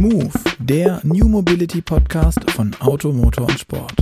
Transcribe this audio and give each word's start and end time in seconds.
Move, 0.00 0.32
der 0.58 0.98
New 1.04 1.28
Mobility 1.28 1.82
Podcast 1.82 2.50
von 2.52 2.74
Auto, 2.80 3.12
Motor 3.12 3.48
und 3.48 3.60
Sport. 3.60 3.96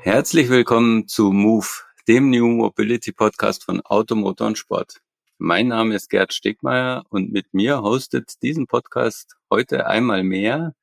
Herzlich 0.00 0.48
willkommen 0.48 1.06
zu 1.06 1.30
Move, 1.30 1.66
dem 2.08 2.30
New 2.30 2.46
Mobility 2.46 3.12
Podcast 3.12 3.64
von 3.64 3.82
Auto, 3.82 4.14
Motor 4.14 4.46
und 4.46 4.56
Sport. 4.56 5.02
Mein 5.36 5.68
Name 5.68 5.94
ist 5.94 6.08
Gerd 6.08 6.32
Stegmeier 6.32 7.04
und 7.10 7.30
mit 7.30 7.52
mir 7.52 7.82
hostet 7.82 8.42
diesen 8.42 8.66
Podcast 8.66 9.36
heute 9.50 9.86
einmal 9.86 10.24
mehr 10.24 10.74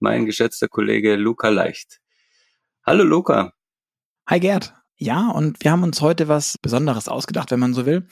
mein 0.00 0.26
geschätzter 0.26 0.66
Kollege 0.66 1.14
Luca 1.14 1.50
Leicht. 1.50 2.00
Hallo 2.84 3.04
Luca. 3.04 3.52
Hi 4.26 4.40
Gerd. 4.40 4.77
Ja, 5.00 5.30
und 5.30 5.62
wir 5.62 5.70
haben 5.70 5.84
uns 5.84 6.00
heute 6.00 6.26
was 6.26 6.58
Besonderes 6.58 7.08
ausgedacht, 7.08 7.52
wenn 7.52 7.60
man 7.60 7.72
so 7.72 7.86
will. 7.86 8.08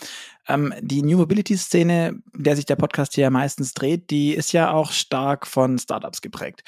Ähm, 0.46 0.72
die 0.80 1.02
New 1.02 1.18
Mobility-Szene, 1.18 2.22
der 2.32 2.54
sich 2.54 2.64
der 2.64 2.76
Podcast 2.76 3.14
hier 3.16 3.28
meistens 3.30 3.74
dreht, 3.74 4.10
die 4.10 4.32
ist 4.32 4.52
ja 4.52 4.70
auch 4.70 4.92
stark 4.92 5.48
von 5.48 5.78
Startups 5.80 6.20
geprägt. 6.20 6.62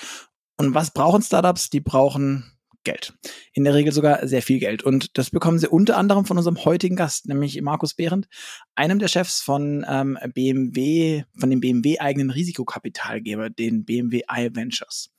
Und 0.56 0.74
was 0.74 0.90
brauchen 0.90 1.22
Startups? 1.22 1.70
Die 1.70 1.80
brauchen 1.80 2.57
Geld. 2.84 3.12
In 3.52 3.64
der 3.64 3.74
Regel 3.74 3.92
sogar 3.92 4.26
sehr 4.26 4.42
viel 4.42 4.58
Geld. 4.58 4.82
Und 4.82 5.18
das 5.18 5.30
bekommen 5.30 5.58
sie 5.58 5.68
unter 5.68 5.96
anderem 5.96 6.24
von 6.24 6.38
unserem 6.38 6.64
heutigen 6.64 6.96
Gast, 6.96 7.26
nämlich 7.26 7.60
Markus 7.60 7.94
Behrendt, 7.94 8.28
einem 8.74 8.98
der 8.98 9.08
Chefs 9.08 9.40
von 9.40 9.84
ähm, 9.88 10.18
BMW, 10.34 11.24
von 11.38 11.50
dem 11.50 11.60
BMW-eigenen 11.60 12.30
Risikokapitalgeber, 12.30 13.50
den 13.50 13.84
BMW 13.84 14.22
iVentures. 14.30 15.10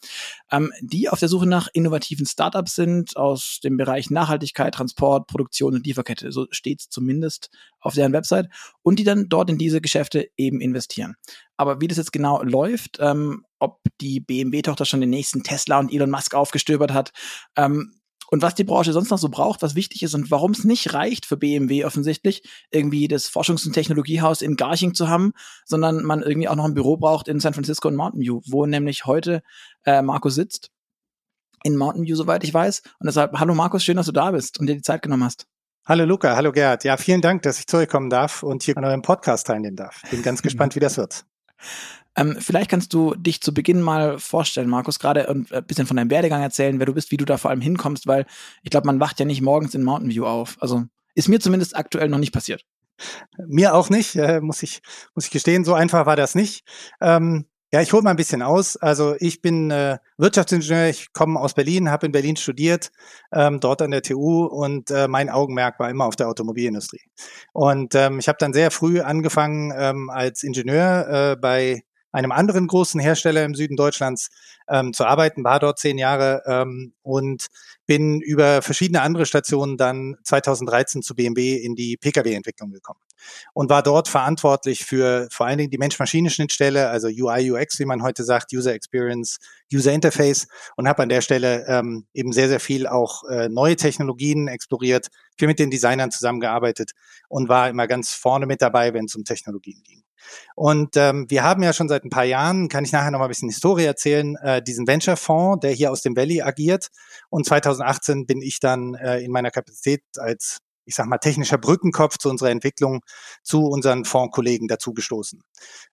Ähm, 0.51 0.71
die 0.81 1.09
auf 1.09 1.19
der 1.19 1.29
Suche 1.29 1.47
nach 1.47 1.67
innovativen 1.73 2.25
Startups 2.25 2.75
sind 2.75 3.15
aus 3.17 3.59
dem 3.63 3.77
Bereich 3.77 4.09
Nachhaltigkeit, 4.09 4.73
Transport, 4.73 5.27
Produktion 5.27 5.75
und 5.75 5.85
Lieferkette. 5.85 6.31
So 6.31 6.47
steht 6.51 6.79
es 6.81 6.89
zumindest 6.89 7.49
auf 7.79 7.93
deren 7.93 8.13
Website. 8.13 8.49
Und 8.81 8.99
die 8.99 9.03
dann 9.03 9.29
dort 9.29 9.49
in 9.49 9.57
diese 9.57 9.81
Geschäfte 9.81 10.29
eben 10.37 10.61
investieren. 10.61 11.15
Aber 11.59 11.81
wie 11.81 11.89
das 11.89 11.97
jetzt 11.97 12.13
genau 12.13 12.41
läuft, 12.41 12.99
ähm, 13.01 13.43
ob 13.59 13.81
die 13.99 14.21
BMW-Tochter 14.21 14.85
schon 14.85 15.01
den 15.01 15.09
nächsten 15.09 15.43
Tesla 15.43 15.77
und 15.77 15.93
Elon 15.93 16.09
Musk 16.09 16.33
aufgestöbert 16.33 16.93
hat. 16.93 17.11
Ähm, 17.57 17.99
und 18.31 18.41
was 18.41 18.55
die 18.55 18.63
Branche 18.63 18.93
sonst 18.93 19.09
noch 19.09 19.17
so 19.17 19.27
braucht, 19.27 19.61
was 19.61 19.75
wichtig 19.75 20.03
ist 20.03 20.13
und 20.13 20.31
warum 20.31 20.51
es 20.51 20.63
nicht 20.63 20.93
reicht 20.93 21.25
für 21.25 21.35
BMW 21.35 21.83
offensichtlich, 21.83 22.43
irgendwie 22.71 23.09
das 23.09 23.29
Forschungs- 23.29 23.67
und 23.67 23.73
Technologiehaus 23.73 24.41
in 24.41 24.55
Garching 24.55 24.93
zu 24.93 25.09
haben, 25.09 25.33
sondern 25.65 26.03
man 26.03 26.21
irgendwie 26.21 26.47
auch 26.47 26.55
noch 26.55 26.63
ein 26.63 26.75
Büro 26.75 26.95
braucht 26.95 27.27
in 27.27 27.41
San 27.41 27.53
Francisco 27.53 27.89
und 27.89 27.97
Mountain 27.97 28.21
View, 28.21 28.39
wo 28.45 28.65
nämlich 28.65 29.05
heute 29.05 29.43
äh, 29.83 30.01
Markus 30.01 30.35
sitzt. 30.35 30.71
In 31.65 31.75
Mountain 31.75 32.05
View, 32.05 32.15
soweit 32.15 32.45
ich 32.45 32.53
weiß. 32.53 32.83
Und 32.99 33.07
deshalb, 33.07 33.37
hallo 33.37 33.53
Markus, 33.53 33.83
schön, 33.83 33.97
dass 33.97 34.05
du 34.05 34.13
da 34.13 34.31
bist 34.31 34.61
und 34.61 34.67
dir 34.67 34.75
die 34.75 34.81
Zeit 34.81 35.01
genommen 35.01 35.25
hast. 35.25 35.45
Hallo 35.85 36.05
Luca, 36.05 36.37
hallo 36.37 36.53
Gerd. 36.53 36.85
Ja, 36.85 36.95
vielen 36.95 37.19
Dank, 37.19 37.41
dass 37.41 37.59
ich 37.59 37.67
zurückkommen 37.67 38.09
darf 38.09 38.43
und 38.43 38.63
hier 38.63 38.77
an 38.77 38.85
eurem 38.85 39.01
Podcast 39.01 39.47
teilnehmen 39.47 39.75
darf. 39.75 40.03
Bin 40.09 40.23
ganz 40.23 40.41
gespannt, 40.43 40.75
wie 40.75 40.79
das 40.79 40.95
wird. 40.95 41.25
Ähm, 42.15 42.37
vielleicht 42.39 42.69
kannst 42.69 42.93
du 42.93 43.15
dich 43.15 43.41
zu 43.41 43.53
Beginn 43.53 43.81
mal 43.81 44.19
vorstellen, 44.19 44.69
Markus, 44.69 44.99
gerade 44.99 45.29
ein 45.29 45.45
bisschen 45.67 45.85
von 45.85 45.97
deinem 45.97 46.09
Werdegang 46.09 46.41
erzählen, 46.41 46.79
wer 46.79 46.85
du 46.85 46.93
bist, 46.93 47.11
wie 47.11 47.17
du 47.17 47.25
da 47.25 47.37
vor 47.37 47.51
allem 47.51 47.61
hinkommst, 47.61 48.07
weil 48.07 48.25
ich 48.63 48.71
glaube, 48.71 48.87
man 48.87 48.99
wacht 48.99 49.19
ja 49.19 49.25
nicht 49.25 49.41
morgens 49.41 49.75
in 49.75 49.83
Mountain 49.83 50.11
View 50.11 50.25
auf. 50.25 50.57
Also 50.59 50.83
ist 51.15 51.29
mir 51.29 51.39
zumindest 51.39 51.75
aktuell 51.75 52.09
noch 52.09 52.17
nicht 52.17 52.33
passiert. 52.33 52.65
Mir 53.37 53.73
auch 53.73 53.89
nicht, 53.89 54.15
äh, 54.15 54.41
muss 54.41 54.61
ich 54.63 54.81
muss 55.15 55.25
ich 55.25 55.31
gestehen. 55.31 55.63
So 55.63 55.73
einfach 55.73 56.05
war 56.05 56.17
das 56.17 56.35
nicht. 56.35 56.65
Ähm, 56.99 57.45
ja, 57.71 57.81
ich 57.81 57.93
hole 57.93 58.01
mal 58.01 58.11
ein 58.11 58.15
bisschen 58.15 58.41
aus. 58.41 58.77
Also 58.77 59.15
ich 59.19 59.41
bin 59.41 59.69
äh, 59.69 59.99
Wirtschaftsingenieur, 60.17 60.89
ich 60.89 61.13
komme 61.13 61.39
aus 61.39 61.53
Berlin, 61.53 61.91
habe 61.91 62.07
in 62.07 62.11
Berlin 62.11 62.35
studiert, 62.35 62.91
ähm, 63.31 63.59
dort 63.59 63.81
an 63.81 63.91
der 63.91 64.01
TU 64.01 64.45
und 64.45 64.89
äh, 64.89 65.07
mein 65.07 65.29
Augenmerk 65.29 65.79
war 65.79 65.89
immer 65.89 66.05
auf 66.05 66.15
der 66.15 66.29
Automobilindustrie. 66.29 67.01
Und 67.53 67.93
ähm, 67.95 68.19
ich 68.19 68.27
habe 68.27 68.37
dann 68.39 68.53
sehr 68.53 68.71
früh 68.71 69.01
angefangen 69.01 69.71
ähm, 69.77 70.09
als 70.09 70.43
Ingenieur 70.43 71.33
äh, 71.33 71.35
bei 71.35 71.83
einem 72.11 72.31
anderen 72.31 72.67
großen 72.67 72.99
Hersteller 72.99 73.43
im 73.43 73.55
Süden 73.55 73.75
Deutschlands 73.75 74.29
ähm, 74.67 74.93
zu 74.93 75.05
arbeiten, 75.05 75.43
war 75.43 75.59
dort 75.59 75.79
zehn 75.79 75.97
Jahre 75.97 76.43
ähm, 76.45 76.93
und 77.01 77.47
bin 77.85 78.21
über 78.21 78.61
verschiedene 78.61 79.01
andere 79.01 79.25
Stationen 79.25 79.77
dann 79.77 80.15
2013 80.23 81.01
zu 81.01 81.15
BMW 81.15 81.55
in 81.55 81.75
die 81.75 81.97
Pkw-Entwicklung 81.97 82.71
gekommen 82.71 82.99
und 83.53 83.69
war 83.69 83.83
dort 83.83 84.07
verantwortlich 84.07 84.85
für 84.85 85.27
vor 85.31 85.45
allen 85.45 85.57
Dingen 85.57 85.71
die 85.71 85.77
Mensch-Maschine-Schnittstelle, 85.77 86.89
also 86.89 87.07
UI, 87.07 87.51
UX, 87.51 87.79
wie 87.79 87.85
man 87.85 88.03
heute 88.03 88.23
sagt, 88.23 88.53
User 88.53 88.73
Experience, 88.73 89.39
User 89.73 89.91
Interface 89.91 90.47
und 90.75 90.87
habe 90.87 91.03
an 91.03 91.09
der 91.09 91.21
Stelle 91.21 91.65
ähm, 91.67 92.05
eben 92.13 92.31
sehr, 92.31 92.47
sehr 92.47 92.59
viel 92.59 92.87
auch 92.87 93.23
äh, 93.25 93.49
neue 93.49 93.75
Technologien 93.75 94.47
exploriert, 94.47 95.07
viel 95.37 95.47
mit 95.47 95.59
den 95.59 95.71
Designern 95.71 96.11
zusammengearbeitet 96.11 96.91
und 97.27 97.49
war 97.49 97.69
immer 97.69 97.87
ganz 97.87 98.13
vorne 98.13 98.45
mit 98.45 98.61
dabei, 98.61 98.93
wenn 98.93 99.05
es 99.05 99.15
um 99.15 99.23
Technologien 99.23 99.81
ging. 99.83 100.03
Und 100.55 100.95
ähm, 100.97 101.25
wir 101.29 101.43
haben 101.43 101.63
ja 101.63 101.73
schon 101.73 101.89
seit 101.89 102.03
ein 102.03 102.09
paar 102.09 102.25
Jahren, 102.25 102.69
kann 102.69 102.83
ich 102.83 102.91
nachher 102.91 103.11
noch 103.11 103.19
mal 103.19 103.25
ein 103.25 103.29
bisschen 103.29 103.49
Historie 103.49 103.85
erzählen, 103.85 104.35
äh, 104.37 104.61
diesen 104.61 104.87
Venture-Fonds, 104.87 105.61
der 105.61 105.71
hier 105.71 105.91
aus 105.91 106.01
dem 106.01 106.15
Valley 106.15 106.41
agiert. 106.41 106.87
Und 107.29 107.45
2018 107.45 108.25
bin 108.25 108.41
ich 108.41 108.59
dann 108.59 108.95
äh, 108.95 109.19
in 109.19 109.31
meiner 109.31 109.51
Kapazität 109.51 110.03
als 110.17 110.59
ich 110.89 110.95
sag 110.95 111.05
mal, 111.05 111.19
technischer 111.19 111.59
Brückenkopf 111.59 112.17
zu 112.17 112.29
unserer 112.29 112.49
Entwicklung 112.49 113.01
zu 113.43 113.67
unseren 113.67 114.05
Fondskollegen 114.05 114.67
dazugestoßen. 114.67 115.39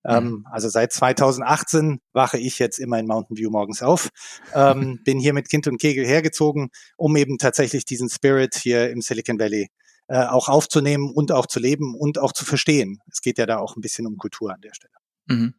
Mhm. 0.04 0.10
Ähm, 0.10 0.46
also 0.50 0.70
seit 0.70 0.92
2018 0.92 2.00
wache 2.14 2.38
ich 2.38 2.58
jetzt 2.58 2.78
immer 2.78 2.98
in 2.98 3.06
Mountain 3.06 3.36
View 3.36 3.50
morgens 3.50 3.82
auf, 3.82 4.08
ähm, 4.54 5.00
bin 5.04 5.20
hier 5.20 5.34
mit 5.34 5.50
Kind 5.50 5.66
und 5.66 5.78
Kegel 5.78 6.06
hergezogen, 6.06 6.70
um 6.96 7.14
eben 7.16 7.36
tatsächlich 7.36 7.84
diesen 7.84 8.08
Spirit 8.08 8.54
hier 8.54 8.90
im 8.90 9.02
Silicon 9.02 9.38
Valley 9.38 9.68
äh, 10.08 10.24
auch 10.24 10.48
aufzunehmen 10.48 11.10
und 11.12 11.32
auch 11.32 11.46
zu 11.46 11.60
leben 11.60 11.94
und 11.94 12.18
auch 12.18 12.32
zu 12.32 12.44
verstehen. 12.44 13.00
Es 13.10 13.20
geht 13.20 13.38
ja 13.38 13.46
da 13.46 13.58
auch 13.58 13.76
ein 13.76 13.80
bisschen 13.80 14.06
um 14.06 14.16
Kultur 14.16 14.52
an 14.52 14.60
der 14.60 14.74
Stelle. 14.74 14.94
Mhm. 15.26 15.54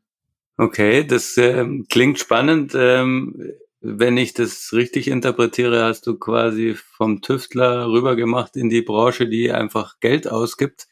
Okay, 0.58 1.06
das 1.06 1.38
äh, 1.38 1.66
klingt 1.90 2.20
spannend. 2.20 2.74
Ähm, 2.76 3.54
wenn 3.80 4.18
ich 4.18 4.34
das 4.34 4.74
richtig 4.74 5.08
interpretiere, 5.08 5.84
hast 5.84 6.08
du 6.08 6.18
quasi 6.18 6.76
vom 6.76 7.22
Tüftler 7.22 7.88
rübergemacht 7.88 8.56
in 8.58 8.70
die 8.70 8.82
Branche, 8.82 9.28
die 9.28 9.52
einfach 9.52 10.00
Geld 10.00 10.28
ausgibt 10.28 10.88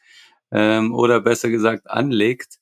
ähm, 0.51 0.93
oder 0.93 1.19
besser 1.19 1.49
gesagt 1.49 1.89
anlegt 1.89 2.59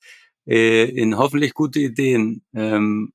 äh, 0.48 0.86
in 0.90 1.18
hoffentlich 1.18 1.54
gute 1.54 1.80
Ideen. 1.80 2.44
Ähm, 2.54 3.14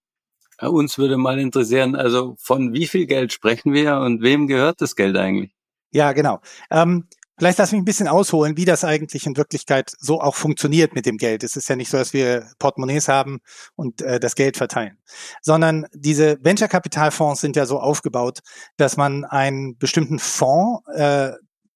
uns 0.60 0.98
würde 0.98 1.16
mal 1.16 1.38
interessieren, 1.38 1.94
also 1.94 2.34
von 2.38 2.74
wie 2.74 2.86
viel 2.86 3.06
Geld 3.06 3.32
sprechen 3.32 3.72
wir 3.72 3.98
und 3.98 4.22
wem 4.22 4.46
gehört 4.46 4.80
das 4.80 4.96
Geld 4.96 5.16
eigentlich? 5.16 5.54
Ja, 5.92 6.12
genau. 6.12 6.40
Ähm, 6.70 7.06
Vielleicht 7.38 7.58
lass 7.58 7.72
mich 7.72 7.80
ein 7.80 7.84
bisschen 7.84 8.08
ausholen, 8.08 8.56
wie 8.56 8.64
das 8.64 8.84
eigentlich 8.84 9.26
in 9.26 9.36
Wirklichkeit 9.36 9.92
so 9.98 10.20
auch 10.20 10.34
funktioniert 10.34 10.94
mit 10.94 11.06
dem 11.06 11.18
Geld. 11.18 11.44
Es 11.44 11.56
ist 11.56 11.68
ja 11.68 11.76
nicht 11.76 11.90
so, 11.90 11.96
dass 11.96 12.12
wir 12.12 12.46
Portemonnaies 12.58 13.08
haben 13.08 13.40
und 13.76 14.02
äh, 14.02 14.18
das 14.18 14.34
Geld 14.34 14.56
verteilen, 14.56 14.98
sondern 15.40 15.86
diese 15.94 16.38
Venture-Kapitalfonds 16.42 17.40
sind 17.40 17.56
ja 17.56 17.64
so 17.64 17.78
aufgebaut, 17.78 18.40
dass 18.76 18.96
man 18.96 19.24
einen 19.24 19.78
bestimmten 19.78 20.18
Fonds 20.18 20.82
äh, 20.94 21.32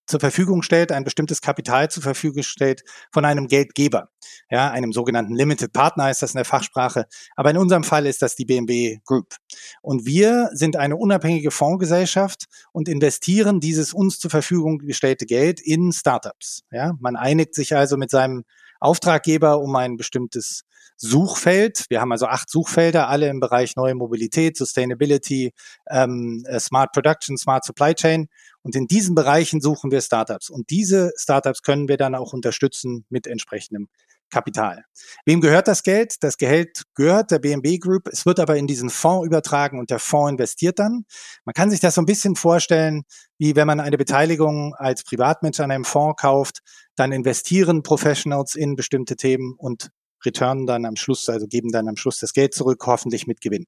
zur 0.07 0.21
Verfügung 0.21 0.63
stellt, 0.63 0.93
ein 0.93 1.05
bestimmtes 1.05 1.41
Kapital 1.41 1.91
zur 1.91 2.03
Verfügung 2.03 2.43
stellt 2.43 2.83
von 3.13 3.25
einem 3.25 3.47
Geldgeber, 3.47 4.09
ja, 4.51 4.71
einem 4.71 4.93
sogenannten 4.93 5.35
Limited 5.35 5.73
Partner 5.73 6.11
ist 6.11 6.23
das 6.23 6.33
in 6.33 6.39
der 6.39 6.45
Fachsprache. 6.45 7.07
Aber 7.37 7.51
in 7.51 7.57
unserem 7.57 7.85
Fall 7.85 8.07
ist 8.07 8.23
das 8.23 8.35
die 8.35 8.45
BMW 8.45 8.99
Group. 9.05 9.37
Und 9.81 10.07
wir 10.07 10.51
sind 10.53 10.77
eine 10.77 10.97
unabhängige 10.97 11.51
Fondsgesellschaft 11.51 12.47
und 12.73 12.89
investieren 12.89 13.61
dieses 13.61 13.93
uns 13.93 14.19
zur 14.19 14.31
Verfügung 14.31 14.79
gestellte 14.79 15.27
Geld 15.27 15.61
in 15.61 15.93
Startups. 15.93 16.65
Ja, 16.71 16.95
man 17.01 17.17
einigt 17.17 17.55
sich 17.55 17.75
also 17.77 17.97
mit 17.97 18.11
seinem 18.11 18.45
Auftraggeber 18.81 19.61
um 19.61 19.77
ein 19.77 19.97
bestimmtes 19.97 20.65
Suchfeld. 20.97 21.87
Wir 21.89 22.01
haben 22.01 22.13
also 22.13 22.27
acht 22.27 22.49
Suchfelder, 22.49 23.09
alle 23.09 23.29
im 23.29 23.41
Bereich 23.41 23.77
neue 23.77 23.95
Mobilität, 23.95 24.57
Sustainability, 24.57 25.53
ähm, 25.91 26.45
äh, 26.47 26.61
Smart 26.61 26.93
Production, 26.93 27.37
Smart 27.37 27.65
Supply 27.65 27.95
Chain. 27.95 28.29
Und 28.63 28.77
in 28.77 28.87
diesen 28.87 29.15
Bereichen 29.15 29.61
suchen 29.61 29.91
wir 29.91 30.01
Startups. 30.01 30.51
Und 30.51 30.71
diese 30.71 31.13
Startups 31.17 31.63
können 31.63 31.89
wir 31.89 31.97
dann 31.97 32.15
auch 32.15 32.33
unterstützen 32.33 33.05
mit 33.09 33.27
entsprechendem 33.27 33.89
Kapital. 34.33 34.85
Wem 35.27 35.41
gehört 35.41 35.69
das 35.69 35.83
Geld? 35.83 36.17
Das 36.23 36.39
Geld 36.39 36.85
gehört 36.95 37.31
der 37.31 37.39
BMW 37.39 37.79
Group. 37.79 38.09
Es 38.09 38.25
wird 38.25 38.41
aber 38.41 38.57
in 38.57 38.67
diesen 38.67 38.89
Fonds 38.89 39.27
übertragen 39.27 39.79
und 39.79 39.91
der 39.91 39.99
Fonds 39.99 40.31
investiert 40.33 40.79
dann. 40.79 41.05
Man 41.45 41.53
kann 41.53 41.71
sich 41.71 41.81
das 41.81 41.95
so 41.95 42.03
ein 42.03 42.07
bisschen 42.07 42.35
vorstellen, 42.35 43.03
wie 43.39 43.55
wenn 43.55 43.67
man 43.67 43.79
eine 43.79 43.99
Beteiligung 43.99 44.75
als 44.75 45.05
Privatmensch 45.05 45.61
an 45.61 45.71
einem 45.71 45.85
Fonds 45.85 46.21
kauft, 46.21 46.61
dann 46.97 47.13
investieren 47.13 47.83
Professionals 47.83 48.55
in 48.55 48.75
bestimmte 48.75 49.17
Themen 49.17 49.55
und 49.59 49.91
returnen 50.25 50.67
dann 50.67 50.85
am 50.85 50.97
Schluss, 50.97 51.29
also 51.29 51.47
geben 51.47 51.71
dann 51.71 51.89
am 51.89 51.97
Schluss 51.97 52.19
das 52.19 52.33
Geld 52.33 52.55
zurück, 52.55 52.83
hoffentlich 52.87 53.27
mit 53.27 53.41
Gewinn. 53.41 53.67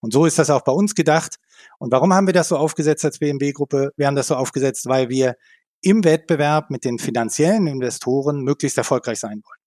Und 0.00 0.12
so 0.12 0.26
ist 0.26 0.38
das 0.38 0.50
auch 0.50 0.62
bei 0.62 0.72
uns 0.72 0.94
gedacht. 0.94 1.36
Und 1.78 1.92
warum 1.92 2.12
haben 2.14 2.26
wir 2.26 2.34
das 2.34 2.48
so 2.48 2.56
aufgesetzt 2.56 3.04
als 3.04 3.18
BMW-Gruppe? 3.18 3.92
Wir 3.96 4.06
haben 4.06 4.16
das 4.16 4.28
so 4.28 4.36
aufgesetzt, 4.36 4.86
weil 4.86 5.08
wir 5.08 5.36
im 5.80 6.04
Wettbewerb 6.04 6.70
mit 6.70 6.84
den 6.84 6.98
finanziellen 6.98 7.66
Investoren 7.66 8.42
möglichst 8.42 8.78
erfolgreich 8.78 9.20
sein 9.20 9.42
wollen. 9.44 9.64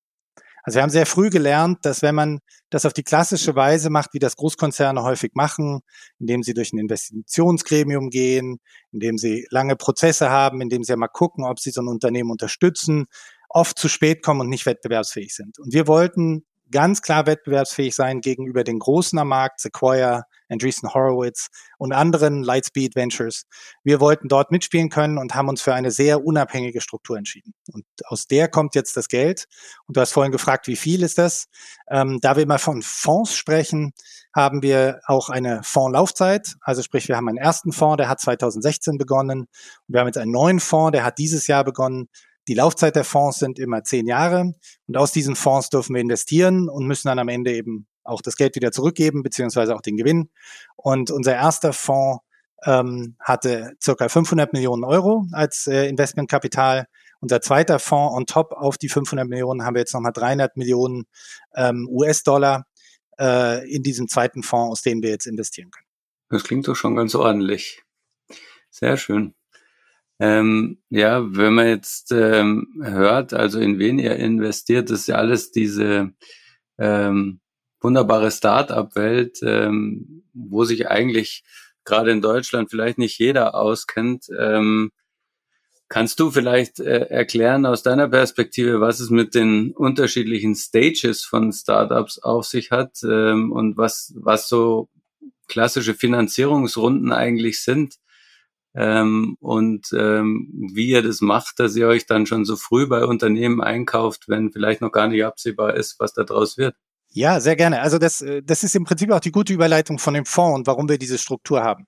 Also 0.67 0.79
wir 0.79 0.83
haben 0.83 0.89
sehr 0.89 1.05
früh 1.05 1.29
gelernt, 1.29 1.85
dass 1.85 2.01
wenn 2.01 2.13
man 2.13 2.39
das 2.69 2.85
auf 2.85 2.91
die 2.91 3.03
klassische 3.03 3.55
Weise 3.55 3.89
macht, 3.89 4.13
wie 4.13 4.19
das 4.19 4.35
Großkonzerne 4.35 5.01
häufig 5.01 5.31
machen, 5.33 5.79
indem 6.19 6.43
sie 6.43 6.53
durch 6.53 6.73
ein 6.73 6.77
Investitionsgremium 6.77 8.09
gehen, 8.09 8.59
indem 8.91 9.17
sie 9.17 9.47
lange 9.49 9.77
Prozesse 9.77 10.29
haben, 10.29 10.59
indem 10.59 10.83
sie 10.83 10.93
mal 10.97 11.07
gucken, 11.07 11.45
ob 11.45 11.61
sie 11.61 11.71
so 11.71 11.79
ein 11.79 11.87
Unternehmen 11.87 12.31
unterstützen, 12.31 13.05
oft 13.49 13.77
zu 13.77 13.87
spät 13.87 14.23
kommen 14.23 14.41
und 14.41 14.49
nicht 14.49 14.65
wettbewerbsfähig 14.65 15.33
sind. 15.33 15.59
Und 15.59 15.73
wir 15.73 15.87
wollten 15.87 16.45
ganz 16.71 17.01
klar 17.01 17.25
wettbewerbsfähig 17.25 17.95
sein 17.95 18.21
gegenüber 18.21 18.63
den 18.63 18.79
Großen 18.79 19.17
am 19.19 19.29
Markt, 19.29 19.59
Sequoia, 19.59 20.23
Andreessen 20.49 20.93
Horowitz 20.93 21.49
und 21.77 21.93
anderen 21.93 22.43
Lightspeed 22.43 22.95
Ventures. 22.95 23.45
Wir 23.83 23.99
wollten 23.99 24.27
dort 24.27 24.51
mitspielen 24.51 24.89
können 24.89 25.17
und 25.17 25.35
haben 25.35 25.49
uns 25.49 25.61
für 25.61 25.73
eine 25.73 25.91
sehr 25.91 26.23
unabhängige 26.23 26.81
Struktur 26.81 27.17
entschieden. 27.17 27.53
Und 27.73 27.85
aus 28.05 28.27
der 28.27 28.47
kommt 28.47 28.75
jetzt 28.75 28.95
das 28.95 29.07
Geld. 29.07 29.45
Und 29.87 29.97
du 29.97 30.01
hast 30.01 30.13
vorhin 30.13 30.31
gefragt, 30.31 30.67
wie 30.67 30.75
viel 30.75 31.03
ist 31.03 31.17
das? 31.17 31.47
Ähm, 31.89 32.19
da 32.21 32.35
wir 32.35 32.43
immer 32.43 32.59
von 32.59 32.81
Fonds 32.81 33.35
sprechen, 33.35 33.93
haben 34.33 34.61
wir 34.61 35.01
auch 35.05 35.29
eine 35.29 35.63
Fondslaufzeit. 35.63 36.55
Also 36.61 36.81
sprich, 36.81 37.07
wir 37.07 37.17
haben 37.17 37.27
einen 37.27 37.37
ersten 37.37 37.71
Fonds, 37.71 37.97
der 37.97 38.09
hat 38.09 38.21
2016 38.21 38.97
begonnen. 38.97 39.47
Wir 39.87 39.99
haben 39.99 40.07
jetzt 40.07 40.17
einen 40.17 40.31
neuen 40.31 40.59
Fonds, 40.59 40.91
der 40.93 41.03
hat 41.03 41.17
dieses 41.17 41.47
Jahr 41.47 41.63
begonnen. 41.63 42.07
Die 42.47 42.53
Laufzeit 42.53 42.95
der 42.95 43.03
Fonds 43.03 43.39
sind 43.39 43.59
immer 43.59 43.83
zehn 43.83 44.07
Jahre 44.07 44.53
und 44.87 44.97
aus 44.97 45.11
diesen 45.11 45.35
Fonds 45.35 45.69
dürfen 45.69 45.95
wir 45.95 46.01
investieren 46.01 46.69
und 46.69 46.87
müssen 46.87 47.07
dann 47.07 47.19
am 47.19 47.27
Ende 47.27 47.53
eben 47.53 47.87
auch 48.03 48.21
das 48.21 48.37
Geld 48.37 48.55
wieder 48.55 48.71
zurückgeben, 48.71 49.21
beziehungsweise 49.21 49.75
auch 49.75 49.81
den 49.81 49.97
Gewinn. 49.97 50.29
Und 50.75 51.11
unser 51.11 51.33
erster 51.35 51.73
Fonds 51.73 52.23
ähm, 52.63 53.15
hatte 53.19 53.73
circa 53.83 54.09
500 54.09 54.53
Millionen 54.53 54.83
Euro 54.83 55.27
als 55.33 55.67
äh, 55.67 55.87
Investmentkapital. 55.87 56.87
Unser 57.19 57.41
zweiter 57.41 57.79
Fonds 57.79 58.15
on 58.15 58.25
top 58.25 58.53
auf 58.53 58.77
die 58.77 58.89
500 58.89 59.27
Millionen 59.27 59.63
haben 59.63 59.75
wir 59.75 59.81
jetzt 59.81 59.93
nochmal 59.93 60.13
300 60.13 60.55
Millionen 60.55 61.05
ähm, 61.55 61.87
US-Dollar 61.91 62.65
äh, 63.19 63.69
in 63.69 63.83
diesem 63.83 64.07
zweiten 64.07 64.43
Fonds, 64.43 64.71
aus 64.71 64.81
dem 64.83 65.01
wir 65.01 65.09
jetzt 65.09 65.27
investieren 65.27 65.71
können. 65.71 65.87
Das 66.29 66.43
klingt 66.43 66.67
doch 66.67 66.75
schon 66.75 66.95
ganz 66.95 67.15
ordentlich. 67.15 67.83
Sehr 68.69 68.97
schön. 68.97 69.33
Ähm, 70.19 70.79
ja, 70.89 71.23
wenn 71.35 71.53
man 71.53 71.67
jetzt 71.67 72.11
ähm, 72.11 72.81
hört, 72.81 73.33
also 73.33 73.59
in 73.59 73.77
wen 73.77 73.99
ihr 73.99 74.15
investiert, 74.15 74.89
ist 74.89 75.07
ja 75.07 75.15
alles 75.15 75.51
diese 75.51 76.11
ähm, 76.79 77.39
wunderbare 77.81 78.31
Start-up-Welt, 78.31 79.39
ähm, 79.43 80.23
wo 80.33 80.63
sich 80.63 80.87
eigentlich 80.89 81.43
gerade 81.85 82.11
in 82.11 82.21
Deutschland 82.21 82.69
vielleicht 82.69 82.97
nicht 82.97 83.19
jeder 83.19 83.55
auskennt. 83.55 84.25
Ähm, 84.37 84.91
kannst 85.87 86.19
du 86.19 86.31
vielleicht 86.31 86.79
äh, 86.79 87.05
erklären 87.09 87.65
aus 87.65 87.83
deiner 87.83 88.09
Perspektive, 88.09 88.81
was 88.81 88.99
es 88.99 89.09
mit 89.09 89.35
den 89.35 89.71
unterschiedlichen 89.71 90.55
Stages 90.55 91.23
von 91.23 91.53
Startups 91.53 92.19
auf 92.19 92.45
sich 92.45 92.71
hat 92.71 92.97
ähm, 93.03 93.51
und 93.51 93.77
was, 93.77 94.13
was 94.17 94.49
so 94.49 94.89
klassische 95.47 95.93
Finanzierungsrunden 95.93 97.11
eigentlich 97.11 97.61
sind? 97.61 97.95
Ähm, 98.79 99.37
und 99.39 99.87
ähm, 99.91 100.69
wie 100.71 100.89
ihr 100.89 101.01
das 101.01 101.19
macht, 101.19 101.59
dass 101.59 101.75
ihr 101.75 101.87
euch 101.87 102.05
dann 102.05 102.27
schon 102.27 102.45
so 102.45 102.55
früh 102.55 102.85
bei 102.85 103.05
Unternehmen 103.05 103.59
einkauft, 103.59 104.25
wenn 104.27 104.51
vielleicht 104.51 104.81
noch 104.81 104.91
gar 104.91 105.07
nicht 105.07 105.25
absehbar 105.25 105.73
ist, 105.73 105.99
was 105.99 106.13
da 106.13 106.23
draus 106.23 106.59
wird. 106.59 106.75
Ja, 107.09 107.39
sehr 107.39 107.55
gerne. 107.55 107.81
Also 107.81 107.97
das, 107.97 108.21
äh, 108.21 108.43
das 108.43 108.63
ist 108.63 108.75
im 108.75 108.83
Prinzip 108.83 109.09
auch 109.11 109.19
die 109.19 109.31
gute 109.31 109.51
Überleitung 109.51 109.97
von 109.97 110.13
dem 110.13 110.25
Fonds 110.25 110.59
und 110.59 110.67
warum 110.67 110.87
wir 110.87 110.99
diese 110.99 111.17
Struktur 111.17 111.63
haben. 111.63 111.87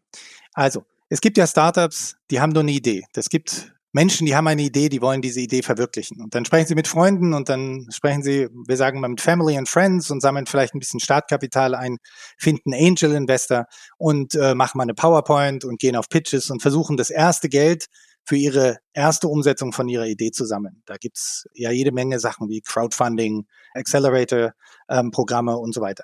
Also, 0.53 0.83
es 1.09 1.21
gibt 1.21 1.37
ja 1.37 1.45
Startups, 1.45 2.17
die 2.31 2.41
haben 2.41 2.53
nur 2.53 2.63
eine 2.63 2.71
Idee. 2.71 3.05
Das 3.13 3.29
gibt 3.29 3.71
Menschen, 3.91 4.27
die 4.27 4.35
haben 4.35 4.47
eine 4.47 4.61
Idee, 4.61 4.89
die 4.89 5.01
wollen 5.01 5.21
diese 5.21 5.39
Idee 5.39 5.63
verwirklichen. 5.63 6.21
Und 6.21 6.35
dann 6.35 6.45
sprechen 6.45 6.67
sie 6.67 6.75
mit 6.75 6.87
Freunden 6.87 7.33
und 7.33 7.49
dann 7.49 7.87
sprechen 7.91 8.21
sie, 8.21 8.47
wir 8.67 8.77
sagen 8.77 8.99
mal 8.99 9.07
mit 9.07 9.21
Family 9.21 9.57
and 9.57 9.67
Friends 9.67 10.11
und 10.11 10.21
sammeln 10.21 10.45
vielleicht 10.45 10.75
ein 10.75 10.79
bisschen 10.79 10.99
Startkapital 10.99 11.73
ein, 11.73 11.97
finden 12.37 12.73
Angel 12.73 13.13
Investor 13.13 13.65
und 13.97 14.35
äh, 14.35 14.53
machen 14.53 14.77
mal 14.77 14.83
eine 14.83 14.93
PowerPoint 14.93 15.65
und 15.65 15.79
gehen 15.79 15.95
auf 15.95 16.07
Pitches 16.09 16.51
und 16.51 16.61
versuchen 16.61 16.97
das 16.97 17.09
erste 17.09 17.49
Geld 17.49 17.87
für 18.25 18.35
ihre 18.35 18.77
erste 18.93 19.27
Umsetzung 19.27 19.73
von 19.73 19.89
ihrer 19.89 20.05
Idee 20.05 20.29
zu 20.29 20.45
sammeln. 20.45 20.83
Da 20.85 20.97
gibt's 20.97 21.47
ja 21.55 21.71
jede 21.71 21.91
Menge 21.91 22.19
Sachen 22.19 22.47
wie 22.47 22.61
Crowdfunding, 22.61 23.47
Accelerator-Programme 23.73 25.53
ähm, 25.53 25.57
und 25.57 25.73
so 25.73 25.81
weiter. 25.81 26.03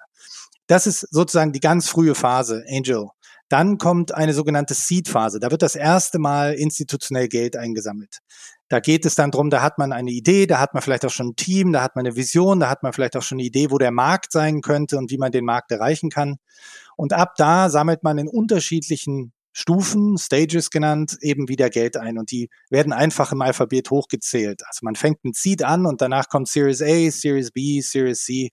Das 0.68 0.88
ist 0.88 1.02
sozusagen 1.12 1.52
die 1.52 1.60
ganz 1.60 1.88
frühe 1.88 2.16
Phase, 2.16 2.64
Angel. 2.68 3.10
Dann 3.50 3.78
kommt 3.78 4.14
eine 4.14 4.34
sogenannte 4.34 4.74
Seed-Phase. 4.74 5.40
Da 5.40 5.52
wird 5.52 5.62
das 5.62 5.76
erste 5.76 6.20
Mal 6.20 6.54
institutionell 6.54 7.28
Geld 7.28 7.56
eingesammelt. 7.56 8.20
Da 8.70 8.80
geht 8.80 9.06
es 9.06 9.14
dann 9.14 9.30
drum, 9.30 9.52
da 9.52 9.62
hat 9.62 9.78
man 9.78 9.94
eine 9.94 10.10
Idee, 10.10 10.48
da 10.48 10.60
hat 10.60 10.74
man 10.74 10.82
vielleicht 10.82 11.06
auch 11.06 11.12
schon 11.12 11.30
ein 11.30 11.36
Team, 11.36 11.72
da 11.72 11.84
hat 11.84 11.96
man 11.96 12.06
eine 12.06 12.16
Vision, 12.16 12.60
da 12.60 12.70
hat 12.70 12.82
man 12.82 12.94
vielleicht 12.94 13.16
auch 13.16 13.22
schon 13.22 13.38
eine 13.38 13.46
Idee, 13.46 13.70
wo 13.70 13.78
der 13.78 13.92
Markt 13.92 14.32
sein 14.32 14.62
könnte 14.62 14.98
und 14.98 15.12
wie 15.12 15.20
man 15.20 15.32
den 15.32 15.46
Markt 15.46 15.72
erreichen 15.72 16.10
kann. 16.10 16.38
Und 16.98 17.14
ab 17.14 17.34
da 17.38 17.70
sammelt 17.70 18.02
man 18.02 18.18
in 18.18 18.28
unterschiedlichen 18.28 19.34
Stufen, 19.58 20.18
Stages 20.18 20.70
genannt, 20.70 21.18
eben 21.22 21.48
wieder 21.48 21.70
Geld 21.70 21.96
ein. 21.96 22.18
Und 22.18 22.32
die 22.32 22.50
werden 22.70 22.92
einfach 22.92 23.32
im 23.32 23.42
Alphabet 23.42 23.90
hochgezählt. 23.92 24.64
Also 24.68 24.80
man 24.82 24.96
fängt 24.96 25.24
mit 25.24 25.38
Seed 25.38 25.64
an 25.64 25.86
und 25.86 26.02
danach 26.02 26.28
kommt 26.28 26.50
Series 26.50 26.82
A, 26.82 27.10
Series 27.12 27.52
B, 27.52 27.80
Series 27.82 28.26
C 28.26 28.50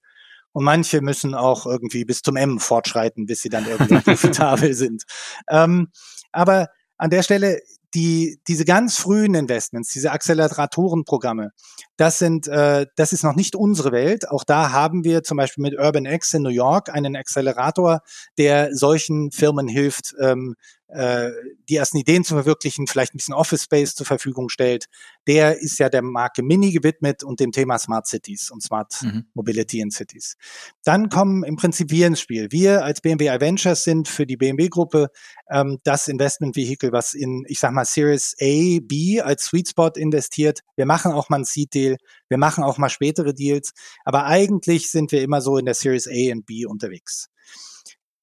und 0.53 0.65
manche 0.65 1.01
müssen 1.01 1.35
auch 1.35 1.67
irgendwie 1.67 2.05
bis 2.05 2.23
zum 2.23 2.37
M 2.37 2.61
fortschreiten, 2.61 3.27
bis 3.27 3.41
sie 3.41 3.49
dann 3.49 3.67
irgendwie 3.67 4.01
profitabel 4.05 4.75
sind. 4.75 5.05
Ähm, 5.49 5.89
aber 6.31 6.69
an 6.97 7.11
der 7.11 7.23
Stelle, 7.23 7.61
die, 7.95 8.39
diese 8.49 8.65
ganz 8.65 8.97
frühen 8.97 9.35
Investments, 9.35 9.93
diese 9.93 10.13
Acceleratorenprogramme, 10.13 11.51
das 11.97 12.19
sind, 12.19 12.49
äh, 12.49 12.87
das 12.97 13.13
ist 13.13 13.23
noch 13.23 13.35
nicht 13.35 13.55
unsere 13.55 13.93
Welt. 13.93 14.31
Auch 14.31 14.45
da 14.45 14.73
haben 14.73 15.05
wir 15.05 15.23
zum 15.23 15.37
Beispiel 15.37 15.63
mit 15.63 15.79
Urban 15.79 16.07
X 16.07 16.33
in 16.33 16.43
New 16.43 16.49
York 16.49 16.89
einen 16.89 17.17
Accelerator, 17.17 18.01
der 18.39 18.75
solchen 18.75 19.31
Firmen 19.31 19.69
hilft, 19.69 20.15
ähm, 20.21 20.55
äh, 20.93 21.31
die 21.69 21.77
ersten 21.77 21.99
Ideen 21.99 22.25
zu 22.25 22.35
verwirklichen, 22.35 22.87
vielleicht 22.87 23.15
ein 23.15 23.17
bisschen 23.17 23.35
Office 23.35 23.65
Space 23.65 23.95
zur 23.95 24.07
Verfügung 24.07 24.49
stellt, 24.49 24.87
der 25.27 25.59
ist 25.61 25.79
ja 25.79 25.89
der 25.89 26.03
Marke 26.03 26.43
Mini 26.43 26.73
gewidmet 26.73 27.25
und 27.25 27.41
dem 27.41 27.53
Thema 27.53 27.79
Smart 27.79 28.07
Cities 28.07 28.51
und 28.51 28.63
Smart 28.63 28.95
mhm. 29.03 29.25
Mobility 29.35 29.81
in 29.81 29.91
Cities. 29.91 30.37
Dann 30.85 31.09
kommen 31.09 31.45
im 31.45 31.57
Prinzip 31.57 31.91
wir 31.91 32.07
ins 32.07 32.21
Spiel. 32.21 32.49
Wir 32.51 32.85
als 32.85 33.01
BMW 33.01 33.29
Ventures 33.41 33.85
sind 33.85 34.09
für 34.09 34.27
die 34.27 34.37
BMW-Gruppe 34.37 35.09
ähm, 35.51 35.79
das 35.85 36.09
Investment-Vehikel, 36.09 36.93
was 36.93 37.15
in, 37.15 37.45
ich 37.49 37.59
sag 37.59 37.73
mal, 37.73 37.85
Series 37.85 38.37
A, 38.41 38.81
B 38.83 39.21
als 39.21 39.45
Sweet 39.47 39.71
Spot 39.71 39.91
investiert. 39.97 40.61
Wir 40.77 40.87
machen 40.87 41.13
auch 41.13 41.29
mal 41.29 41.37
einen 41.37 41.45
Seed-Deal, 41.45 41.97
wir 42.29 42.39
machen 42.39 42.65
auch 42.65 42.79
mal 42.79 42.89
spätere 42.89 43.33
Deals, 43.33 43.73
aber 44.05 44.27
eigentlich 44.27 44.91
sind 44.91 45.13
wir 45.13 45.23
immer 45.23 45.41
so 45.41 45.57
in 45.57 45.65
der 45.65 45.75
Series 45.75 46.07
A 46.07 46.33
und 46.33 46.47
B 46.47 46.67
unterwegs. 46.67 47.32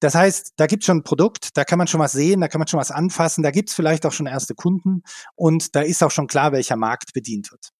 Das 0.00 0.14
heißt, 0.14 0.54
da 0.56 0.66
gibt 0.66 0.82
es 0.82 0.86
schon 0.86 0.98
ein 0.98 1.02
Produkt, 1.02 1.56
da 1.56 1.64
kann 1.64 1.78
man 1.78 1.86
schon 1.86 2.00
was 2.00 2.12
sehen, 2.12 2.40
da 2.40 2.48
kann 2.48 2.58
man 2.58 2.68
schon 2.68 2.80
was 2.80 2.90
anfassen, 2.90 3.42
da 3.42 3.50
gibt 3.50 3.68
es 3.68 3.74
vielleicht 3.74 4.06
auch 4.06 4.12
schon 4.12 4.26
erste 4.26 4.54
Kunden 4.54 5.02
und 5.36 5.76
da 5.76 5.82
ist 5.82 6.02
auch 6.02 6.10
schon 6.10 6.26
klar, 6.26 6.52
welcher 6.52 6.76
Markt 6.76 7.12
bedient 7.12 7.52
wird. 7.52 7.70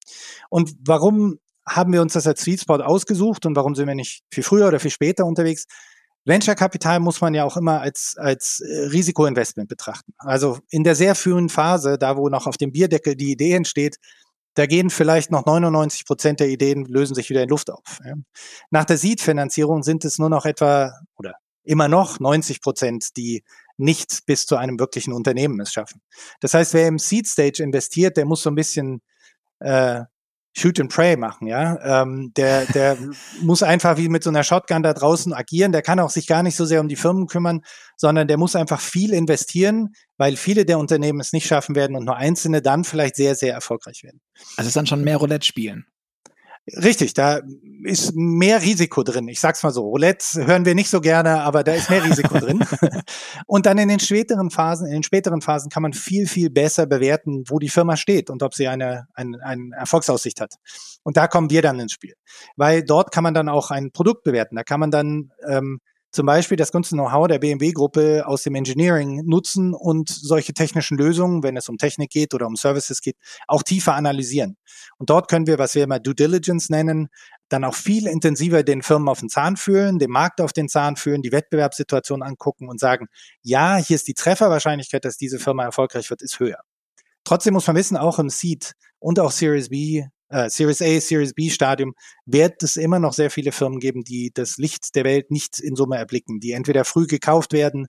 Und 0.51 0.75
warum 0.85 1.39
haben 1.67 1.93
wir 1.93 2.03
uns 2.03 2.13
das 2.13 2.27
als 2.27 2.43
Sweet 2.43 2.61
Spot 2.61 2.75
ausgesucht 2.83 3.47
und 3.47 3.57
warum 3.57 3.75
sind 3.75 3.87
wir 3.87 3.95
nicht 3.95 4.23
viel 4.31 4.45
früher 4.45 4.69
oder 4.69 4.81
viel 4.81 4.91
später 4.91 5.25
unterwegs? 5.25 5.67
Venture 6.27 6.55
Kapital 6.55 7.01
muss 7.01 7.21
man 7.21 7.33
ja 7.33 7.45
auch 7.45 7.57
immer 7.57 7.81
als, 7.81 8.15
als 8.19 8.61
äh, 8.61 8.89
Risikoinvestment 8.89 9.69
betrachten. 9.69 10.13
Also 10.19 10.59
in 10.69 10.85
der 10.85 10.95
sehr 10.95 11.15
frühen 11.15 11.49
Phase, 11.49 11.97
da 11.97 12.17
wo 12.17 12.29
noch 12.29 12.47
auf 12.47 12.59
dem 12.59 12.73
Bierdeckel 12.73 13.17
die 13.17 13.33
Idee 13.33 13.55
entsteht, 13.55 13.97
da 14.55 14.67
gehen 14.67 14.91
vielleicht 14.91 15.31
noch 15.31 15.47
99 15.47 16.05
Prozent 16.05 16.41
der 16.41 16.49
Ideen 16.49 16.85
lösen 16.85 17.15
sich 17.15 17.31
wieder 17.31 17.43
in 17.43 17.49
Luft 17.49 17.71
auf. 17.71 18.01
Nach 18.71 18.85
der 18.85 18.99
Seed-Finanzierung 18.99 19.83
sind 19.83 20.05
es 20.05 20.19
nur 20.19 20.29
noch 20.29 20.45
etwa 20.45 20.93
oder 21.17 21.37
immer 21.71 21.89
noch 21.89 22.19
90 22.19 22.61
Prozent, 22.61 23.17
die 23.17 23.45
nicht 23.77 24.27
bis 24.27 24.45
zu 24.45 24.57
einem 24.57 24.79
wirklichen 24.79 25.13
Unternehmen 25.13 25.61
es 25.61 25.73
schaffen. 25.73 26.03
Das 26.41 26.53
heißt, 26.53 26.75
wer 26.75 26.89
im 26.89 26.99
Seed 26.99 27.27
Stage 27.27 27.63
investiert, 27.63 28.17
der 28.17 28.27
muss 28.27 28.43
so 28.43 28.51
ein 28.51 28.57
bisschen 28.57 29.01
äh, 29.61 30.03
Shoot 30.53 30.81
and 30.81 30.93
Pray 30.93 31.17
machen, 31.17 31.47
ja. 31.47 32.03
Ähm, 32.03 32.33
der, 32.37 32.67
der 32.67 32.99
muss 33.43 33.63
einfach 33.63 33.97
wie 33.97 34.09
mit 34.09 34.25
so 34.25 34.31
einer 34.31 34.43
Shotgun 34.43 34.83
da 34.83 34.93
draußen 34.93 35.33
agieren. 35.33 35.71
Der 35.71 35.83
kann 35.83 36.01
auch 36.01 36.11
sich 36.11 36.27
gar 36.27 36.43
nicht 36.43 36.57
so 36.57 36.65
sehr 36.65 36.81
um 36.81 36.89
die 36.89 36.97
Firmen 36.97 37.29
kümmern, 37.29 37.61
sondern 37.97 38.27
der 38.27 38.37
muss 38.37 38.57
einfach 38.57 38.81
viel 38.81 39.15
investieren, 39.15 39.91
weil 40.19 40.37
viele 40.37 40.65
der 40.65 40.79
Unternehmen 40.79 41.21
es 41.21 41.33
nicht 41.33 41.47
schaffen 41.47 41.77
werden 41.77 41.97
und 41.97 42.05
nur 42.05 42.17
einzelne 42.17 42.63
dann 42.63 42.83
vielleicht 42.83 43.15
sehr, 43.15 43.37
sehr 43.37 43.55
erfolgreich 43.55 44.03
werden. 44.03 44.21
Also 44.57 44.63
es 44.63 44.67
ist 44.69 44.77
dann 44.77 44.87
schon 44.87 45.05
mehr 45.05 45.19
Roulette 45.19 45.47
spielen. 45.47 45.87
Richtig, 46.67 47.15
da 47.15 47.41
ist 47.85 48.15
mehr 48.15 48.63
Risiko 48.63 49.03
drin. 49.03 49.29
Ich 49.29 49.41
sag's 49.41 49.63
mal 49.63 49.73
so. 49.73 49.83
Roulette 49.83 50.47
hören 50.47 50.65
wir 50.65 50.75
nicht 50.75 50.91
so 50.91 51.01
gerne, 51.01 51.43
aber 51.43 51.65
da 51.65 51.73
ist 51.73 51.91
mehr 51.91 52.05
Risiko 52.05 52.39
drin. 52.39 52.65
Und 53.47 53.67
dann 53.67 53.79
in 53.79 53.89
den 53.89 53.99
späteren 53.99 54.51
Phasen, 54.51 54.87
in 54.87 54.93
den 54.93 55.03
späteren 55.03 55.41
Phasen 55.41 55.71
kann 55.71 55.83
man 55.83 55.95
viel, 55.95 56.27
viel 56.27 56.51
besser 56.51 56.87
bewerten, 56.87 57.45
wo 57.49 57.59
die 57.59 57.71
Firma 57.71 57.97
steht 57.97 58.31
und 58.31 58.43
ob 58.43 58.55
sie 58.55 58.69
eine, 58.69 59.07
eine, 59.15 59.43
eine 59.43 59.75
Erfolgsaussicht 59.75 60.41
hat. 60.41 60.55
Und 61.03 61.17
da 61.17 61.27
kommen 61.27 61.51
wir 61.51 61.63
dann 61.63 61.81
ins 61.81 61.93
Spiel. 61.93 62.15
Weil 62.57 62.85
dort 62.85 63.11
kann 63.11 63.25
man 63.25 63.35
dann 63.35 63.49
auch 63.49 63.71
ein 63.71 63.91
Produkt 63.91 64.23
bewerten. 64.23 64.57
Da 64.57 64.63
kann 64.63 64.81
man 64.81 64.91
dann 64.91 65.33
ähm, 65.49 65.81
zum 66.13 66.27
Beispiel 66.27 66.57
das 66.57 66.73
ganze 66.73 66.95
Know-how 66.95 67.29
der 67.29 67.39
BMW-Gruppe 67.39 68.25
aus 68.27 68.43
dem 68.43 68.55
Engineering 68.55 69.23
nutzen 69.25 69.75
und 69.75 70.09
solche 70.09 70.53
technischen 70.53 70.99
Lösungen, 70.99 71.43
wenn 71.43 71.57
es 71.57 71.69
um 71.69 71.79
Technik 71.79 72.11
geht 72.11 72.35
oder 72.35 72.47
um 72.47 72.57
Services 72.57 73.01
geht, 73.01 73.17
auch 73.47 73.63
tiefer 73.63 73.95
analysieren. 73.95 74.57
Und 74.99 75.11
dort 75.11 75.29
können 75.29 75.47
wir, 75.47 75.59
was 75.59 75.75
wir 75.75 75.85
immer 75.85 76.01
Due 76.01 76.15
Diligence 76.15 76.69
nennen, 76.69 77.09
dann 77.49 77.65
auch 77.65 77.75
viel 77.75 78.07
intensiver 78.07 78.63
den 78.63 78.83
Firmen 78.83 79.09
auf 79.09 79.21
den 79.21 79.29
Zahn 79.29 79.57
fühlen, 79.57 79.99
dem 79.99 80.11
Markt 80.11 80.41
auf 80.41 80.53
den 80.53 80.69
Zahn 80.69 80.97
fühlen, 80.97 81.23
die 81.23 81.33
Wettbewerbssituation 81.33 82.23
angucken 82.23 82.69
und 82.69 82.81
sagen, 82.81 83.07
ja, 83.43 83.77
hier 83.77 83.97
ist 83.97 84.09
die 84.09 84.15
Trefferwahrscheinlichkeit, 84.15 85.05
dass 85.05 85.17
diese 85.17 85.39
Firma 85.39 85.65
erfolgreich 85.65 86.11
wird, 86.11 86.23
ist 86.23 86.41
höher. 86.41 86.61
Trotzdem 87.25 87.55
muss 87.55 87.67
man 87.67 87.77
wissen, 87.77 87.97
auch 87.97 88.19
im 88.19 88.31
Seed 88.31 88.73
und 88.99 89.21
auch 89.21 89.31
Series 89.31 89.69
B 89.69 90.05
äh, 90.31 90.49
Series 90.49 90.81
A, 90.81 91.01
Series 91.01 91.35
B 91.35 91.51
Stadium 91.51 91.95
wird 92.25 92.63
es 92.63 92.77
immer 92.77 92.99
noch 92.99 93.13
sehr 93.13 93.31
viele 93.31 93.53
Firmen 93.53 93.81
geben, 93.81 94.05
die 94.05 94.31
das 94.33 94.57
Licht 94.57 94.95
der 94.95 95.05
Welt 95.05 95.31
nicht 95.31 95.59
in 95.59 95.77
Summe 95.77 95.97
erblicken, 95.97 96.41
die 96.41 96.53
entweder 96.53 96.85
früh 96.85 97.07
gekauft 97.07 97.53
werden, 97.53 97.87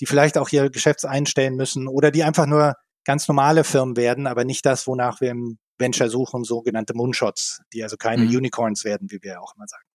die 0.00 0.06
vielleicht 0.06 0.38
auch 0.38 0.48
ihr 0.50 0.70
Geschäft 0.70 1.04
einstellen 1.04 1.56
müssen 1.56 1.88
oder 1.88 2.10
die 2.10 2.24
einfach 2.24 2.46
nur 2.46 2.74
ganz 3.04 3.28
normale 3.28 3.64
Firmen 3.64 3.96
werden, 3.96 4.26
aber 4.26 4.44
nicht 4.44 4.64
das, 4.64 4.86
wonach 4.86 5.20
wir 5.20 5.30
im 5.30 5.58
Venture 5.78 6.10
suchen, 6.10 6.44
sogenannte 6.44 6.94
Moonshots, 6.94 7.60
die 7.72 7.82
also 7.82 7.96
keine 7.96 8.24
mhm. 8.24 8.36
Unicorns 8.36 8.84
werden, 8.84 9.10
wie 9.10 9.18
wir 9.22 9.40
auch 9.40 9.54
immer 9.56 9.66
sagen. 9.66 9.89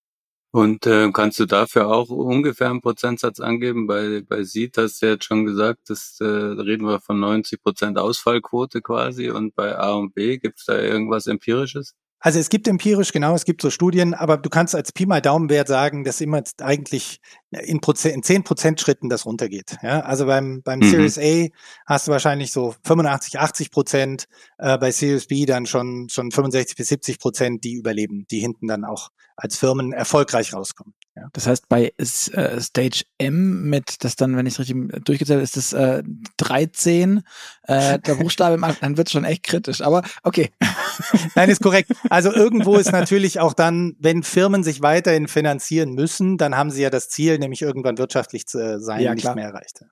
Und 0.56 0.86
äh, 0.88 1.12
kannst 1.12 1.38
du 1.42 1.46
dafür 1.46 1.88
auch 1.90 2.08
ungefähr 2.10 2.70
einen 2.70 2.80
Prozentsatz 2.80 3.42
angeben? 3.42 3.88
Bei, 3.88 4.22
bei 4.26 4.44
Seed 4.44 4.78
hast 4.78 5.02
du 5.02 5.08
jetzt 5.08 5.26
schon 5.26 5.46
gesagt, 5.46 5.90
das, 5.90 6.18
äh, 6.22 6.24
reden 6.26 6.88
wir 6.88 7.02
von 7.02 7.20
90 7.20 7.62
Prozent 7.62 7.98
Ausfallquote 7.98 8.82
quasi. 8.82 9.30
Und 9.30 9.54
bei 9.54 9.78
A 9.78 9.96
und 9.96 10.14
B 10.16 10.38
gibt 10.38 10.60
es 10.60 10.66
da 10.66 10.80
irgendwas 10.80 11.28
Empirisches? 11.28 11.94
Also 12.26 12.40
es 12.40 12.50
gibt 12.50 12.68
empirisch, 12.68 13.12
genau, 13.12 13.36
es 13.36 13.46
gibt 13.46 13.62
so 13.62 13.70
Studien, 13.70 14.16
aber 14.16 14.38
du 14.38 14.50
kannst 14.50 14.74
als 14.74 14.92
Pi 14.92 15.06
mal 15.06 15.22
Daumenwert 15.22 15.68
sagen, 15.68 16.04
dass 16.04 16.22
immer 16.22 16.42
eigentlich 16.60 17.20
in, 17.52 17.82
Prozent, 17.82 18.16
in 18.16 18.24
10 18.24 18.44
Prozent 18.44 18.82
Schritten 18.82 19.10
das 19.10 19.28
runtergeht. 19.28 19.78
Ja? 19.84 20.00
Also 20.00 20.26
beim, 20.26 20.64
beim 20.64 20.80
mhm. 20.80 20.90
Series 20.90 21.20
A 21.20 21.50
hast 21.86 22.08
du 22.08 22.12
wahrscheinlich 22.12 22.52
so 22.52 22.74
85, 22.84 23.40
80 23.40 23.70
Prozent, 23.70 24.26
äh, 24.58 24.76
bei 24.80 24.90
Series 24.90 25.28
B 25.28 25.46
dann 25.46 25.68
schon, 25.68 26.08
schon 26.10 26.32
65 26.32 26.76
bis 26.76 26.88
70 26.88 27.20
Prozent, 27.20 27.64
die 27.64 27.74
überleben, 27.74 28.26
die 28.32 28.40
hinten 28.40 28.66
dann 28.66 28.86
auch 28.86 29.10
als 29.36 29.60
Firmen 29.60 29.94
erfolgreich 29.94 30.52
rauskommen. 30.52 30.96
Ja. 31.16 31.30
Das 31.32 31.48
heißt, 31.48 31.70
bei 31.70 31.94
äh, 31.98 32.06
Stage 32.06 33.04
M 33.18 33.70
mit, 33.70 34.04
das 34.04 34.18
dann, 34.18 34.36
wenn 34.36 34.46
ich 34.46 34.56
es 34.56 34.60
richtig 34.60 34.76
durchgezählt 35.06 35.38
habe, 35.38 35.44
ist 35.44 35.56
das 35.56 35.72
äh, 35.72 36.04
13, 36.38 37.24
äh, 37.64 38.00
der 38.00 38.16
Buchstabe, 38.20 38.60
dann 38.82 38.98
wird 38.98 39.08
es 39.08 39.14
schon 39.14 39.24
echt 39.24 39.44
kritisch. 39.44 39.82
Aber 39.82 40.04
okay. 40.24 40.52
Nein, 41.36 41.50
ist 41.50 41.62
korrekt. 41.62 41.92
Also 42.10 42.34
irgendwo 42.34 42.76
ist 42.76 42.92
natürlich 42.92 43.40
auch 43.40 43.54
dann, 43.54 43.96
wenn 44.00 44.24
Firmen 44.24 44.64
sich 44.64 44.82
weiterhin 44.82 45.30
finanzieren 45.30 45.94
müssen, 45.94 46.38
dann 46.38 46.58
haben 46.58 46.70
sie 46.70 46.82
ja 46.82 46.90
das 46.90 47.08
Ziel, 47.08 47.40
nämlich 47.40 47.62
irgendwann 47.62 47.98
wirtschaftlich 47.98 48.46
zu 48.46 48.60
äh, 48.60 48.80
sein, 48.80 49.02
ja, 49.02 49.16
nicht 49.16 49.36
mehr 49.36 49.46
erreicht. 49.46 49.86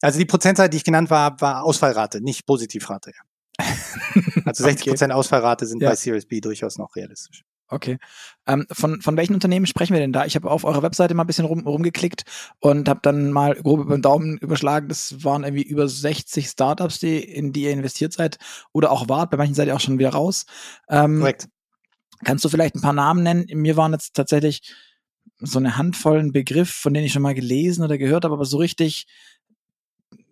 Also 0.00 0.18
die 0.18 0.26
Prozentzahl, 0.26 0.68
die 0.68 0.76
ich 0.76 0.84
genannt 0.84 1.10
war, 1.10 1.40
war 1.40 1.64
Ausfallrate, 1.64 2.20
nicht 2.20 2.46
Positivrate. 2.46 3.12
Also 4.46 4.64
60 4.64 4.88
Prozent 4.88 5.10
okay. 5.10 5.18
Ausfallrate 5.18 5.64
sind 5.64 5.80
ja. 5.80 5.88
bei 5.88 5.96
Series 5.96 6.26
B 6.26 6.40
durchaus 6.40 6.76
noch 6.76 6.94
realistisch. 6.96 7.44
Okay. 7.68 7.98
Ähm, 8.46 8.66
von, 8.70 9.00
von 9.00 9.16
welchen 9.16 9.34
Unternehmen 9.34 9.66
sprechen 9.66 9.94
wir 9.94 10.00
denn 10.00 10.12
da? 10.12 10.26
Ich 10.26 10.36
habe 10.36 10.50
auf 10.50 10.64
eurer 10.64 10.82
Webseite 10.82 11.14
mal 11.14 11.24
ein 11.24 11.26
bisschen 11.26 11.46
rum, 11.46 11.66
rumgeklickt 11.66 12.24
und 12.60 12.88
habe 12.88 13.00
dann 13.02 13.32
mal 13.32 13.54
grob 13.54 13.80
über 13.80 13.96
den 13.96 14.02
Daumen 14.02 14.36
überschlagen. 14.38 14.88
Das 14.88 15.24
waren 15.24 15.44
irgendwie 15.44 15.62
über 15.62 15.88
60 15.88 16.46
Startups, 16.46 16.98
die, 16.98 17.18
in 17.18 17.52
die 17.52 17.62
ihr 17.62 17.72
investiert 17.72 18.12
seid 18.12 18.38
oder 18.72 18.90
auch 18.90 19.08
wart. 19.08 19.30
Bei 19.30 19.36
manchen 19.36 19.54
seid 19.54 19.68
ihr 19.68 19.76
auch 19.76 19.80
schon 19.80 19.98
wieder 19.98 20.10
raus. 20.10 20.44
Ähm, 20.88 21.20
Korrekt. 21.20 21.48
Kannst 22.24 22.44
du 22.44 22.48
vielleicht 22.48 22.74
ein 22.74 22.80
paar 22.80 22.92
Namen 22.92 23.22
nennen? 23.22 23.46
Mir 23.54 23.76
waren 23.76 23.92
jetzt 23.92 24.14
tatsächlich 24.14 24.74
so 25.38 25.58
eine 25.58 25.76
Handvollen 25.76 26.32
Begriff, 26.32 26.70
von 26.70 26.94
denen 26.94 27.06
ich 27.06 27.12
schon 27.12 27.22
mal 27.22 27.34
gelesen 27.34 27.82
oder 27.84 27.98
gehört 27.98 28.24
habe, 28.24 28.34
aber 28.34 28.44
so 28.44 28.58
richtig 28.58 29.06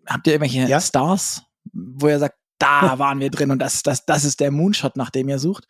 habt 0.07 0.27
ihr 0.27 0.35
irgendwelche 0.35 0.69
ja? 0.69 0.81
Stars, 0.81 1.43
wo 1.73 2.09
ihr 2.09 2.19
sagt, 2.19 2.37
da 2.59 2.99
waren 2.99 3.21
wir 3.21 3.31
drin 3.31 3.51
und 3.51 3.59
das, 3.59 3.83
das, 3.83 4.07
das 4.07 4.25
ist 4.25 4.41
der 4.41 4.53
Moonshot, 4.53 4.97
nach 4.97 5.11
dem 5.11 5.29
ihr 5.29 5.39
sucht? 5.39 5.67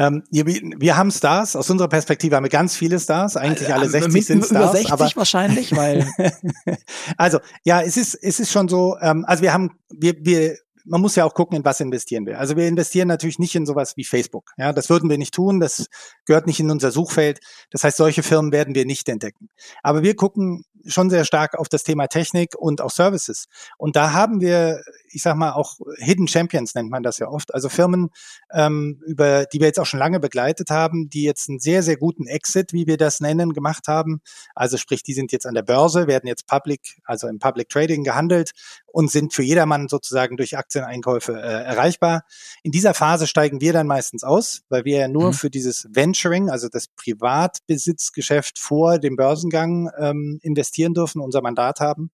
Ähm, 0.00 0.22
wir, 0.30 0.46
wir 0.46 0.96
haben 0.96 1.10
Stars. 1.10 1.54
Aus 1.54 1.68
unserer 1.68 1.88
Perspektive 1.88 2.34
haben 2.34 2.44
wir 2.44 2.50
ganz 2.50 2.74
viele 2.74 2.98
Stars. 2.98 3.36
Eigentlich 3.36 3.72
alle 3.72 3.86
60 3.86 4.12
mit, 4.14 4.24
sind 4.24 4.44
Stars. 4.46 4.70
Über 4.70 4.72
60 4.72 4.92
aber 4.92 5.10
wahrscheinlich, 5.14 5.76
weil. 5.76 6.08
also 7.18 7.38
ja, 7.64 7.82
es 7.82 7.98
ist 7.98 8.14
es 8.14 8.40
ist 8.40 8.50
schon 8.50 8.66
so. 8.68 8.96
Ähm, 9.02 9.26
also 9.26 9.42
wir 9.42 9.52
haben 9.52 9.72
wir 9.90 10.14
wir 10.24 10.56
man 10.86 11.02
muss 11.02 11.16
ja 11.16 11.26
auch 11.26 11.34
gucken, 11.34 11.58
in 11.58 11.64
was 11.66 11.80
investieren 11.80 12.24
wir. 12.24 12.38
Also 12.40 12.56
wir 12.56 12.66
investieren 12.66 13.08
natürlich 13.08 13.38
nicht 13.38 13.54
in 13.54 13.66
sowas 13.66 13.98
wie 13.98 14.04
Facebook. 14.04 14.52
Ja, 14.56 14.72
das 14.72 14.88
würden 14.88 15.10
wir 15.10 15.18
nicht 15.18 15.34
tun. 15.34 15.60
Das 15.60 15.88
gehört 16.24 16.46
nicht 16.46 16.60
in 16.60 16.70
unser 16.70 16.90
Suchfeld. 16.90 17.40
Das 17.70 17.84
heißt, 17.84 17.98
solche 17.98 18.22
Firmen 18.22 18.52
werden 18.52 18.74
wir 18.74 18.86
nicht 18.86 19.08
entdecken. 19.10 19.50
Aber 19.82 20.02
wir 20.02 20.16
gucken 20.16 20.64
schon 20.86 21.10
sehr 21.10 21.24
stark 21.24 21.58
auf 21.58 21.68
das 21.68 21.82
Thema 21.82 22.06
Technik 22.06 22.54
und 22.56 22.80
auch 22.80 22.90
Services. 22.90 23.46
Und 23.78 23.96
da 23.96 24.12
haben 24.12 24.40
wir, 24.40 24.82
ich 25.10 25.22
sag 25.22 25.36
mal, 25.36 25.52
auch 25.52 25.78
Hidden 25.98 26.28
Champions 26.28 26.74
nennt 26.74 26.90
man 26.90 27.02
das 27.02 27.18
ja 27.18 27.28
oft. 27.28 27.54
Also 27.54 27.68
Firmen, 27.68 28.10
ähm, 28.52 29.00
über 29.06 29.46
die 29.46 29.60
wir 29.60 29.66
jetzt 29.66 29.80
auch 29.80 29.86
schon 29.86 30.00
lange 30.00 30.20
begleitet 30.20 30.70
haben, 30.70 31.08
die 31.08 31.22
jetzt 31.22 31.48
einen 31.48 31.60
sehr, 31.60 31.82
sehr 31.82 31.96
guten 31.96 32.26
Exit, 32.26 32.72
wie 32.72 32.86
wir 32.86 32.96
das 32.96 33.20
nennen, 33.20 33.52
gemacht 33.52 33.88
haben. 33.88 34.20
Also 34.54 34.76
sprich, 34.76 35.02
die 35.02 35.14
sind 35.14 35.32
jetzt 35.32 35.46
an 35.46 35.54
der 35.54 35.62
Börse, 35.62 36.06
werden 36.06 36.26
jetzt 36.26 36.46
public, 36.46 37.00
also 37.04 37.28
im 37.28 37.38
Public 37.38 37.68
Trading 37.68 38.04
gehandelt 38.04 38.52
und 38.92 39.10
sind 39.10 39.32
für 39.32 39.42
jedermann 39.42 39.88
sozusagen 39.88 40.36
durch 40.36 40.56
Aktieneinkäufe 40.56 41.32
äh, 41.32 41.64
erreichbar. 41.64 42.24
In 42.62 42.72
dieser 42.72 42.94
Phase 42.94 43.26
steigen 43.26 43.60
wir 43.60 43.72
dann 43.72 43.86
meistens 43.86 44.24
aus, 44.24 44.62
weil 44.68 44.84
wir 44.84 44.98
ja 44.98 45.08
nur 45.08 45.28
mhm. 45.28 45.32
für 45.34 45.50
dieses 45.50 45.88
Venturing, 45.90 46.50
also 46.50 46.68
das 46.68 46.88
Privatbesitzgeschäft 46.88 48.58
vor 48.58 48.98
dem 48.98 49.16
Börsengang 49.16 49.90
ähm, 49.98 50.38
investieren 50.42 50.94
dürfen, 50.94 51.20
unser 51.20 51.42
Mandat 51.42 51.80
haben. 51.80 52.10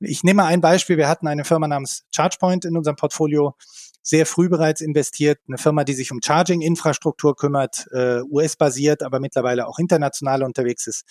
Ich 0.00 0.24
nehme 0.24 0.44
ein 0.44 0.60
Beispiel. 0.60 0.96
Wir 0.96 1.08
hatten 1.08 1.28
eine 1.28 1.44
Firma 1.44 1.68
namens 1.68 2.04
ChargePoint 2.14 2.64
in 2.64 2.76
unserem 2.76 2.96
Portfolio 2.96 3.54
sehr 4.02 4.26
früh 4.26 4.48
bereits 4.48 4.80
investiert. 4.80 5.38
Eine 5.48 5.58
Firma, 5.58 5.84
die 5.84 5.94
sich 5.94 6.10
um 6.12 6.20
Charging-Infrastruktur 6.22 7.36
kümmert, 7.36 7.86
äh, 7.92 8.20
US-basiert, 8.22 9.02
aber 9.02 9.20
mittlerweile 9.20 9.66
auch 9.66 9.78
international 9.78 10.42
unterwegs 10.42 10.86
ist, 10.86 11.04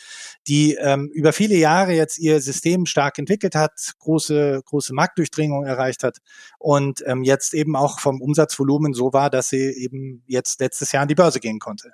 die 0.47 0.75
ähm, 0.75 1.09
über 1.13 1.33
viele 1.33 1.55
Jahre 1.55 1.93
jetzt 1.93 2.19
ihr 2.19 2.41
System 2.41 2.85
stark 2.85 3.17
entwickelt 3.17 3.55
hat, 3.55 3.93
große, 3.99 4.61
große 4.65 4.93
Marktdurchdringung 4.93 5.65
erreicht 5.65 6.03
hat 6.03 6.17
und 6.59 7.03
ähm, 7.07 7.23
jetzt 7.23 7.53
eben 7.53 7.75
auch 7.75 7.99
vom 7.99 8.21
Umsatzvolumen 8.21 8.93
so 8.93 9.13
war, 9.13 9.29
dass 9.29 9.49
sie 9.49 9.71
eben 9.71 10.23
jetzt 10.27 10.59
letztes 10.59 10.91
Jahr 10.91 11.03
an 11.03 11.07
die 11.07 11.15
Börse 11.15 11.39
gehen 11.39 11.59
konnte. 11.59 11.93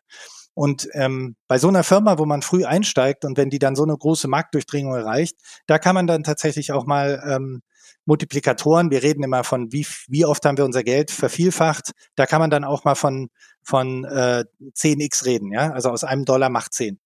Und 0.58 0.90
ähm, 0.94 1.36
bei 1.48 1.60
so 1.60 1.68
einer 1.68 1.84
Firma, 1.84 2.18
wo 2.18 2.26
man 2.26 2.42
früh 2.42 2.66
einsteigt 2.66 3.26
und 3.26 3.38
wenn 3.38 3.52
die 3.52 3.60
dann 3.60 3.76
so 3.76 3.84
eine 3.84 3.96
große 3.96 4.28
Marktdurchdringung 4.28 4.96
erreicht, 4.96 5.38
da 5.68 5.78
kann 5.78 5.94
man 5.94 6.08
dann 6.08 6.24
tatsächlich 6.24 6.72
auch 6.72 6.88
mal 6.88 7.24
ähm, 7.30 7.62
Multiplikatoren, 8.06 8.90
wir 8.90 9.04
reden 9.04 9.22
immer 9.22 9.44
von, 9.44 9.72
wie, 9.72 9.86
wie 10.08 10.26
oft 10.26 10.44
haben 10.46 10.58
wir 10.58 10.66
unser 10.66 10.84
Geld 10.84 11.12
vervielfacht, 11.12 11.92
da 12.16 12.26
kann 12.26 12.42
man 12.42 12.50
dann 12.50 12.64
auch 12.64 12.86
mal 12.86 12.96
von, 12.96 13.30
von 13.62 14.04
äh, 14.06 14.46
10x 14.74 15.26
reden, 15.26 15.52
ja, 15.52 15.74
also 15.74 15.92
aus 15.92 16.04
einem 16.04 16.26
Dollar 16.26 16.50
macht 16.50 16.74
10. 16.74 17.00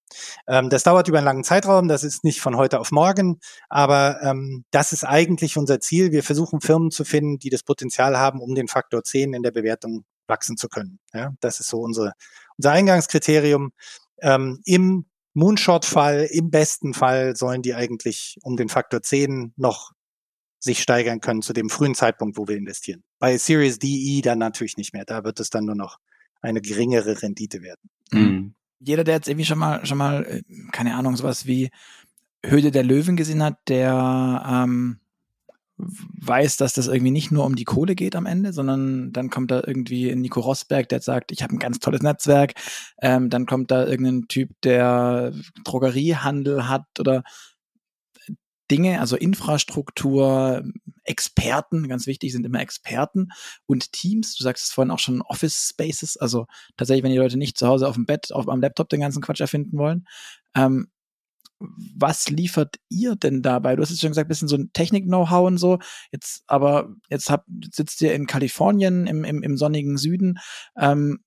Ähm, 0.48 0.70
das 0.70 0.84
dauert 0.84 1.10
über 1.10 1.18
einen 1.18 1.26
langen 1.26 1.44
Zeitraum, 1.44 1.90
das 1.90 2.06
ist 2.06 2.24
nicht 2.24 2.40
von 2.40 2.56
heute 2.56 2.80
auf 2.80 2.92
morgen, 2.92 3.42
aber 3.68 4.22
ähm, 4.22 4.64
das 4.72 4.94
ist 4.94 5.04
eigentlich 5.04 5.58
unser 5.58 5.82
Ziel. 5.82 6.14
Wir 6.14 6.24
versuchen 6.24 6.62
Firmen 6.62 6.90
zu 6.90 7.04
finden, 7.04 7.38
die 7.38 7.50
das 7.50 7.64
Potenzial 7.64 8.18
haben, 8.18 8.40
um 8.40 8.56
den 8.56 8.70
Faktor 8.70 9.04
10 9.04 9.34
in 9.34 9.44
der 9.44 9.52
Bewertung 9.52 10.06
wachsen 10.32 10.58
zu 10.58 10.68
können. 10.68 10.98
Ja, 11.14 11.34
das 11.42 11.60
ist 11.60 11.70
so 11.70 11.82
unsere, 11.82 12.14
unser 12.58 12.72
Eingangskriterium. 12.72 13.72
Ähm, 14.22 14.62
Im 14.66 15.06
Moonshot-Fall, 15.34 16.28
im 16.32 16.50
besten 16.50 16.96
Fall 16.96 17.36
sollen 17.36 17.62
die 17.62 17.76
eigentlich 17.76 18.38
um 18.42 18.58
den 18.58 18.70
Faktor 18.70 19.04
10 19.04 19.54
noch 19.56 19.92
sich 20.60 20.82
steigern 20.82 21.20
können 21.20 21.42
zu 21.42 21.54
dem 21.54 21.70
frühen 21.70 21.96
Zeitpunkt, 21.96 22.38
wo 22.38 22.48
wir 22.48 22.56
investieren. 22.56 23.04
Bei 23.20 23.38
Series 23.38 23.80
DE 23.80 24.22
dann 24.22 24.40
natürlich 24.40 24.78
nicht 24.78 24.94
mehr. 24.94 25.06
Da 25.06 25.24
wird 25.24 25.40
es 25.40 25.50
dann 25.50 25.66
nur 25.66 25.76
noch 25.76 25.98
eine 26.42 26.62
geringere 26.62 27.22
Rendite 27.22 27.62
werden. 27.62 27.90
Mhm. 28.12 28.56
Jeder, 28.80 29.04
der 29.04 29.16
jetzt 29.16 29.28
irgendwie 29.28 29.46
schon 29.46 29.60
mal, 29.60 29.86
schon 29.86 29.98
mal, 29.98 30.26
äh, 30.26 30.44
keine 30.72 30.96
Ahnung, 30.96 31.16
sowas 31.16 31.46
wie 31.46 31.70
Höhle 32.44 32.72
der 32.72 32.84
Löwen 32.84 33.16
gesehen 33.16 33.44
hat, 33.44 33.58
der 33.68 34.44
ähm, 34.48 35.01
weiß, 36.22 36.58
dass 36.58 36.74
das 36.74 36.88
irgendwie 36.88 37.12
nicht 37.12 37.32
nur 37.32 37.46
um 37.46 37.56
die 37.56 37.64
Kohle 37.64 37.96
geht 37.96 38.16
am 38.16 38.26
Ende, 38.26 38.54
sondern 38.54 39.12
dann 39.12 39.30
kommt 39.30 39.52
da 39.52 39.64
irgendwie 39.66 40.14
Nico 40.16 40.40
Rosberg, 40.40 40.90
der 40.90 41.02
sagt, 41.02 41.32
ich 41.32 41.44
habe 41.44 41.56
ein 41.56 41.60
ganz 41.60 41.80
tolles 41.80 42.02
Netzwerk. 42.02 42.54
Ähm, 43.02 43.30
dann 43.30 43.46
kommt 43.46 43.72
da 43.72 43.86
irgendein 43.86 44.28
Typ, 44.28 44.50
der 44.64 45.34
Drogeriehandel 45.64 46.68
hat 46.68 46.86
oder 47.00 47.24
Dinge, 48.72 49.02
also 49.02 49.18
Infrastruktur, 49.18 50.64
Experten, 51.04 51.90
ganz 51.90 52.08
wichtig 52.08 52.32
sind 52.32 52.46
immer 52.46 52.62
Experten 52.62 53.28
und 53.66 53.92
Teams. 53.92 54.36
Du 54.36 54.44
sagst 54.44 54.66
es 54.66 54.72
vorhin 54.72 54.92
auch 54.92 55.00
schon 55.00 55.22
Office 55.22 55.70
Spaces, 55.70 56.16
also 56.16 56.46
tatsächlich, 56.78 57.04
wenn 57.04 57.12
die 57.12 57.18
Leute 57.18 57.38
nicht 57.38 57.58
zu 57.58 57.68
Hause 57.68 57.88
auf 57.88 57.96
dem 57.96 58.06
Bett, 58.06 58.32
auf 58.32 58.48
am 58.48 58.62
Laptop 58.62 58.88
den 58.88 59.02
ganzen 59.02 59.22
Quatsch 59.22 59.42
erfinden 59.42 59.78
wollen. 59.78 60.06
Ähm, 60.56 60.88
was 61.98 62.30
liefert 62.30 62.78
ihr 62.90 63.16
denn 63.16 63.42
dabei? 63.42 63.76
Du 63.76 63.82
hast 63.82 63.90
jetzt 63.90 64.02
schon 64.02 64.12
gesagt, 64.12 64.28
bisschen 64.28 64.48
so 64.48 64.58
ein 64.58 64.72
Technik-Know-how 64.74 65.48
und 65.48 65.58
so. 65.58 65.80
Jetzt, 66.12 66.44
aber 66.48 66.90
jetzt 67.10 67.30
habt, 67.30 67.48
sitzt 67.72 68.02
ihr 68.02 68.14
in 68.14 68.28
Kalifornien 68.28 69.08
im, 69.08 69.24
im, 69.24 69.44
im 69.44 69.58
sonnigen 69.58 69.98
Süden. 69.98 70.40
Ähm, 70.78 71.20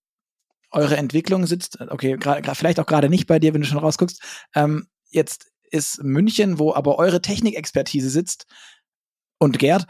eure 0.70 0.96
Entwicklung 0.96 1.46
sitzt, 1.46 1.80
okay, 1.80 2.18
vielleicht 2.54 2.80
auch 2.80 2.86
gerade 2.86 3.08
nicht 3.08 3.26
bei 3.26 3.38
dir, 3.38 3.54
wenn 3.54 3.60
du 3.60 3.66
schon 3.66 3.78
rausguckst. 3.78 4.20
Ähm, 4.54 4.88
jetzt 5.10 5.52
ist 5.70 6.02
München, 6.02 6.58
wo 6.58 6.74
aber 6.74 6.98
eure 6.98 7.22
Technikexpertise 7.22 8.10
sitzt. 8.10 8.46
Und 9.38 9.58
Gerd, 9.58 9.86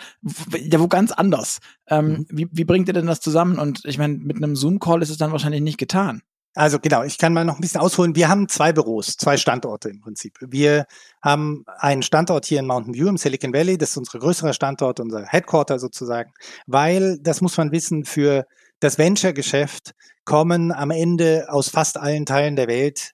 ja, 0.59 0.81
wo 0.81 0.89
ganz 0.89 1.13
anders. 1.13 1.61
Ähm, 1.89 2.09
mhm. 2.09 2.27
wie, 2.31 2.49
wie 2.51 2.65
bringt 2.65 2.89
ihr 2.89 2.95
denn 2.95 3.07
das 3.07 3.21
zusammen? 3.21 3.59
Und 3.59 3.85
ich 3.85 3.99
meine, 3.99 4.15
mit 4.15 4.37
einem 4.37 4.57
Zoom-Call 4.57 5.03
ist 5.03 5.11
es 5.11 5.19
dann 5.19 5.33
wahrscheinlich 5.33 5.61
nicht 5.61 5.79
getan. 5.79 6.23
Also 6.55 6.79
genau, 6.79 7.03
ich 7.03 7.19
kann 7.19 7.33
mal 7.33 7.45
noch 7.45 7.57
ein 7.57 7.61
bisschen 7.61 7.81
ausholen. 7.81 8.15
Wir 8.15 8.29
haben 8.29 8.49
zwei 8.49 8.73
Büros, 8.73 9.17
zwei 9.17 9.37
Standorte 9.37 9.89
im 9.89 10.01
Prinzip. 10.01 10.39
Wir 10.41 10.87
haben 11.21 11.65
einen 11.79 12.03
Standort 12.03 12.47
hier 12.47 12.61
in 12.61 12.67
Mountain 12.67 12.95
View 12.95 13.09
im 13.09 13.17
Silicon 13.17 13.53
Valley. 13.53 13.77
Das 13.77 13.91
ist 13.91 13.97
unser 13.97 14.21
größerer 14.21 14.53
Standort, 14.53 15.01
unser 15.01 15.27
Headquarter 15.27 15.81
sozusagen. 15.81 16.33
Weil, 16.67 17.19
das 17.21 17.41
muss 17.41 17.57
man 17.57 17.73
wissen, 17.73 18.05
für 18.05 18.47
das 18.79 18.99
Venture-Geschäft 18.99 19.95
kommen 20.25 20.71
am 20.71 20.91
Ende 20.91 21.47
aus 21.49 21.69
fast 21.69 21.99
allen 21.99 22.25
Teilen 22.25 22.55
der 22.55 22.69
Welt 22.69 23.13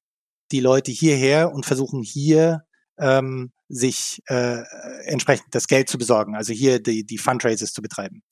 die 0.52 0.60
Leute 0.60 0.90
hierher 0.90 1.52
und 1.52 1.64
versuchen 1.64 2.02
hier 2.02 2.64
ähm, 2.98 3.52
sich 3.68 4.20
äh, 4.26 4.62
entsprechend 5.04 5.54
das 5.54 5.66
Geld 5.66 5.88
zu 5.88 5.96
besorgen, 5.96 6.34
also 6.34 6.52
hier 6.52 6.82
die, 6.82 7.04
die 7.04 7.18
Fundraisers 7.18 7.72
zu 7.72 7.82
betreiben. 7.82 8.22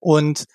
Und 0.00 0.46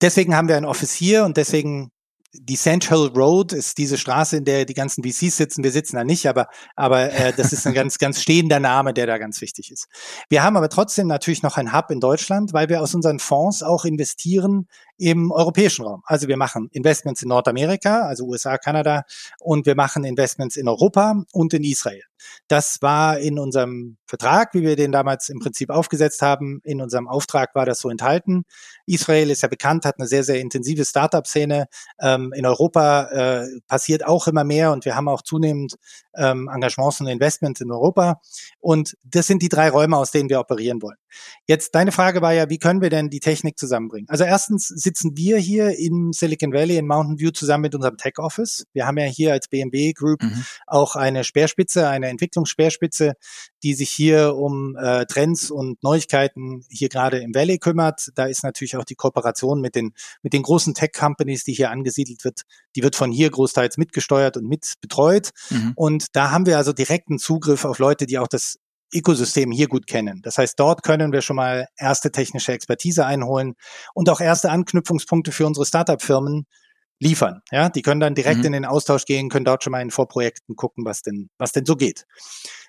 deswegen 0.00 0.36
haben 0.36 0.48
wir 0.48 0.56
ein 0.56 0.64
Office 0.64 0.92
hier 0.92 1.24
und 1.24 1.36
deswegen 1.36 1.90
die 2.40 2.56
Central 2.56 3.08
Road 3.08 3.52
ist 3.52 3.78
diese 3.78 3.98
Straße, 3.98 4.38
in 4.38 4.44
der 4.44 4.64
die 4.64 4.74
ganzen 4.74 5.02
VCs 5.02 5.36
sitzen. 5.36 5.64
Wir 5.64 5.72
sitzen 5.72 5.96
da 5.96 6.04
nicht, 6.04 6.26
aber, 6.26 6.48
aber 6.74 7.12
äh, 7.12 7.32
das 7.32 7.52
ist 7.52 7.66
ein 7.66 7.74
ganz, 7.74 7.98
ganz 7.98 8.22
stehender 8.22 8.60
Name, 8.60 8.94
der 8.94 9.06
da 9.06 9.18
ganz 9.18 9.40
wichtig 9.40 9.70
ist. 9.70 9.86
Wir 10.28 10.42
haben 10.42 10.56
aber 10.56 10.68
trotzdem 10.68 11.06
natürlich 11.06 11.42
noch 11.42 11.56
ein 11.56 11.72
Hub 11.72 11.90
in 11.90 12.00
Deutschland, 12.00 12.52
weil 12.52 12.68
wir 12.68 12.80
aus 12.82 12.94
unseren 12.94 13.18
Fonds 13.18 13.62
auch 13.62 13.84
investieren 13.84 14.68
im 14.98 15.30
europäischen 15.30 15.84
Raum. 15.84 16.02
Also 16.06 16.28
wir 16.28 16.36
machen 16.36 16.68
Investments 16.72 17.22
in 17.22 17.28
Nordamerika, 17.28 18.02
also 18.02 18.24
USA, 18.26 18.58
Kanada, 18.58 19.02
und 19.40 19.66
wir 19.66 19.74
machen 19.74 20.04
Investments 20.04 20.56
in 20.56 20.68
Europa 20.68 21.22
und 21.32 21.54
in 21.54 21.64
Israel. 21.64 22.02
Das 22.48 22.80
war 22.82 23.18
in 23.18 23.38
unserem 23.38 23.96
Vertrag, 24.06 24.54
wie 24.54 24.62
wir 24.62 24.76
den 24.76 24.92
damals 24.92 25.28
im 25.28 25.38
Prinzip 25.38 25.70
aufgesetzt 25.70 26.22
haben. 26.22 26.60
In 26.64 26.80
unserem 26.80 27.08
Auftrag 27.08 27.54
war 27.54 27.66
das 27.66 27.80
so 27.80 27.90
enthalten. 27.90 28.44
Israel 28.86 29.30
ist 29.30 29.42
ja 29.42 29.48
bekannt, 29.48 29.84
hat 29.84 29.98
eine 29.98 30.06
sehr, 30.06 30.24
sehr 30.24 30.40
intensive 30.40 30.84
Startup-Szene. 30.84 31.66
Ähm, 32.00 32.32
in 32.34 32.46
Europa 32.46 33.04
äh, 33.10 33.46
passiert 33.66 34.06
auch 34.06 34.26
immer 34.28 34.44
mehr 34.44 34.72
und 34.72 34.84
wir 34.84 34.96
haben 34.96 35.08
auch 35.08 35.22
zunehmend 35.22 35.76
ähm, 36.16 36.48
Engagements 36.52 37.00
und 37.00 37.08
Investments 37.08 37.60
in 37.60 37.70
Europa. 37.70 38.20
Und 38.60 38.96
das 39.04 39.26
sind 39.26 39.42
die 39.42 39.48
drei 39.48 39.70
Räume, 39.70 39.96
aus 39.96 40.10
denen 40.10 40.28
wir 40.28 40.40
operieren 40.40 40.82
wollen. 40.82 40.96
Jetzt, 41.46 41.74
deine 41.74 41.92
Frage 41.92 42.22
war 42.22 42.32
ja, 42.32 42.50
wie 42.50 42.58
können 42.58 42.80
wir 42.80 42.90
denn 42.90 43.10
die 43.10 43.20
Technik 43.20 43.58
zusammenbringen? 43.58 44.08
Also 44.08 44.24
erstens 44.24 44.68
sitzen 44.68 45.16
wir 45.16 45.38
hier 45.38 45.78
in 45.78 46.12
Silicon 46.12 46.52
Valley 46.52 46.76
in 46.76 46.86
Mountain 46.86 47.18
View 47.18 47.30
zusammen 47.30 47.62
mit 47.62 47.74
unserem 47.74 47.96
Tech 47.96 48.18
Office. 48.18 48.64
Wir 48.72 48.86
haben 48.86 48.98
ja 48.98 49.04
hier 49.04 49.32
als 49.32 49.48
BMW 49.48 49.92
Group 49.92 50.22
mhm. 50.22 50.44
auch 50.66 50.96
eine 50.96 51.24
Speerspitze, 51.24 51.88
eine 51.88 52.08
Entwicklungsspeerspitze, 52.08 53.14
die 53.62 53.74
sich 53.74 53.90
hier 53.90 54.34
um 54.34 54.76
äh, 54.76 55.06
Trends 55.06 55.50
und 55.50 55.82
Neuigkeiten 55.82 56.64
hier 56.68 56.88
gerade 56.88 57.18
im 57.18 57.34
Valley 57.34 57.58
kümmert. 57.58 58.10
Da 58.14 58.26
ist 58.26 58.42
natürlich 58.42 58.76
auch 58.76 58.84
die 58.84 58.94
Kooperation 58.94 59.60
mit 59.60 59.74
den, 59.74 59.92
mit 60.22 60.32
den 60.32 60.42
großen 60.42 60.74
Tech-Companies, 60.74 61.44
die 61.44 61.52
hier 61.52 61.70
angesiedelt 61.70 62.24
wird, 62.24 62.42
die 62.74 62.82
wird 62.82 62.96
von 62.96 63.12
hier 63.12 63.30
großteils 63.30 63.76
mitgesteuert 63.76 64.36
und 64.36 64.46
mit 64.46 64.74
betreut. 64.80 65.30
Mhm. 65.50 65.72
Und 65.76 66.06
da 66.12 66.30
haben 66.30 66.46
wir 66.46 66.56
also 66.56 66.72
direkten 66.72 67.18
Zugriff 67.18 67.64
auf 67.64 67.78
Leute, 67.78 68.06
die 68.06 68.18
auch 68.18 68.28
das 68.28 68.58
Ökosystem 68.92 69.50
hier 69.50 69.68
gut 69.68 69.86
kennen. 69.86 70.20
Das 70.22 70.38
heißt, 70.38 70.58
dort 70.58 70.82
können 70.82 71.12
wir 71.12 71.22
schon 71.22 71.36
mal 71.36 71.66
erste 71.76 72.10
technische 72.12 72.52
Expertise 72.52 73.04
einholen 73.04 73.54
und 73.94 74.08
auch 74.08 74.20
erste 74.20 74.50
Anknüpfungspunkte 74.50 75.32
für 75.32 75.46
unsere 75.46 75.66
Startup-Firmen 75.66 76.46
liefern. 76.98 77.42
Ja, 77.50 77.68
die 77.68 77.82
können 77.82 78.00
dann 78.00 78.14
direkt 78.14 78.40
mhm. 78.40 78.46
in 78.46 78.52
den 78.52 78.64
Austausch 78.64 79.04
gehen, 79.04 79.28
können 79.28 79.44
dort 79.44 79.62
schon 79.62 79.72
mal 79.72 79.82
in 79.82 79.90
Vorprojekten 79.90 80.56
gucken, 80.56 80.84
was 80.84 81.02
denn, 81.02 81.28
was 81.38 81.52
denn 81.52 81.66
so 81.66 81.76
geht. 81.76 82.06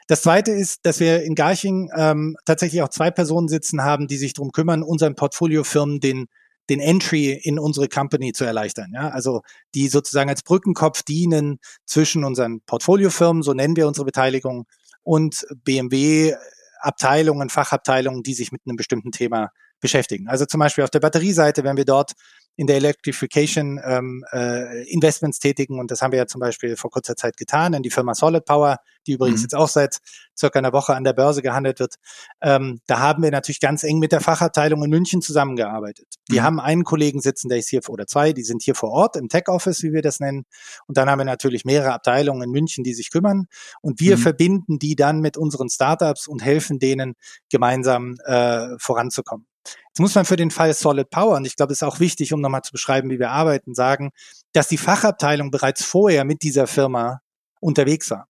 Das 0.07 0.21
zweite 0.21 0.51
ist, 0.51 0.86
dass 0.86 1.00
wir 1.00 1.24
in 1.24 1.36
Garching 1.36 1.89
ähm, 1.95 2.36
tatsächlich 2.45 2.81
auch 2.81 2.89
zwei 2.89 3.12
Personen 3.12 3.47
sitzen 3.47 3.83
haben, 3.83 4.07
die 4.07 4.17
sich 4.17 4.33
darum 4.33 4.51
kümmern, 4.51 4.83
unseren 4.83 5.15
Portfoliofirmen 5.15 6.00
den 6.00 6.27
den 6.69 6.79
Entry 6.79 7.31
in 7.31 7.59
unsere 7.59 7.88
Company 7.88 8.33
zu 8.33 8.43
erleichtern. 8.43 8.91
Ja? 8.93 9.09
Also 9.09 9.41
die 9.74 9.88
sozusagen 9.88 10.29
als 10.29 10.43
Brückenkopf 10.43 11.03
dienen 11.03 11.59
zwischen 11.86 12.24
unseren 12.24 12.62
Portfoliofirmen, 12.65 13.43
so 13.43 13.53
nennen 13.53 13.75
wir 13.75 13.88
unsere 13.88 14.05
Beteiligung, 14.05 14.65
und 15.08 15.48
BMW 15.64 16.36
Abteilungen, 16.82 17.50
Fachabteilungen, 17.50 18.24
die 18.24 18.34
sich 18.34 18.52
mit 18.52 18.62
einem 18.66 18.76
bestimmten 18.76 19.14
Thema 19.14 19.52
beschäftigen. 19.80 20.28
Also 20.28 20.46
zum 20.46 20.60
Beispiel 20.60 20.84
auf 20.84 20.90
der 20.90 21.00
Batterieseite, 21.00 21.64
wenn 21.64 21.78
wir 21.78 21.86
dort 21.86 22.12
in 22.58 22.66
der 22.66 22.78
Electrification 22.78 23.80
ähm, 23.84 24.26
äh, 24.34 24.84
Investments 24.92 25.40
tätigen. 25.40 25.80
Und 25.80 25.92
das 25.92 26.02
haben 26.02 26.12
wir 26.12 26.18
ja 26.18 26.26
zum 26.26 26.42
Beispiel 26.42 26.76
vor 26.76 26.89
kurzer 26.89 27.15
Zeit 27.15 27.38
getan 27.38 27.74
in 27.74 27.84
die 27.84 27.91
Firma 27.91 28.15
Solid 28.15 28.46
Power, 28.46 28.80
die 29.06 29.13
übrigens 29.13 29.41
mhm. 29.41 29.43
jetzt 29.43 29.56
auch 29.56 29.70
seit 29.70 30.00
circa 30.38 30.58
einer 30.58 30.74
Woche 30.74 30.96
an 30.96 31.04
der 31.04 31.13
Börse 31.13 31.43
gehandelt 31.43 31.80
wird. 31.80 31.96
Ähm, 32.41 32.82
da 32.88 33.00
haben 33.00 33.22
wir 33.22 33.30
natürlich 33.30 33.60
ganz 33.60 33.84
eng 33.84 34.00
mit 34.00 34.12
der 34.12 34.22
Fachabteilung 34.22 34.84
in 34.84 34.89
München 34.89 35.22
zusammengearbeitet. 35.22 36.08
Die 36.32 36.39
mhm. 36.39 36.43
haben 36.43 36.60
einen 36.60 36.84
Kollegen 36.84 37.22
sitzen, 37.22 37.48
der 37.48 37.60
ist 37.60 37.70
hier, 37.70 37.82
oder 37.89 38.08
zwei, 38.08 38.34
die 38.34 38.43
sind 38.43 38.63
hier 38.63 38.74
vor 38.74 38.89
Ort 38.89 39.15
im 39.17 39.30
Tech 39.30 39.48
Office, 39.50 39.84
wie 39.84 39.93
wir 39.93 40.02
das 40.02 40.20
nennen. 40.20 40.46
Und 40.88 40.98
dann 40.98 41.10
haben 41.12 41.20
wir 41.20 41.26
natürlich 41.26 41.63
mehrere 41.63 41.93
Abteilungen 41.93 42.41
in 42.41 42.50
München, 42.50 42.84
die 42.84 42.96
sich 42.96 43.12
kümmern. 43.12 43.46
Und 43.82 44.00
wir 44.00 44.17
mhm. 44.17 44.22
verbinden 44.22 44.80
die 44.80 44.96
dann 44.96 45.20
mit 45.20 45.38
unseren 45.38 45.70
Startups 45.70 46.28
und 46.28 46.43
helfen 46.43 46.80
denen, 46.80 47.13
gemeinsam 47.52 48.15
äh, 48.26 48.70
voranzukommen. 48.80 49.46
Jetzt 49.88 49.99
muss 49.99 50.15
man 50.15 50.25
für 50.25 50.36
den 50.36 50.51
Fall 50.51 50.73
Solid 50.73 51.10
Power, 51.10 51.38
und 51.38 51.45
ich 51.45 51.56
glaube, 51.56 51.73
es 51.73 51.82
ist 51.82 51.88
auch 51.88 51.99
wichtig, 51.99 52.34
um 52.34 52.41
nochmal 52.41 52.62
zu 52.62 52.71
beschreiben, 52.71 53.10
wie 53.10 53.19
wir 53.19 53.32
arbeiten, 53.32 53.73
sagen, 53.73 54.12
dass 54.53 54.67
die 54.67 54.77
Fachabteilung 54.77 55.51
bereits 55.51 55.84
vorher 55.84 56.23
mit 56.23 56.43
dieser 56.43 56.67
Firma 56.67 57.21
unterwegs 57.60 58.12
war. 58.12 58.27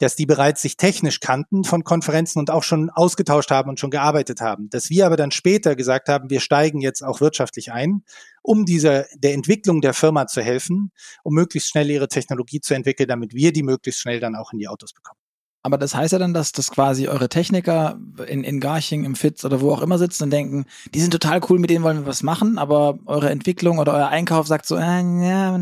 Dass 0.00 0.14
die 0.14 0.26
bereits 0.26 0.62
sich 0.62 0.76
technisch 0.76 1.18
kannten 1.18 1.64
von 1.64 1.82
Konferenzen 1.82 2.38
und 2.38 2.50
auch 2.50 2.62
schon 2.62 2.88
ausgetauscht 2.90 3.50
haben 3.50 3.68
und 3.68 3.80
schon 3.80 3.90
gearbeitet 3.90 4.40
haben. 4.40 4.70
Dass 4.70 4.90
wir 4.90 5.06
aber 5.06 5.16
dann 5.16 5.32
später 5.32 5.74
gesagt 5.74 6.08
haben, 6.08 6.30
wir 6.30 6.40
steigen 6.40 6.80
jetzt 6.80 7.02
auch 7.02 7.20
wirtschaftlich 7.20 7.72
ein, 7.72 8.04
um 8.42 8.64
dieser, 8.64 9.06
der 9.16 9.34
Entwicklung 9.34 9.80
der 9.80 9.94
Firma 9.94 10.26
zu 10.28 10.40
helfen, 10.40 10.92
um 11.24 11.34
möglichst 11.34 11.70
schnell 11.70 11.90
ihre 11.90 12.08
Technologie 12.08 12.60
zu 12.60 12.74
entwickeln, 12.74 13.08
damit 13.08 13.34
wir 13.34 13.52
die 13.52 13.64
möglichst 13.64 14.00
schnell 14.00 14.20
dann 14.20 14.36
auch 14.36 14.52
in 14.52 14.60
die 14.60 14.68
Autos 14.68 14.92
bekommen. 14.92 15.18
Aber 15.62 15.76
das 15.76 15.94
heißt 15.94 16.12
ja 16.12 16.20
dann, 16.20 16.34
dass 16.34 16.52
das 16.52 16.70
quasi 16.70 17.08
eure 17.08 17.28
Techniker 17.28 17.98
in, 18.28 18.44
in 18.44 18.60
Garching, 18.60 19.04
im 19.04 19.16
Fitz 19.16 19.44
oder 19.44 19.60
wo 19.60 19.72
auch 19.72 19.82
immer 19.82 19.98
sitzen 19.98 20.24
und 20.24 20.30
denken, 20.30 20.66
die 20.94 21.00
sind 21.00 21.10
total 21.10 21.40
cool, 21.48 21.58
mit 21.58 21.68
denen 21.68 21.84
wollen 21.84 21.98
wir 21.98 22.06
was 22.06 22.22
machen, 22.22 22.58
aber 22.58 22.98
eure 23.06 23.30
Entwicklung 23.30 23.78
oder 23.78 23.92
euer 23.92 24.08
Einkauf 24.08 24.46
sagt 24.46 24.66
so, 24.66 24.76
äh, 24.76 24.80
ja, 24.80 25.58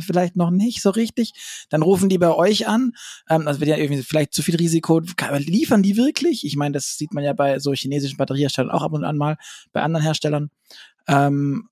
vielleicht 0.00 0.36
noch 0.36 0.50
nicht 0.50 0.80
so 0.80 0.90
richtig. 0.90 1.32
Dann 1.70 1.82
rufen 1.82 2.08
die 2.08 2.18
bei 2.18 2.32
euch 2.32 2.68
an. 2.68 2.92
Ähm, 3.28 3.48
also 3.48 3.60
wird 3.60 3.70
ja 3.70 3.76
irgendwie 3.76 4.02
vielleicht 4.02 4.32
zu 4.32 4.42
viel 4.42 4.56
Risiko. 4.56 5.00
Liefern 5.38 5.82
die 5.82 5.96
wirklich? 5.96 6.46
Ich 6.46 6.56
meine, 6.56 6.74
das 6.74 6.96
sieht 6.96 7.12
man 7.12 7.24
ja 7.24 7.32
bei 7.32 7.58
so 7.58 7.72
chinesischen 7.72 8.16
Batterieherstellern 8.18 8.70
auch 8.70 8.82
ab 8.82 8.92
und 8.92 9.04
an 9.04 9.16
mal, 9.16 9.36
bei 9.72 9.82
anderen 9.82 10.04
Herstellern. 10.04 10.50
Ähm, 11.08 11.68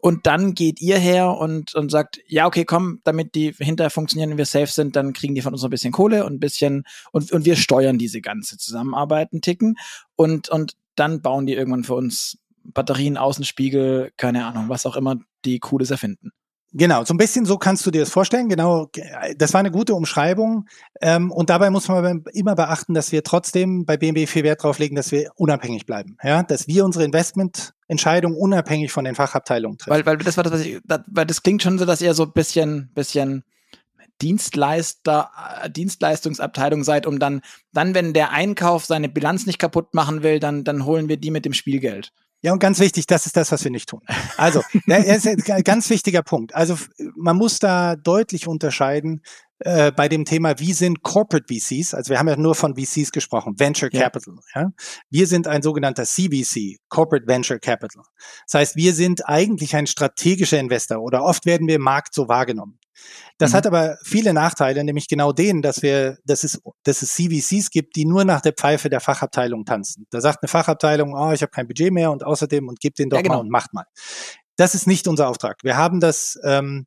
und 0.00 0.26
dann 0.26 0.54
geht 0.54 0.80
ihr 0.80 0.98
her 0.98 1.36
und, 1.36 1.74
und 1.74 1.90
sagt, 1.90 2.20
ja, 2.26 2.46
okay, 2.46 2.64
komm, 2.64 3.00
damit 3.04 3.34
die 3.34 3.52
hinterher 3.58 3.90
funktionieren 3.90 4.32
und 4.32 4.38
wir 4.38 4.46
safe 4.46 4.66
sind, 4.66 4.96
dann 4.96 5.12
kriegen 5.12 5.34
die 5.34 5.42
von 5.42 5.52
uns 5.52 5.62
ein 5.62 5.70
bisschen 5.70 5.92
Kohle 5.92 6.24
und 6.24 6.34
ein 6.34 6.40
bisschen, 6.40 6.84
und, 7.12 7.30
und 7.32 7.44
wir 7.44 7.56
steuern 7.56 7.98
diese 7.98 8.20
ganze 8.20 8.58
Zusammenarbeit 8.58 9.32
einen 9.32 9.42
Ticken 9.42 9.76
und, 10.16 10.48
und 10.48 10.76
dann 10.96 11.22
bauen 11.22 11.46
die 11.46 11.54
irgendwann 11.54 11.84
für 11.84 11.94
uns 11.94 12.38
Batterien, 12.64 13.16
Außenspiegel, 13.16 14.12
keine 14.16 14.46
Ahnung, 14.46 14.68
was 14.68 14.86
auch 14.86 14.96
immer 14.96 15.16
die 15.44 15.58
Cooles 15.58 15.90
erfinden. 15.90 16.32
Genau, 16.72 17.04
so 17.04 17.14
ein 17.14 17.16
bisschen 17.16 17.46
so 17.46 17.58
kannst 17.58 17.84
du 17.84 17.90
dir 17.90 18.00
das 18.00 18.10
vorstellen. 18.10 18.48
Genau, 18.48 18.88
das 19.36 19.52
war 19.52 19.60
eine 19.60 19.72
gute 19.72 19.94
Umschreibung. 19.94 20.66
Ähm, 21.00 21.32
und 21.32 21.50
dabei 21.50 21.68
muss 21.70 21.88
man 21.88 22.22
immer 22.32 22.54
beachten, 22.54 22.94
dass 22.94 23.10
wir 23.10 23.24
trotzdem 23.24 23.84
bei 23.84 23.96
BMW 23.96 24.26
viel 24.26 24.44
Wert 24.44 24.62
drauf 24.62 24.78
legen, 24.78 24.94
dass 24.94 25.10
wir 25.10 25.30
unabhängig 25.34 25.84
bleiben. 25.84 26.16
Ja, 26.22 26.44
dass 26.44 26.68
wir 26.68 26.84
unsere 26.84 27.04
Investmententscheidung 27.04 28.36
unabhängig 28.36 28.92
von 28.92 29.04
den 29.04 29.16
Fachabteilungen 29.16 29.78
treffen. 29.78 29.90
Weil, 29.90 30.06
weil 30.06 30.18
das 30.18 30.36
war 30.36 30.44
das, 30.44 30.52
was 30.52 30.60
ich, 30.60 30.78
das, 30.84 31.00
weil 31.08 31.26
das 31.26 31.42
klingt 31.42 31.62
schon 31.62 31.78
so, 31.78 31.84
dass 31.84 32.00
ihr 32.00 32.14
so 32.14 32.22
ein 32.22 32.32
bisschen, 32.32 32.90
bisschen 32.94 33.42
Dienstleister, 34.22 35.30
äh, 35.62 35.70
Dienstleistungsabteilung 35.70 36.84
seid, 36.84 37.06
um 37.06 37.18
dann, 37.18 37.40
dann, 37.72 37.94
wenn 37.94 38.12
der 38.12 38.30
Einkauf 38.30 38.84
seine 38.84 39.08
Bilanz 39.08 39.46
nicht 39.46 39.58
kaputt 39.58 39.94
machen 39.94 40.22
will, 40.22 40.38
dann, 40.38 40.62
dann 40.62 40.84
holen 40.84 41.08
wir 41.08 41.16
die 41.16 41.32
mit 41.32 41.44
dem 41.44 41.52
Spielgeld. 41.52 42.12
Ja, 42.42 42.52
und 42.52 42.58
ganz 42.58 42.80
wichtig, 42.80 43.06
das 43.06 43.26
ist 43.26 43.36
das, 43.36 43.52
was 43.52 43.64
wir 43.64 43.70
nicht 43.70 43.88
tun. 43.88 44.00
Also, 44.36 44.62
das 44.86 45.26
ist 45.26 45.50
ein 45.50 45.62
ganz 45.62 45.90
wichtiger 45.90 46.22
Punkt. 46.22 46.54
Also, 46.54 46.76
man 47.14 47.36
muss 47.36 47.58
da 47.58 47.96
deutlich 47.96 48.46
unterscheiden 48.46 49.22
äh, 49.60 49.92
bei 49.92 50.08
dem 50.08 50.24
Thema, 50.24 50.58
wie 50.58 50.72
sind 50.72 51.02
Corporate 51.02 51.44
VCs, 51.52 51.92
also 51.92 52.08
wir 52.08 52.18
haben 52.18 52.28
ja 52.28 52.36
nur 52.36 52.54
von 52.54 52.76
VCs 52.76 53.12
gesprochen, 53.12 53.58
Venture 53.58 53.90
Capital. 53.90 54.36
Ja. 54.54 54.62
ja. 54.62 54.68
Wir 55.10 55.26
sind 55.26 55.46
ein 55.46 55.60
sogenannter 55.60 56.04
CVC, 56.04 56.78
Corporate 56.88 57.26
Venture 57.26 57.58
Capital. 57.58 58.02
Das 58.46 58.58
heißt, 58.58 58.76
wir 58.76 58.94
sind 58.94 59.28
eigentlich 59.28 59.76
ein 59.76 59.86
strategischer 59.86 60.58
Investor 60.58 61.02
oder 61.02 61.22
oft 61.22 61.44
werden 61.44 61.68
wir 61.68 61.74
im 61.74 61.82
Markt 61.82 62.14
so 62.14 62.26
wahrgenommen. 62.26 62.79
Das 63.38 63.52
mhm. 63.52 63.56
hat 63.56 63.66
aber 63.66 63.98
viele 64.02 64.32
Nachteile, 64.34 64.84
nämlich 64.84 65.08
genau 65.08 65.32
den, 65.32 65.62
dass 65.62 65.82
wir, 65.82 66.18
dass 66.24 66.44
es, 66.44 66.60
dass 66.82 67.02
es 67.02 67.14
CVCs 67.14 67.70
gibt, 67.70 67.96
die 67.96 68.04
nur 68.04 68.24
nach 68.24 68.40
der 68.40 68.52
Pfeife 68.52 68.90
der 68.90 69.00
Fachabteilung 69.00 69.64
tanzen. 69.64 70.06
Da 70.10 70.20
sagt 70.20 70.42
eine 70.42 70.48
Fachabteilung, 70.48 71.14
oh, 71.14 71.32
ich 71.32 71.42
habe 71.42 71.50
kein 71.50 71.66
Budget 71.66 71.92
mehr 71.92 72.10
und 72.10 72.24
außerdem 72.24 72.68
und 72.68 72.80
gebt 72.80 72.98
den 72.98 73.08
doch 73.08 73.18
ja, 73.18 73.22
genau. 73.22 73.36
mal 73.36 73.40
und 73.40 73.50
macht 73.50 73.72
mal. 73.72 73.84
Das 74.56 74.74
ist 74.74 74.86
nicht 74.86 75.08
unser 75.08 75.28
Auftrag. 75.28 75.56
Wir 75.62 75.76
haben 75.76 76.00
das 76.00 76.38
ähm, 76.44 76.86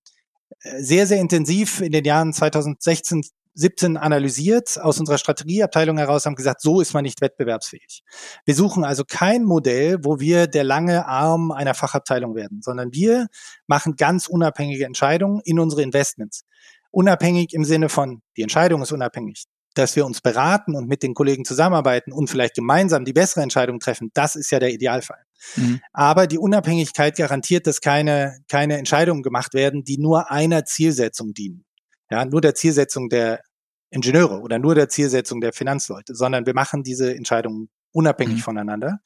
sehr, 0.60 1.08
sehr 1.08 1.20
intensiv 1.20 1.82
in 1.82 1.92
den 1.92 2.06
Jahren 2.06 2.34
2016, 2.34 3.24
17 3.56 3.98
analysiert 3.98 4.80
aus 4.82 5.00
unserer 5.00 5.18
Strategieabteilung 5.18 5.98
heraus, 5.98 6.26
haben 6.26 6.36
gesagt, 6.36 6.62
so 6.62 6.82
ist 6.82 6.94
man 6.94 7.04
nicht 7.04 7.22
wettbewerbsfähig. 7.22 8.02
Wir 8.46 8.56
suchen 8.56 8.84
also 8.84 9.04
kein 9.08 9.44
Modell, 9.44 10.00
wo 10.04 10.20
wir 10.20 10.48
der 10.48 10.64
lange 10.64 11.06
Arm 11.06 11.52
einer 11.52 11.74
Fachabteilung 11.74 12.36
werden, 12.36 12.62
sondern 12.62 12.94
wir 12.94 13.28
machen 13.68 13.96
ganz 13.96 14.28
unabhängige 14.28 14.86
Entscheidungen 14.86 15.42
in 15.46 15.60
unsere 15.60 15.84
Investments. 15.84 16.44
Unabhängig 16.92 17.54
im 17.54 17.66
Sinne 17.66 17.90
von, 17.90 18.22
die 18.38 18.44
Entscheidung 18.44 18.82
ist 18.82 18.92
unabhängig. 18.92 19.46
Dass 19.76 19.96
wir 19.96 20.06
uns 20.06 20.22
beraten 20.22 20.76
und 20.76 20.88
mit 20.88 21.02
den 21.02 21.16
Kollegen 21.16 21.46
zusammenarbeiten 21.46 22.14
und 22.14 22.30
vielleicht 22.30 22.54
gemeinsam 22.54 23.06
die 23.06 23.14
bessere 23.14 23.42
Entscheidung 23.42 23.80
treffen, 23.80 24.12
das 24.14 24.36
ist 24.36 24.52
ja 24.52 24.60
der 24.60 24.72
Idealfall. 24.72 25.24
Mhm. 25.56 25.82
Aber 25.92 26.28
die 26.28 26.38
Unabhängigkeit 26.38 27.18
garantiert, 27.18 27.66
dass 27.66 27.82
keine, 27.82 28.38
keine 28.48 28.78
Entscheidungen 28.78 29.24
gemacht 29.24 29.56
werden, 29.56 29.84
die 29.84 29.98
nur 29.98 30.30
einer 30.30 30.66
Zielsetzung 30.66 31.34
dienen. 31.34 31.66
Ja, 32.10 32.26
nur 32.26 32.42
der 32.42 32.56
Zielsetzung 32.56 33.10
der 33.10 33.42
Ingenieure 33.90 34.42
oder 34.42 34.60
nur 34.60 34.76
der 34.76 34.90
Zielsetzung 34.90 35.40
der 35.40 35.54
Finanzleute, 35.54 36.16
sondern 36.16 36.46
wir 36.46 36.54
machen 36.54 36.84
diese 36.84 37.16
Entscheidungen 37.16 37.70
unabhängig 37.94 38.38
mhm. 38.38 38.42
voneinander. 38.42 39.00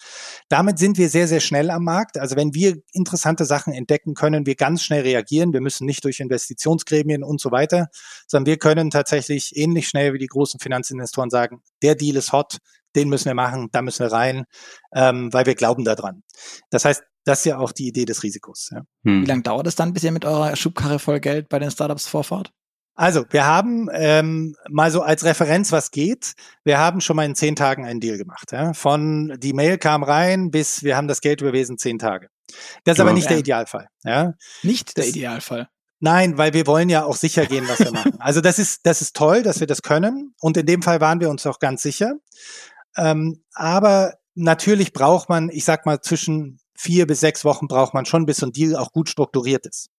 Damit 0.50 0.80
sind 0.80 0.98
wir 0.98 1.10
sehr, 1.10 1.28
sehr 1.28 1.42
schnell 1.42 1.70
am 1.70 1.84
Markt. 1.84 2.18
Also 2.18 2.36
wenn 2.36 2.54
wir 2.54 2.78
interessante 2.94 3.46
Sachen 3.46 3.74
entdecken, 3.74 4.14
können 4.14 4.46
wir 4.46 4.56
ganz 4.56 4.82
schnell 4.82 5.02
reagieren. 5.02 5.54
Wir 5.54 5.62
müssen 5.62 5.86
nicht 5.86 6.04
durch 6.06 6.20
Investitionsgremien 6.22 7.24
und 7.24 7.42
so 7.42 7.52
weiter, 7.52 7.90
sondern 8.28 8.48
wir 8.48 8.58
können 8.58 8.90
tatsächlich 8.90 9.56
ähnlich 9.56 9.90
schnell 9.90 10.14
wie 10.14 10.20
die 10.20 10.28
großen 10.28 10.60
Finanzinvestoren 10.60 11.30
sagen, 11.30 11.62
der 11.84 11.96
Deal 11.96 12.16
ist 12.16 12.32
hot, 12.32 12.58
den 12.96 13.10
müssen 13.10 13.26
wir 13.26 13.36
machen, 13.36 13.68
da 13.72 13.82
müssen 13.82 14.06
wir 14.06 14.12
rein, 14.12 14.46
ähm, 14.96 15.32
weil 15.34 15.46
wir 15.46 15.56
glauben 15.56 15.84
daran. 15.84 16.24
Das 16.70 16.86
heißt, 16.86 17.04
das 17.26 17.40
ist 17.40 17.46
ja 17.46 17.58
auch 17.58 17.74
die 17.74 17.88
Idee 17.88 18.06
des 18.06 18.24
Risikos. 18.24 18.70
Ja. 18.72 18.84
Hm. 19.04 19.24
Wie 19.24 19.26
lange 19.26 19.42
dauert 19.42 19.68
es 19.68 19.76
dann, 19.76 19.92
bis 19.92 20.06
ihr 20.06 20.14
mit 20.14 20.24
eurer 20.24 20.56
Schubkarre 20.56 20.98
voll 20.98 21.20
Geld 21.20 21.50
bei 21.50 21.60
den 21.60 21.70
Startups 21.72 22.08
vorfahrt? 22.08 22.54
Also, 22.98 23.24
wir 23.30 23.46
haben 23.46 23.90
ähm, 23.94 24.56
mal 24.70 24.90
so 24.90 25.04
als 25.04 25.24
Referenz, 25.24 25.72
was 25.72 25.92
geht. 25.92 26.34
Wir 26.64 26.80
haben 26.80 27.00
schon 27.00 27.16
mal 27.16 27.26
in 27.26 27.36
zehn 27.36 27.56
Tagen 27.56 27.86
einen 27.86 28.00
Deal 28.00 28.18
gemacht. 28.18 28.52
Ja? 28.52 28.74
Von 28.74 29.38
die 29.40 29.54
Mail 29.54 29.78
kam 29.78 30.04
rein 30.04 30.50
bis 30.50 30.84
wir 30.84 30.98
haben 30.98 31.08
das 31.08 31.22
Geld 31.22 31.42
überwiesen, 31.42 31.78
zehn 31.78 32.00
Tage. 32.00 32.30
Das 32.84 32.94
ist 32.94 32.98
ja, 32.98 33.04
aber 33.04 33.14
nicht 33.14 33.26
ja. 33.26 33.30
der 33.30 33.40
Idealfall. 33.40 33.88
Ja? 34.04 34.34
Nicht 34.64 34.98
der 34.98 35.04
das, 35.04 35.16
Idealfall. 35.16 35.70
Nein, 36.00 36.40
weil 36.40 36.54
wir 36.54 36.66
wollen 36.66 36.90
ja 36.90 37.06
auch 37.06 37.16
sicher 37.16 37.46
gehen, 37.46 37.68
was 37.68 37.80
wir 37.80 37.92
machen. 37.92 38.14
Also 38.20 38.42
das 38.42 38.58
ist, 38.58 38.86
das 38.86 39.02
ist 39.02 39.16
toll, 39.16 39.44
dass 39.44 39.60
wir 39.60 39.68
das 39.68 39.84
können. 39.84 40.34
Und 40.40 40.58
in 40.58 40.66
dem 40.66 40.82
Fall 40.82 41.00
waren 41.00 41.20
wir 41.20 41.30
uns 41.30 41.46
auch 41.46 41.60
ganz 41.60 41.84
sicher. 41.84 42.16
Ähm, 42.96 43.44
aber 43.54 44.16
natürlich 44.34 44.92
braucht 44.92 45.30
man, 45.30 45.50
ich 45.50 45.66
sag 45.66 45.86
mal, 45.86 46.02
zwischen 46.02 46.60
vier 46.76 47.06
bis 47.06 47.20
sechs 47.20 47.46
Wochen 47.46 47.68
braucht 47.68 47.94
man 47.94 48.06
schon, 48.06 48.26
bis 48.26 48.38
so 48.38 48.48
ein 48.48 48.52
Deal 48.52 48.76
auch 48.76 48.92
gut 48.92 49.08
strukturiert 49.08 49.68
ist. 49.68 49.90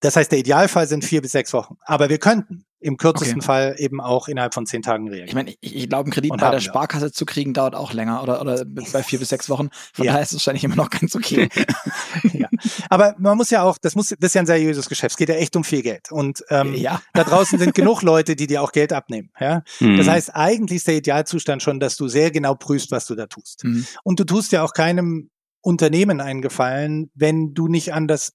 Das 0.00 0.16
heißt, 0.16 0.30
der 0.30 0.38
Idealfall 0.38 0.86
sind 0.86 1.04
vier 1.04 1.22
bis 1.22 1.32
sechs 1.32 1.52
Wochen. 1.52 1.76
Aber 1.84 2.08
wir 2.08 2.18
könnten 2.18 2.64
im 2.80 2.96
kürzesten 2.96 3.38
okay. 3.38 3.46
Fall 3.46 3.74
eben 3.78 4.00
auch 4.00 4.28
innerhalb 4.28 4.54
von 4.54 4.64
zehn 4.64 4.82
Tagen 4.82 5.08
reagieren. 5.08 5.28
Ich 5.28 5.34
meine, 5.34 5.54
ich, 5.60 5.74
ich 5.74 5.88
glaube, 5.88 6.04
einen 6.04 6.12
Kredit 6.12 6.30
Und 6.30 6.40
bei 6.40 6.50
der 6.50 6.60
Sparkasse 6.60 7.10
zu 7.10 7.26
kriegen 7.26 7.52
dauert 7.52 7.74
auch 7.74 7.92
länger 7.92 8.22
oder, 8.22 8.40
oder 8.40 8.64
bei 8.64 9.02
vier 9.02 9.18
bis 9.18 9.30
sechs 9.30 9.50
Wochen. 9.50 9.70
Von 9.92 10.04
ja. 10.04 10.12
daher 10.12 10.22
ist 10.22 10.30
es 10.30 10.34
wahrscheinlich 10.34 10.62
immer 10.62 10.76
noch 10.76 10.90
ganz 10.90 11.16
okay. 11.16 11.48
ja. 12.32 12.48
Aber 12.88 13.16
man 13.18 13.36
muss 13.36 13.50
ja 13.50 13.64
auch, 13.64 13.78
das 13.78 13.96
muss, 13.96 14.10
das 14.10 14.28
ist 14.30 14.34
ja 14.34 14.42
ein 14.42 14.46
seriöses 14.46 14.88
Geschäft. 14.88 15.12
Es 15.12 15.16
geht 15.16 15.28
ja 15.28 15.34
echt 15.34 15.56
um 15.56 15.64
viel 15.64 15.82
Geld. 15.82 16.12
Und 16.12 16.44
ähm, 16.50 16.74
ja. 16.74 17.02
da 17.14 17.24
draußen 17.24 17.58
sind 17.58 17.74
genug 17.74 18.02
Leute, 18.02 18.36
die 18.36 18.46
dir 18.46 18.62
auch 18.62 18.70
Geld 18.70 18.92
abnehmen. 18.92 19.30
Ja? 19.40 19.62
Mhm. 19.80 19.96
Das 19.96 20.06
heißt, 20.06 20.36
eigentlich 20.36 20.76
ist 20.76 20.86
der 20.86 20.96
Idealzustand 20.96 21.62
schon, 21.62 21.80
dass 21.80 21.96
du 21.96 22.06
sehr 22.06 22.30
genau 22.30 22.54
prüfst, 22.54 22.92
was 22.92 23.06
du 23.06 23.16
da 23.16 23.26
tust. 23.26 23.64
Mhm. 23.64 23.86
Und 24.04 24.20
du 24.20 24.24
tust 24.24 24.52
ja 24.52 24.62
auch 24.62 24.72
keinem 24.72 25.30
Unternehmen 25.60 26.20
einen 26.20 26.42
Gefallen, 26.42 27.10
wenn 27.14 27.54
du 27.54 27.66
nicht 27.66 27.92
an 27.92 28.06
das 28.06 28.32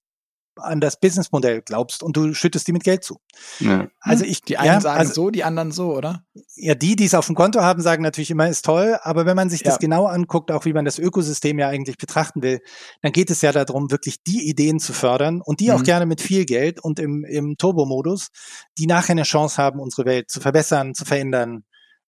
an 0.57 0.79
das 0.79 0.99
Businessmodell 0.99 1.61
glaubst 1.61 2.03
und 2.03 2.15
du 2.15 2.33
schüttest 2.33 2.67
die 2.67 2.73
mit 2.73 2.83
Geld 2.83 3.03
zu. 3.03 3.17
Ja. 3.59 3.87
Also 3.99 4.25
ich, 4.25 4.41
die 4.41 4.57
einen 4.57 4.73
ja, 4.73 4.81
sagen 4.81 4.99
also, 4.99 5.13
so, 5.13 5.29
die 5.29 5.43
anderen 5.43 5.71
so, 5.71 5.95
oder? 5.95 6.23
Ja, 6.55 6.75
die, 6.75 6.95
die 6.95 7.05
es 7.05 7.13
auf 7.13 7.25
dem 7.25 7.35
Konto 7.35 7.61
haben, 7.61 7.81
sagen 7.81 8.03
natürlich 8.03 8.31
immer, 8.31 8.47
ist 8.47 8.65
toll, 8.65 8.97
aber 9.01 9.25
wenn 9.25 9.35
man 9.35 9.49
sich 9.49 9.61
ja. 9.61 9.71
das 9.71 9.79
genau 9.79 10.05
anguckt, 10.05 10.51
auch 10.51 10.65
wie 10.65 10.73
man 10.73 10.85
das 10.85 10.99
Ökosystem 10.99 11.59
ja 11.59 11.67
eigentlich 11.67 11.97
betrachten 11.97 12.41
will, 12.41 12.59
dann 13.01 13.11
geht 13.11 13.29
es 13.29 13.41
ja 13.41 13.51
darum, 13.51 13.91
wirklich 13.91 14.23
die 14.23 14.47
Ideen 14.47 14.79
zu 14.79 14.93
fördern 14.93 15.41
und 15.41 15.59
die 15.59 15.69
mhm. 15.69 15.75
auch 15.75 15.83
gerne 15.83 16.05
mit 16.05 16.21
viel 16.21 16.45
Geld 16.45 16.79
und 16.79 16.99
im, 16.99 17.23
im 17.25 17.57
Turbo-Modus, 17.57 18.29
die 18.77 18.87
nachher 18.87 19.11
eine 19.11 19.23
Chance 19.23 19.61
haben, 19.61 19.79
unsere 19.79 20.05
Welt 20.05 20.29
zu 20.29 20.39
verbessern, 20.39 20.93
zu 20.93 21.05
verändern, 21.05 21.63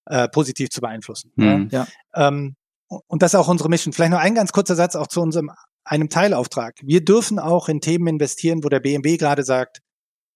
äh, 0.06 0.28
positiv 0.30 0.70
zu 0.70 0.82
beeinflussen. 0.82 1.32
Mhm. 1.36 1.70
Ja. 1.72 1.88
Ähm, 2.14 2.56
und 2.88 3.22
das 3.24 3.34
ist 3.34 3.40
auch 3.40 3.48
unsere 3.48 3.70
Mission. 3.70 3.94
Vielleicht 3.94 4.12
noch 4.12 4.20
ein 4.20 4.36
ganz 4.36 4.52
kurzer 4.52 4.76
Satz 4.76 4.96
auch 4.96 5.08
zu 5.08 5.22
unserem 5.22 5.52
einem 5.86 6.10
Teilauftrag. 6.10 6.80
Wir 6.84 7.04
dürfen 7.04 7.40
auch 7.40 7.70
in 7.70 7.80
Themen 7.80 8.08
investieren, 8.08 8.64
wo 8.64 8.70
der 8.70 8.80
BMW 8.80 9.18
gerade 9.18 9.44
sagt, 9.44 9.82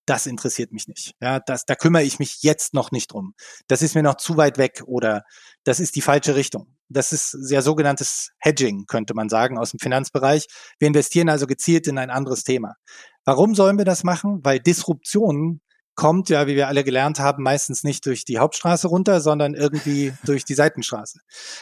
das 0.06 0.26
interessiert 0.26 0.72
mich 0.72 0.88
nicht. 0.88 1.14
Ja, 1.22 1.40
das, 1.40 1.66
da 1.66 1.76
kümmere 1.76 2.04
ich 2.04 2.18
mich 2.18 2.42
jetzt 2.42 2.74
noch 2.74 2.92
nicht 2.92 3.14
drum. 3.14 3.36
Das 3.68 3.84
ist 3.84 3.94
mir 3.94 4.02
noch 4.02 4.16
zu 4.16 4.38
weit 4.38 4.58
weg 4.58 4.82
oder 4.88 5.24
das 5.64 5.80
ist 5.80 5.96
die 5.96 6.02
falsche 6.02 6.36
Richtung. 6.36 6.76
Das 6.88 7.12
ist 7.12 7.30
sehr 7.30 7.62
sogenanntes 7.62 8.32
Hedging, 8.40 8.86
könnte 8.88 9.14
man 9.14 9.30
sagen, 9.30 9.60
aus 9.60 9.72
dem 9.72 9.80
Finanzbereich. 9.80 10.48
Wir 10.80 10.88
investieren 10.88 11.30
also 11.30 11.46
gezielt 11.46 11.88
in 11.88 12.00
ein 12.00 12.10
anderes 12.10 12.44
Thema. 12.44 12.76
Warum 13.24 13.54
sollen 13.54 13.78
wir 13.78 13.86
das 13.86 14.04
machen? 14.04 14.40
Weil 14.44 14.60
Disruption 14.60 15.62
kommt 15.94 16.30
ja, 16.30 16.48
wie 16.48 16.56
wir 16.56 16.70
alle 16.70 16.84
gelernt 16.84 17.20
haben, 17.20 17.44
meistens 17.44 17.84
nicht 17.84 18.06
durch 18.06 18.26
die 18.26 18.40
Hauptstraße 18.40 18.88
runter, 18.88 19.22
sondern 19.22 19.54
irgendwie 19.54 20.14
durch 20.24 20.46
die 20.46 20.56
Seitenstraße. 20.56 21.20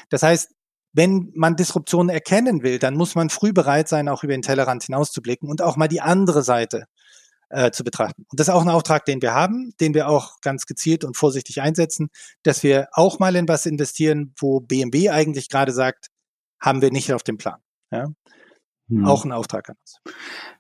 Das 0.10 0.24
heißt, 0.24 0.52
wenn 0.98 1.32
man 1.36 1.56
Disruptionen 1.56 2.10
erkennen 2.10 2.64
will, 2.64 2.80
dann 2.80 2.96
muss 2.96 3.14
man 3.14 3.30
früh 3.30 3.54
bereit 3.54 3.88
sein, 3.88 4.10
auch 4.10 4.24
über 4.24 4.34
den 4.34 4.42
Tellerrand 4.42 4.84
hinauszublicken 4.84 5.48
und 5.48 5.62
auch 5.62 5.78
mal 5.78 5.88
die 5.88 6.02
andere 6.02 6.42
Seite 6.42 6.86
äh, 7.50 7.70
zu 7.70 7.84
betrachten. 7.84 8.26
Und 8.32 8.40
das 8.40 8.48
ist 8.48 8.54
auch 8.54 8.64
ein 8.64 8.70
Auftrag, 8.70 9.06
den 9.06 9.22
wir 9.22 9.36
haben, 9.36 9.74
den 9.80 9.94
wir 9.94 10.10
auch 10.10 10.42
ganz 10.42 10.66
gezielt 10.66 11.04
und 11.04 11.16
vorsichtig 11.16 11.62
einsetzen, 11.62 12.10
dass 12.42 12.64
wir 12.64 12.88
auch 12.94 13.20
mal 13.20 13.36
in 13.36 13.48
was 13.48 13.68
investieren, 13.68 14.34
wo 14.40 14.60
BMW 14.60 15.12
eigentlich 15.12 15.50
gerade 15.50 15.72
sagt, 15.72 16.08
haben 16.60 16.82
wir 16.82 16.92
nicht 16.92 17.14
auf 17.14 17.22
dem 17.22 17.38
Plan. 17.38 17.60
Ja? 17.92 18.08
Hm. 18.90 19.06
Auch 19.06 19.24
ein 19.24 19.32
Auftrag 19.32 19.70
an 19.70 19.76
uns. 19.80 20.16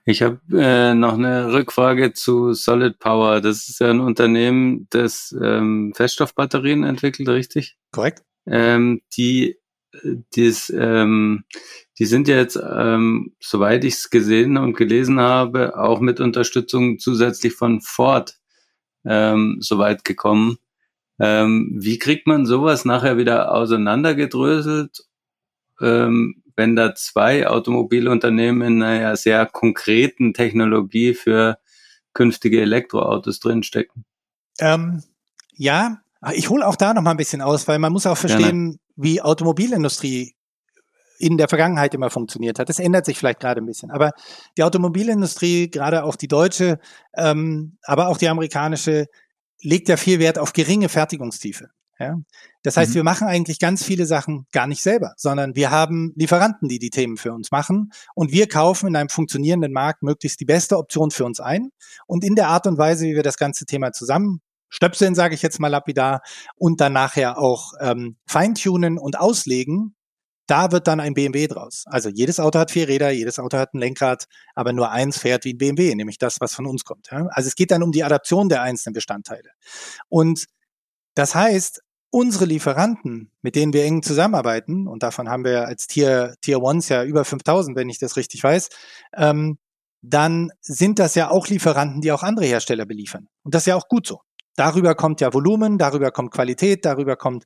Ich 0.05 0.21
habe 0.21 0.39
äh, 0.53 0.93
noch 0.93 1.15
eine 1.15 1.51
Rückfrage 1.51 2.13
zu 2.13 2.53
Solid 2.53 2.99
Power. 2.99 3.41
Das 3.41 3.69
ist 3.69 3.79
ja 3.79 3.89
ein 3.89 4.01
Unternehmen, 4.01 4.85
das 4.91 5.35
ähm, 5.41 5.93
Feststoffbatterien 5.95 6.83
entwickelt, 6.83 7.27
richtig? 7.27 7.75
Korrekt. 7.91 8.21
Ähm, 8.45 9.01
die 9.17 9.57
dies, 10.35 10.69
ähm, 10.69 11.43
die 11.99 12.05
sind 12.05 12.27
jetzt, 12.27 12.57
ähm, 12.57 13.35
soweit 13.39 13.83
ich 13.83 13.95
es 13.95 14.09
gesehen 14.09 14.57
und 14.57 14.75
gelesen 14.77 15.19
habe, 15.19 15.77
auch 15.77 15.99
mit 15.99 16.19
Unterstützung 16.19 16.99
zusätzlich 16.99 17.53
von 17.53 17.81
Ford 17.81 18.37
ähm, 19.05 19.57
soweit 19.59 20.03
gekommen. 20.03 20.57
Ähm, 21.19 21.71
wie 21.75 21.97
kriegt 21.97 22.27
man 22.27 22.45
sowas 22.45 22.85
nachher 22.85 23.17
wieder 23.17 23.51
auseinandergedröselt, 23.51 25.05
ähm, 25.81 26.43
wenn 26.55 26.75
da 26.75 26.93
zwei 26.95 27.47
Automobilunternehmen 27.47 28.61
in 28.61 28.83
einer 28.83 29.15
sehr 29.15 29.45
konkreten 29.45 30.33
Technologie 30.33 31.13
für 31.13 31.57
künftige 32.13 32.61
Elektroautos 32.61 33.39
drinstecken? 33.39 34.05
Ähm, 34.59 35.03
ja, 35.53 36.01
ich 36.33 36.49
hole 36.49 36.65
auch 36.65 36.75
da 36.75 36.93
noch 36.93 37.01
mal 37.01 37.11
ein 37.11 37.17
bisschen 37.17 37.41
aus, 37.41 37.67
weil 37.67 37.79
man 37.79 37.93
muss 37.93 38.05
auch 38.05 38.17
verstehen, 38.17 38.79
wie 38.97 39.21
Automobilindustrie 39.21 40.35
in 41.19 41.37
der 41.37 41.47
Vergangenheit 41.47 41.93
immer 41.93 42.09
funktioniert 42.09 42.59
hat. 42.59 42.69
Das 42.69 42.79
ändert 42.79 43.05
sich 43.05 43.17
vielleicht 43.17 43.39
gerade 43.39 43.61
ein 43.61 43.65
bisschen. 43.65 43.91
Aber 43.91 44.11
die 44.57 44.63
Automobilindustrie, 44.63 45.69
gerade 45.69 46.03
auch 46.03 46.15
die 46.15 46.27
deutsche, 46.27 46.79
ähm, 47.15 47.77
aber 47.83 48.09
auch 48.09 48.17
die 48.17 48.27
amerikanische, 48.27 49.07
legt 49.61 49.89
ja 49.89 49.97
viel 49.97 50.19
Wert 50.19 50.37
auf 50.37 50.53
geringe 50.53 50.89
Fertigungstiefe. 50.89 51.69
Ja? 51.99 52.17
Das 52.61 52.77
heißt, 52.77 52.91
mhm. 52.91 52.95
wir 52.95 53.03
machen 53.03 53.27
eigentlich 53.27 53.59
ganz 53.59 53.83
viele 53.83 54.05
Sachen 54.05 54.45
gar 54.51 54.67
nicht 54.67 54.83
selber, 54.83 55.13
sondern 55.17 55.55
wir 55.55 55.71
haben 55.71 56.13
Lieferanten, 56.15 56.69
die 56.69 56.79
die 56.79 56.91
Themen 56.91 57.17
für 57.17 57.33
uns 57.33 57.51
machen 57.51 57.91
und 58.13 58.31
wir 58.31 58.47
kaufen 58.47 58.87
in 58.87 58.95
einem 58.95 59.09
funktionierenden 59.09 59.73
Markt 59.73 60.03
möglichst 60.03 60.39
die 60.39 60.45
beste 60.45 60.77
Option 60.77 61.09
für 61.09 61.25
uns 61.25 61.39
ein. 61.39 61.69
Und 62.05 62.23
in 62.23 62.35
der 62.35 62.49
Art 62.49 62.67
und 62.67 62.77
Weise, 62.77 63.05
wie 63.05 63.15
wir 63.15 63.23
das 63.23 63.37
ganze 63.37 63.65
Thema 63.65 63.91
zusammen 63.91 64.41
stöpseln, 64.69 65.15
sage 65.15 65.35
ich 65.35 65.41
jetzt 65.41 65.59
mal 65.59 65.67
lapidar, 65.67 66.21
und 66.55 66.81
dann 66.81 66.93
nachher 66.93 67.37
auch 67.37 67.73
ähm, 67.79 68.17
feintunen 68.25 68.97
und 68.97 69.19
auslegen, 69.19 69.95
da 70.47 70.71
wird 70.71 70.87
dann 70.87 70.99
ein 70.99 71.13
BMW 71.13 71.47
draus. 71.47 71.83
Also 71.87 72.09
jedes 72.09 72.39
Auto 72.39 72.57
hat 72.57 72.71
vier 72.71 72.87
Räder, 72.87 73.11
jedes 73.11 73.37
Auto 73.37 73.57
hat 73.57 73.73
ein 73.73 73.79
Lenkrad, 73.79 74.25
aber 74.55 74.71
nur 74.71 74.89
eins 74.91 75.17
fährt 75.17 75.43
wie 75.43 75.53
ein 75.53 75.57
BMW, 75.57 75.93
nämlich 75.93 76.17
das, 76.17 76.39
was 76.39 76.53
von 76.53 76.65
uns 76.65 76.85
kommt. 76.85 77.09
Ja? 77.11 77.27
Also 77.31 77.47
es 77.47 77.55
geht 77.55 77.71
dann 77.71 77.83
um 77.83 77.91
die 77.91 78.03
Adaption 78.03 78.47
der 78.47 78.61
einzelnen 78.61 78.93
Bestandteile. 78.93 79.49
Und 80.07 80.45
das 81.15 81.35
heißt, 81.35 81.81
unsere 82.11 82.45
Lieferanten, 82.45 83.31
mit 83.41 83.55
denen 83.55 83.73
wir 83.73 83.83
eng 83.83 84.01
zusammenarbeiten, 84.01 84.87
und 84.87 85.03
davon 85.03 85.29
haben 85.29 85.43
wir 85.43 85.67
als 85.67 85.87
Tier, 85.87 86.35
Tier 86.41 86.61
Ones 86.61 86.87
ja 86.87 87.03
über 87.03 87.25
5000, 87.25 87.75
wenn 87.75 87.89
ich 87.89 87.99
das 87.99 88.15
richtig 88.15 88.41
weiß, 88.41 88.69
ähm, 89.15 89.57
dann 90.01 90.51
sind 90.61 90.99
das 90.99 91.15
ja 91.15 91.29
auch 91.29 91.47
Lieferanten, 91.47 92.01
die 92.01 92.11
auch 92.11 92.23
andere 92.23 92.45
Hersteller 92.45 92.85
beliefern. 92.85 93.27
Und 93.43 93.53
das 93.53 93.63
ist 93.63 93.67
ja 93.67 93.75
auch 93.75 93.89
gut 93.89 94.07
so. 94.07 94.21
Darüber 94.57 94.95
kommt 94.95 95.21
ja 95.21 95.33
Volumen, 95.33 95.77
darüber 95.77 96.11
kommt 96.11 96.31
Qualität, 96.31 96.83
darüber 96.83 97.15
kommt 97.15 97.45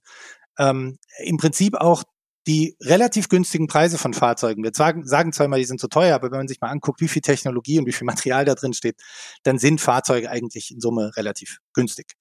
ähm, 0.58 0.98
im 1.20 1.38
Prinzip 1.38 1.76
auch 1.76 2.04
die 2.48 2.76
relativ 2.82 3.30
günstigen 3.30 3.68
Preise 3.68 3.98
von 3.98 4.14
Fahrzeugen. 4.14 4.64
Wir 4.64 4.72
sagen, 4.74 5.06
sagen 5.06 5.32
zwar 5.32 5.46
immer, 5.46 5.58
die 5.58 5.66
sind 5.66 5.80
zu 5.80 5.88
teuer, 5.88 6.16
aber 6.16 6.32
wenn 6.32 6.40
man 6.40 6.48
sich 6.48 6.60
mal 6.60 6.70
anguckt, 6.70 7.02
wie 7.02 7.08
viel 7.08 7.22
Technologie 7.22 7.78
und 7.78 7.86
wie 7.86 7.92
viel 7.92 8.06
Material 8.06 8.46
da 8.46 8.56
drin 8.56 8.74
steht, 8.74 9.00
dann 9.44 9.60
sind 9.60 9.80
Fahrzeuge 9.80 10.30
eigentlich 10.30 10.72
in 10.72 10.80
Summe 10.80 11.12
relativ 11.16 11.60
günstig. 11.74 12.14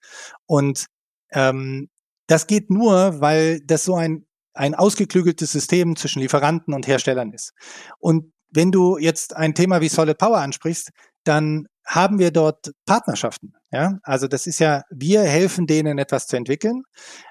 Und 0.45 0.87
ähm, 1.31 1.89
das 2.27 2.47
geht 2.47 2.71
nur, 2.71 3.21
weil 3.21 3.61
das 3.65 3.85
so 3.85 3.95
ein, 3.95 4.27
ein 4.53 4.75
ausgeklügeltes 4.75 5.53
System 5.53 5.97
zwischen 5.97 6.21
Lieferanten 6.21 6.75
und 6.75 6.87
Herstellern 6.87 7.33
ist. 7.33 7.53
Und 7.99 8.33
wenn 8.51 8.73
du 8.73 8.99
jetzt 8.99 9.37
ein 9.37 9.55
Thema 9.55 9.81
wie 9.81 9.89
Solid 9.89 10.19
Power 10.19 10.39
ansprichst, 10.39 10.91
dann 11.25 11.67
haben 11.87 12.19
wir 12.19 12.31
dort 12.31 12.73
Partnerschaften. 12.85 13.55
Ja, 13.73 13.99
also 14.03 14.27
das 14.27 14.47
ist 14.47 14.59
ja, 14.59 14.83
wir 14.91 15.23
helfen 15.23 15.67
denen 15.67 15.99
etwas 15.99 16.27
zu 16.27 16.37
entwickeln, 16.37 16.83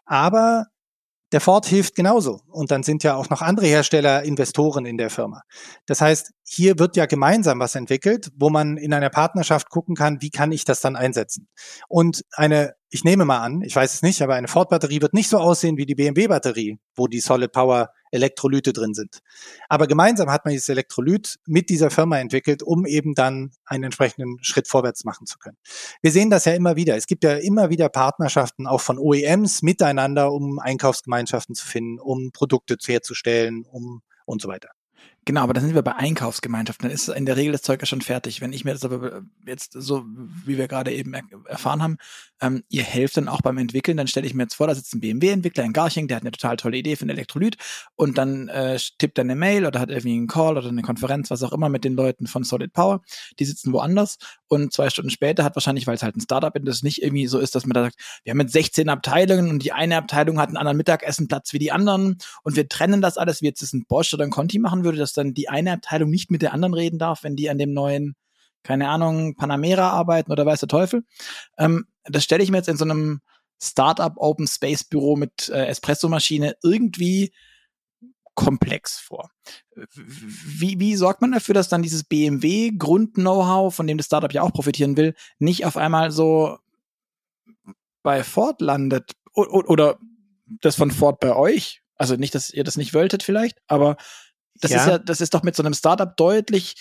aber 0.05 0.67
der 1.31 1.41
Ford 1.41 1.65
hilft 1.65 1.95
genauso. 1.95 2.41
Und 2.47 2.71
dann 2.71 2.83
sind 2.83 3.03
ja 3.03 3.15
auch 3.15 3.29
noch 3.29 3.41
andere 3.41 3.67
Hersteller 3.67 4.23
Investoren 4.23 4.85
in 4.85 4.97
der 4.97 5.09
Firma. 5.09 5.41
Das 5.85 6.01
heißt, 6.01 6.31
hier 6.43 6.79
wird 6.79 6.95
ja 6.95 7.05
gemeinsam 7.05 7.59
was 7.59 7.75
entwickelt, 7.75 8.31
wo 8.35 8.49
man 8.49 8.77
in 8.77 8.93
einer 8.93 9.09
Partnerschaft 9.09 9.69
gucken 9.69 9.95
kann, 9.95 10.21
wie 10.21 10.31
kann 10.31 10.51
ich 10.51 10.65
das 10.65 10.81
dann 10.81 10.95
einsetzen. 10.95 11.47
Und 11.87 12.23
eine, 12.31 12.73
ich 12.89 13.03
nehme 13.03 13.25
mal 13.25 13.39
an, 13.39 13.61
ich 13.61 13.75
weiß 13.75 13.93
es 13.93 14.01
nicht, 14.01 14.21
aber 14.21 14.35
eine 14.35 14.47
Ford-Batterie 14.47 15.01
wird 15.01 15.13
nicht 15.13 15.29
so 15.29 15.37
aussehen 15.37 15.77
wie 15.77 15.85
die 15.85 15.95
BMW-Batterie, 15.95 16.79
wo 16.95 17.07
die 17.07 17.19
Solid 17.19 17.51
Power 17.51 17.89
Elektrolyte 18.11 18.73
drin 18.73 18.93
sind. 18.93 19.19
Aber 19.67 19.87
gemeinsam 19.87 20.29
hat 20.29 20.45
man 20.45 20.51
dieses 20.51 20.69
Elektrolyt 20.69 21.37
mit 21.45 21.69
dieser 21.69 21.89
Firma 21.89 22.19
entwickelt, 22.19 22.63
um 22.63 22.85
eben 22.85 23.15
dann 23.15 23.51
einen 23.65 23.85
entsprechenden 23.85 24.37
Schritt 24.41 24.67
vorwärts 24.67 25.03
machen 25.03 25.27
zu 25.27 25.37
können. 25.37 25.57
Wir 26.01 26.11
sehen 26.11 26.29
das 26.29 26.45
ja 26.45 26.53
immer 26.53 26.75
wieder. 26.75 26.95
Es 26.95 27.07
gibt 27.07 27.23
ja 27.23 27.35
immer 27.35 27.69
wieder 27.69 27.89
Partnerschaften 27.89 28.67
auch 28.67 28.81
von 28.81 28.97
OEMs 28.97 29.61
miteinander, 29.61 30.31
um 30.31 30.59
Einkaufsgemeinschaften 30.59 31.55
zu 31.55 31.65
finden, 31.65 31.99
um 31.99 32.31
Produkte 32.31 32.77
herzustellen, 32.85 33.65
um 33.65 34.01
und 34.25 34.41
so 34.41 34.47
weiter. 34.47 34.69
Genau, 35.25 35.41
aber 35.41 35.53
dann 35.53 35.63
sind 35.63 35.75
wir 35.75 35.81
bei 35.81 35.95
Einkaufsgemeinschaften. 35.95 36.87
Dann 36.87 36.93
ist 36.93 37.07
in 37.09 37.25
der 37.25 37.37
Regel 37.37 37.51
das 37.51 37.61
Zeug 37.61 37.81
ja 37.81 37.85
schon 37.85 38.01
fertig. 38.01 38.41
Wenn 38.41 38.53
ich 38.53 38.65
mir 38.65 38.73
das 38.73 38.85
aber 38.85 39.21
jetzt 39.45 39.73
so, 39.73 40.03
wie 40.45 40.57
wir 40.57 40.67
gerade 40.67 40.91
eben 40.91 41.13
erfahren 41.45 41.83
haben, 41.83 41.97
ähm, 42.41 42.63
ihr 42.69 42.83
helft 42.83 43.17
dann 43.17 43.27
auch 43.27 43.41
beim 43.41 43.57
Entwickeln, 43.57 43.97
dann 43.97 44.07
stelle 44.07 44.27
ich 44.27 44.33
mir 44.33 44.43
jetzt 44.43 44.55
vor, 44.55 44.67
da 44.67 44.75
sitzt 44.75 44.93
ein 44.93 44.99
BMW-Entwickler 44.99 45.63
in 45.63 45.73
Garching, 45.73 46.07
der 46.07 46.17
hat 46.17 46.23
eine 46.23 46.31
total 46.31 46.57
tolle 46.57 46.77
Idee 46.77 46.95
für 46.95 47.05
ein 47.05 47.09
Elektrolyt. 47.09 47.57
Und 47.95 48.17
dann 48.17 48.47
äh, 48.49 48.79
tippt 48.97 49.17
er 49.17 49.23
eine 49.23 49.35
Mail 49.35 49.65
oder 49.65 49.79
hat 49.79 49.89
irgendwie 49.89 50.15
einen 50.15 50.27
Call 50.27 50.57
oder 50.57 50.69
eine 50.69 50.81
Konferenz, 50.81 51.29
was 51.29 51.43
auch 51.43 51.53
immer 51.53 51.69
mit 51.69 51.83
den 51.83 51.93
Leuten 51.93 52.27
von 52.27 52.43
Solid 52.43 52.73
Power. 52.73 53.01
Die 53.39 53.45
sitzen 53.45 53.73
woanders. 53.73 54.17
Und 54.47 54.73
zwei 54.73 54.89
Stunden 54.89 55.11
später 55.11 55.43
hat 55.43 55.55
wahrscheinlich, 55.55 55.85
weil 55.87 55.95
es 55.95 56.03
halt 56.03 56.15
ein 56.15 56.21
Startup 56.21 56.55
ist, 56.55 56.67
das 56.67 56.83
nicht 56.83 57.01
irgendwie 57.01 57.27
so 57.27 57.39
ist, 57.39 57.55
dass 57.55 57.65
man 57.65 57.73
da 57.73 57.83
sagt, 57.83 57.95
wir 58.23 58.31
haben 58.31 58.39
jetzt 58.39 58.53
16 58.53 58.89
Abteilungen 58.89 59.49
und 59.49 59.63
die 59.63 59.71
eine 59.71 59.97
Abteilung 59.97 60.39
hat 60.39 60.47
einen 60.47 60.57
anderen 60.57 60.77
Mittagessenplatz 60.77 61.53
wie 61.53 61.59
die 61.59 61.71
anderen 61.71 62.17
und 62.43 62.55
wir 62.55 62.67
trennen 62.67 63.01
das 63.01 63.17
alles, 63.17 63.41
wie 63.41 63.45
jetzt 63.45 63.61
das 63.61 63.73
ein 63.73 63.85
Bosch 63.85 64.13
oder 64.13 64.23
ein 64.23 64.31
Conti 64.31 64.59
machen 64.59 64.83
würde, 64.83 64.97
dass 64.97 65.13
dann 65.13 65.33
die 65.33 65.49
eine 65.49 65.73
Abteilung 65.73 66.09
nicht 66.09 66.31
mit 66.31 66.41
der 66.41 66.53
anderen 66.53 66.73
reden 66.73 66.99
darf, 66.99 67.23
wenn 67.23 67.35
die 67.35 67.49
an 67.49 67.57
dem 67.57 67.73
neuen 67.73 68.15
keine 68.69 68.87
Ahnung, 68.87 69.33
Panamera 69.33 69.89
arbeiten 69.89 70.31
oder 70.31 70.45
weiß 70.45 70.59
der 70.59 70.69
Teufel. 70.69 71.03
Ähm, 71.57 71.87
das 72.03 72.23
stelle 72.23 72.43
ich 72.43 72.51
mir 72.51 72.57
jetzt 72.57 72.69
in 72.69 72.77
so 72.77 72.85
einem 72.85 73.19
Startup 73.59 74.13
Open 74.17 74.45
Space 74.45 74.83
Büro 74.83 75.15
mit 75.15 75.49
äh, 75.49 75.65
Espresso-Maschine 75.65 76.55
irgendwie 76.61 77.33
komplex 78.35 78.99
vor. 78.99 79.31
Wie, 79.95 80.79
wie 80.79 80.95
sorgt 80.95 81.21
man 81.21 81.31
dafür, 81.31 81.55
dass 81.55 81.67
dann 81.67 81.81
dieses 81.81 82.03
BMW-Grund-Know-how, 82.03 83.73
von 83.73 83.87
dem 83.87 83.97
das 83.97 84.05
Startup 84.05 84.31
ja 84.31 84.43
auch 84.43 84.53
profitieren 84.53 84.95
will, 84.97 85.15
nicht 85.39 85.65
auf 85.65 85.75
einmal 85.75 86.11
so 86.11 86.59
bei 88.03 88.23
Ford 88.23 88.61
landet 88.61 89.13
oder, 89.33 89.67
oder 89.67 89.99
das 90.61 90.75
von 90.75 90.91
Ford 90.91 91.19
bei 91.19 91.35
euch? 91.35 91.81
Also 91.95 92.17
nicht, 92.17 92.35
dass 92.35 92.51
ihr 92.51 92.63
das 92.63 92.77
nicht 92.77 92.93
wolltet 92.93 93.23
vielleicht, 93.23 93.57
aber 93.65 93.97
das 94.61 94.71
ja. 94.71 94.77
ist 94.77 94.87
ja, 94.87 94.97
das 94.99 95.21
ist 95.21 95.33
doch 95.33 95.41
mit 95.41 95.55
so 95.55 95.63
einem 95.63 95.73
Startup 95.73 96.15
deutlich 96.15 96.75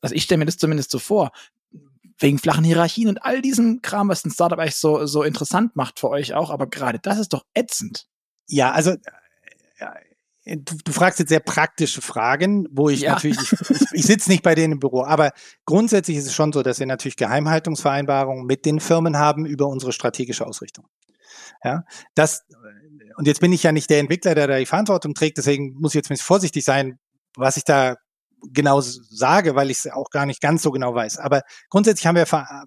also 0.00 0.14
ich 0.14 0.22
stelle 0.22 0.38
mir 0.38 0.46
das 0.46 0.56
zumindest 0.56 0.90
so 0.90 0.98
vor, 0.98 1.30
wegen 2.18 2.38
flachen 2.38 2.64
Hierarchien 2.64 3.08
und 3.08 3.24
all 3.24 3.40
diesem 3.40 3.80
Kram, 3.82 4.08
was 4.08 4.24
ein 4.24 4.30
Startup 4.30 4.58
eigentlich 4.58 4.76
so, 4.76 5.06
so 5.06 5.22
interessant 5.22 5.74
macht 5.76 6.00
für 6.00 6.10
euch 6.10 6.34
auch, 6.34 6.50
aber 6.50 6.66
gerade 6.66 6.98
das 6.98 7.18
ist 7.18 7.32
doch 7.32 7.44
ätzend. 7.54 8.06
Ja, 8.46 8.72
also 8.72 8.92
äh, 9.78 10.56
du, 10.56 10.76
du 10.84 10.92
fragst 10.92 11.18
jetzt 11.18 11.30
sehr 11.30 11.40
praktische 11.40 12.02
Fragen, 12.02 12.66
wo 12.70 12.88
ich 12.88 13.02
ja. 13.02 13.12
natürlich, 13.12 13.38
ich, 13.40 13.86
ich 13.92 14.04
sitze 14.04 14.30
nicht 14.30 14.42
bei 14.42 14.54
denen 14.54 14.74
im 14.74 14.78
Büro, 14.80 15.04
aber 15.04 15.32
grundsätzlich 15.64 16.16
ist 16.16 16.26
es 16.26 16.34
schon 16.34 16.52
so, 16.52 16.62
dass 16.62 16.78
wir 16.78 16.86
natürlich 16.86 17.16
Geheimhaltungsvereinbarungen 17.16 18.44
mit 18.44 18.66
den 18.66 18.80
Firmen 18.80 19.16
haben 19.16 19.46
über 19.46 19.66
unsere 19.68 19.92
strategische 19.92 20.46
Ausrichtung. 20.46 20.86
Ja, 21.64 21.84
das, 22.14 22.44
und 23.16 23.26
jetzt 23.26 23.40
bin 23.40 23.52
ich 23.52 23.62
ja 23.62 23.72
nicht 23.72 23.90
der 23.90 24.00
Entwickler, 24.00 24.34
der 24.34 24.46
da 24.46 24.58
die 24.58 24.66
Verantwortung 24.66 25.14
trägt, 25.14 25.38
deswegen 25.38 25.74
muss 25.74 25.92
ich 25.92 25.96
jetzt 25.96 26.06
ein 26.06 26.14
bisschen 26.14 26.26
vorsichtig 26.26 26.64
sein, 26.64 26.98
was 27.36 27.56
ich 27.56 27.64
da 27.64 27.96
genau 28.52 28.80
sage, 28.80 29.54
weil 29.54 29.70
ich 29.70 29.78
es 29.78 29.92
auch 29.92 30.10
gar 30.10 30.26
nicht 30.26 30.40
ganz 30.40 30.62
so 30.62 30.70
genau 30.70 30.94
weiß. 30.94 31.18
Aber 31.18 31.42
grundsätzlich 31.68 32.06
haben 32.06 32.16
wir 32.16 32.26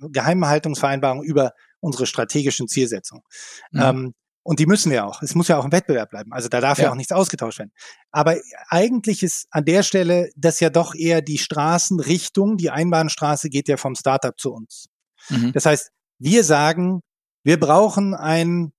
Geheimhaltungsvereinbarungen 0.09 1.23
über 1.23 1.51
unsere 1.79 2.05
strategischen 2.05 2.67
Zielsetzungen. 2.67 3.23
Mhm. 3.71 3.81
Ähm, 3.81 4.13
und 4.43 4.59
die 4.59 4.65
müssen 4.65 4.91
wir 4.91 5.05
auch. 5.05 5.21
Es 5.21 5.35
muss 5.35 5.47
ja 5.47 5.57
auch 5.57 5.63
im 5.63 5.71
Wettbewerb 5.71 6.09
bleiben. 6.09 6.33
Also 6.33 6.49
da 6.49 6.59
darf 6.59 6.77
ja. 6.77 6.85
ja 6.85 6.91
auch 6.91 6.95
nichts 6.95 7.13
ausgetauscht 7.13 7.59
werden. 7.59 7.71
Aber 8.11 8.35
eigentlich 8.67 9.23
ist 9.23 9.47
an 9.51 9.63
der 9.63 9.83
Stelle 9.83 10.29
das 10.35 10.59
ja 10.59 10.69
doch 10.69 10.95
eher 10.95 11.21
die 11.21 11.37
Straßenrichtung. 11.37 12.57
Die 12.57 12.69
Einbahnstraße 12.69 13.49
geht 13.49 13.69
ja 13.69 13.77
vom 13.77 13.95
Startup 13.95 14.37
zu 14.37 14.53
uns. 14.53 14.89
Mhm. 15.29 15.53
Das 15.53 15.65
heißt, 15.65 15.91
wir 16.19 16.43
sagen, 16.43 17.01
wir 17.43 17.59
brauchen 17.59 18.13
ein 18.13 18.73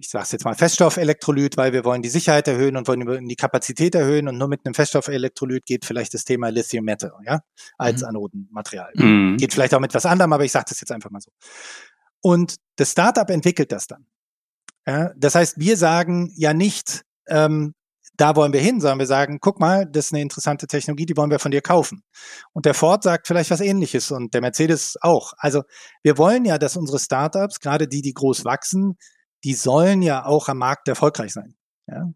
ich 0.00 0.08
sage 0.08 0.24
es 0.24 0.32
jetzt 0.32 0.44
mal, 0.44 0.54
Feststoffelektrolyt, 0.54 1.56
weil 1.58 1.72
wir 1.72 1.84
wollen 1.84 2.00
die 2.00 2.08
Sicherheit 2.08 2.48
erhöhen 2.48 2.76
und 2.76 2.88
wollen 2.88 3.28
die 3.28 3.36
Kapazität 3.36 3.94
erhöhen 3.94 4.28
und 4.28 4.38
nur 4.38 4.48
mit 4.48 4.64
einem 4.64 4.74
Feststoffelektrolyt 4.74 5.66
geht 5.66 5.84
vielleicht 5.84 6.14
das 6.14 6.24
Thema 6.24 6.48
Lithium 6.48 6.84
Metal, 6.84 7.12
ja, 7.24 7.40
als 7.76 8.00
mhm. 8.00 8.08
Anodenmaterial. 8.08 8.92
Mhm. 8.94 9.36
Geht 9.36 9.52
vielleicht 9.52 9.74
auch 9.74 9.80
mit 9.80 9.94
was 9.94 10.06
anderem, 10.06 10.32
aber 10.32 10.44
ich 10.44 10.52
sage 10.52 10.66
das 10.70 10.80
jetzt 10.80 10.90
einfach 10.90 11.10
mal 11.10 11.20
so. 11.20 11.30
Und 12.22 12.56
das 12.76 12.92
Startup 12.92 13.28
entwickelt 13.28 13.72
das 13.72 13.86
dann. 13.86 14.06
Ja, 14.86 15.12
das 15.16 15.34
heißt, 15.34 15.58
wir 15.58 15.76
sagen 15.76 16.32
ja 16.34 16.54
nicht, 16.54 17.02
ähm, 17.28 17.74
da 18.16 18.36
wollen 18.36 18.52
wir 18.52 18.60
hin, 18.60 18.80
sondern 18.80 18.98
wir 18.98 19.06
sagen, 19.06 19.38
guck 19.40 19.60
mal, 19.60 19.86
das 19.86 20.06
ist 20.06 20.12
eine 20.12 20.22
interessante 20.22 20.66
Technologie, 20.66 21.06
die 21.06 21.16
wollen 21.16 21.30
wir 21.30 21.38
von 21.38 21.50
dir 21.50 21.62
kaufen. 21.62 22.02
Und 22.52 22.66
der 22.66 22.74
Ford 22.74 23.02
sagt 23.02 23.26
vielleicht 23.26 23.50
was 23.50 23.60
ähnliches 23.60 24.10
und 24.10 24.34
der 24.34 24.40
Mercedes 24.40 24.96
auch. 25.00 25.32
Also 25.38 25.62
wir 26.02 26.18
wollen 26.18 26.44
ja, 26.44 26.58
dass 26.58 26.76
unsere 26.76 26.98
Startups, 26.98 27.60
gerade 27.60 27.88
die, 27.88 28.02
die 28.02 28.12
groß 28.12 28.44
wachsen, 28.44 28.96
die 29.44 29.54
sollen 29.54 30.02
ja 30.02 30.24
auch 30.24 30.48
am 30.48 30.58
Markt 30.58 30.88
erfolgreich 30.88 31.32
sein. 31.32 31.54
Ja? 31.86 32.12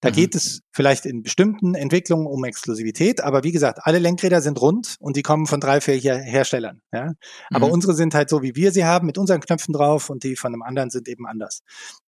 Da 0.00 0.10
mhm. 0.10 0.14
geht 0.14 0.34
es 0.34 0.62
vielleicht 0.72 1.06
in 1.06 1.22
bestimmten 1.22 1.74
Entwicklungen 1.74 2.26
um 2.26 2.44
Exklusivität, 2.44 3.22
aber 3.22 3.44
wie 3.44 3.52
gesagt, 3.52 3.80
alle 3.82 3.98
Lenkräder 3.98 4.42
sind 4.42 4.60
rund 4.60 4.96
und 4.98 5.16
die 5.16 5.22
kommen 5.22 5.46
von 5.46 5.60
drei, 5.60 5.80
vier 5.80 6.16
Herstellern. 6.18 6.82
Ja? 6.92 7.12
Aber 7.50 7.68
mhm. 7.68 7.72
unsere 7.72 7.94
sind 7.94 8.14
halt 8.14 8.28
so, 8.28 8.42
wie 8.42 8.56
wir 8.56 8.72
sie 8.72 8.84
haben, 8.84 9.06
mit 9.06 9.18
unseren 9.18 9.40
Knöpfen 9.40 9.72
drauf 9.72 10.10
und 10.10 10.24
die 10.24 10.36
von 10.36 10.52
einem 10.52 10.62
anderen 10.62 10.90
sind 10.90 11.08
eben 11.08 11.26
anders. 11.26 11.62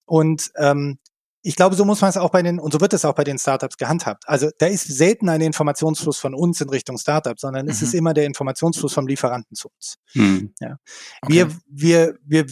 Und 0.07 0.50
ähm, 0.57 0.98
ich 1.47 1.57
glaube, 1.57 1.77
so 1.77 1.85
muss 1.85 2.01
man 2.01 2.09
es 2.09 2.17
auch 2.17 2.31
bei 2.31 2.43
den, 2.43 2.59
und 2.59 2.73
so 2.73 2.81
wird 2.81 2.95
es 2.95 3.05
auch 3.05 3.15
bei 3.15 3.23
den 3.23 3.39
Startups 3.39 3.77
gehandhabt. 3.77 4.25
Also 4.27 4.49
da 4.59 4.67
ist 4.67 4.89
selten 4.89 5.29
ein 5.29 5.43
Informationsfluss 5.43 6.19
von 6.19 6.35
uns 6.35 6.61
in 6.63 6.71
Richtung 6.71 6.97
Startup, 6.97 7.39
sondern 7.39 7.67
mhm. 7.67 7.71
es 7.71 7.83
ist 7.83 7.93
mhm. 7.93 7.99
immer 7.99 8.15
der 8.15 8.25
Informationsfluss 8.25 8.95
vom 8.95 9.07
Lieferanten 9.07 9.55
zu 9.55 9.69
uns. 9.69 9.97
Mhm. 10.15 10.55
Ja. 10.59 10.79
Okay. 11.21 11.35
Wir, 11.35 11.57
wir, 11.69 12.19
wir 12.25 12.47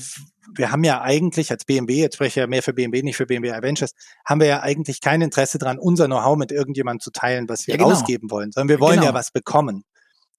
wir 0.55 0.71
haben 0.71 0.85
ja 0.85 1.01
eigentlich 1.01 1.51
als 1.51 1.65
BMW, 1.65 2.01
jetzt 2.01 2.17
spreche 2.17 2.29
ich 2.29 2.43
ja 2.43 2.47
mehr 2.47 2.63
für 2.63 2.75
BMW, 2.75 3.03
nicht 3.03 3.17
für 3.17 3.25
BMW 3.25 3.53
Adventures, 3.53 3.93
haben 4.27 4.41
wir 4.41 4.49
ja 4.49 4.61
eigentlich 4.61 5.01
kein 5.01 5.23
Interesse 5.23 5.57
dran, 5.57 5.79
unser 5.79 6.07
Know-how 6.07 6.37
mit 6.37 6.53
irgendjemandem 6.53 7.01
zu 7.01 7.11
teilen, 7.11 7.49
was 7.49 7.67
wir 7.67 7.75
ja, 7.75 7.79
genau. 7.79 7.93
ausgeben 7.93 8.31
wollen, 8.31 8.53
sondern 8.53 8.69
wir 8.69 8.81
wollen 8.81 8.97
genau. 8.97 9.07
ja 9.07 9.15
was 9.15 9.31
bekommen. 9.31 9.85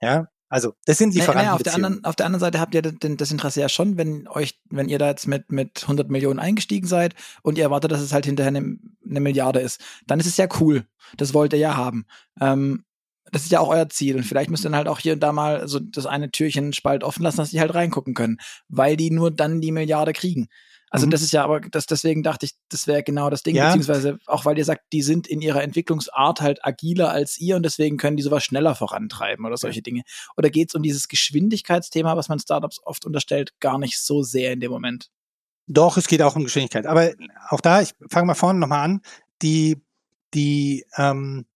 Ja, 0.02 0.28
also 0.54 0.76
das 0.86 1.00
sind 1.00 1.16
Lieferanten. 1.16 1.46
Naja, 1.46 1.56
auf, 1.56 1.64
der 1.64 1.74
anderen, 1.74 2.06
auf 2.06 2.16
der 2.16 2.28
anderen 2.28 2.40
Seite 2.40 2.60
habt 2.60 2.76
ihr 2.76 2.84
das 2.84 3.32
Interesse 3.32 3.60
ja 3.60 3.70
schon, 3.70 3.98
wenn 3.98 4.28
euch, 4.28 4.60
wenn 4.70 4.88
ihr 4.88 5.00
da 5.00 5.08
jetzt 5.08 5.26
mit, 5.26 5.52
mit 5.52 5.82
100 5.82 6.12
Millionen 6.12 6.38
eingestiegen 6.38 6.86
seid 6.86 7.16
und 7.42 7.58
ihr 7.58 7.64
erwartet, 7.64 7.92
dass 7.92 8.02
es 8.02 8.14
halt 8.14 8.28
hinterher 8.28 8.50
eine, 8.50 8.78
eine 9.04 9.20
Milliarde 9.20 9.62
ist, 9.62 9.82
dann 10.06 10.20
ist 10.20 10.28
es 10.28 10.38
ja 10.38 10.48
cool. 10.60 10.86
Das 11.18 11.34
wollt 11.34 11.54
ihr 11.54 11.60
ja 11.60 11.76
haben. 11.76 12.06
Ähm, 12.40 12.84
das 13.32 13.42
ist 13.42 13.52
ja 13.52 13.62
auch 13.62 13.70
euer 13.70 13.90
Ziel. 13.90 14.16
Und 14.16 14.26
vielleicht 14.26 14.52
müsst 14.52 14.64
ihr 14.64 14.70
dann 14.70 14.78
halt 14.78 14.88
auch 14.88 15.00
hier 15.00 15.14
und 15.14 15.22
da 15.22 15.32
mal 15.32 15.68
so 15.68 15.80
das 15.80 16.06
eine 16.06 16.30
Türchen 16.30 16.72
Spalt 16.72 17.04
offen 17.04 17.24
lassen, 17.24 17.38
dass 17.38 17.50
die 17.50 17.60
halt 17.60 17.74
reingucken 17.74 18.14
können, 18.14 18.38
weil 18.70 18.96
die 18.96 19.10
nur 19.10 19.32
dann 19.32 19.60
die 19.60 19.72
Milliarde 19.72 20.14
kriegen. 20.14 20.50
Also 20.94 21.08
mhm. 21.08 21.10
das 21.10 21.24
ist 21.24 21.34
ja 21.34 21.44
aber, 21.44 21.60
das, 21.60 21.88
deswegen 21.88 22.22
dachte 22.22 22.46
ich, 22.46 22.54
das 22.70 22.86
wäre 22.86 23.02
genau 23.02 23.32
das 23.32 23.42
Ding, 23.42 23.56
ja. 23.56 23.66
beziehungsweise 23.66 24.20
auch 24.28 24.46
weil 24.46 24.60
ihr 24.60 24.64
sagt, 24.64 24.94
die 24.94 25.02
sind 25.02 25.26
in 25.26 25.42
ihrer 25.42 25.64
Entwicklungsart 25.64 26.40
halt 26.40 26.64
agiler 26.64 27.10
als 27.10 27.40
ihr 27.40 27.56
und 27.56 27.64
deswegen 27.64 27.98
können 27.98 28.16
die 28.16 28.22
sowas 28.22 28.44
schneller 28.44 28.76
vorantreiben 28.76 29.44
oder 29.44 29.58
solche 29.58 29.82
Dinge. 29.82 30.04
Oder 30.38 30.52
geht 30.52 30.70
es 30.70 30.76
um 30.76 30.84
dieses 30.84 31.08
Geschwindigkeitsthema, 31.08 32.16
was 32.16 32.30
man 32.30 32.38
Startups 32.38 32.80
oft 32.84 33.08
unterstellt, 33.08 33.60
gar 33.60 33.80
nicht 33.80 34.00
so 34.00 34.22
sehr 34.22 34.54
in 34.54 34.60
dem 34.60 34.70
Moment? 34.72 35.10
Doch, 35.66 35.98
es 35.98 36.08
geht 36.08 36.22
auch 36.22 36.36
um 36.36 36.44
Geschwindigkeit. 36.44 36.86
Aber 36.86 37.12
auch 37.50 37.62
da, 37.62 37.82
ich 37.82 37.94
fange 38.12 38.28
mal 38.28 38.36
vorne 38.36 38.60
nochmal 38.60 38.86
an, 38.86 39.02
die, 39.42 39.82
die, 40.36 40.86
ähm, 40.96 41.48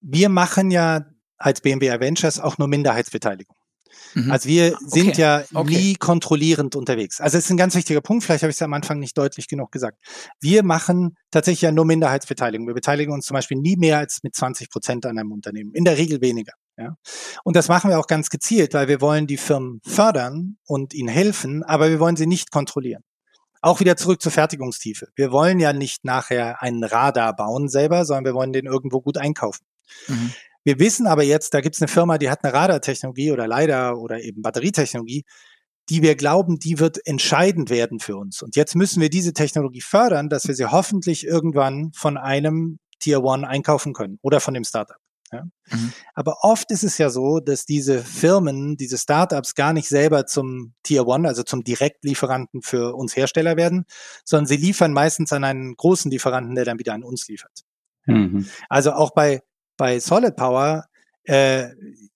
wir 0.00 0.30
machen 0.30 0.70
ja 0.70 1.04
als 1.36 1.60
BMW 1.60 1.90
Adventures 1.90 2.40
auch 2.40 2.56
nur 2.56 2.68
Minderheitsbeteiligung. 2.68 3.57
Mhm. 4.14 4.30
Also 4.30 4.48
wir 4.48 4.76
sind 4.86 5.10
okay. 5.10 5.20
ja 5.20 5.44
okay. 5.54 5.70
nie 5.70 5.94
kontrollierend 5.94 6.76
unterwegs. 6.76 7.20
Also 7.20 7.38
es 7.38 7.44
ist 7.44 7.50
ein 7.50 7.56
ganz 7.56 7.74
wichtiger 7.74 8.00
Punkt, 8.00 8.24
vielleicht 8.24 8.42
habe 8.42 8.50
ich 8.50 8.56
es 8.56 8.62
am 8.62 8.72
Anfang 8.72 8.98
nicht 8.98 9.16
deutlich 9.16 9.48
genug 9.48 9.72
gesagt. 9.72 9.98
Wir 10.40 10.62
machen 10.62 11.16
tatsächlich 11.30 11.62
ja 11.62 11.72
nur 11.72 11.84
Minderheitsbeteiligung. 11.84 12.66
Wir 12.66 12.74
beteiligen 12.74 13.12
uns 13.12 13.26
zum 13.26 13.34
Beispiel 13.34 13.58
nie 13.58 13.76
mehr 13.76 13.98
als 13.98 14.22
mit 14.22 14.34
20 14.34 14.70
Prozent 14.70 15.06
an 15.06 15.18
einem 15.18 15.32
Unternehmen. 15.32 15.72
In 15.74 15.84
der 15.84 15.98
Regel 15.98 16.20
weniger. 16.20 16.52
Ja. 16.76 16.96
Und 17.42 17.56
das 17.56 17.68
machen 17.68 17.90
wir 17.90 17.98
auch 17.98 18.06
ganz 18.06 18.30
gezielt, 18.30 18.72
weil 18.72 18.88
wir 18.88 19.00
wollen 19.00 19.26
die 19.26 19.36
Firmen 19.36 19.80
fördern 19.84 20.58
und 20.64 20.94
ihnen 20.94 21.08
helfen, 21.08 21.64
aber 21.64 21.90
wir 21.90 21.98
wollen 21.98 22.16
sie 22.16 22.26
nicht 22.26 22.52
kontrollieren. 22.52 23.02
Auch 23.60 23.80
wieder 23.80 23.96
zurück 23.96 24.22
zur 24.22 24.30
Fertigungstiefe. 24.30 25.08
Wir 25.16 25.32
wollen 25.32 25.58
ja 25.58 25.72
nicht 25.72 26.04
nachher 26.04 26.62
einen 26.62 26.84
Radar 26.84 27.34
bauen 27.34 27.68
selber, 27.68 28.04
sondern 28.04 28.26
wir 28.26 28.34
wollen 28.34 28.52
den 28.52 28.66
irgendwo 28.66 29.00
gut 29.00 29.18
einkaufen. 29.18 29.66
Mhm. 30.06 30.32
Wir 30.68 30.78
wissen 30.78 31.06
aber 31.06 31.22
jetzt, 31.22 31.54
da 31.54 31.62
gibt 31.62 31.76
es 31.76 31.80
eine 31.80 31.88
Firma, 31.88 32.18
die 32.18 32.28
hat 32.28 32.44
eine 32.44 32.52
Radartechnologie 32.52 33.32
oder 33.32 33.48
leider 33.48 33.96
oder 33.96 34.20
eben 34.20 34.42
Batterietechnologie, 34.42 35.24
die 35.88 36.02
wir 36.02 36.14
glauben, 36.14 36.58
die 36.58 36.78
wird 36.78 36.98
entscheidend 37.06 37.70
werden 37.70 38.00
für 38.00 38.18
uns. 38.18 38.42
Und 38.42 38.54
jetzt 38.54 38.74
müssen 38.74 39.00
wir 39.00 39.08
diese 39.08 39.32
Technologie 39.32 39.80
fördern, 39.80 40.28
dass 40.28 40.46
wir 40.46 40.54
sie 40.54 40.66
hoffentlich 40.66 41.26
irgendwann 41.26 41.92
von 41.94 42.18
einem 42.18 42.80
Tier 42.98 43.24
One 43.24 43.48
einkaufen 43.48 43.94
können 43.94 44.18
oder 44.20 44.40
von 44.40 44.52
dem 44.52 44.64
Startup. 44.64 44.98
Ja? 45.32 45.44
Mhm. 45.70 45.94
Aber 46.12 46.36
oft 46.42 46.70
ist 46.70 46.84
es 46.84 46.98
ja 46.98 47.08
so, 47.08 47.40
dass 47.40 47.64
diese 47.64 48.00
Firmen, 48.00 48.76
diese 48.76 48.98
Startups 48.98 49.54
gar 49.54 49.72
nicht 49.72 49.88
selber 49.88 50.26
zum 50.26 50.74
Tier 50.82 51.06
One, 51.06 51.26
also 51.26 51.44
zum 51.44 51.64
Direktlieferanten 51.64 52.60
für 52.60 52.94
uns 52.94 53.16
Hersteller 53.16 53.56
werden, 53.56 53.86
sondern 54.22 54.44
sie 54.44 54.58
liefern 54.58 54.92
meistens 54.92 55.32
an 55.32 55.44
einen 55.44 55.76
großen 55.76 56.10
Lieferanten, 56.10 56.54
der 56.56 56.66
dann 56.66 56.78
wieder 56.78 56.92
an 56.92 57.04
uns 57.04 57.26
liefert. 57.26 57.62
Mhm. 58.04 58.46
Also 58.68 58.92
auch 58.92 59.12
bei, 59.12 59.40
bei 59.78 59.98
Solid 60.00 60.36
Power 60.36 60.84
äh, 61.24 61.68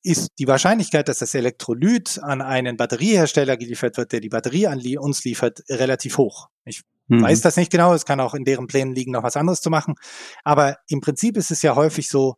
ist 0.03 0.33
die 0.39 0.47
Wahrscheinlichkeit, 0.47 1.09
dass 1.09 1.19
das 1.19 1.35
Elektrolyt 1.35 2.19
an 2.23 2.43
einen 2.43 2.77
Batteriehersteller 2.77 3.57
geliefert 3.57 3.97
wird, 3.97 4.13
der 4.13 4.21
die 4.21 4.29
Batterie 4.29 4.67
an 4.67 4.81
uns 4.99 5.25
liefert, 5.25 5.63
relativ 5.71 6.19
hoch. 6.19 6.49
Ich 6.65 6.83
mhm. 7.09 7.23
weiß 7.23 7.41
das 7.41 7.57
nicht 7.57 7.71
genau, 7.71 7.95
es 7.95 8.05
kann 8.05 8.21
auch 8.21 8.35
in 8.35 8.45
deren 8.45 8.67
Plänen 8.67 8.95
liegen, 8.95 9.13
noch 9.13 9.23
was 9.23 9.37
anderes 9.37 9.61
zu 9.61 9.71
machen. 9.71 9.95
Aber 10.45 10.79
im 10.89 11.01
Prinzip 11.01 11.37
ist 11.37 11.51
es 11.51 11.63
ja 11.63 11.77
häufig 11.77 12.09
so, 12.09 12.35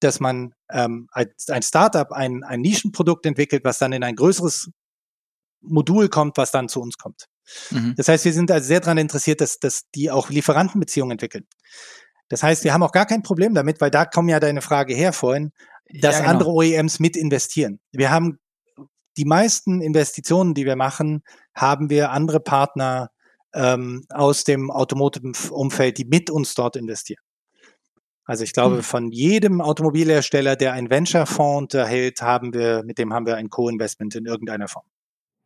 dass 0.00 0.20
man 0.20 0.54
ähm, 0.70 1.08
als 1.10 1.48
ein 1.48 1.62
Startup 1.62 2.10
ein, 2.12 2.44
ein 2.44 2.60
Nischenprodukt 2.60 3.26
entwickelt, 3.26 3.64
was 3.64 3.78
dann 3.78 3.92
in 3.92 4.04
ein 4.04 4.14
größeres 4.14 4.70
Modul 5.60 6.08
kommt, 6.08 6.36
was 6.36 6.52
dann 6.52 6.68
zu 6.68 6.80
uns 6.80 6.98
kommt. 6.98 7.24
Mhm. 7.70 7.94
Das 7.96 8.08
heißt, 8.08 8.24
wir 8.24 8.32
sind 8.32 8.50
also 8.50 8.66
sehr 8.66 8.80
daran 8.80 8.98
interessiert, 8.98 9.40
dass, 9.40 9.58
dass 9.58 9.88
die 9.94 10.10
auch 10.10 10.30
Lieferantenbeziehungen 10.30 11.12
entwickeln. 11.12 11.46
Das 12.28 12.42
heißt, 12.42 12.64
wir 12.64 12.72
haben 12.72 12.82
auch 12.82 12.92
gar 12.92 13.06
kein 13.06 13.22
Problem 13.22 13.54
damit, 13.54 13.80
weil 13.80 13.90
da 13.90 14.04
kommen 14.04 14.28
ja 14.28 14.40
deine 14.40 14.60
Frage 14.60 14.94
her 14.94 15.12
vorhin, 15.12 15.52
dass 15.88 16.16
ja, 16.16 16.20
genau. 16.20 16.32
andere 16.32 16.50
OEMs 16.50 17.00
mit 17.00 17.16
investieren. 17.16 17.80
Wir 17.92 18.10
haben 18.10 18.38
die 19.16 19.24
meisten 19.24 19.80
Investitionen, 19.80 20.54
die 20.54 20.64
wir 20.64 20.76
machen, 20.76 21.22
haben 21.54 21.90
wir 21.90 22.12
andere 22.12 22.40
Partner 22.40 23.10
ähm, 23.54 24.04
aus 24.10 24.44
dem 24.44 24.70
Automotive-Umfeld, 24.70 25.98
die 25.98 26.04
mit 26.04 26.30
uns 26.30 26.54
dort 26.54 26.76
investieren. 26.76 27.22
Also 28.24 28.44
ich 28.44 28.52
glaube, 28.52 28.76
mhm. 28.76 28.82
von 28.82 29.10
jedem 29.10 29.60
Automobilhersteller, 29.62 30.54
der 30.54 30.74
ein 30.74 30.90
Venture-Fonds 30.90 31.74
unterhält, 31.74 32.20
haben 32.20 32.52
wir, 32.52 32.82
mit 32.84 32.98
dem 32.98 33.14
haben 33.14 33.26
wir 33.26 33.36
ein 33.36 33.48
Co-Investment 33.48 34.14
in 34.14 34.26
irgendeiner 34.26 34.68
Form. 34.68 34.84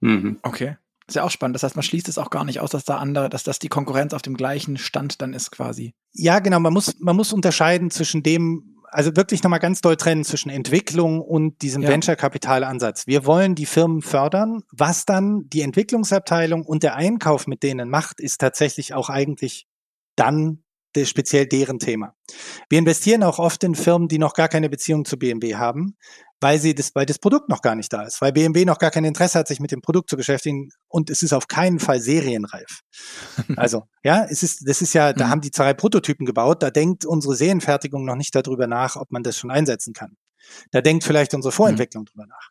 Mhm. 0.00 0.40
Okay. 0.42 0.76
Ist 1.06 1.14
ja 1.16 1.24
auch 1.24 1.30
spannend. 1.30 1.54
Das 1.54 1.62
heißt, 1.62 1.76
man 1.76 1.82
schließt 1.82 2.08
es 2.08 2.18
auch 2.18 2.30
gar 2.30 2.44
nicht 2.44 2.60
aus, 2.60 2.70
dass 2.70 2.84
da 2.84 2.98
andere, 2.98 3.28
dass 3.28 3.42
das 3.42 3.58
die 3.58 3.68
Konkurrenz 3.68 4.14
auf 4.14 4.22
dem 4.22 4.36
gleichen 4.36 4.78
Stand 4.78 5.20
dann 5.20 5.34
ist 5.34 5.50
quasi. 5.50 5.94
Ja, 6.12 6.38
genau. 6.38 6.60
Man 6.60 6.72
muss, 6.72 6.98
man 7.00 7.16
muss 7.16 7.32
unterscheiden 7.32 7.90
zwischen 7.90 8.22
dem, 8.22 8.78
also 8.84 9.16
wirklich 9.16 9.42
nochmal 9.42 9.58
ganz 9.58 9.80
doll 9.80 9.96
trennen 9.96 10.24
zwischen 10.24 10.50
Entwicklung 10.50 11.20
und 11.20 11.62
diesem 11.62 11.82
ja. 11.82 11.88
Venture-Kapital-Ansatz. 11.88 13.06
Wir 13.06 13.26
wollen 13.26 13.54
die 13.54 13.66
Firmen 13.66 14.02
fördern. 14.02 14.62
Was 14.70 15.04
dann 15.04 15.48
die 15.48 15.62
Entwicklungsabteilung 15.62 16.64
und 16.64 16.82
der 16.82 16.94
Einkauf 16.94 17.46
mit 17.46 17.62
denen 17.62 17.88
macht, 17.88 18.20
ist 18.20 18.40
tatsächlich 18.40 18.94
auch 18.94 19.08
eigentlich 19.10 19.66
dann 20.16 20.62
speziell 21.04 21.46
deren 21.46 21.78
Thema. 21.78 22.14
Wir 22.68 22.78
investieren 22.78 23.22
auch 23.22 23.38
oft 23.38 23.62
in 23.64 23.74
Firmen, 23.74 24.08
die 24.08 24.18
noch 24.18 24.34
gar 24.34 24.48
keine 24.48 24.68
Beziehung 24.68 25.04
zu 25.04 25.18
BMW 25.18 25.56
haben, 25.56 25.96
weil 26.40 26.58
sie 26.58 26.74
das, 26.74 26.94
weil 26.94 27.06
das 27.06 27.18
Produkt 27.18 27.48
noch 27.48 27.62
gar 27.62 27.74
nicht 27.74 27.92
da 27.92 28.02
ist, 28.02 28.20
weil 28.20 28.32
BMW 28.32 28.64
noch 28.64 28.78
gar 28.78 28.90
kein 28.90 29.04
Interesse 29.04 29.38
hat, 29.38 29.48
sich 29.48 29.60
mit 29.60 29.70
dem 29.70 29.80
Produkt 29.80 30.10
zu 30.10 30.16
beschäftigen 30.16 30.70
und 30.88 31.08
es 31.08 31.22
ist 31.22 31.32
auf 31.32 31.46
keinen 31.46 31.78
Fall 31.78 32.00
serienreif. 32.00 32.80
Also, 33.56 33.84
ja, 34.02 34.26
es 34.28 34.42
ist, 34.42 34.68
das 34.68 34.82
ist 34.82 34.92
ja, 34.94 35.12
da 35.12 35.26
mhm. 35.26 35.30
haben 35.30 35.40
die 35.40 35.50
zwei 35.50 35.72
Prototypen 35.74 36.26
gebaut, 36.26 36.62
da 36.62 36.70
denkt 36.70 37.04
unsere 37.04 37.36
Serienfertigung 37.36 38.04
noch 38.04 38.16
nicht 38.16 38.34
darüber 38.34 38.66
nach, 38.66 38.96
ob 38.96 39.12
man 39.12 39.22
das 39.22 39.38
schon 39.38 39.50
einsetzen 39.50 39.92
kann. 39.92 40.16
Da 40.70 40.80
denkt 40.80 41.04
vielleicht 41.04 41.34
unsere 41.34 41.52
Vorentwicklung 41.52 42.02
mhm. 42.02 42.06
drüber 42.06 42.26
nach. 42.26 42.50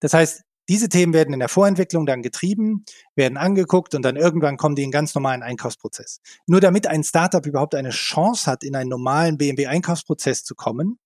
Das 0.00 0.14
heißt, 0.14 0.42
diese 0.68 0.88
Themen 0.88 1.12
werden 1.12 1.32
in 1.32 1.40
der 1.40 1.48
Vorentwicklung 1.48 2.06
dann 2.06 2.22
getrieben, 2.22 2.84
werden 3.14 3.36
angeguckt 3.36 3.94
und 3.94 4.02
dann 4.02 4.16
irgendwann 4.16 4.56
kommen 4.56 4.74
die 4.74 4.82
in 4.82 4.90
ganz 4.90 5.14
normalen 5.14 5.42
Einkaufsprozess. 5.42 6.20
Nur 6.46 6.60
damit 6.60 6.86
ein 6.86 7.04
Startup 7.04 7.44
überhaupt 7.44 7.74
eine 7.74 7.90
Chance 7.90 8.50
hat, 8.50 8.64
in 8.64 8.74
einen 8.74 8.90
normalen 8.90 9.38
BMW-Einkaufsprozess 9.38 10.44
zu 10.44 10.54
kommen, 10.54 10.98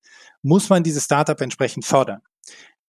muss 0.42 0.68
man 0.68 0.82
dieses 0.82 1.04
Startup 1.04 1.40
entsprechend 1.40 1.84
fördern. 1.84 2.20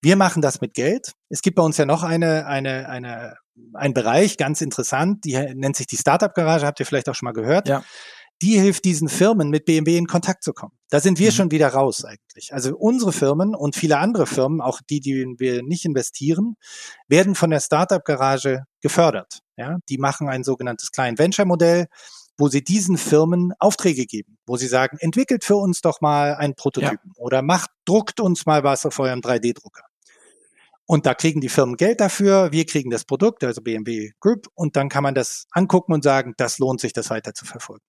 Wir 0.02 0.16
machen 0.16 0.42
das 0.42 0.62
mit 0.62 0.74
Geld. 0.74 1.14
Es 1.30 1.42
gibt 1.42 1.58
bei 1.58 1.64
uns 1.64 1.78
ja 1.78 1.86
noch 1.86 2.04
eine, 2.04 2.48
eine, 2.48 2.90
eine, 2.90 3.36
ein 3.74 3.94
Bereich, 3.94 4.38
ganz 4.38 4.62
interessant, 4.62 5.26
die 5.26 5.34
nennt 5.54 5.76
sich 5.76 5.86
die 5.86 5.98
Startup 5.98 6.34
Garage, 6.34 6.66
habt 6.66 6.80
ihr 6.80 6.86
vielleicht 6.86 7.08
auch 7.10 7.16
schon 7.16 7.28
mal 7.28 7.34
gehört. 7.34 7.68
Ja 7.68 7.84
die 8.42 8.60
hilft 8.60 8.86
diesen 8.86 9.08
Firmen 9.08 9.50
mit 9.50 9.66
BMW 9.66 9.98
in 9.98 10.08
Kontakt 10.08 10.44
zu 10.44 10.54
kommen. 10.54 10.74
Da 10.90 11.00
sind 11.00 11.20
wir 11.20 11.30
mhm. 11.30 11.36
schon 11.36 11.52
wieder 11.52 11.70
raus 11.70 12.04
eigentlich. 12.04 12.54
Also 12.54 12.76
unsere 12.76 13.14
Firmen 13.14 13.56
und 13.56 13.76
viele 13.76 13.98
andere 13.98 14.26
Firmen, 14.26 14.62
auch 14.62 14.82
die, 14.90 15.00
die 15.00 15.36
wir 15.38 15.64
nicht 15.64 15.86
investieren, 15.86 16.56
werden 17.08 17.36
von 17.36 17.52
der 17.52 17.60
Startup 17.60 18.04
Garage 18.04 18.64
gefördert. 18.82 19.40
Ja, 19.58 19.78
die 19.90 19.98
machen 19.98 20.28
ein 20.28 20.44
sogenanntes 20.44 20.92
Client 20.92 21.20
Venture 21.20 21.46
Modell, 21.46 21.86
wo 22.38 22.48
sie 22.48 22.64
diesen 22.64 22.98
Firmen 22.98 23.54
Aufträge 23.60 24.06
geben, 24.06 24.38
wo 24.48 24.58
sie 24.58 24.68
sagen, 24.68 24.98
entwickelt 25.00 25.44
für 25.44 25.58
uns 25.58 25.82
doch 25.82 26.02
mal 26.02 26.36
einen 26.36 26.56
Prototypen 26.56 27.12
ja. 27.16 27.24
oder 27.24 27.42
macht, 27.44 27.70
druckt 27.86 28.20
uns 28.20 28.48
mal 28.48 28.64
was 28.64 28.86
auf 28.86 28.98
eurem 28.98 29.20
3D-Drucker. 29.20 29.84
Und 30.88 31.06
da 31.06 31.14
kriegen 31.14 31.40
die 31.40 31.50
Firmen 31.50 31.78
Geld 31.78 32.02
dafür, 32.02 32.52
wir 32.52 32.66
kriegen 32.66 32.90
das 32.90 33.06
Produkt, 33.06 33.44
also 33.44 33.62
BMW 33.62 34.12
Group, 34.20 34.48
und 34.56 34.76
dann 34.76 34.90
kann 34.90 35.04
man 35.04 35.14
das 35.14 35.46
angucken 35.52 35.94
und 35.94 36.04
sagen, 36.04 36.34
das 36.38 36.58
lohnt 36.58 36.82
sich, 36.82 36.92
das 36.92 37.12
weiter 37.12 37.34
zu 37.34 37.46
verfolgen. 37.46 37.86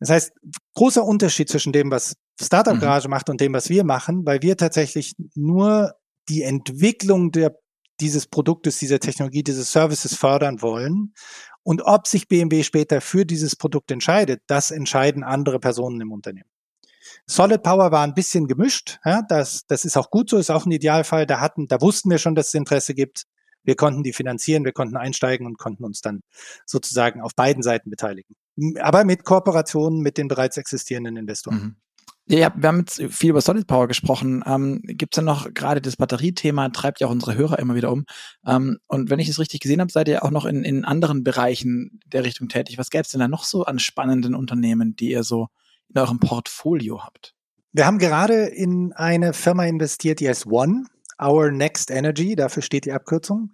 Das 0.00 0.10
heißt, 0.10 0.32
großer 0.74 1.04
Unterschied 1.04 1.48
zwischen 1.48 1.72
dem, 1.72 1.90
was 1.90 2.16
Startup. 2.40 2.78
Garage 2.78 3.08
mhm. 3.08 3.10
macht 3.10 3.30
und 3.30 3.40
dem, 3.40 3.52
was 3.52 3.68
wir 3.68 3.84
machen, 3.84 4.24
weil 4.24 4.42
wir 4.42 4.56
tatsächlich 4.56 5.14
nur 5.34 5.94
die 6.28 6.42
Entwicklung 6.42 7.32
der, 7.32 7.58
dieses 8.00 8.26
Produktes, 8.26 8.78
dieser 8.78 9.00
Technologie, 9.00 9.42
dieses 9.42 9.72
Services 9.72 10.14
fördern 10.14 10.62
wollen. 10.62 11.14
Und 11.64 11.82
ob 11.82 12.06
sich 12.06 12.28
BMW 12.28 12.62
später 12.62 13.00
für 13.00 13.26
dieses 13.26 13.56
Produkt 13.56 13.90
entscheidet, 13.90 14.42
das 14.46 14.70
entscheiden 14.70 15.24
andere 15.24 15.58
Personen 15.58 16.00
im 16.00 16.12
Unternehmen. 16.12 16.48
Solid 17.26 17.62
Power 17.62 17.90
war 17.90 18.04
ein 18.04 18.14
bisschen 18.14 18.46
gemischt. 18.46 19.00
Ja, 19.04 19.22
das, 19.28 19.66
das 19.66 19.84
ist 19.84 19.96
auch 19.96 20.10
gut 20.10 20.30
so, 20.30 20.36
ist 20.36 20.50
auch 20.50 20.66
ein 20.66 20.70
Idealfall. 20.70 21.26
Da 21.26 21.40
hatten, 21.40 21.66
da 21.66 21.80
wussten 21.80 22.10
wir 22.10 22.18
schon, 22.18 22.34
dass 22.34 22.48
es 22.48 22.54
Interesse 22.54 22.94
gibt. 22.94 23.24
Wir 23.64 23.76
konnten 23.76 24.02
die 24.02 24.12
finanzieren, 24.12 24.64
wir 24.64 24.72
konnten 24.72 24.96
einsteigen 24.96 25.46
und 25.46 25.58
konnten 25.58 25.84
uns 25.84 26.00
dann 26.00 26.20
sozusagen 26.64 27.20
auf 27.20 27.34
beiden 27.34 27.62
Seiten 27.62 27.90
beteiligen 27.90 28.34
aber 28.80 29.04
mit 29.04 29.24
Kooperationen 29.24 30.00
mit 30.00 30.18
den 30.18 30.28
bereits 30.28 30.56
existierenden 30.56 31.16
Investoren. 31.16 31.58
Mhm. 31.58 31.76
Ja, 32.30 32.52
wir 32.54 32.68
haben 32.68 32.80
jetzt 32.80 33.02
viel 33.08 33.30
über 33.30 33.40
Solid 33.40 33.66
Power 33.66 33.88
gesprochen. 33.88 34.44
Ähm, 34.46 34.82
Gibt 34.84 35.14
es 35.14 35.16
denn 35.16 35.24
noch 35.24 35.52
gerade 35.54 35.80
das 35.80 35.96
Batteriethema, 35.96 36.68
treibt 36.68 37.00
ja 37.00 37.06
auch 37.06 37.10
unsere 37.10 37.36
Hörer 37.36 37.58
immer 37.58 37.74
wieder 37.74 37.90
um. 37.90 38.04
Ähm, 38.46 38.78
und 38.86 39.08
wenn 39.08 39.18
ich 39.18 39.30
es 39.30 39.38
richtig 39.38 39.60
gesehen 39.60 39.80
habe, 39.80 39.90
seid 39.90 40.08
ihr 40.08 40.22
auch 40.22 40.30
noch 40.30 40.44
in, 40.44 40.62
in 40.62 40.84
anderen 40.84 41.24
Bereichen 41.24 42.00
der 42.04 42.24
Richtung 42.24 42.48
tätig. 42.48 42.76
Was 42.76 42.90
gäbe 42.90 43.02
es 43.02 43.08
denn 43.08 43.20
da 43.20 43.28
noch 43.28 43.44
so 43.44 43.64
an 43.64 43.78
spannenden 43.78 44.34
Unternehmen, 44.34 44.94
die 44.94 45.10
ihr 45.10 45.22
so 45.22 45.48
in 45.88 45.98
eurem 45.98 46.20
Portfolio 46.20 47.02
habt? 47.02 47.34
Wir 47.72 47.86
haben 47.86 47.98
gerade 47.98 48.44
in 48.44 48.92
eine 48.92 49.32
Firma 49.32 49.64
investiert, 49.64 50.20
die 50.20 50.28
heißt 50.28 50.46
One, 50.46 50.84
Our 51.20 51.50
Next 51.50 51.90
Energy, 51.90 52.36
dafür 52.36 52.62
steht 52.62 52.84
die 52.84 52.92
Abkürzung. 52.92 53.52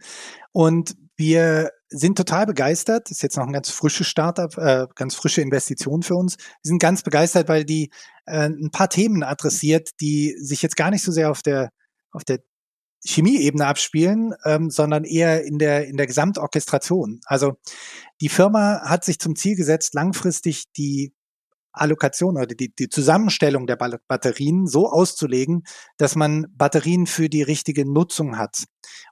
Und 0.50 0.96
wir 1.16 1.70
sind 1.88 2.16
total 2.16 2.46
begeistert. 2.46 3.10
Ist 3.10 3.22
jetzt 3.22 3.36
noch 3.36 3.46
ein 3.46 3.52
ganz 3.52 3.70
frisches 3.70 4.06
Startup, 4.06 4.56
äh, 4.58 4.86
ganz 4.94 5.14
frische 5.14 5.42
Investition 5.42 6.02
für 6.02 6.14
uns. 6.14 6.36
Wir 6.38 6.68
sind 6.68 6.78
ganz 6.78 7.02
begeistert, 7.02 7.48
weil 7.48 7.64
die 7.64 7.90
äh, 8.26 8.48
ein 8.48 8.70
paar 8.70 8.88
Themen 8.88 9.22
adressiert, 9.22 9.90
die 10.00 10.34
sich 10.38 10.62
jetzt 10.62 10.76
gar 10.76 10.90
nicht 10.90 11.02
so 11.02 11.12
sehr 11.12 11.30
auf 11.30 11.42
der 11.42 11.70
auf 12.10 12.24
der 12.24 12.40
Chemieebene 13.06 13.66
abspielen, 13.66 14.34
ähm, 14.44 14.70
sondern 14.70 15.04
eher 15.04 15.44
in 15.44 15.58
der 15.58 15.86
in 15.86 15.96
der 15.96 16.06
Gesamtorchestration. 16.06 17.20
Also 17.26 17.54
die 18.20 18.30
Firma 18.30 18.80
hat 18.84 19.04
sich 19.04 19.18
zum 19.18 19.36
Ziel 19.36 19.56
gesetzt, 19.56 19.94
langfristig 19.94 20.64
die 20.76 21.12
Allokation 21.74 22.36
oder 22.36 22.46
die, 22.46 22.74
die 22.74 22.88
Zusammenstellung 22.88 23.66
der 23.66 23.76
Batterien 23.76 24.66
so 24.66 24.88
auszulegen, 24.88 25.64
dass 25.96 26.16
man 26.16 26.46
Batterien 26.56 27.06
für 27.06 27.28
die 27.28 27.42
richtige 27.42 27.84
Nutzung 27.90 28.38
hat. 28.38 28.64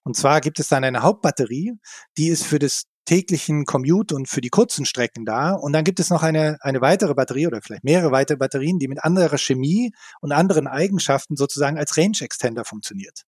Und 0.04 0.16
zwar 0.16 0.40
gibt 0.40 0.60
es 0.60 0.68
dann 0.68 0.84
eine 0.84 1.02
Hauptbatterie, 1.02 1.74
die 2.16 2.28
ist 2.28 2.44
für 2.44 2.58
das 2.58 2.84
täglichen 3.04 3.64
Commute 3.64 4.14
und 4.14 4.28
für 4.28 4.40
die 4.40 4.48
kurzen 4.48 4.86
Strecken 4.86 5.24
da. 5.24 5.52
Und 5.52 5.72
dann 5.72 5.84
gibt 5.84 5.98
es 5.98 6.10
noch 6.10 6.22
eine, 6.22 6.58
eine 6.60 6.80
weitere 6.80 7.14
Batterie 7.14 7.46
oder 7.46 7.60
vielleicht 7.60 7.84
mehrere 7.84 8.12
weitere 8.12 8.36
Batterien, 8.36 8.78
die 8.78 8.88
mit 8.88 9.02
anderer 9.02 9.38
Chemie 9.38 9.92
und 10.20 10.32
anderen 10.32 10.66
Eigenschaften 10.66 11.36
sozusagen 11.36 11.78
als 11.78 11.96
Range 11.96 12.16
Extender 12.20 12.64
funktioniert. 12.64 13.22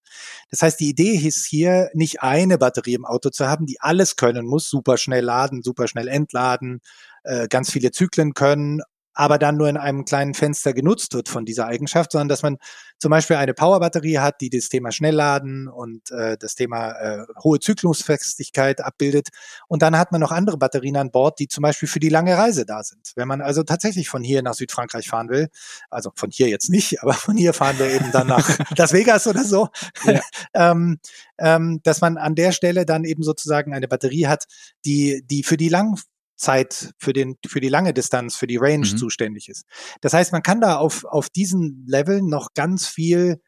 Das 0.51 0.63
heißt, 0.63 0.79
die 0.79 0.89
Idee 0.89 1.17
ist 1.17 1.47
hier, 1.47 1.91
nicht 1.95 2.23
eine 2.23 2.59
Batterie 2.59 2.95
im 2.95 3.05
Auto 3.05 3.31
zu 3.31 3.47
haben, 3.47 3.67
die 3.67 3.81
alles 3.81 4.17
können 4.17 4.47
muss, 4.47 4.69
super 4.69 4.97
schnell 4.97 5.25
laden, 5.25 5.63
super 5.63 5.89
schnell 5.89 6.09
entladen, 6.09 6.81
äh, 7.25 7.49
ganz 7.49 7.71
viele 7.71 7.91
Zyklen 7.91 8.35
können 8.35 8.81
aber 9.15 9.39
dann 9.39 9.57
nur 9.57 9.69
in 9.69 9.77
einem 9.77 10.05
kleinen 10.05 10.35
Fenster 10.35 10.75
genutzt 10.75 11.15
wird 11.15 11.29
von 11.29 11.45
dieser 11.45 11.67
Eigenschaft, 11.67 12.12
sondern 12.12 12.29
dass 12.29 12.43
man 12.43 12.59
zum 12.99 13.11
Beispiel 13.11 13.37
eine 13.37 13.55
Powerbatterie 13.55 14.19
hat, 14.19 14.41
die 14.41 14.51
das 14.51 14.69
Thema 14.69 14.91
Schnellladen 14.91 15.69
und 15.69 16.11
äh, 16.11 16.37
das 16.39 16.55
Thema 16.55 16.93
äh, 16.93 17.27
hohe 17.43 17.61
Zyklusfestigkeit 17.61 18.81
abbildet. 18.81 19.29
Und 19.69 19.83
dann 19.83 19.99
hat 19.99 20.11
man 20.11 20.21
noch 20.21 20.33
andere 20.33 20.59
Batterien 20.59 20.97
an 20.97 21.11
Bord, 21.11 21.39
die 21.39 21.49
zum 21.49 21.62
Beispiel 21.62 21.89
für 21.89 22.01
die 22.01 22.09
lange 22.09 22.37
Reise 22.37 22.67
da 22.67 22.83
sind. 22.83 23.12
Wenn 23.15 23.29
man 23.29 23.41
also 23.41 23.62
tatsächlich 23.62 24.09
von 24.09 24.23
hier 24.23 24.43
nach 24.43 24.55
Südfrankreich 24.55 25.09
fahren 25.09 25.29
will, 25.29 25.49
also 25.91 26.12
von 26.15 26.31
hier 26.31 26.49
jetzt 26.49 26.71
nicht, 26.71 26.99
aber 27.03 27.15
von 27.15 27.37
hier 27.37 27.53
fahren 27.53 27.79
wir 27.79 27.91
eben 27.91 28.11
dann 28.12 28.27
nach 28.27 28.59
Las 28.77 28.93
Vegas 28.93 29.27
oder 29.27 29.45
so, 29.45 29.69
ja. 30.05 30.21
ähm, 30.55 30.99
ähm, 31.39 31.81
dass 31.83 32.01
man 32.01 32.17
an 32.17 32.35
der 32.35 32.53
Stelle 32.53 32.87
dann 32.87 33.05
eben 33.05 33.23
sozusagen 33.23 33.75
eine 33.75 33.89
Batterie 33.89 34.27
hat, 34.27 34.47
die, 34.85 35.23
die 35.27 35.43
für 35.43 35.57
die 35.57 35.69
lang 35.69 35.99
Zeit 36.37 36.93
für 36.99 37.12
den 37.12 37.37
für 37.47 37.61
die 37.61 37.68
lange 37.68 37.95
Distanz, 37.95 38.37
für 38.37 38.47
die 38.47 38.57
Range 38.57 38.87
mhm. 38.87 38.97
zuständig 38.97 39.49
ist. 39.49 39.64
Das 40.01 40.12
heißt, 40.12 40.32
man 40.32 40.43
kann 40.43 40.61
da 40.61 40.76
auf 40.76 41.05
auf 41.05 41.28
diesen 41.28 41.85
Level 41.87 42.22
noch 42.22 42.55
ganz 42.55 42.87
viel 42.87 43.41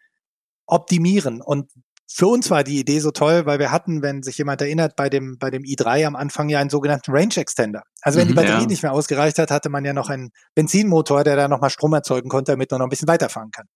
optimieren 0.67 1.41
und 1.43 1.71
für 2.09 2.29
uns 2.29 2.51
war 2.51 2.63
die 2.63 2.79
Idee 2.79 3.01
so 3.01 3.11
toll, 3.11 3.47
weil 3.47 3.59
wir 3.59 3.73
hatten, 3.73 4.01
wenn 4.01 4.23
sich 4.23 4.39
jemand 4.39 4.61
erinnert, 4.61 4.95
bei 4.95 5.11
dem, 5.11 5.39
bei 5.39 5.51
dem 5.51 5.65
i3 5.65 6.07
am 6.07 6.17
Anfang 6.17 6.49
ja 6.49 6.61
einen 6.61 6.71
sogenannten 6.71 7.11
Range 7.11 7.35
Extender. 7.37 7.83
Also 8.01 8.19
wenn 8.21 8.29
die 8.29 8.33
mhm, 8.33 8.37
Batterie 8.37 8.63
ja. 8.63 8.67
nicht 8.67 8.83
mehr 8.83 8.93
ausgereicht 8.93 9.39
hat, 9.39 9.51
hatte 9.51 9.69
man 9.71 9.85
ja 9.85 9.93
noch 9.93 10.09
einen 10.09 10.31
Benzinmotor, 10.55 11.25
der 11.25 11.35
da 11.35 11.49
nochmal 11.49 11.71
Strom 11.71 11.93
erzeugen 11.95 12.29
konnte, 12.29 12.53
damit 12.53 12.71
man 12.71 12.79
noch 12.79 12.87
ein 12.87 12.91
bisschen 12.91 13.09
weiterfahren 13.09 13.51
kann. 13.51 13.67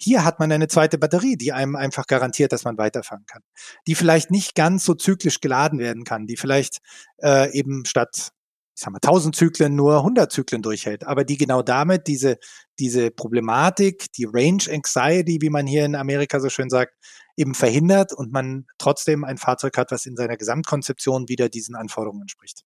Hier 0.00 0.24
hat 0.24 0.40
man 0.40 0.50
eine 0.50 0.68
zweite 0.68 0.98
Batterie, 0.98 1.36
die 1.36 1.52
einem 1.52 1.76
einfach 1.76 2.06
garantiert, 2.06 2.52
dass 2.52 2.64
man 2.64 2.78
weiterfahren 2.78 3.26
kann. 3.26 3.42
Die 3.86 3.94
vielleicht 3.94 4.30
nicht 4.30 4.54
ganz 4.54 4.84
so 4.84 4.94
zyklisch 4.94 5.40
geladen 5.40 5.78
werden 5.78 6.04
kann, 6.04 6.26
die 6.26 6.36
vielleicht 6.36 6.78
äh, 7.18 7.52
eben 7.52 7.84
statt 7.84 8.32
ich 8.80 8.84
sag 8.84 8.92
mal, 8.92 9.00
1000 9.02 9.36
Zyklen 9.36 9.76
nur 9.76 9.98
100 9.98 10.32
Zyklen 10.32 10.62
durchhält, 10.62 11.06
aber 11.06 11.24
die 11.24 11.36
genau 11.36 11.60
damit 11.60 12.06
diese, 12.06 12.38
diese 12.78 13.10
Problematik, 13.10 14.10
die 14.12 14.24
Range 14.24 14.62
Anxiety, 14.70 15.38
wie 15.42 15.50
man 15.50 15.66
hier 15.66 15.84
in 15.84 15.94
Amerika 15.94 16.40
so 16.40 16.48
schön 16.48 16.70
sagt, 16.70 16.94
eben 17.36 17.54
verhindert 17.54 18.14
und 18.14 18.32
man 18.32 18.66
trotzdem 18.78 19.22
ein 19.22 19.36
Fahrzeug 19.36 19.76
hat, 19.76 19.90
was 19.90 20.06
in 20.06 20.16
seiner 20.16 20.38
Gesamtkonzeption 20.38 21.28
wieder 21.28 21.50
diesen 21.50 21.74
Anforderungen 21.74 22.22
entspricht. 22.22 22.62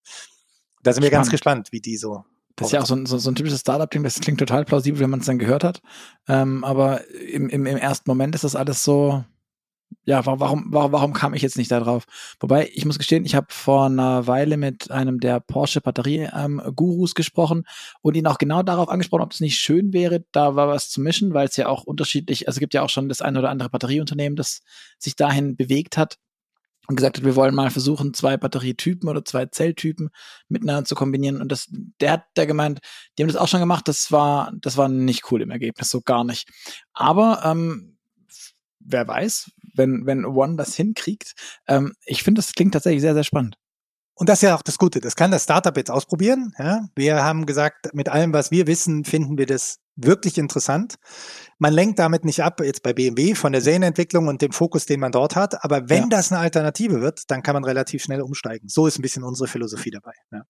Da 0.85 0.93
sind 0.93 1.03
wir 1.03 1.11
ganz 1.11 1.31
gespannt, 1.31 1.73
wie 1.73 1.81
die 1.81 1.97
so 1.97 2.25
das 2.57 2.69
ist 2.69 2.73
ja 2.73 2.81
auch 2.81 2.87
so 2.87 2.95
ein, 2.95 3.07
so, 3.07 3.19
so 3.19 3.31
ein 3.31 3.35
typisches 3.35 3.61
Startup-Ding, 3.61 4.03
das 4.03 4.21
klingt 4.21 4.39
total 4.39 4.65
plausibel, 4.65 5.01
wenn 5.01 5.11
man 5.11 5.21
es 5.21 5.27
dann 5.27 5.39
gehört 5.39 5.65
hat. 5.65 5.81
Ähm, 6.29 6.65
aber 6.65 7.09
im, 7.11 7.49
im, 7.49 7.67
im 7.67 7.77
ersten 7.77 8.09
Moment 8.09 8.35
ist 8.35 8.45
das 8.45 8.55
alles 8.55 8.85
so, 8.85 9.25
ja, 10.05 10.25
warum, 10.27 10.67
warum, 10.71 10.93
warum 10.93 11.13
kam 11.13 11.35
ich 11.35 11.43
jetzt 11.43 11.57
nicht 11.57 11.71
da 11.71 11.81
drauf? 11.81 12.05
Wobei, 12.41 12.71
ich 12.75 12.85
muss 12.85 12.99
gestehen, 12.99 13.25
ich 13.25 13.35
habe 13.35 13.47
vor 13.51 13.87
einer 13.87 14.27
Weile 14.27 14.57
mit 14.57 14.91
einem 14.91 15.19
der 15.19 15.41
Porsche 15.41 15.81
Batterie-Gurus 15.81 17.11
ähm, 17.11 17.15
gesprochen 17.15 17.65
und 18.03 18.17
ihn 18.17 18.27
auch 18.27 18.39
genau 18.39 18.63
darauf 18.63 18.89
angesprochen, 18.89 19.23
ob 19.23 19.33
es 19.33 19.41
nicht 19.41 19.59
schön 19.59 19.93
wäre, 19.93 20.25
da 20.33 20.57
was 20.57 20.91
zu 20.91 21.01
mischen, 21.01 21.35
weil 21.35 21.49
es 21.49 21.57
ja 21.57 21.69
auch 21.69 21.85
unterschiedlich, 21.85 22.47
also 22.47 22.59
es 22.59 22.61
gibt 22.61 22.75
ja 22.75 22.83
auch 22.83 22.91
schon 22.91 23.09
das 23.09 23.23
eine 23.23 23.39
oder 23.39 23.51
andere 23.51 23.71
Batterieunternehmen, 23.71 24.37
das 24.37 24.61
sich 24.99 25.17
dahin 25.17 25.57
bewegt 25.57 25.97
hat 25.97 26.19
und 26.87 26.97
gesagt 26.97 27.17
hat, 27.17 27.25
wir 27.25 27.37
wollen 27.37 27.55
mal 27.55 27.71
versuchen, 27.71 28.15
zwei 28.15 28.37
Batterietypen 28.37 29.09
oder 29.09 29.25
zwei 29.25 29.47
Zelltypen 29.47 30.11
miteinander 30.49 30.85
zu 30.85 30.95
kombinieren. 30.95 31.41
Und 31.41 31.51
das, 31.51 31.69
der 32.01 32.13
hat 32.13 32.25
da 32.35 32.45
gemeint, 32.45 32.81
die 33.17 33.23
haben 33.23 33.29
das 33.29 33.37
auch 33.37 33.49
schon 33.49 33.61
gemacht, 33.61 33.89
das 33.89 34.13
war, 34.13 34.53
das 34.61 34.77
war 34.77 34.89
nicht 34.89 35.31
cool 35.31 35.43
im 35.43 35.51
Ergebnis, 35.51 35.91
so 35.91 36.01
gar 36.01 36.25
nicht. 36.25 36.49
Aber 36.93 37.43
ähm, 37.45 37.97
wer 38.81 39.09
weiß, 39.09 39.51
wenn, 39.75 40.07
wenn 40.07 40.25
One 40.25 40.57
das 40.57 40.75
hinkriegt, 40.75 41.35
ähm, 41.67 41.95
ich 42.05 42.23
finde, 42.23 42.41
das 42.41 42.53
klingt 42.53 42.75
tatsächlich 42.75 43.03
sehr, 43.03 43.15
sehr 43.15 43.25
spannend. 43.25 43.57
Und 44.17 44.29
das 44.29 44.39
ist 44.39 44.43
ja 44.43 44.55
auch 44.55 44.63
das 44.63 44.79
Gute. 44.79 45.01
Das 45.01 45.17
kann 45.17 45.33
das 45.33 45.43
Startup 45.43 45.77
jetzt 45.77 45.91
ausprobieren. 45.91 46.53
Ja? 46.59 46.87
Wir 46.95 47.25
haben 47.25 47.47
gesagt, 47.47 47.95
mit 47.95 48.09
allem, 48.09 48.33
was 48.33 48.51
wir 48.53 48.67
wissen, 48.67 49.05
finden 49.05 49.39
wir 49.39 49.47
das 49.47 49.81
wirklich 49.97 50.39
interessant. 50.39 50.97
Man 51.59 51.73
lenkt 51.73 51.99
damit 51.99 52.25
nicht 52.25 52.43
ab, 52.43 52.61
jetzt 52.61 52.83
bei 52.83 52.93
BMW, 52.93 53.35
von 53.35 53.53
der 53.53 53.61
Serienentwicklung 53.61 54.29
und 54.29 54.43
dem 54.43 54.53
Fokus, 54.53 54.87
den 54.87 55.01
man 55.01 55.13
dort 55.13 55.37
hat. 55.37 55.65
Aber 55.65 55.89
wenn 55.89 56.05
ja. 56.05 56.09
das 56.09 56.33
eine 56.33 56.41
Alternative 56.41 57.01
wird, 57.01 57.31
dann 57.31 57.43
kann 57.43 57.55
man 57.55 57.65
relativ 57.65 58.03
schnell 58.03 58.21
umsteigen. 58.21 58.69
So 58.69 58.87
ist 58.87 58.99
ein 58.99 59.03
bisschen 59.03 59.25
unsere 59.25 59.49
Philosophie 59.49 59.91
dabei. 59.91 60.15
Ja. 60.33 60.43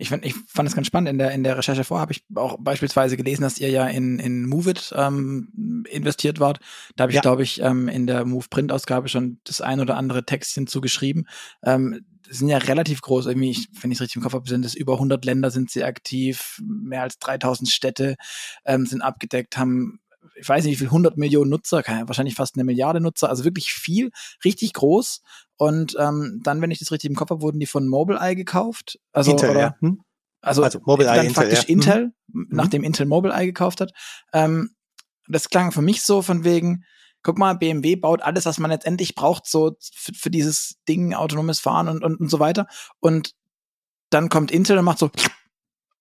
Ich, 0.00 0.08
find, 0.08 0.24
ich 0.24 0.34
fand 0.48 0.66
es 0.66 0.74
ganz 0.74 0.86
spannend. 0.86 1.10
In 1.10 1.18
der, 1.18 1.32
in 1.32 1.44
der 1.44 1.58
Recherche 1.58 1.84
vor 1.84 2.00
habe 2.00 2.12
ich 2.12 2.24
auch 2.34 2.56
beispielsweise 2.58 3.18
gelesen, 3.18 3.42
dass 3.42 3.58
ihr 3.58 3.68
ja 3.68 3.86
in, 3.86 4.18
in 4.18 4.46
Moveit 4.46 4.94
ähm, 4.96 5.84
investiert 5.90 6.40
wart. 6.40 6.58
Da 6.96 7.02
habe 7.02 7.12
ich, 7.12 7.16
ja. 7.16 7.20
glaube 7.20 7.42
ich, 7.42 7.60
ähm, 7.60 7.86
in 7.86 8.06
der 8.06 8.24
Move 8.24 8.46
Print-Ausgabe 8.48 9.08
schon 9.08 9.40
das 9.44 9.60
ein 9.60 9.78
oder 9.78 9.98
andere 9.98 10.24
Textchen 10.24 10.66
zugeschrieben. 10.66 11.28
Ähm, 11.62 12.00
sind 12.30 12.48
ja 12.48 12.58
relativ 12.58 13.02
groß, 13.02 13.26
irgendwie, 13.26 13.50
ich, 13.50 13.68
wenn 13.80 13.90
ich 13.90 13.96
es 13.96 14.02
richtig 14.02 14.16
im 14.16 14.22
Kopf 14.22 14.34
habe, 14.34 14.48
sind 14.48 14.64
es 14.64 14.74
über 14.74 14.94
100 14.94 15.24
Länder 15.24 15.50
sind 15.50 15.70
sie 15.70 15.84
aktiv, 15.84 16.60
mehr 16.62 17.02
als 17.02 17.18
3000 17.18 17.68
Städte 17.68 18.16
ähm, 18.64 18.86
sind 18.86 19.02
abgedeckt, 19.02 19.58
haben 19.58 20.00
ich 20.36 20.48
weiß 20.48 20.64
nicht, 20.64 20.74
wie 20.74 20.78
viel, 20.78 20.88
100 20.88 21.16
Millionen 21.16 21.50
Nutzer, 21.50 21.82
wahrscheinlich 22.06 22.34
fast 22.34 22.54
eine 22.54 22.64
Milliarde 22.64 23.00
Nutzer, 23.00 23.28
also 23.28 23.44
wirklich 23.44 23.72
viel, 23.72 24.10
richtig 24.44 24.72
groß. 24.74 25.22
Und 25.56 25.96
ähm, 25.98 26.40
dann, 26.42 26.60
wenn 26.60 26.70
ich 26.70 26.78
das 26.78 26.92
richtig 26.92 27.10
im 27.10 27.16
Kopf 27.16 27.30
habe, 27.30 27.42
wurden 27.42 27.60
die 27.60 27.66
von 27.66 27.88
Mobileye 27.88 28.34
gekauft. 28.34 28.98
Also, 29.12 29.32
Intel, 29.32 29.50
oder, 29.50 29.60
ja. 29.60 29.76
Hm? 29.80 30.02
Also, 30.40 30.62
also 30.62 30.80
Mobileye, 30.84 31.16
dann 31.16 31.26
Intel, 31.26 31.42
faktisch 31.42 31.62
ja. 31.62 31.68
Intel, 31.68 32.12
mhm. 32.28 32.48
nachdem 32.50 32.84
Intel 32.84 33.06
Mobileye 33.06 33.46
gekauft 33.46 33.80
hat. 33.80 33.92
Ähm, 34.32 34.70
das 35.28 35.48
klang 35.48 35.72
für 35.72 35.82
mich 35.82 36.02
so 36.02 36.22
von 36.22 36.44
wegen, 36.44 36.84
guck 37.22 37.38
mal, 37.38 37.54
BMW 37.54 37.96
baut 37.96 38.22
alles, 38.22 38.46
was 38.46 38.58
man 38.58 38.70
letztendlich 38.70 39.14
braucht, 39.14 39.46
so 39.46 39.76
für, 39.80 40.12
für 40.14 40.30
dieses 40.30 40.76
Ding, 40.88 41.14
autonomes 41.14 41.60
Fahren 41.60 41.88
und, 41.88 42.04
und, 42.04 42.20
und 42.20 42.30
so 42.30 42.40
weiter. 42.40 42.66
Und 43.00 43.32
dann 44.10 44.28
kommt 44.28 44.50
Intel 44.50 44.78
und 44.78 44.84
macht 44.84 44.98
so 44.98 45.10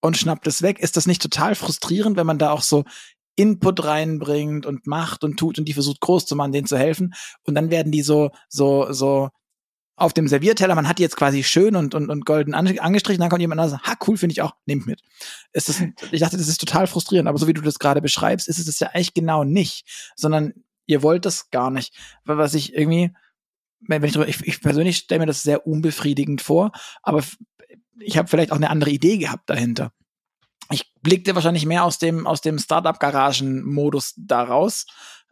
und 0.02 0.18
schnappt 0.18 0.48
es 0.48 0.62
weg. 0.62 0.80
Ist 0.80 0.98
das 0.98 1.08
nicht 1.08 1.22
total 1.22 1.56
frustrierend, 1.56 2.18
wenn 2.18 2.28
man 2.28 2.40
da 2.40 2.52
auch 2.52 2.62
so 2.62 2.86
Input 3.36 3.84
reinbringt 3.86 4.66
und 4.66 4.88
macht 4.88 5.24
und 5.24 5.38
tut 5.38 5.60
und 5.60 5.66
die 5.66 5.74
versucht 5.74 6.02
groß 6.02 6.26
zu 6.26 6.36
machen, 6.36 6.52
denen 6.52 6.68
zu 6.68 6.78
helfen 6.78 7.14
und 7.46 7.56
dann 7.56 7.70
werden 7.70 7.92
die 7.92 8.02
so 8.02 8.32
so 8.50 8.92
so 8.92 9.30
auf 10.00 10.14
dem 10.14 10.28
Servierteller, 10.28 10.76
man 10.76 10.88
hat 10.88 10.98
die 10.98 11.04
jetzt 11.04 11.18
quasi 11.18 11.44
schön 11.44 11.76
und, 11.76 11.94
und, 11.94 12.10
und 12.10 12.26
golden 12.26 12.54
angestrichen, 12.54 13.20
dann 13.20 13.30
kommt 13.30 13.42
jemand 13.42 13.60
und 13.62 13.70
sagt, 13.70 13.86
ha, 13.86 13.96
cool, 14.08 14.18
finde 14.18 14.34
ich 14.34 14.42
auch, 14.42 14.54
nehmt 14.66 14.88
mit. 14.88 15.02
Ist 15.52 15.70
das, 15.70 15.82
ich 16.12 16.22
dachte, 16.22 16.38
das 16.38 16.48
ist 16.48 16.60
total 16.60 16.88
frustrierend, 16.88 17.28
aber 17.28 17.38
so 17.38 17.48
wie 17.48 17.54
du 17.54 17.62
das 17.62 17.80
gerade 17.80 18.02
beschreibst, 18.02 18.48
ist 18.48 18.60
es 18.60 18.66
das 18.66 18.80
ja 18.80 18.90
eigentlich 18.90 19.14
genau 19.14 19.44
nicht, 19.44 20.12
sondern 20.16 20.54
ihr 20.90 21.04
wollt 21.04 21.26
das 21.26 21.52
gar 21.52 21.70
nicht. 21.70 21.96
Was 22.26 22.56
ich 22.56 22.74
irgendwie, 22.74 23.14
wenn 23.80 24.04
ich, 24.04 24.16
ich, 24.16 24.48
ich 24.48 24.62
persönlich 24.62 24.98
stelle 24.98 25.20
mir 25.20 25.26
das 25.28 25.44
sehr 25.44 25.68
unbefriedigend 25.68 26.42
vor, 26.42 26.72
aber 27.04 27.24
ich 28.00 28.18
habe 28.18 28.28
vielleicht 28.28 28.52
auch 28.52 28.58
eine 28.58 28.72
andere 28.72 28.90
Idee 28.90 29.18
gehabt 29.18 29.50
dahinter. 29.50 29.94
Ich 30.72 30.92
blickte 31.02 31.36
wahrscheinlich 31.36 31.66
mehr 31.66 31.84
aus 31.84 32.00
dem, 32.00 32.26
aus 32.26 32.42
dem 32.42 32.58
Startup-Garagen-Modus 32.58 34.16
daraus 34.18 34.88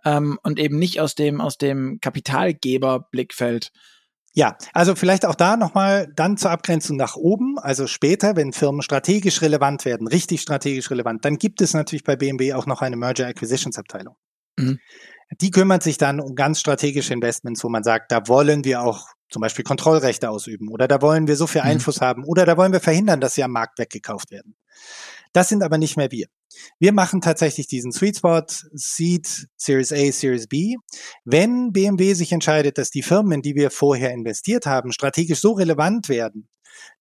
ähm, 0.06 0.40
und 0.44 0.60
eben 0.60 0.78
nicht 0.78 1.00
aus 1.00 1.16
dem, 1.16 1.42
aus 1.42 1.58
dem 1.58 2.00
Kapitalgeber-Blickfeld. 2.02 3.72
Ja, 4.34 4.58
also 4.74 4.94
vielleicht 4.94 5.26
auch 5.26 5.34
da 5.34 5.58
nochmal 5.58 6.12
dann 6.16 6.38
zur 6.38 6.52
Abgrenzung 6.52 6.98
nach 6.98 7.16
oben. 7.16 7.58
Also 7.58 7.88
später, 7.88 8.36
wenn 8.36 8.54
Firmen 8.54 8.84
strategisch 8.84 9.42
relevant 9.42 9.86
werden, 9.86 10.08
richtig 10.08 10.42
strategisch 10.42 10.92
relevant, 10.92 11.26
dann 11.26 11.40
gibt 11.40 11.62
es 11.62 11.74
natürlich 11.74 12.04
bei 12.04 12.16
BMW 12.16 12.54
auch 12.54 12.68
noch 12.68 12.84
eine 12.84 12.96
Merger 12.96 13.26
Acquisitions 13.26 13.80
Abteilung. 13.80 14.16
Mhm. 14.58 14.80
Die 15.42 15.52
kümmert 15.52 15.84
sich 15.84 15.98
dann 15.98 16.20
um 16.20 16.36
ganz 16.36 16.60
strategische 16.60 17.14
Investments, 17.14 17.64
wo 17.64 17.70
man 17.70 17.84
sagt, 17.84 18.12
da 18.12 18.28
wollen 18.28 18.64
wir 18.64 18.82
auch 18.82 19.08
zum 19.30 19.42
Beispiel 19.42 19.66
Kontrollrechte 19.66 20.30
ausüben 20.30 20.70
oder 20.70 20.88
da 20.88 21.02
wollen 21.02 21.28
wir 21.28 21.36
so 21.36 21.48
viel 21.48 21.62
mhm. 21.62 21.68
Einfluss 21.68 22.00
mhm. 22.00 22.06
haben 22.06 22.24
oder 22.24 22.46
da 22.46 22.58
wollen 22.58 22.72
wir 22.72 22.80
verhindern, 22.80 23.20
dass 23.20 23.36
sie 23.36 23.44
am 23.44 23.52
Markt 23.52 23.78
weggekauft 23.78 24.32
werden. 24.32 24.56
Das 25.34 25.50
sind 25.50 25.64
aber 25.64 25.78
nicht 25.78 25.98
mehr 25.98 26.12
wir. 26.12 26.28
Wir 26.80 26.94
machen 26.94 27.22
tatsächlich 27.22 27.68
diesen 27.68 27.92
Sweet 27.92 28.18
Spot 28.18 28.46
Seed 28.74 29.48
Series 29.58 29.92
A, 29.92 30.12
Series 30.12 30.48
B. 30.48 30.76
Wenn 31.26 31.72
BMW 31.72 32.14
sich 32.14 32.32
entscheidet, 32.32 32.78
dass 32.78 32.90
die 32.90 33.04
Firmen, 33.04 33.34
in 33.34 33.42
die 33.42 33.56
wir 33.56 33.70
vorher 33.70 34.12
investiert 34.12 34.66
haben, 34.66 34.92
strategisch 34.92 35.40
so 35.40 35.52
relevant 35.52 36.10
werden, 36.10 36.48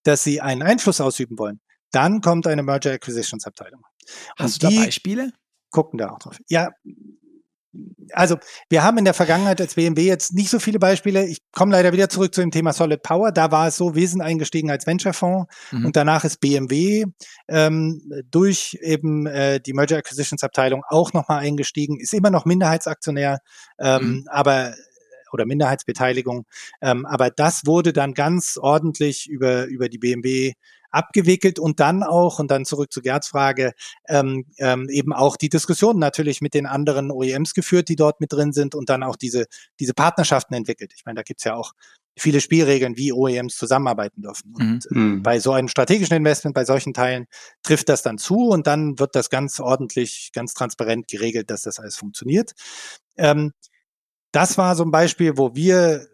dass 0.03 0.25
sie 0.25 0.41
einen 0.41 0.63
Einfluss 0.63 1.01
ausüben 1.01 1.39
wollen, 1.39 1.61
dann 1.93 2.21
kommt 2.21 2.47
eine 2.47 2.63
Merger 2.63 2.93
Acquisitions 2.93 3.47
Abteilung. 3.47 3.83
Hast 4.37 4.63
Und 4.63 4.73
du 4.73 4.77
da 4.77 4.85
Beispiele? 4.85 5.33
Gucken 5.71 5.99
da 5.99 6.11
auch 6.11 6.19
drauf. 6.19 6.39
Ja, 6.49 6.71
also 8.13 8.37
wir 8.69 8.83
haben 8.83 8.99
in 8.99 9.05
der 9.05 9.15
Vergangenheit 9.15 9.61
als 9.61 9.75
BMW 9.75 10.07
jetzt 10.07 10.35
nicht 10.35 10.51
so 10.51 10.59
viele 10.59 10.79
Beispiele. 10.79 11.27
Ich 11.27 11.41
komme 11.53 11.73
leider 11.73 11.93
wieder 11.93 12.09
zurück 12.09 12.35
zu 12.35 12.41
dem 12.41 12.51
Thema 12.51 12.73
Solid 12.73 13.03
Power. 13.03 13.33
Da 13.33 13.51
war 13.51 13.69
es 13.69 13.77
so, 13.77 13.95
wir 13.95 14.09
sind 14.09 14.21
eingestiegen 14.21 14.71
als 14.71 14.87
Venture-Fonds 14.87 15.53
mhm. 15.73 15.87
und 15.87 15.97
danach 15.97 16.25
ist 16.25 16.41
BMW 16.41 17.05
ähm, 17.49 18.03
durch 18.31 18.79
eben 18.81 19.27
äh, 19.27 19.61
die 19.61 19.73
Merger 19.73 19.97
Acquisitions 19.97 20.43
Abteilung 20.43 20.83
auch 20.89 21.13
nochmal 21.13 21.41
eingestiegen, 21.41 21.99
ist 21.99 22.15
immer 22.15 22.31
noch 22.31 22.45
Minderheitsaktionär, 22.45 23.41
ähm, 23.79 24.03
mhm. 24.03 24.29
aber 24.29 24.75
oder 25.33 25.47
Minderheitsbeteiligung. 25.47 26.47
Ähm, 26.81 27.05
aber 27.07 27.31
das 27.31 27.67
wurde 27.67 27.93
dann 27.93 28.15
ganz 28.15 28.59
ordentlich 28.61 29.29
über, 29.29 29.67
über 29.67 29.89
die 29.89 29.99
BMW 29.99 30.55
abgewickelt 30.97 31.59
und 31.59 31.79
dann 31.79 32.03
auch, 32.03 32.39
und 32.39 32.51
dann 32.51 32.65
zurück 32.65 32.93
zu 32.93 33.03
Gerds 33.03 33.29
Frage, 33.29 33.73
ähm, 34.09 34.47
ähm, 34.59 34.89
eben 34.89 35.13
auch 35.13 35.37
die 35.37 35.49
Diskussion 35.49 35.99
natürlich 35.99 36.41
mit 36.41 36.55
den 36.55 36.67
anderen 36.67 37.11
OEMs 37.11 37.55
geführt, 37.55 37.89
die 37.89 37.97
dort 37.97 38.21
mit 38.21 38.33
drin 38.33 38.53
sind 38.53 38.75
und 38.75 38.89
dann 38.89 39.03
auch 39.03 39.17
diese, 39.17 39.47
diese 39.79 39.95
Partnerschaften 39.95 40.55
entwickelt. 40.55 40.93
Ich 40.97 41.05
meine, 41.05 41.17
da 41.17 41.23
gibt's 41.23 41.45
ja 41.45 41.55
auch 41.55 41.73
viele 42.19 42.41
Spielregeln, 42.41 42.97
wie 42.97 43.13
OEMs 43.13 43.57
zusammenarbeiten 43.57 44.23
dürfen. 44.23 44.55
Und 44.55 44.91
mhm. 44.91 45.03
mhm. 45.03 45.23
bei 45.23 45.39
so 45.39 45.53
einem 45.53 45.69
strategischen 45.69 46.17
Investment, 46.17 46.55
bei 46.55 46.65
solchen 46.65 46.95
Teilen, 46.95 47.27
trifft 47.63 47.89
das 47.89 48.03
dann 48.03 48.17
zu 48.19 48.49
und 48.49 48.67
dann 48.67 48.99
wird 48.99 49.15
das 49.15 49.29
ganz 49.29 49.61
ordentlich, 49.61 50.31
ganz 50.33 50.55
transparent 50.55 51.09
geregelt, 51.09 51.51
dass 51.51 51.63
das 51.63 51.79
alles 51.79 51.97
funktioniert. 51.97 52.53
Ähm, 53.17 53.53
das 54.33 54.59
war 54.59 54.77
so 54.77 54.85
ein 54.85 54.91
Beispiel, 54.91 55.37
wo 55.37 55.55
wir 55.55 56.07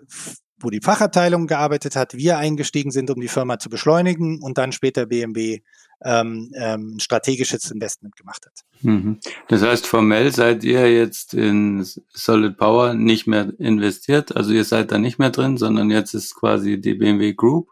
wo 0.63 0.71
die 0.71 0.81
Fachabteilung 0.81 1.47
gearbeitet 1.47 1.97
hat, 1.97 2.15
wir 2.15 2.39
eingestiegen 2.39 2.91
sind, 2.91 3.11
um 3.11 3.21
die 3.21 3.29
Firma 3.29 3.59
zu 3.59 3.69
beschleunigen 3.69 4.41
und 4.43 4.59
dann 4.59 4.73
später 4.73 5.07
BMW 5.07 5.61
ähm, 6.05 6.51
ähm, 6.57 6.99
strategisches 6.99 7.71
Investment 7.71 8.17
gemacht 8.17 8.47
hat. 8.47 8.65
Mhm. 8.81 9.19
Das 9.49 9.63
heißt, 9.63 9.87
formell 9.87 10.33
seid 10.33 10.65
ihr 10.65 10.93
jetzt 10.93 11.35
in 11.35 11.87
Solid 12.13 12.57
Power 12.57 12.95
nicht 12.95 13.27
mehr 13.27 13.53
investiert, 13.59 14.35
also 14.35 14.53
ihr 14.53 14.65
seid 14.65 14.91
da 14.91 14.99
nicht 14.99 15.19
mehr 15.19 15.31
drin, 15.31 15.57
sondern 15.57 15.91
jetzt 15.91 16.15
ist 16.15 16.35
quasi 16.35 16.81
die 16.81 16.95
BMW 16.95 17.35
Group 17.35 17.71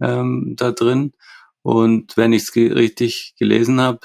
ähm, 0.00 0.54
da 0.56 0.72
drin. 0.72 1.12
Und 1.62 2.16
wenn 2.16 2.32
ich 2.32 2.44
es 2.44 2.52
ge 2.52 2.72
richtig 2.72 3.34
gelesen 3.38 3.80
habe, 3.80 4.00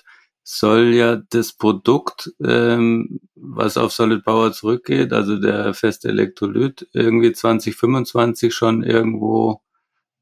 soll 0.47 0.93
ja 0.93 1.15
das 1.15 1.53
Produkt, 1.53 2.31
ähm, 2.39 3.19
was 3.33 3.77
auf 3.77 3.91
Solid 3.91 4.23
Power 4.23 4.53
zurückgeht, 4.53 5.11
also 5.11 5.39
der 5.39 5.73
feste 5.73 6.09
Elektrolyt, 6.09 6.87
irgendwie 6.93 7.33
2025 7.33 8.53
schon 8.53 8.83
irgendwo 8.83 9.61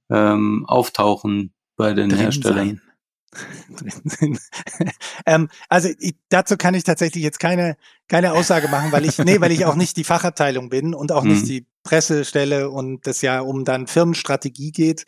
ähm, 0.10 0.66
auftauchen 0.66 1.54
bei 1.76 1.94
den 1.94 2.10
Herstellern. 2.10 2.82
ähm, 5.26 5.50
also 5.70 5.90
ich, 6.00 6.16
dazu 6.30 6.58
kann 6.58 6.74
ich 6.74 6.84
tatsächlich 6.84 7.24
jetzt 7.24 7.40
keine 7.40 7.78
keine 8.08 8.34
Aussage 8.34 8.68
machen, 8.68 8.92
weil 8.92 9.06
ich 9.06 9.18
nee, 9.20 9.40
weil 9.42 9.52
ich 9.52 9.66
auch 9.66 9.76
nicht 9.76 9.98
die 9.98 10.04
Fachabteilung 10.04 10.70
bin 10.70 10.94
und 10.94 11.12
auch 11.12 11.24
mhm. 11.24 11.32
nicht 11.32 11.48
die 11.48 11.68
Pressestelle 11.84 12.70
und 12.70 13.08
das 13.08 13.22
ja 13.22 13.42
um 13.42 13.66
dann 13.66 13.88
Firmenstrategie 13.88 14.72
geht. 14.72 15.06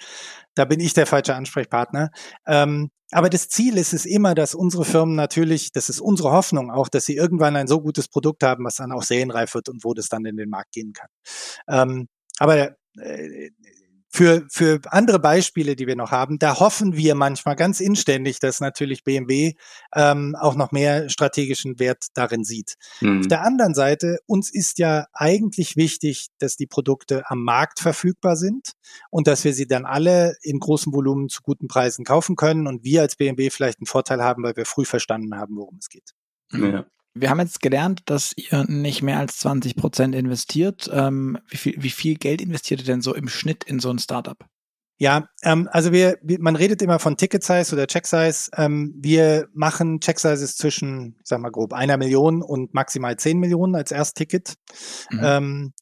Da 0.55 0.65
bin 0.65 0.79
ich 0.79 0.93
der 0.93 1.05
falsche 1.05 1.35
Ansprechpartner. 1.35 2.11
Ähm, 2.45 2.89
aber 3.11 3.29
das 3.29 3.49
Ziel 3.49 3.77
ist 3.77 3.93
es 3.93 4.05
immer, 4.05 4.33
dass 4.35 4.55
unsere 4.55 4.83
Firmen 4.83 5.15
natürlich, 5.15 5.71
das 5.71 5.89
ist 5.89 6.01
unsere 6.01 6.31
Hoffnung 6.31 6.71
auch, 6.71 6.89
dass 6.89 7.05
sie 7.05 7.15
irgendwann 7.15 7.55
ein 7.55 7.67
so 7.67 7.81
gutes 7.81 8.07
Produkt 8.07 8.43
haben, 8.43 8.65
was 8.65 8.75
dann 8.75 8.91
auch 8.91 9.03
serienreif 9.03 9.53
wird 9.53 9.69
und 9.69 9.83
wo 9.83 9.93
das 9.93 10.09
dann 10.09 10.25
in 10.25 10.37
den 10.37 10.49
Markt 10.49 10.71
gehen 10.71 10.93
kann. 10.93 11.09
Ähm, 11.67 12.07
aber 12.39 12.75
äh, 12.99 13.44
für, 14.15 14.45
für 14.49 14.79
andere 14.91 15.19
Beispiele, 15.19 15.75
die 15.75 15.87
wir 15.87 15.97
noch 15.97 16.11
haben, 16.11 16.39
da 16.39 16.59
hoffen 16.59 16.95
wir 16.95 17.15
manchmal 17.15 17.57
ganz 17.57 17.81
inständig, 17.81 18.39
dass 18.39 18.61
natürlich 18.61 19.03
BMW 19.03 19.55
ähm, 19.93 20.35
auch 20.39 20.55
noch 20.55 20.71
mehr 20.71 21.09
strategischen 21.09 21.79
Wert 21.79 22.05
darin 22.13 22.45
sieht. 22.45 22.75
Mhm. 23.01 23.19
Auf 23.19 23.27
der 23.27 23.43
anderen 23.43 23.73
Seite, 23.73 24.19
uns 24.25 24.53
ist 24.53 24.79
ja 24.79 25.07
eigentlich 25.11 25.75
wichtig, 25.75 26.27
dass 26.39 26.55
die 26.55 26.65
Produkte 26.65 27.29
am 27.29 27.43
Markt 27.43 27.81
verfügbar 27.81 28.37
sind 28.37 28.71
und 29.09 29.27
dass 29.27 29.43
wir 29.43 29.53
sie 29.53 29.67
dann 29.67 29.85
alle 29.85 30.37
in 30.41 30.59
großem 30.59 30.93
Volumen 30.93 31.27
zu 31.27 31.41
guten 31.41 31.67
Preisen 31.67 32.05
kaufen 32.05 32.37
können 32.37 32.67
und 32.67 32.85
wir 32.85 33.01
als 33.01 33.17
BMW 33.17 33.49
vielleicht 33.49 33.79
einen 33.79 33.87
Vorteil 33.87 34.23
haben, 34.23 34.43
weil 34.43 34.55
wir 34.55 34.65
früh 34.65 34.85
verstanden 34.85 35.35
haben, 35.35 35.57
worum 35.57 35.77
es 35.79 35.89
geht. 35.89 36.11
Ja 36.53 36.85
wir 37.15 37.29
haben 37.29 37.39
jetzt 37.39 37.61
gelernt, 37.61 38.03
dass 38.05 38.33
ihr 38.35 38.65
nicht 38.67 39.01
mehr 39.01 39.19
als 39.19 39.37
20 39.39 39.77
Prozent 39.77 40.13
investiert. 40.13 40.89
Ähm, 40.93 41.37
wie, 41.49 41.57
viel, 41.57 41.75
wie 41.77 41.89
viel 41.89 42.15
Geld 42.15 42.41
investiert 42.41 42.81
ihr 42.81 42.85
denn 42.85 43.01
so 43.01 43.15
im 43.15 43.29
Schnitt 43.29 43.63
in 43.63 43.79
so 43.79 43.89
ein 43.89 43.99
Startup? 43.99 44.37
Ja, 44.97 45.27
ähm, 45.43 45.67
also 45.71 45.91
wir, 45.91 46.17
man 46.39 46.55
redet 46.55 46.81
immer 46.81 46.99
von 46.99 47.17
Ticket 47.17 47.43
Size 47.43 47.73
oder 47.73 47.87
Check 47.87 48.05
Size. 48.05 48.49
Ähm, 48.55 48.93
wir 48.97 49.47
machen 49.53 49.99
Check 50.01 50.19
Sizes 50.19 50.57
zwischen, 50.57 51.15
ich 51.19 51.27
sag 51.27 51.39
mal 51.39 51.51
grob, 51.51 51.73
einer 51.73 51.97
Million 51.97 52.41
und 52.41 52.73
maximal 52.73 53.17
zehn 53.17 53.39
Millionen 53.39 53.75
als 53.75 53.91
Erstticket. 53.91 54.55
Mhm. 55.09 55.21
Ähm, 55.21 55.73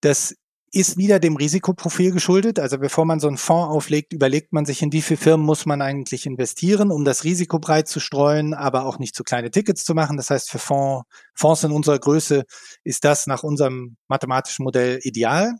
das 0.00 0.36
ist 0.74 0.96
wieder 0.96 1.20
dem 1.20 1.36
Risikoprofil 1.36 2.12
geschuldet. 2.12 2.58
Also 2.58 2.78
bevor 2.78 3.04
man 3.04 3.20
so 3.20 3.28
einen 3.28 3.36
Fonds 3.36 3.70
auflegt, 3.70 4.14
überlegt 4.14 4.54
man 4.54 4.64
sich, 4.64 4.80
in 4.80 4.90
wie 4.92 5.02
viele 5.02 5.18
Firmen 5.18 5.44
muss 5.44 5.66
man 5.66 5.82
eigentlich 5.82 6.24
investieren, 6.24 6.90
um 6.90 7.04
das 7.04 7.24
Risiko 7.24 7.58
breit 7.58 7.88
zu 7.88 8.00
streuen, 8.00 8.54
aber 8.54 8.86
auch 8.86 8.98
nicht 8.98 9.14
zu 9.14 9.22
kleine 9.22 9.50
Tickets 9.50 9.84
zu 9.84 9.94
machen. 9.94 10.16
Das 10.16 10.30
heißt, 10.30 10.50
für 10.50 10.58
Fonds, 10.58 11.06
Fonds 11.34 11.62
in 11.62 11.72
unserer 11.72 11.98
Größe 11.98 12.44
ist 12.84 13.04
das 13.04 13.26
nach 13.26 13.42
unserem 13.42 13.96
mathematischen 14.08 14.64
Modell 14.64 14.98
ideal. 15.02 15.52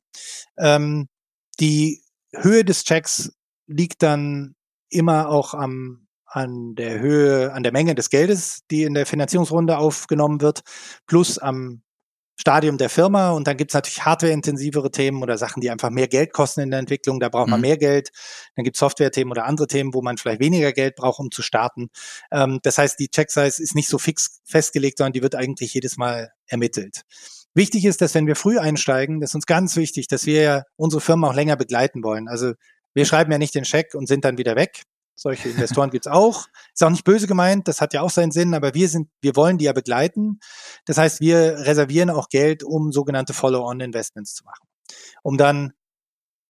Ähm, 0.57 1.09
die 1.61 2.03
Höhe 2.35 2.65
des 2.65 2.85
Checks 2.85 3.33
liegt 3.67 4.03
dann 4.03 4.55
immer 4.89 5.29
auch 5.29 5.53
am, 5.53 6.07
an 6.25 6.75
der 6.75 7.01
Höhe, 7.01 7.53
an 7.53 7.63
der 7.63 7.73
Menge 7.73 7.95
des 7.95 8.09
Geldes, 8.09 8.61
die 8.71 8.85
in 8.85 8.95
der 8.95 9.05
Finanzierungsrunde 9.05 9.77
aufgenommen 9.77 10.41
wird, 10.41 10.63
plus 11.07 11.37
am 11.39 11.83
Stadium 12.43 12.76
der 12.76 12.90
Firma 12.90 13.30
und 13.30 13.47
dann 13.47 13.57
gibt's 13.57 13.72
natürlich 13.72 14.05
hardwareintensivere 14.05 14.90
Themen 14.90 15.22
oder 15.22 15.38
Sachen, 15.38 15.61
die 15.61 15.70
einfach 15.70 15.90
mehr 15.90 16.09
Geld 16.09 16.32
kosten 16.32 16.61
in 16.62 16.70
der 16.72 16.80
Entwicklung, 16.80 17.20
da 17.20 17.28
braucht 17.28 17.49
man 17.49 17.61
mhm. 17.61 17.68
mehr 17.68 17.78
Geld. 17.78 18.11
Dann 18.57 18.64
gibt's 18.64 18.80
Software-Themen 18.80 19.30
oder 19.30 19.45
andere 19.45 19.68
Themen, 19.68 19.95
wo 19.95 20.03
man 20.03 20.18
vielleicht 20.18 20.40
weniger 20.40 20.72
Geld 20.72 20.97
braucht, 20.97 21.20
um 21.20 21.30
zu 21.30 21.40
starten. 21.40 21.90
Ähm, 22.32 22.59
das 22.64 22.78
heißt, 22.78 22.99
die 22.99 23.11
Check-Size 23.11 23.62
ist 23.62 23.76
nicht 23.76 23.88
so 23.88 23.97
fix 23.97 24.40
festgelegt, 24.45 24.99
sondern 24.99 25.12
die 25.12 25.22
wird 25.22 25.36
eigentlich 25.36 25.72
jedes 25.72 25.97
Mal 25.97 26.32
ermittelt. 26.49 27.03
Wichtig 27.55 27.84
ist, 27.84 28.01
dass 28.01 28.12
wenn 28.16 28.26
wir 28.26 28.34
früh 28.34 28.59
einsteigen, 28.59 29.20
das 29.20 29.30
ist 29.30 29.34
uns 29.36 29.47
ganz 29.47 29.76
wichtig, 29.76 30.09
dass 30.09 30.26
wir 30.26 30.43
ja 30.43 30.62
unsere 30.74 31.01
Firma 31.01 31.28
auch 31.28 31.34
länger 31.34 31.55
begleiten 31.55 32.03
wollen. 32.03 32.26
Also 32.26 32.55
wir 32.93 33.05
schreiben 33.05 33.30
ja 33.30 33.38
nicht 33.38 33.55
den 33.55 33.64
Scheck 33.64 33.95
und 33.95 34.09
sind 34.09 34.24
dann 34.24 34.36
wieder 34.36 34.57
weg, 34.57 34.82
solche 35.15 35.49
Investoren 35.49 35.91
gibt's 35.91 36.07
auch. 36.07 36.47
Ist 36.73 36.83
auch 36.83 36.91
nicht 36.91 37.05
böse 37.05 37.27
gemeint, 37.27 37.69
das 37.69 37.81
hat 37.81 37.95
ja 37.95 38.03
auch 38.03 38.11
seinen 38.11 38.33
Sinn, 38.33 38.55
aber 38.55 38.75
wir 38.75 38.89
sind, 38.89 39.09
wir 39.21 39.37
wollen 39.37 39.59
die 39.59 39.67
ja 39.67 39.73
begleiten. 39.73 40.41
Das 40.85 40.99
heißt, 40.99 41.21
wir 41.21 41.59
reservieren 41.59 42.11
auch 42.11 42.29
Geld, 42.29 42.63
um 42.63 42.93
sogenannte 42.93 43.33
Follow-on-Investments 43.33 44.35
zu 44.35 44.45
machen. 44.45 44.67
Um 45.23 45.39
dann, 45.39 45.73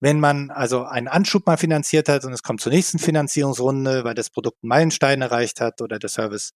wenn 0.00 0.20
man 0.20 0.50
also 0.50 0.84
einen 0.84 1.08
Anschub 1.08 1.46
mal 1.46 1.56
finanziert 1.56 2.08
hat 2.08 2.24
und 2.24 2.32
es 2.32 2.42
kommt 2.42 2.60
zur 2.60 2.72
nächsten 2.72 2.98
Finanzierungsrunde, 2.98 4.04
weil 4.04 4.14
das 4.14 4.30
Produkt 4.30 4.58
einen 4.62 4.68
Meilenstein 4.68 5.22
erreicht 5.22 5.60
hat 5.60 5.80
oder 5.80 5.98
der 5.98 6.10
Service, 6.10 6.52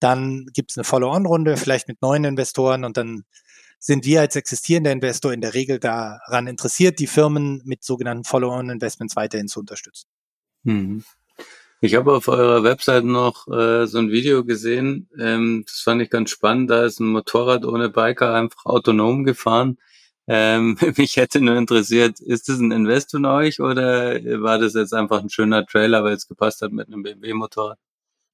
dann 0.00 0.46
gibt's 0.52 0.76
eine 0.76 0.84
Follow-on-Runde, 0.84 1.56
vielleicht 1.56 1.88
mit 1.88 2.02
neuen 2.02 2.24
Investoren 2.24 2.84
und 2.84 2.96
dann 2.96 3.24
sind 3.78 4.04
wir 4.04 4.20
als 4.20 4.36
existierender 4.36 4.92
Investor 4.92 5.32
in 5.32 5.40
der 5.40 5.54
Regel 5.54 5.78
daran 5.78 6.46
interessiert, 6.46 6.98
die 6.98 7.06
Firmen 7.06 7.62
mit 7.64 7.84
sogenannten 7.84 8.24
Follow-on-Investments 8.24 9.16
weiterhin 9.16 9.48
zu 9.48 9.60
unterstützen. 9.60 10.08
Mhm. 10.64 11.04
Ich 11.86 11.94
habe 11.94 12.12
auf 12.12 12.26
eurer 12.26 12.64
Website 12.64 13.04
noch 13.04 13.46
äh, 13.46 13.86
so 13.86 13.98
ein 13.98 14.10
Video 14.10 14.44
gesehen, 14.44 15.08
ähm, 15.20 15.62
das 15.64 15.82
fand 15.82 16.02
ich 16.02 16.10
ganz 16.10 16.30
spannend. 16.30 16.68
Da 16.68 16.84
ist 16.84 16.98
ein 16.98 17.06
Motorrad 17.06 17.64
ohne 17.64 17.90
Biker 17.90 18.34
einfach 18.34 18.66
autonom 18.66 19.22
gefahren. 19.22 19.78
Ähm, 20.26 20.76
mich 20.96 21.16
hätte 21.16 21.40
nur 21.40 21.54
interessiert, 21.54 22.18
ist 22.18 22.48
das 22.48 22.58
ein 22.58 22.72
Invest 22.72 23.12
von 23.12 23.24
euch 23.24 23.60
oder 23.60 24.16
war 24.42 24.58
das 24.58 24.74
jetzt 24.74 24.94
einfach 24.94 25.22
ein 25.22 25.30
schöner 25.30 25.64
Trailer, 25.64 26.02
weil 26.02 26.14
es 26.14 26.26
gepasst 26.26 26.60
hat 26.60 26.72
mit 26.72 26.88
einem 26.88 27.04
BMW-Motorrad? 27.04 27.78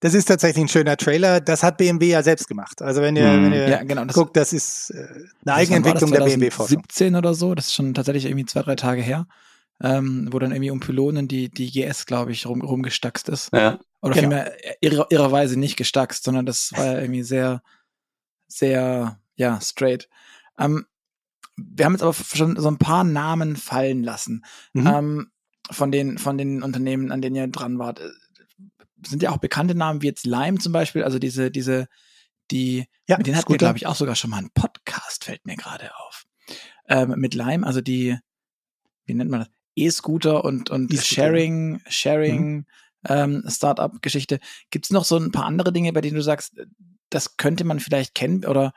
Das 0.00 0.14
ist 0.14 0.24
tatsächlich 0.24 0.64
ein 0.64 0.68
schöner 0.68 0.96
Trailer. 0.96 1.42
Das 1.42 1.62
hat 1.62 1.76
BMW 1.76 2.09
ja 2.09 2.22
selbst 2.22 2.48
gemacht. 2.48 2.80
Also 2.80 3.03
wenn 3.03 3.16
ihr, 3.16 3.30
hm. 3.30 3.44
wenn 3.44 3.53
ihr 3.53 3.68
ja, 3.68 3.82
genau, 3.84 4.07
das 4.07 4.16
guckt, 4.16 4.34
das 4.34 4.55
ist 4.55 4.92
äh, 4.92 5.07
eine 5.44 5.57
Eigenentwicklung 5.57 6.11
der 6.11 6.24
BMW-Forschung. 6.24 6.84
17 6.88 7.16
oder 7.16 7.34
so, 7.34 7.55
das 7.55 7.66
ist 7.66 7.74
schon 7.74 7.92
tatsächlich 7.92 8.24
irgendwie 8.24 8.46
zwei, 8.46 8.62
drei 8.62 8.76
Tage 8.76 9.03
her 9.03 9.26
ähm, 9.83 10.28
wo 10.30 10.39
dann 10.39 10.53
irgendwie 10.53 10.70
um 10.70 10.80
Pylonen 10.80 11.26
die, 11.26 11.51
die 11.51 11.70
GS, 11.70 12.07
glaube 12.07 12.33
ich, 12.33 12.47
rum, 12.47 12.62
rumgestackst 12.62 13.28
ist. 13.28 13.53
Ja. 13.53 13.80
Oder 14.01 14.14
genau. 14.14 14.20
vielmehr 14.20 14.57
irre, 14.80 15.07
irrerweise 15.11 15.59
nicht 15.59 15.76
gestackst, 15.76 16.24
sondern 16.24 16.47
das 16.47 16.72
war 16.72 16.87
ja 16.87 17.01
irgendwie 17.01 17.24
sehr, 17.24 17.62
sehr, 18.47 19.20
ja, 19.35 19.61
straight. 19.61 20.09
Ähm, 20.59 20.87
wir 21.57 21.85
haben 21.85 21.93
jetzt 21.93 22.03
aber 22.03 22.14
schon 22.14 22.57
so 22.57 22.68
ein 22.68 22.78
paar 22.78 23.05
Namen 23.05 23.57
fallen 23.57 24.05
lassen. 24.05 24.45
Mhm. 24.72 24.87
Ähm, 24.87 25.33
von 25.70 25.91
den, 25.91 26.18
von 26.18 26.39
den 26.39 26.62
Unternehmen, 26.62 27.11
an 27.11 27.22
denen 27.22 27.37
ihr 27.37 27.47
dran 27.49 27.78
wart. 27.78 28.01
Äh, 28.01 28.11
sind 29.05 29.22
ja 29.22 29.30
auch 29.30 29.39
bekannte 29.39 29.74
Namen 29.74 30.01
wie 30.03 30.07
jetzt 30.07 30.26
Lime 30.26 30.59
zum 30.59 30.72
Beispiel, 30.72 31.03
also 31.03 31.18
diese, 31.18 31.51
diese, 31.51 31.89
die, 32.53 32.87
ja, 33.09 33.16
mit 33.16 33.26
denen 33.26 33.37
hatten 33.37 33.53
wir, 33.53 33.59
glaube 33.59 33.78
ich, 33.78 33.87
auch 33.87 33.97
sogar 33.97 34.14
schon 34.14 34.30
mal 34.30 34.39
einen 34.39 34.51
Podcast, 34.51 35.24
fällt 35.24 35.45
mir 35.45 35.57
gerade 35.57 35.91
auf. 35.97 36.24
Ähm, 36.89 37.14
mit 37.16 37.35
Lime, 37.35 37.66
also 37.66 37.80
die, 37.80 38.16
wie 39.05 39.14
nennt 39.14 39.30
man 39.30 39.41
das? 39.41 39.51
E-Scooter 39.77 40.45
und, 40.45 40.70
und 40.70 40.93
Sharing, 40.95 41.81
Sharing, 41.89 42.57
mhm. 42.57 42.66
ähm, 43.09 43.45
Startup-Geschichte. 43.49 44.39
Gibt 44.70 44.87
es 44.87 44.91
noch 44.91 45.05
so 45.05 45.16
ein 45.16 45.33
paar 45.33 45.47
andere 45.47 45.73
Dinge, 45.73 45.93
bei 45.93 46.01
denen 46.01 46.16
du 46.16 46.23
sagst, 46.23 46.55
das 47.11 47.37
könnte 47.37 47.64
man 47.64 47.81
vielleicht 47.81 48.14
kennen 48.14 48.45
oder 48.45 48.73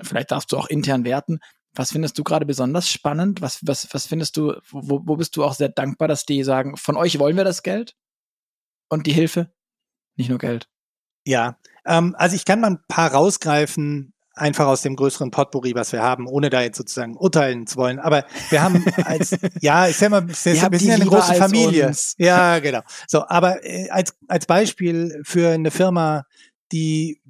vielleicht 0.00 0.30
darfst 0.30 0.52
du 0.52 0.56
auch 0.56 0.68
intern 0.68 1.04
werten. 1.04 1.40
Was 1.74 1.92
findest 1.92 2.18
du 2.18 2.24
gerade 2.24 2.46
besonders 2.46 2.88
spannend? 2.88 3.40
Was, 3.40 3.60
was, 3.62 3.92
was 3.92 4.06
findest 4.06 4.36
du, 4.36 4.54
wo, 4.70 5.02
wo 5.04 5.16
bist 5.16 5.36
du 5.36 5.44
auch 5.44 5.54
sehr 5.54 5.68
dankbar, 5.68 6.08
dass 6.08 6.24
die 6.24 6.42
sagen, 6.44 6.76
von 6.76 6.96
euch 6.96 7.18
wollen 7.18 7.36
wir 7.36 7.44
das 7.44 7.62
Geld 7.62 7.96
und 8.88 9.06
die 9.06 9.12
Hilfe, 9.12 9.52
nicht 10.16 10.30
nur 10.30 10.38
Geld? 10.38 10.68
Ja, 11.26 11.58
ähm, 11.84 12.14
also 12.18 12.36
ich 12.36 12.44
kann 12.44 12.60
mal 12.60 12.70
ein 12.70 12.84
paar 12.86 13.12
rausgreifen, 13.12 14.13
einfach 14.34 14.66
aus 14.66 14.82
dem 14.82 14.96
größeren 14.96 15.30
Potpourri, 15.30 15.74
was 15.74 15.92
wir 15.92 16.02
haben, 16.02 16.26
ohne 16.26 16.50
da 16.50 16.62
jetzt 16.62 16.76
sozusagen 16.76 17.16
urteilen 17.16 17.66
zu 17.66 17.76
wollen. 17.76 17.98
Aber 17.98 18.24
wir 18.50 18.62
haben 18.62 18.84
als, 19.04 19.36
ja, 19.60 19.88
ich 19.88 19.96
sag 19.96 20.10
mal, 20.10 20.26
wir 20.26 20.34
sind 20.34 20.56
ja 20.56 20.94
eine 20.94 21.06
große 21.06 21.34
Familie. 21.34 21.88
Uns. 21.88 22.14
Ja, 22.18 22.58
genau. 22.58 22.80
So, 23.06 23.26
aber 23.28 23.64
äh, 23.64 23.88
als, 23.90 24.14
als 24.28 24.46
Beispiel 24.46 25.20
für 25.24 25.50
eine 25.50 25.70
Firma, 25.70 26.24
die, 26.72 27.20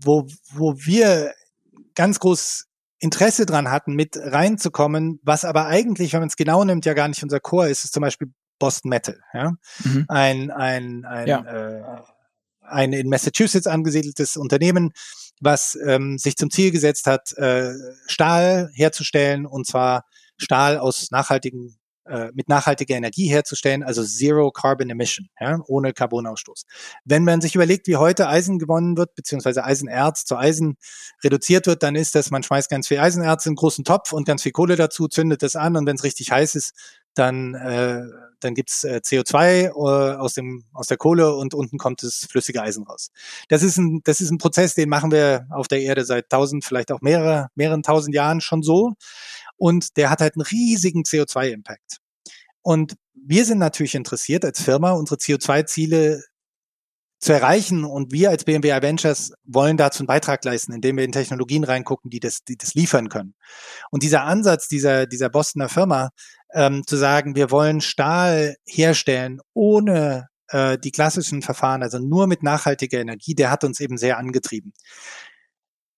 wo, 0.00 0.26
wo 0.52 0.76
wir 0.76 1.32
ganz 1.94 2.20
groß 2.20 2.66
Interesse 3.00 3.46
dran 3.46 3.70
hatten, 3.70 3.94
mit 3.94 4.16
reinzukommen, 4.16 5.18
was 5.24 5.44
aber 5.44 5.66
eigentlich, 5.66 6.12
wenn 6.12 6.20
man 6.20 6.28
es 6.28 6.36
genau 6.36 6.62
nimmt, 6.62 6.86
ja 6.86 6.94
gar 6.94 7.08
nicht 7.08 7.22
unser 7.22 7.40
Core 7.40 7.68
ist, 7.68 7.84
ist 7.84 7.92
zum 7.92 8.00
Beispiel 8.00 8.32
Boston 8.60 8.90
Metal. 8.90 9.20
Ja? 9.34 9.54
Mhm. 9.82 10.04
Ein, 10.06 10.50
ein, 10.52 11.04
ein, 11.04 11.26
ja. 11.26 11.40
äh, 11.40 11.82
ein 12.60 12.92
in 12.92 13.08
Massachusetts 13.08 13.66
angesiedeltes 13.66 14.36
Unternehmen, 14.36 14.92
was 15.40 15.78
ähm, 15.84 16.18
sich 16.18 16.36
zum 16.36 16.50
Ziel 16.50 16.70
gesetzt 16.70 17.06
hat, 17.06 17.32
äh, 17.36 17.72
Stahl 18.06 18.70
herzustellen 18.74 19.46
und 19.46 19.66
zwar 19.66 20.04
Stahl 20.36 20.78
aus 20.78 21.10
nachhaltigen 21.10 21.76
äh, 22.04 22.30
mit 22.34 22.48
nachhaltiger 22.48 22.96
Energie 22.96 23.28
herzustellen, 23.28 23.84
also 23.84 24.02
Zero 24.02 24.50
Carbon 24.50 24.90
Emission, 24.90 25.28
ja, 25.38 25.60
ohne 25.68 25.92
Carbonausstoß. 25.92 26.64
Wenn 27.04 27.22
man 27.22 27.40
sich 27.40 27.54
überlegt, 27.54 27.86
wie 27.86 27.96
heute 27.96 28.28
Eisen 28.28 28.58
gewonnen 28.58 28.96
wird, 28.96 29.14
beziehungsweise 29.14 29.62
Eisenerz 29.62 30.24
zu 30.24 30.36
Eisen 30.36 30.76
reduziert 31.22 31.68
wird, 31.68 31.84
dann 31.84 31.94
ist 31.94 32.16
das, 32.16 32.32
man 32.32 32.42
schmeißt 32.42 32.68
ganz 32.68 32.88
viel 32.88 32.98
Eisenerz 32.98 33.46
in 33.46 33.50
einen 33.50 33.56
großen 33.56 33.84
Topf 33.84 34.12
und 34.12 34.26
ganz 34.26 34.42
viel 34.42 34.50
Kohle 34.50 34.74
dazu, 34.74 35.06
zündet 35.06 35.44
das 35.44 35.54
an 35.54 35.76
und 35.76 35.86
wenn 35.86 35.94
es 35.94 36.02
richtig 36.02 36.32
heiß 36.32 36.56
ist, 36.56 36.74
dann, 37.14 37.54
äh, 37.54 38.02
dann 38.40 38.54
gibt's 38.54 38.84
äh, 38.84 39.00
CO2 39.04 39.66
äh, 39.66 39.70
aus, 40.16 40.34
dem, 40.34 40.64
aus 40.72 40.86
der 40.86 40.96
Kohle 40.96 41.34
und 41.34 41.54
unten 41.54 41.78
kommt 41.78 42.02
das 42.02 42.26
flüssige 42.28 42.62
Eisen 42.62 42.84
raus. 42.84 43.10
Das 43.48 43.62
ist, 43.62 43.76
ein, 43.76 44.00
das 44.04 44.20
ist 44.20 44.30
ein 44.30 44.38
Prozess, 44.38 44.74
den 44.74 44.88
machen 44.88 45.10
wir 45.10 45.46
auf 45.50 45.68
der 45.68 45.80
Erde 45.80 46.04
seit 46.04 46.28
tausend, 46.30 46.64
vielleicht 46.64 46.92
auch 46.92 47.00
mehrere, 47.00 47.48
mehreren 47.54 47.82
tausend 47.82 48.14
Jahren 48.14 48.40
schon 48.40 48.62
so. 48.62 48.94
Und 49.56 49.96
der 49.96 50.10
hat 50.10 50.20
halt 50.20 50.36
einen 50.36 50.42
riesigen 50.42 51.02
CO2-Impact. 51.02 51.98
Und 52.62 52.96
wir 53.14 53.44
sind 53.44 53.58
natürlich 53.58 53.94
interessiert 53.94 54.44
als 54.44 54.62
Firma, 54.62 54.92
unsere 54.92 55.18
CO2-Ziele 55.18 56.22
zu 57.22 57.32
erreichen. 57.32 57.84
Und 57.84 58.12
wir 58.12 58.30
als 58.30 58.44
BMW 58.44 58.70
Ventures 58.82 59.32
wollen 59.44 59.76
dazu 59.76 60.00
einen 60.00 60.08
Beitrag 60.08 60.44
leisten, 60.44 60.72
indem 60.72 60.96
wir 60.96 61.04
in 61.04 61.12
Technologien 61.12 61.64
reingucken, 61.64 62.10
die 62.10 62.20
das, 62.20 62.44
die 62.44 62.56
das 62.56 62.74
liefern 62.74 63.08
können. 63.08 63.34
Und 63.90 64.02
dieser 64.02 64.24
Ansatz 64.24 64.68
dieser, 64.68 65.06
dieser 65.06 65.30
Bostoner 65.30 65.68
Firma, 65.68 66.10
ähm, 66.52 66.86
zu 66.86 66.96
sagen, 66.96 67.34
wir 67.34 67.50
wollen 67.50 67.80
Stahl 67.80 68.56
herstellen 68.66 69.40
ohne 69.54 70.28
äh, 70.48 70.78
die 70.78 70.90
klassischen 70.90 71.42
Verfahren, 71.42 71.82
also 71.82 71.98
nur 71.98 72.26
mit 72.26 72.42
nachhaltiger 72.42 73.00
Energie, 73.00 73.34
der 73.34 73.50
hat 73.50 73.64
uns 73.64 73.80
eben 73.80 73.96
sehr 73.96 74.18
angetrieben. 74.18 74.72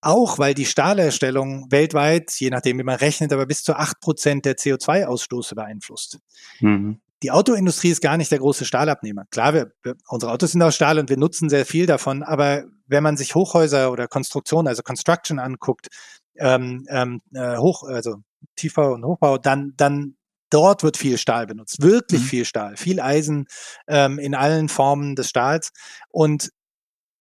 Auch 0.01 0.39
weil 0.39 0.55
die 0.55 0.67
Stahlherstellung 0.67 1.71
weltweit, 1.71 2.33
je 2.33 2.51
nachdem 2.51 2.79
wie 2.79 2.83
man 2.83 2.97
rechnet, 2.97 3.33
aber 3.33 3.47
bis 3.47 3.63
zu 3.63 3.75
acht 3.75 4.01
Prozent 4.01 4.45
der 4.45 4.57
CO2-Ausstoße 4.57 5.55
beeinflusst. 5.55 6.19
Mhm. 6.61 7.01
Die 7.23 7.31
Autoindustrie 7.31 7.89
ist 7.89 8.03
gar 8.03 8.19
nicht 8.19 8.31
der 8.31 8.39
große 8.39 8.67
Stahlabnehmer. 8.67 9.25
Klar, 9.31 9.55
wir, 9.55 9.73
wir, 9.83 9.95
unsere 10.09 10.31
Autos 10.31 10.53
sind 10.53 10.61
aus 10.61 10.75
Stahl 10.75 10.99
und 10.99 11.09
wir 11.09 11.17
nutzen 11.17 11.49
sehr 11.49 11.65
viel 11.65 11.87
davon, 11.87 12.23
aber 12.23 12.65
wenn 12.87 13.03
man 13.03 13.17
sich 13.17 13.35
Hochhäuser 13.35 13.91
oder 13.91 14.09
Konstruktion, 14.09 14.69
also 14.69 14.83
Construction 14.83 15.39
anguckt, 15.39 15.89
ähm, 16.37 16.85
ähm, 16.91 17.23
äh, 17.33 17.57
hoch, 17.57 17.85
also 17.85 18.17
Tiefbau 18.57 18.93
und 18.93 19.07
Hochbau, 19.07 19.39
dann, 19.39 19.73
dann 19.77 20.17
dort 20.55 20.85
wird 20.85 20.97
viel 20.97 21.19
Stahl 21.19 21.47
benutzt, 21.47 21.83
wirklich 21.83 22.21
mhm. 22.23 22.27
viel 22.27 22.45
Stahl, 22.45 22.77
viel 22.77 23.01
Eisen 23.01 23.47
ähm, 23.89 24.21
in 24.21 24.35
allen 24.35 24.69
Formen 24.69 25.17
des 25.17 25.29
Stahls. 25.29 25.73
Und 26.11 26.53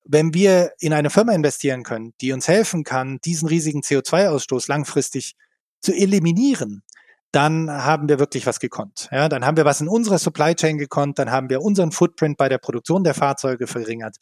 wenn 0.05 0.33
wir 0.33 0.73
in 0.79 0.93
eine 0.93 1.09
Firma 1.09 1.33
investieren 1.33 1.83
können, 1.83 2.13
die 2.21 2.31
uns 2.31 2.47
helfen 2.47 2.83
kann, 2.83 3.19
diesen 3.25 3.47
riesigen 3.47 3.81
CO2-Ausstoß 3.81 4.67
langfristig 4.67 5.35
zu 5.81 5.93
eliminieren, 5.93 6.83
dann 7.31 7.71
haben 7.71 8.07
wir 8.07 8.19
wirklich 8.19 8.45
was 8.45 8.59
gekonnt. 8.59 9.09
Ja, 9.11 9.27
dann 9.27 9.43
haben 9.43 9.57
wir 9.57 9.65
was 9.65 9.81
in 9.81 9.87
unserer 9.87 10.19
Supply 10.19 10.53
Chain 10.53 10.77
gekonnt, 10.77 11.17
dann 11.17 11.31
haben 11.31 11.49
wir 11.49 11.61
unseren 11.61 11.91
Footprint 11.91 12.37
bei 12.37 12.47
der 12.47 12.59
Produktion 12.59 13.03
der 13.03 13.15
Fahrzeuge 13.15 13.65
verringert 13.65 14.17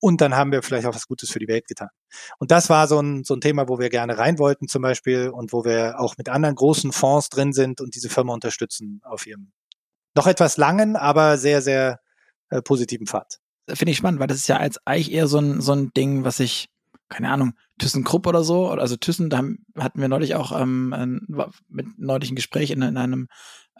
und 0.00 0.20
dann 0.20 0.36
haben 0.36 0.52
wir 0.52 0.62
vielleicht 0.62 0.86
auch 0.86 0.94
was 0.94 1.06
Gutes 1.06 1.30
für 1.30 1.38
die 1.38 1.48
Welt 1.48 1.66
getan. 1.66 1.88
Und 2.38 2.50
das 2.50 2.68
war 2.68 2.86
so 2.88 3.00
ein, 3.00 3.24
so 3.24 3.34
ein 3.34 3.40
Thema, 3.40 3.68
wo 3.68 3.78
wir 3.78 3.88
gerne 3.88 4.18
rein 4.18 4.38
wollten 4.38 4.68
zum 4.68 4.82
Beispiel 4.82 5.28
und 5.28 5.52
wo 5.52 5.64
wir 5.64 5.98
auch 5.98 6.16
mit 6.18 6.28
anderen 6.28 6.54
großen 6.54 6.92
Fonds 6.92 7.28
drin 7.28 7.52
sind 7.52 7.80
und 7.80 7.94
diese 7.94 8.08
Firma 8.08 8.32
unterstützen 8.32 9.00
auf 9.04 9.26
ihrem 9.26 9.52
noch 10.14 10.26
etwas 10.26 10.56
langen, 10.56 10.96
aber 10.96 11.36
sehr, 11.36 11.60
sehr 11.60 12.00
äh, 12.48 12.62
positiven 12.62 13.06
Pfad 13.06 13.38
finde 13.74 13.92
ich 13.92 13.98
spannend, 13.98 14.20
weil 14.20 14.28
das 14.28 14.38
ist 14.38 14.48
ja 14.48 14.58
als 14.58 14.78
eigentlich 14.86 15.12
eher 15.12 15.26
so 15.26 15.38
ein, 15.38 15.60
so 15.60 15.72
ein 15.72 15.92
Ding, 15.94 16.24
was 16.24 16.40
ich, 16.40 16.68
keine 17.08 17.30
Ahnung, 17.30 17.54
ThyssenKrupp 17.78 18.26
oder 18.26 18.44
so, 18.44 18.68
also 18.68 18.96
Thyssen, 18.96 19.30
da 19.30 19.42
hatten 19.78 20.00
wir 20.00 20.08
neulich 20.08 20.34
auch 20.34 20.58
ähm, 20.58 21.20
mit 21.68 21.86
neulich 21.98 22.30
ein 22.30 22.36
Gespräch 22.36 22.70
in, 22.70 22.82
in 22.82 22.96
einem 22.96 23.28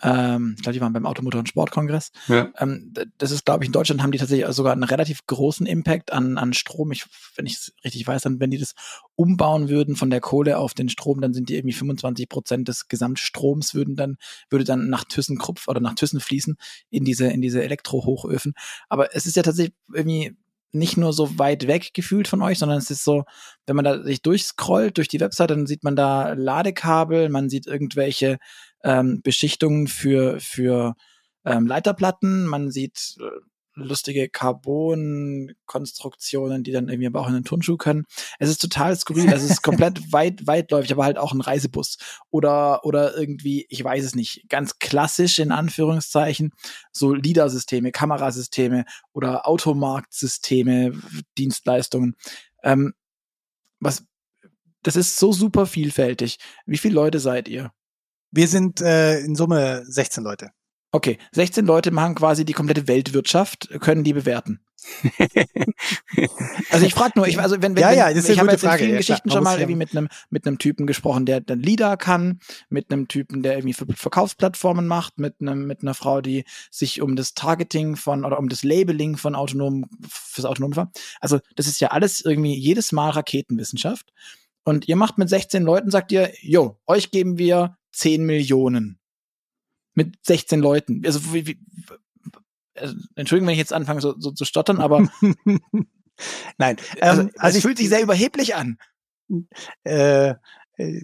ähm, 0.02 0.54
ich 0.56 0.62
glaube, 0.62 0.74
die 0.74 0.80
waren 0.80 0.92
beim 0.92 1.06
Automotor- 1.06 1.38
und 1.38 1.48
Sportkongress. 1.48 2.10
Ja. 2.28 2.52
Ähm, 2.58 2.92
das 3.18 3.30
ist, 3.30 3.44
glaube 3.44 3.64
ich, 3.64 3.68
in 3.68 3.72
Deutschland 3.72 4.02
haben 4.02 4.12
die 4.12 4.18
tatsächlich 4.18 4.46
sogar 4.54 4.72
einen 4.72 4.82
relativ 4.82 5.26
großen 5.26 5.66
Impact 5.66 6.12
an, 6.12 6.36
an 6.38 6.52
Strom. 6.52 6.92
Ich, 6.92 7.06
wenn 7.34 7.46
ich 7.46 7.54
es 7.54 7.72
richtig 7.84 8.06
weiß, 8.06 8.22
dann, 8.22 8.38
wenn 8.40 8.50
die 8.50 8.58
das 8.58 8.74
umbauen 9.14 9.68
würden 9.68 9.96
von 9.96 10.10
der 10.10 10.20
Kohle 10.20 10.58
auf 10.58 10.74
den 10.74 10.88
Strom, 10.88 11.20
dann 11.20 11.32
sind 11.32 11.48
die 11.48 11.56
irgendwie 11.56 11.74
25 11.74 12.28
Prozent 12.28 12.68
des 12.68 12.88
Gesamtstroms 12.88 13.74
würden 13.74 13.96
dann, 13.96 14.16
würde 14.50 14.64
dann 14.64 14.88
nach 14.88 15.04
ThyssenKrupp 15.04 15.66
oder 15.66 15.80
nach 15.80 15.94
Thyssen 15.94 16.20
fließen 16.20 16.56
in 16.90 17.04
diese, 17.04 17.28
in 17.28 17.40
diese 17.40 17.62
Elektrohochöfen. 17.62 18.52
Aber 18.88 19.14
es 19.14 19.26
ist 19.26 19.36
ja 19.36 19.42
tatsächlich 19.42 19.74
irgendwie 19.92 20.36
nicht 20.72 20.96
nur 20.96 21.12
so 21.12 21.38
weit 21.38 21.66
weg 21.66 21.94
gefühlt 21.94 22.28
von 22.28 22.42
euch, 22.42 22.58
sondern 22.58 22.78
es 22.78 22.90
ist 22.90 23.04
so, 23.04 23.24
wenn 23.66 23.76
man 23.76 23.84
da 23.84 24.02
sich 24.02 24.22
durchscrollt 24.22 24.96
durch 24.96 25.08
die 25.08 25.20
Website, 25.20 25.50
dann 25.50 25.66
sieht 25.66 25.84
man 25.84 25.96
da 25.96 26.32
Ladekabel, 26.32 27.28
man 27.28 27.48
sieht 27.48 27.66
irgendwelche 27.66 28.38
ähm, 28.84 29.20
Beschichtungen 29.22 29.86
für, 29.86 30.38
für 30.40 30.94
ähm, 31.44 31.66
Leiterplatten, 31.66 32.46
man 32.46 32.70
sieht 32.70 33.16
äh, 33.20 33.24
lustige 33.76 34.28
Carbon-Konstruktionen, 34.28 36.64
die 36.64 36.72
dann 36.72 36.88
irgendwie 36.88 37.06
aber 37.06 37.20
auch 37.20 37.28
in 37.28 37.34
den 37.34 37.44
Turnschuh 37.44 37.76
können. 37.76 38.06
Es 38.38 38.48
ist 38.48 38.60
total 38.60 38.96
skurril, 38.96 39.32
es 39.32 39.44
ist 39.44 39.62
komplett 39.62 40.00
weit, 40.12 40.46
weitläufig, 40.46 40.92
aber 40.92 41.04
halt 41.04 41.18
auch 41.18 41.32
ein 41.32 41.40
Reisebus. 41.40 41.98
Oder, 42.30 42.84
oder 42.84 43.16
irgendwie, 43.16 43.66
ich 43.68 43.84
weiß 43.84 44.04
es 44.04 44.14
nicht, 44.14 44.48
ganz 44.48 44.78
klassisch 44.78 45.38
in 45.38 45.52
Anführungszeichen, 45.52 46.52
so 46.92 47.14
LIDAR-Systeme, 47.14 47.92
Kamerasysteme 47.92 48.84
oder 49.12 49.46
Automarktsysteme, 49.46 50.92
Dienstleistungen. 51.38 52.16
Ähm, 52.62 52.94
was, 53.78 54.04
das 54.82 54.96
ist 54.96 55.18
so 55.18 55.32
super 55.32 55.66
vielfältig. 55.66 56.38
Wie 56.64 56.78
viele 56.78 56.94
Leute 56.94 57.20
seid 57.20 57.48
ihr? 57.48 57.72
Wir 58.30 58.48
sind 58.48 58.80
äh, 58.80 59.20
in 59.20 59.36
Summe 59.36 59.84
16 59.86 60.24
Leute. 60.24 60.50
Okay, 60.92 61.18
16 61.32 61.66
Leute 61.66 61.90
machen 61.90 62.14
quasi 62.14 62.44
die 62.44 62.52
komplette 62.52 62.88
Weltwirtschaft, 62.88 63.68
können 63.80 64.04
die 64.04 64.12
bewerten. 64.12 64.60
also 66.70 66.86
ich 66.86 66.94
frage 66.94 67.12
nur, 67.16 67.26
ich 67.26 67.38
also 67.38 67.60
wenn, 67.60 67.74
wenn, 67.74 67.82
ja, 67.82 67.92
ja, 67.92 68.08
das 68.08 68.24
ist 68.24 68.30
ich 68.30 68.38
habe 68.38 68.52
jetzt 68.52 68.62
in 68.62 68.70
vielen 68.72 68.90
ja, 68.92 68.96
Geschichten 68.98 69.30
schon 69.30 69.42
mal 69.42 69.58
irgendwie 69.58 69.76
mit 69.76 69.90
einem 69.96 70.08
mit 70.30 70.46
einem 70.46 70.58
Typen 70.58 70.86
gesprochen, 70.86 71.26
der 71.26 71.40
dann 71.40 71.60
Lieder 71.60 71.96
kann, 71.96 72.40
mit 72.68 72.92
einem 72.92 73.08
Typen, 73.08 73.42
der 73.42 73.58
irgendwie 73.58 73.74
Verkaufsplattformen 73.74 74.86
macht, 74.86 75.18
mit 75.18 75.40
einem 75.40 75.66
mit 75.66 75.82
einer 75.82 75.94
Frau, 75.94 76.20
die 76.20 76.44
sich 76.70 77.00
um 77.02 77.16
das 77.16 77.34
Targeting 77.34 77.96
von 77.96 78.24
oder 78.24 78.38
um 78.38 78.48
das 78.48 78.62
Labeling 78.62 79.16
von 79.16 79.34
autonom 79.34 79.86
fürs 80.08 80.44
autonome 80.44 80.74
Fahren. 80.74 80.90
Also 81.20 81.40
das 81.56 81.66
ist 81.66 81.80
ja 81.80 81.88
alles 81.88 82.20
irgendwie 82.24 82.54
jedes 82.54 82.92
Mal 82.92 83.10
Raketenwissenschaft. 83.10 84.12
Und 84.64 84.88
ihr 84.88 84.96
macht 84.96 85.18
mit 85.18 85.28
16 85.28 85.62
Leuten, 85.62 85.90
sagt 85.90 86.12
ihr, 86.12 86.32
jo, 86.40 86.78
euch 86.86 87.10
geben 87.10 87.38
wir 87.38 87.76
10 87.92 88.24
Millionen. 88.24 88.98
Mit 89.96 90.24
16 90.24 90.60
Leuten. 90.60 91.02
Also, 91.04 91.34
wie, 91.34 91.46
wie, 91.46 91.58
also, 92.76 92.94
Entschuldigung, 93.16 93.48
wenn 93.48 93.54
ich 93.54 93.58
jetzt 93.58 93.72
anfange 93.72 94.00
so, 94.00 94.14
so 94.18 94.30
zu 94.30 94.44
stottern, 94.44 94.78
aber 94.78 95.08
Nein, 96.58 96.76
also, 97.00 97.22
ähm, 97.22 97.30
also 97.36 97.58
es 97.58 97.62
fühlt 97.62 97.78
sich 97.78 97.88
sehr 97.88 98.02
überheblich 98.02 98.54
an. 98.54 98.78
Äh, 99.84 100.34
äh, 100.78 101.00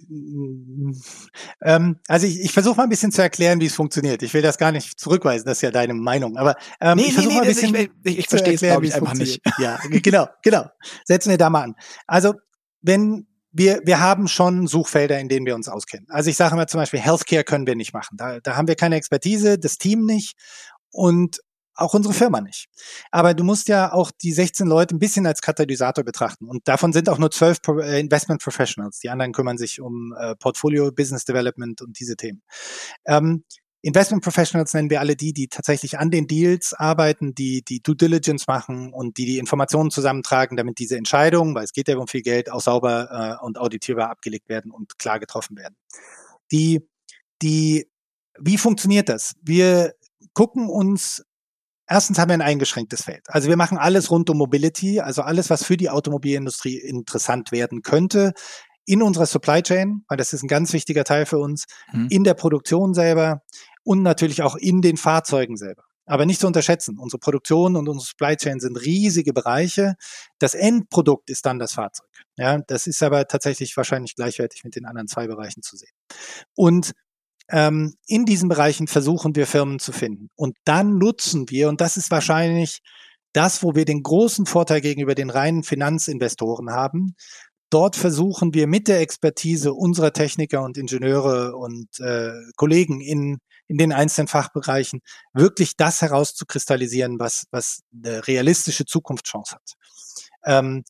ähm, 1.63 1.99
also 2.07 2.27
ich, 2.27 2.41
ich 2.41 2.53
versuche 2.53 2.77
mal 2.77 2.85
ein 2.85 2.89
bisschen 2.89 3.13
zu 3.13 3.23
erklären, 3.23 3.61
wie 3.61 3.67
es 3.67 3.75
funktioniert. 3.75 4.23
Ich 4.23 4.35
will 4.35 4.43
das 4.43 4.59
gar 4.59 4.73
nicht 4.73 5.01
zurückweisen, 5.01 5.47
das 5.47 5.59
ist 5.59 5.63
ja 5.63 5.71
deine 5.71 5.95
Meinung. 5.95 6.37
Aber 6.37 6.57
ähm, 6.81 6.97
nee, 6.97 7.07
ich 7.07 7.15
versuche 7.15 7.35
nee, 7.35 7.41
mal 7.41 7.47
ein 7.47 7.55
bisschen 7.55 7.75
ich, 7.75 7.91
ich, 8.05 8.19
ich 8.19 8.29
verstehe 8.29 8.55
es, 8.55 8.63
einfach 8.95 9.15
nicht. 9.15 9.41
Ja, 9.59 9.79
genau, 9.91 10.29
genau. 10.43 10.67
Setzen 11.05 11.31
wir 11.31 11.39
da 11.39 11.51
mal 11.51 11.63
an. 11.63 11.75
Also 12.07 12.35
wenn 12.83 13.27
wir, 13.53 13.81
wir 13.85 14.01
haben 14.01 14.29
schon 14.29 14.67
Suchfelder, 14.67 15.19
in 15.21 15.29
denen 15.29 15.47
wir 15.47 15.55
uns 15.55 15.69
auskennen. 15.69 16.07
Also 16.09 16.31
ich 16.31 16.37
sage 16.37 16.57
mal 16.57 16.67
zum 16.67 16.81
Beispiel, 16.81 17.01
Healthcare 17.01 17.45
können 17.45 17.67
wir 17.67 17.77
nicht 17.77 17.93
machen. 17.93 18.17
Da, 18.17 18.41
da 18.41 18.57
haben 18.57 18.69
wir 18.69 18.77
keine 18.77 18.97
Expertise, 18.97 19.59
das 19.59 19.79
Team 19.79 20.07
nicht 20.07 20.37
und 20.91 21.41
auch 21.75 21.95
unsere 21.95 22.15
Firma 22.15 22.41
nicht. 22.41 22.69
Aber 23.11 23.35
du 23.35 23.45
musst 23.45 23.69
ja 23.69 23.93
auch 23.93 24.11
die 24.11 24.33
16 24.33 24.67
Leute 24.67 24.95
ein 24.95 24.99
bisschen 24.99 25.27
als 25.27 25.41
Katalysator 25.41 26.05
betrachten. 26.05 26.47
Und 26.47 26.69
davon 26.69 26.93
sind 26.93 27.09
auch 27.09 27.19
nur 27.19 27.31
12 27.31 27.59
äh, 27.81 28.01
Investment 28.01 28.43
Professionals. 28.43 28.99
Die 28.99 29.09
anderen 29.09 29.33
kümmern 29.33 29.59
sich 29.59 29.81
um 29.81 30.15
äh, 30.19 30.37
Portfolio, 30.37 30.93
Business 30.93 31.25
Development 31.25 31.81
und 31.81 31.99
diese 31.99 32.17
Themen. 32.17 32.43
Ähm, 33.07 33.45
Investment 33.85 34.23
Professionals 34.23 34.73
nennen 34.75 34.91
wir 34.91 35.01
alle 35.01 35.17
die, 35.17 35.33
die 35.33 35.49
tatsächlich 35.49 35.99
an 35.99 36.11
den 36.11 36.29
Deals 36.29 36.73
arbeiten, 36.73 37.35
die 37.35 37.63
die 37.63 37.83
Due 37.83 37.97
Diligence 37.97 38.47
machen 38.47 38.93
und 38.93 39.19
die 39.19 39.27
die 39.27 39.39
Informationen 39.39 39.91
zusammentragen, 39.91 40.57
damit 40.57 40.79
diese 40.79 40.97
Entscheidungen, 40.97 41.55
weil 41.57 41.65
es 41.65 41.73
geht 41.73 41.89
ja 41.89 41.97
um 41.97 42.07
viel 42.07 42.23
Geld, 42.23 42.51
auch 42.51 42.61
sauber 42.61 43.39
äh, 43.41 43.45
und 43.45 43.59
auditierbar 43.59 44.09
abgelegt 44.09 44.49
werden 44.49 44.71
und 44.71 44.99
klar 45.01 45.19
getroffen 45.19 45.57
werden. 45.57 45.75
Die, 46.53 46.89
die, 47.43 47.91
wie 48.39 48.57
funktioniert 48.57 49.09
das? 49.09 49.35
Wir 49.43 49.95
gucken 50.33 50.69
uns 50.69 51.25
Erstens 51.89 52.19
haben 52.19 52.31
wir 52.31 52.35
ein 52.35 52.41
eingeschränktes 52.43 53.03
Feld. 53.03 53.25
Also 53.27 53.51
wir 53.51 53.57
machen 53.59 53.77
alles 53.77 54.11
rund 54.11 54.31
um 54.31 54.39
Mobility, 54.39 55.01
also 55.01 55.21
alles, 55.21 55.51
was 55.51 55.65
für 55.65 55.77
die 55.77 55.91
Automobilindustrie 55.91 56.79
interessant 56.79 57.53
werden 57.53 57.83
könnte, 57.83 58.33
in 58.93 59.01
unserer 59.01 59.25
Supply 59.25 59.63
Chain, 59.63 60.05
weil 60.07 60.19
das 60.19 60.35
ist 60.35 60.43
ein 60.43 60.49
ganz 60.49 60.75
wichtiger 60.75 61.05
Teil 61.05 61.25
für 61.25 61.39
uns, 61.39 61.65
mhm. 61.95 62.09
in 62.11 62.25
der 62.25 62.35
Produktion 62.35 62.93
selber 62.93 63.41
und 63.85 64.03
natürlich 64.03 64.43
auch 64.43 64.55
in 64.55 64.83
den 64.83 64.99
Fahrzeugen 64.99 65.57
selber. 65.57 65.85
Aber 66.05 66.27
nicht 66.27 66.41
zu 66.41 66.47
unterschätzen. 66.47 66.99
Unsere 66.99 67.19
Produktion 67.19 67.77
und 67.77 67.89
unsere 67.89 68.07
Supply 68.07 68.37
Chain 68.37 68.61
sind 68.61 68.77
riesige 68.77 69.33
Bereiche. 69.33 69.95
Das 70.39 70.53
Endprodukt 70.53 71.31
ist 71.31 71.47
dann 71.47 71.59
das 71.59 71.73
Fahrzeug. 71.73 72.09
Ja, 72.37 72.59
das 72.67 72.87
ist 72.87 73.03
aber 73.03 73.27
tatsächlich 73.27 73.75
wahrscheinlich 73.79 74.15
gleichwertig 74.15 74.63
mit 74.63 74.77
den 74.77 74.85
anderen 74.85 75.09
zwei 75.09 75.27
Bereichen 75.27 75.63
zu 75.63 75.77
sehen. 75.77 75.93
Und 76.55 76.93
ähm, 77.49 77.95
in 78.07 78.27
diesen 78.27 78.51
Bereichen 78.51 78.89
versuchen 78.89 79.35
wir 79.37 79.47
Firmen 79.47 79.79
zu 79.79 79.93
finden. 79.93 80.29
Und 80.35 80.55
dann 80.65 80.99
nutzen 80.99 81.49
wir, 81.49 81.71
und 81.71 81.81
das 81.81 81.97
ist 81.97 82.11
wahrscheinlich 82.11 82.81
das, 83.33 83.63
wo 83.63 83.75
wir 83.75 83.87
den 83.87 84.03
großen 84.03 84.45
Vorteil 84.45 84.83
gegenüber 84.83 85.15
den 85.15 85.31
reinen 85.31 85.63
Finanzinvestoren 85.63 86.71
haben. 86.71 87.15
Dort 87.73 87.97
versuchen 87.97 88.53
wir 88.53 88.67
mit 88.67 88.87
der 88.87 89.01
Expertise 89.01 89.73
unserer 89.73 90.13
Techniker 90.13 90.63
und 90.63 90.77
Ingenieure 90.77 91.57
und 91.57 91.89
äh, 92.01 92.33
Kollegen 92.57 93.01
in, 93.01 93.39
in 93.67 93.79
den 93.79 93.95
einzelnen 93.95 94.29
Fachbereichen 94.29 95.01
wirklich 95.33 95.79
das 95.79 96.03
herauszukristallisieren, 96.03 97.19
was, 97.19 97.47
was 97.51 97.81
eine 97.95 98.27
realistische 98.27 98.85
Zukunftschance 98.85 99.55
hat. 99.55 99.73
Ähm, 100.45 100.85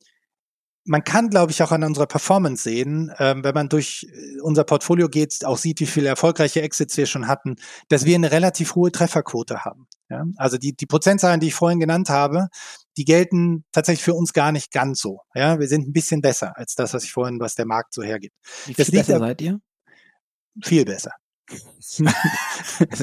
man 0.84 1.04
kann, 1.04 1.30
glaube 1.30 1.52
ich, 1.52 1.62
auch 1.62 1.70
an 1.70 1.84
unserer 1.84 2.06
Performance 2.06 2.64
sehen, 2.64 3.12
ähm, 3.20 3.44
wenn 3.44 3.54
man 3.54 3.68
durch 3.68 4.04
äh, 4.10 4.40
unser 4.40 4.64
Portfolio 4.64 5.08
geht, 5.08 5.44
auch 5.44 5.58
sieht, 5.58 5.78
wie 5.78 5.86
viele 5.86 6.08
erfolgreiche 6.08 6.62
Exits 6.62 6.96
wir 6.96 7.06
schon 7.06 7.28
hatten, 7.28 7.54
dass 7.90 8.04
wir 8.04 8.16
eine 8.16 8.32
relativ 8.32 8.74
hohe 8.74 8.90
Trefferquote 8.90 9.64
haben. 9.64 9.86
Ja? 10.10 10.24
Also 10.36 10.58
die, 10.58 10.74
die 10.74 10.86
Prozentzahlen, 10.86 11.38
die 11.38 11.46
ich 11.46 11.54
vorhin 11.54 11.78
genannt 11.78 12.08
habe, 12.10 12.48
die 12.96 13.04
gelten 13.04 13.64
tatsächlich 13.72 14.04
für 14.04 14.14
uns 14.14 14.32
gar 14.32 14.52
nicht 14.52 14.70
ganz 14.70 15.00
so. 15.00 15.20
Ja, 15.34 15.58
wir 15.58 15.68
sind 15.68 15.88
ein 15.88 15.92
bisschen 15.92 16.20
besser 16.20 16.56
als 16.56 16.74
das, 16.74 16.94
was 16.94 17.04
ich 17.04 17.12
vorhin, 17.12 17.40
was 17.40 17.54
der 17.54 17.66
Markt 17.66 17.94
so 17.94 18.02
hergibt. 18.02 18.36
Wie 18.66 18.74
viel 18.74 18.86
besser 18.86 19.18
seid 19.18 19.40
ihr? 19.40 19.60
Viel 20.62 20.84
besser. 20.84 21.12
sind 21.80 22.08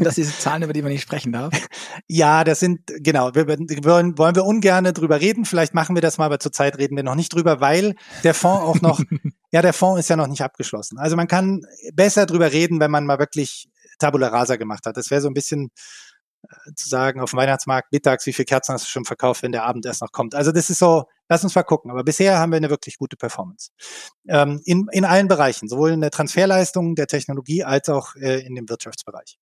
das 0.05 0.15
diese 0.15 0.37
Zahlen, 0.37 0.63
über 0.63 0.73
die 0.73 0.81
man 0.81 0.91
nicht 0.91 1.01
sprechen 1.01 1.31
darf? 1.31 1.53
Ja, 2.07 2.43
das 2.43 2.59
sind, 2.59 2.81
genau, 2.87 3.35
wir, 3.35 3.47
wollen, 3.47 4.17
wollen 4.17 4.35
wir 4.35 4.45
ungern 4.45 4.85
drüber 4.85 5.19
reden. 5.19 5.45
Vielleicht 5.45 5.73
machen 5.73 5.95
wir 5.95 6.01
das 6.01 6.17
mal, 6.17 6.25
aber 6.25 6.39
zurzeit 6.39 6.77
reden 6.77 6.95
wir 6.95 7.03
noch 7.03 7.13
nicht 7.13 7.33
drüber, 7.33 7.61
weil 7.61 7.95
der 8.23 8.33
Fonds 8.33 8.63
auch 8.63 8.81
noch, 8.81 8.99
ja, 9.51 9.61
der 9.61 9.73
Fonds 9.73 9.99
ist 9.99 10.09
ja 10.09 10.15
noch 10.15 10.27
nicht 10.27 10.41
abgeschlossen. 10.41 10.97
Also 10.97 11.15
man 11.15 11.27
kann 11.27 11.61
besser 11.93 12.25
drüber 12.25 12.51
reden, 12.51 12.79
wenn 12.79 12.89
man 12.89 13.05
mal 13.05 13.19
wirklich 13.19 13.69
Tabula 13.99 14.29
Rasa 14.29 14.55
gemacht 14.55 14.85
hat. 14.85 14.97
Das 14.97 15.11
wäre 15.11 15.21
so 15.21 15.27
ein 15.27 15.33
bisschen 15.33 15.69
zu 16.75 16.89
sagen, 16.89 17.19
auf 17.19 17.31
dem 17.31 17.37
Weihnachtsmarkt 17.37 17.91
mittags, 17.91 18.25
wie 18.25 18.33
viele 18.33 18.45
Kerzen 18.45 18.73
hast 18.73 18.85
du 18.85 18.89
schon 18.89 19.05
verkauft, 19.05 19.43
wenn 19.43 19.51
der 19.51 19.63
Abend 19.63 19.85
erst 19.85 20.01
noch 20.01 20.11
kommt. 20.11 20.35
Also 20.35 20.51
das 20.51 20.69
ist 20.69 20.79
so, 20.79 21.05
lass 21.27 21.43
uns 21.43 21.55
mal 21.55 21.63
gucken. 21.63 21.91
Aber 21.91 22.03
bisher 22.03 22.39
haben 22.39 22.51
wir 22.51 22.57
eine 22.57 22.69
wirklich 22.69 22.97
gute 22.97 23.17
Performance. 23.17 23.71
Ähm, 24.27 24.61
in, 24.65 24.87
in 24.91 25.05
allen 25.05 25.27
Bereichen, 25.27 25.67
sowohl 25.67 25.91
in 25.91 26.01
der 26.01 26.11
Transferleistung, 26.11 26.95
der 26.95 27.07
Technologie, 27.07 27.63
als 27.63 27.89
auch 27.89 28.15
äh, 28.15 28.39
in 28.45 28.55
dem 28.55 28.69
Wirtschaftsbereich. 28.69 29.37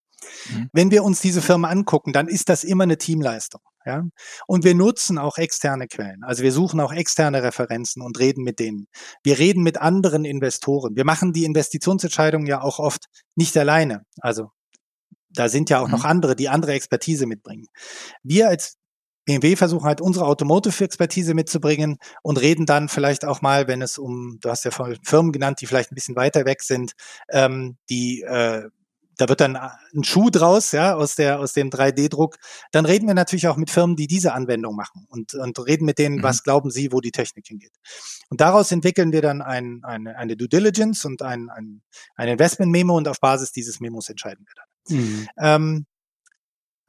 Mhm. 0.50 0.70
Wenn 0.74 0.92
wir 0.92 1.04
uns 1.04 1.22
diese 1.22 1.42
Firmen 1.42 1.70
angucken, 1.70 2.14
dann 2.14 2.28
ist 2.28 2.50
das 2.50 2.64
immer 2.64 2.84
eine 2.84 2.98
Teamleistung. 2.98 3.62
Ja? 3.86 4.04
Und 4.48 4.64
wir 4.66 4.76
nutzen 4.76 5.18
auch 5.18 5.38
externe 5.38 5.88
Quellen. 5.88 6.24
Also 6.24 6.44
wir 6.44 6.52
suchen 6.52 6.80
auch 6.80 6.92
externe 6.92 7.44
Referenzen 7.44 8.02
und 8.02 8.20
reden 8.20 8.44
mit 8.44 8.60
denen. 8.60 8.88
Wir 9.24 9.40
reden 9.40 9.64
mit 9.64 9.78
anderen 9.78 10.26
Investoren. 10.26 10.96
Wir 10.96 11.06
machen 11.06 11.34
die 11.34 11.46
Investitionsentscheidungen 11.46 12.48
ja 12.48 12.62
auch 12.62 12.80
oft 12.80 13.06
nicht 13.36 13.56
alleine. 13.58 14.04
Also 14.20 14.52
da 15.38 15.50
sind 15.50 15.70
ja 15.70 15.80
auch 15.80 15.88
mhm. 15.88 15.94
noch 15.94 16.06
andere, 16.06 16.36
die 16.36 16.50
andere 16.50 16.74
Expertise 16.74 17.26
mitbringen. 17.26 17.68
Wir 18.24 18.50
als 18.50 18.78
BMW 19.26 19.58
versuchen 19.58 19.86
halt 19.86 20.00
unsere 20.00 20.26
Automotive-Expertise 20.26 21.34
mitzubringen 21.34 21.98
und 22.24 22.40
reden 22.40 22.66
dann 22.66 22.88
vielleicht 22.88 23.26
auch 23.26 23.42
mal, 23.42 23.68
wenn 23.68 23.82
es 23.82 23.98
um, 23.98 24.38
du 24.42 24.50
hast 24.50 24.64
ja 24.64 24.72
Firmen 24.72 25.34
genannt, 25.34 25.60
die 25.60 25.66
vielleicht 25.66 25.92
ein 25.92 25.96
bisschen 25.96 26.16
weiter 26.16 26.46
weg 26.46 26.64
sind, 26.64 26.94
ähm, 27.30 27.78
die 27.90 28.22
äh, 28.22 28.70
da 29.18 29.28
wird 29.28 29.42
dann 29.42 29.56
ein 29.56 30.04
Schuh 30.04 30.30
draus, 30.30 30.72
ja, 30.72 30.96
aus 30.96 31.16
der, 31.16 31.40
aus 31.40 31.54
dem 31.54 31.70
3D-Druck. 31.70 32.38
Dann 32.72 32.86
reden 32.86 33.08
wir 33.08 33.16
natürlich 33.16 33.48
auch 33.48 33.58
mit 33.58 33.72
Firmen, 33.72 33.96
die 33.96 34.08
diese 34.08 34.34
Anwendung 34.34 34.76
machen 34.76 35.06
und, 35.10 35.34
und 35.34 35.60
reden 35.66 35.86
mit 35.86 35.98
denen, 35.98 36.18
mhm. 36.18 36.24
was 36.24 36.44
glauben 36.44 36.70
sie, 36.70 36.92
wo 36.92 37.02
die 37.02 37.12
Technik 37.12 37.48
hingeht. 37.48 37.74
Und 38.30 38.42
daraus 38.42 38.72
entwickeln 38.72 39.12
wir 39.12 39.22
dann 39.22 39.42
ein, 39.42 39.82
eine, 39.84 40.16
eine 40.18 40.38
Due 40.38 40.48
Diligence 40.48 41.04
und 41.06 41.22
ein, 41.22 41.50
ein, 41.50 41.82
ein 42.16 42.28
Investment-Memo 42.30 42.96
und 42.96 43.08
auf 43.08 43.20
Basis 43.20 43.52
dieses 43.52 43.80
Memos 43.80 44.08
entscheiden 44.10 44.46
wir 44.46 44.54
dann. 44.56 44.67
Mhm. 44.90 45.28
Ähm, 45.38 45.86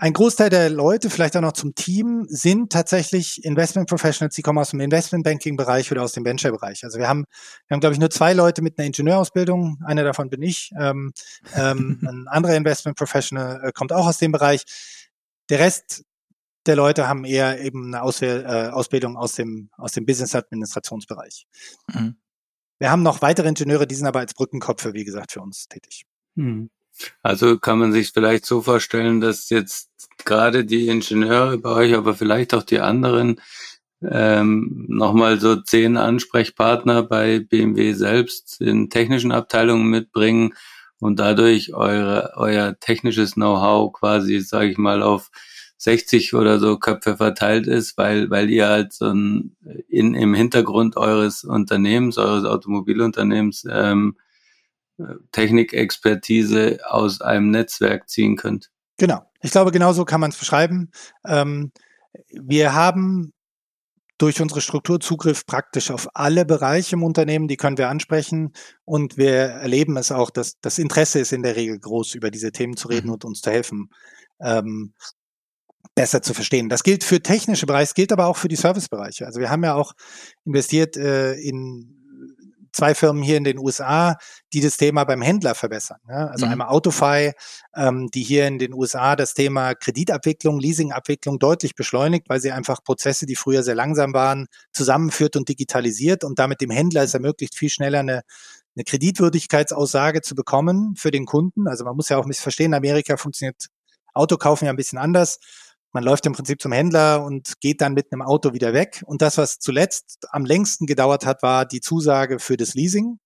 ein 0.00 0.12
Großteil 0.12 0.48
der 0.48 0.70
Leute, 0.70 1.10
vielleicht 1.10 1.36
auch 1.36 1.40
noch 1.40 1.54
zum 1.54 1.74
Team, 1.74 2.24
sind 2.28 2.70
tatsächlich 2.70 3.44
Investment 3.44 3.88
Professionals, 3.88 4.36
die 4.36 4.42
kommen 4.42 4.60
aus 4.60 4.70
dem 4.70 4.78
Investment 4.78 5.24
Banking 5.24 5.56
Bereich 5.56 5.90
oder 5.90 6.04
aus 6.04 6.12
dem 6.12 6.24
Venture 6.24 6.52
Bereich. 6.52 6.84
Also 6.84 7.00
wir 7.00 7.08
haben, 7.08 7.24
wir 7.66 7.74
haben, 7.74 7.80
glaube 7.80 7.94
ich, 7.94 7.98
nur 7.98 8.08
zwei 8.08 8.32
Leute 8.32 8.62
mit 8.62 8.78
einer 8.78 8.86
Ingenieurausbildung. 8.86 9.80
Einer 9.84 10.04
davon 10.04 10.30
bin 10.30 10.40
ich. 10.42 10.70
Ähm, 10.78 11.12
ähm, 11.56 11.98
ein 12.08 12.28
anderer 12.28 12.54
Investment 12.54 12.96
Professional 12.96 13.60
äh, 13.64 13.72
kommt 13.72 13.92
auch 13.92 14.06
aus 14.06 14.18
dem 14.18 14.30
Bereich. 14.30 14.62
Der 15.50 15.58
Rest 15.58 16.04
der 16.66 16.76
Leute 16.76 17.08
haben 17.08 17.24
eher 17.24 17.60
eben 17.60 17.86
eine 17.86 18.02
Auswähl, 18.02 18.44
äh, 18.44 18.68
Ausbildung 18.68 19.16
aus 19.16 19.32
dem, 19.32 19.70
aus 19.76 19.92
dem 19.92 20.06
Business 20.06 20.32
Administrationsbereich. 20.34 21.46
Mhm. 21.92 22.16
Wir 22.78 22.92
haben 22.92 23.02
noch 23.02 23.20
weitere 23.20 23.48
Ingenieure, 23.48 23.88
die 23.88 23.96
sind 23.96 24.06
aber 24.06 24.20
als 24.20 24.34
Brückenkopfe, 24.34 24.94
wie 24.94 25.04
gesagt, 25.04 25.32
für 25.32 25.40
uns 25.40 25.66
tätig. 25.66 26.04
Mhm. 26.36 26.70
Also 27.22 27.58
kann 27.58 27.78
man 27.78 27.92
sich 27.92 28.10
vielleicht 28.12 28.46
so 28.46 28.62
vorstellen, 28.62 29.20
dass 29.20 29.50
jetzt 29.50 29.90
gerade 30.24 30.64
die 30.64 30.88
Ingenieure 30.88 31.58
bei 31.58 31.70
euch, 31.70 31.94
aber 31.94 32.14
vielleicht 32.14 32.54
auch 32.54 32.62
die 32.62 32.80
anderen, 32.80 33.40
ähm, 34.02 34.84
nochmal 34.88 35.40
so 35.40 35.56
zehn 35.56 35.96
Ansprechpartner 35.96 37.02
bei 37.02 37.40
BMW 37.40 37.92
selbst 37.94 38.60
in 38.60 38.90
technischen 38.90 39.32
Abteilungen 39.32 39.88
mitbringen 39.88 40.54
und 41.00 41.18
dadurch 41.18 41.74
eure, 41.74 42.32
euer 42.36 42.78
technisches 42.78 43.34
Know-how 43.34 43.92
quasi, 43.92 44.40
sage 44.40 44.70
ich 44.70 44.78
mal, 44.78 45.02
auf 45.02 45.30
60 45.78 46.34
oder 46.34 46.58
so 46.58 46.76
Köpfe 46.78 47.16
verteilt 47.16 47.66
ist, 47.66 47.96
weil, 47.96 48.30
weil 48.30 48.50
ihr 48.50 48.68
halt 48.68 48.92
so 48.92 49.06
ein, 49.06 49.56
in, 49.88 50.14
im 50.14 50.34
Hintergrund 50.34 50.96
eures 50.96 51.44
Unternehmens, 51.44 52.18
eures 52.18 52.44
Automobilunternehmens 52.44 53.64
ähm, 53.70 54.16
Technikexpertise 55.32 56.78
aus 56.86 57.20
einem 57.20 57.50
Netzwerk 57.50 58.08
ziehen 58.08 58.36
könnt. 58.36 58.70
Genau. 58.96 59.22
Ich 59.40 59.52
glaube, 59.52 59.70
genau 59.70 59.92
so 59.92 60.04
kann 60.04 60.20
man 60.20 60.30
es 60.30 60.36
beschreiben. 60.36 60.90
Ähm, 61.24 61.72
wir 62.30 62.74
haben 62.74 63.32
durch 64.18 64.40
unsere 64.40 64.60
Struktur 64.60 64.98
Zugriff 64.98 65.46
praktisch 65.46 65.92
auf 65.92 66.08
alle 66.14 66.44
Bereiche 66.44 66.96
im 66.96 67.04
Unternehmen, 67.04 67.46
die 67.46 67.56
können 67.56 67.78
wir 67.78 67.88
ansprechen 67.88 68.52
und 68.84 69.16
wir 69.16 69.32
erleben 69.32 69.96
es 69.96 70.10
auch, 70.10 70.30
dass 70.30 70.58
das 70.60 70.78
Interesse 70.78 71.20
ist 71.20 71.32
in 71.32 71.44
der 71.44 71.54
Regel 71.54 71.78
groß, 71.78 72.16
über 72.16 72.32
diese 72.32 72.50
Themen 72.50 72.76
zu 72.76 72.88
reden 72.88 73.06
mhm. 73.06 73.14
und 73.14 73.24
uns 73.24 73.40
zu 73.40 73.50
helfen, 73.50 73.90
ähm, 74.40 74.92
besser 75.94 76.20
zu 76.20 76.34
verstehen. 76.34 76.68
Das 76.68 76.82
gilt 76.82 77.04
für 77.04 77.22
technische 77.22 77.66
Bereiche, 77.66 77.94
gilt 77.94 78.12
aber 78.12 78.26
auch 78.26 78.36
für 78.36 78.48
die 78.48 78.56
Servicebereiche. 78.56 79.24
Also 79.24 79.38
wir 79.38 79.50
haben 79.50 79.62
ja 79.62 79.74
auch 79.74 79.92
investiert 80.44 80.96
äh, 80.96 81.34
in 81.34 81.97
zwei 82.72 82.94
Firmen 82.94 83.22
hier 83.22 83.36
in 83.36 83.44
den 83.44 83.58
USA, 83.58 84.16
die 84.52 84.60
das 84.60 84.76
Thema 84.76 85.04
beim 85.04 85.22
Händler 85.22 85.54
verbessern. 85.54 85.98
Ja? 86.08 86.26
Also 86.26 86.46
mhm. 86.46 86.52
einmal 86.52 86.68
Autofy, 86.68 87.32
ähm, 87.74 88.08
die 88.12 88.22
hier 88.22 88.46
in 88.46 88.58
den 88.58 88.74
USA 88.74 89.16
das 89.16 89.34
Thema 89.34 89.74
Kreditabwicklung, 89.74 90.58
Leasingabwicklung 90.58 91.38
deutlich 91.38 91.74
beschleunigt, 91.74 92.28
weil 92.28 92.40
sie 92.40 92.52
einfach 92.52 92.82
Prozesse, 92.82 93.26
die 93.26 93.36
früher 93.36 93.62
sehr 93.62 93.74
langsam 93.74 94.12
waren, 94.14 94.46
zusammenführt 94.72 95.36
und 95.36 95.48
digitalisiert 95.48 96.24
und 96.24 96.38
damit 96.38 96.60
dem 96.60 96.70
Händler 96.70 97.02
es 97.02 97.14
ermöglicht, 97.14 97.54
viel 97.54 97.70
schneller 97.70 98.00
eine 98.00 98.22
eine 98.78 98.84
Kreditwürdigkeitsaussage 98.84 100.20
zu 100.22 100.36
bekommen 100.36 100.94
für 100.96 101.10
den 101.10 101.26
Kunden. 101.26 101.66
Also 101.66 101.84
man 101.84 101.96
muss 101.96 102.08
ja 102.10 102.16
auch 102.16 102.24
ein 102.24 102.28
bisschen 102.28 102.44
verstehen, 102.44 102.66
in 102.66 102.74
Amerika 102.74 103.16
funktioniert 103.16 103.66
Autokaufen 104.14 104.66
ja 104.66 104.72
ein 104.72 104.76
bisschen 104.76 104.98
anders. 104.98 105.38
Man 105.92 106.04
läuft 106.04 106.26
im 106.26 106.34
Prinzip 106.34 106.60
zum 106.60 106.72
Händler 106.72 107.24
und 107.24 107.60
geht 107.60 107.80
dann 107.80 107.94
mit 107.94 108.12
einem 108.12 108.22
Auto 108.22 108.52
wieder 108.52 108.74
weg. 108.74 109.02
Und 109.06 109.22
das, 109.22 109.38
was 109.38 109.58
zuletzt 109.58 110.26
am 110.30 110.44
längsten 110.44 110.86
gedauert 110.86 111.24
hat, 111.24 111.42
war 111.42 111.64
die 111.64 111.80
Zusage 111.80 112.38
für 112.38 112.56
das 112.56 112.74
Leasing. 112.74 113.18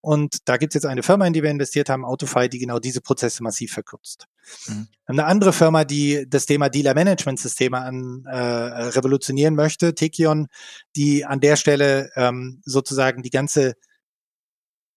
Und 0.00 0.48
da 0.48 0.56
gibt 0.56 0.72
es 0.72 0.74
jetzt 0.74 0.86
eine 0.86 1.02
Firma, 1.02 1.26
in 1.26 1.32
die 1.32 1.42
wir 1.42 1.50
investiert 1.50 1.88
haben, 1.88 2.04
Autofy, 2.04 2.48
die 2.48 2.58
genau 2.58 2.78
diese 2.78 3.00
Prozesse 3.00 3.42
massiv 3.42 3.72
verkürzt. 3.72 4.26
Mhm. 4.68 4.88
Eine 5.06 5.24
andere 5.24 5.52
Firma, 5.52 5.84
die 5.84 6.26
das 6.28 6.46
Thema 6.46 6.68
Dealer-Management-Systeme 6.68 7.78
an, 7.78 8.24
äh, 8.26 8.36
revolutionieren 8.36 9.54
möchte, 9.54 9.94
Tekion, 9.94 10.46
die 10.94 11.24
an 11.24 11.40
der 11.40 11.56
Stelle 11.56 12.10
ähm, 12.14 12.62
sozusagen 12.64 13.22
die 13.22 13.30
ganze 13.30 13.74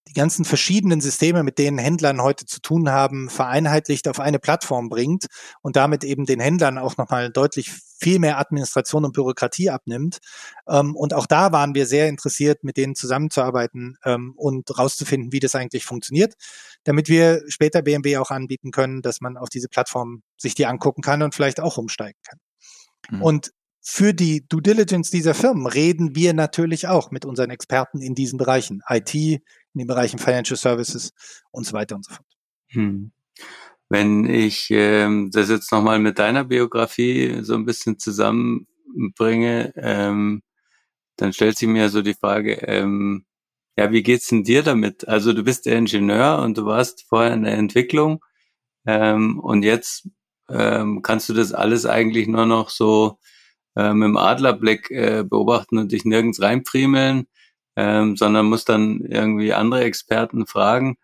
die 0.08 0.14
ganzen 0.14 0.46
verschiedenen 0.46 1.02
Systeme, 1.02 1.44
mit 1.44 1.58
denen 1.58 1.78
Händlern 1.78 2.22
heute 2.22 2.46
zu 2.46 2.62
tun 2.62 2.90
haben, 2.90 3.30
vereinheitlicht 3.30 4.08
auf 4.08 4.20
eine 4.20 4.40
Plattform 4.40 4.90
bringt 4.90 5.28
und 5.62 5.76
damit 5.76 6.04
eben 6.04 6.26
den 6.26 6.40
Händlern 6.40 6.78
auch 6.78 6.98
nochmal 6.98 7.30
deutlich 7.32 7.72
viel 8.00 8.20
mehr 8.20 8.40
Administration 8.40 9.06
und 9.06 9.14
Bürokratie 9.14 9.70
abnimmt. 9.70 10.20
Ähm, 10.68 10.96
und 10.96 11.14
auch 11.14 11.26
da 11.26 11.52
waren 11.52 11.76
wir 11.76 11.86
sehr 11.86 12.08
interessiert, 12.10 12.64
mit 12.64 12.78
denen 12.78 12.96
zusammenzuarbeiten 12.96 13.98
ähm, 14.06 14.34
und 14.36 14.78
rauszufinden, 14.78 15.32
wie 15.32 15.40
das 15.40 15.56
eigentlich 15.56 15.86
funktioniert, 15.86 16.36
damit 16.84 17.10
wir 17.10 17.44
später 17.48 17.82
BMW 17.82 18.18
auch 18.18 18.32
anbieten 18.32 18.72
können, 18.72 19.02
dass 19.02 19.22
man 19.22 19.38
auf 19.38 19.50
diese 19.50 19.68
Plattform 19.68 20.22
sich 20.38 20.56
die 20.56 20.66
angucken 20.66 21.02
kann 21.02 21.22
und 21.22 21.36
vielleicht 21.36 21.60
auch 21.60 21.78
umsteigen 21.78 22.20
kann. 22.24 22.40
Mhm. 23.10 23.22
Und 23.22 23.52
für 23.90 24.14
die 24.14 24.46
Due 24.46 24.62
Diligence 24.62 25.12
dieser 25.12 25.34
Firmen 25.34 25.66
reden 25.66 26.14
wir 26.14 26.34
natürlich 26.34 26.90
auch 26.90 27.10
mit 27.10 27.24
unseren 27.24 27.52
Experten 27.52 28.02
in 28.02 28.16
diesen 28.16 28.38
Bereichen. 28.38 28.82
IT, 28.90 29.42
in 29.78 29.86
den 29.86 29.88
Bereichen 29.88 30.20
Financial 30.20 30.58
Services 30.58 31.14
und 31.52 31.66
so 31.66 31.74
weiter 31.74 31.96
und 31.96 32.06
so 32.06 32.14
fort. 32.14 32.28
Hm. 32.70 33.12
Wenn 33.90 34.30
ich 34.30 34.68
ähm, 34.72 35.30
das 35.32 35.50
jetzt 35.50 35.72
nochmal 35.72 36.00
mit 36.00 36.20
deiner 36.20 36.44
Biografie 36.44 37.40
so 37.42 37.54
ein 37.54 37.66
bisschen 37.66 38.00
zusammenbringe, 38.00 39.74
ähm, 39.78 40.42
dann 41.16 41.32
stellt 41.32 41.58
sich 41.58 41.70
mir 41.70 41.90
so 41.90 42.02
die 42.02 42.14
Frage, 42.14 42.56
ähm, 42.68 43.26
ja, 43.78 43.92
wie 43.92 44.04
geht's 44.04 44.28
denn 44.28 44.44
dir 44.44 44.64
damit? 44.64 45.08
Also 45.08 45.34
du 45.34 45.44
bist 45.44 45.66
der 45.68 45.78
Ingenieur 45.78 46.40
und 46.40 46.58
du 46.58 46.66
warst 46.66 47.06
vorher 47.08 47.34
in 47.34 47.44
der 47.44 47.54
Entwicklung 47.54 48.24
ähm, 48.86 49.40
und 49.40 49.64
jetzt 49.64 50.10
ähm, 50.50 51.02
kannst 51.02 51.30
du 51.30 51.34
das 51.34 51.54
alles 51.54 51.86
eigentlich 51.86 52.28
nur 52.28 52.46
noch 52.46 52.70
so 52.70 53.20
ähm, 53.76 54.02
im 54.02 54.18
Adlerblick 54.18 54.90
äh, 54.92 55.24
beobachten 55.24 55.78
und 55.78 55.92
dich 55.92 56.04
nirgends 56.04 56.42
reinpriemeln, 56.42 57.28
ähm, 57.78 58.18
sondern 58.18 58.48
musst 58.48 58.70
dann 58.70 59.02
irgendwie 59.02 59.54
andere 59.54 59.84
Experten 59.84 60.48
fragen. 60.48 60.98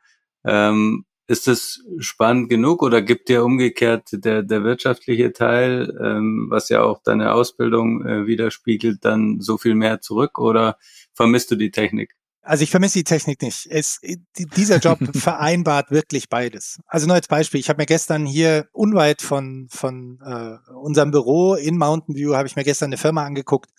Ähm, 0.44 1.06
ist 1.28 1.48
das 1.48 1.80
spannend 2.00 2.50
genug 2.50 2.82
oder 2.82 3.02
gibt 3.02 3.30
dir 3.30 3.46
umgekehrt 3.46 4.10
der, 4.12 4.44
der 4.44 4.64
wirtschaftliche 4.64 5.32
Teil, 5.32 5.96
ähm, 6.04 6.48
was 6.50 6.68
ja 6.68 6.82
auch 6.82 7.02
deine 7.02 7.34
Ausbildung 7.34 8.06
äh, 8.06 8.28
widerspiegelt, 8.28 9.06
dann 9.06 9.40
so 9.40 9.58
viel 9.58 9.76
mehr 9.76 10.02
zurück 10.02 10.38
oder 10.38 10.78
vermisst 11.14 11.52
du 11.52 11.56
die 11.56 11.72
Technik? 11.72 12.16
Also 12.42 12.64
ich 12.64 12.72
vermisse 12.72 13.00
die 13.00 13.06
Technik 13.06 13.42
nicht. 13.42 13.68
Es, 13.70 14.02
dieser 14.36 14.80
Job 14.80 15.00
vereinbart 15.16 15.92
wirklich 15.92 16.28
beides. 16.28 16.82
Also 16.88 17.08
nur 17.08 17.16
als 17.16 17.30
Beispiel, 17.30 17.62
ich 17.62 17.70
habe 17.70 17.82
mir 17.82 17.86
gestern 17.86 18.26
hier 18.26 18.68
unweit 18.74 19.22
von, 19.22 19.68
von 19.72 20.20
äh, 20.26 20.72
unserem 20.74 21.12
Büro 21.12 21.54
in 21.54 21.78
Mountain 21.78 22.16
View, 22.16 22.34
habe 22.34 22.48
ich 22.48 22.58
mir 22.58 22.66
gestern 22.66 22.88
eine 22.88 22.98
Firma 22.98 23.24
angeguckt, 23.24 23.70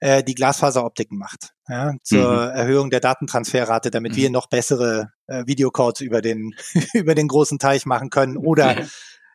äh, 0.00 0.22
die 0.22 0.34
Glasfaseroptiken 0.34 1.18
macht, 1.18 1.54
ja, 1.68 1.94
zur 2.02 2.30
mhm. 2.30 2.56
Erhöhung 2.56 2.90
der 2.90 3.00
Datentransferrate, 3.00 3.90
damit 3.90 4.12
mhm. 4.12 4.16
wir 4.16 4.30
noch 4.30 4.46
bessere 4.48 5.12
äh, 5.26 5.44
Videocodes 5.46 6.00
über 6.00 6.22
den, 6.22 6.54
über 6.94 7.14
den 7.14 7.28
großen 7.28 7.58
Teich 7.58 7.86
machen 7.86 8.10
können 8.10 8.36
oder 8.36 8.86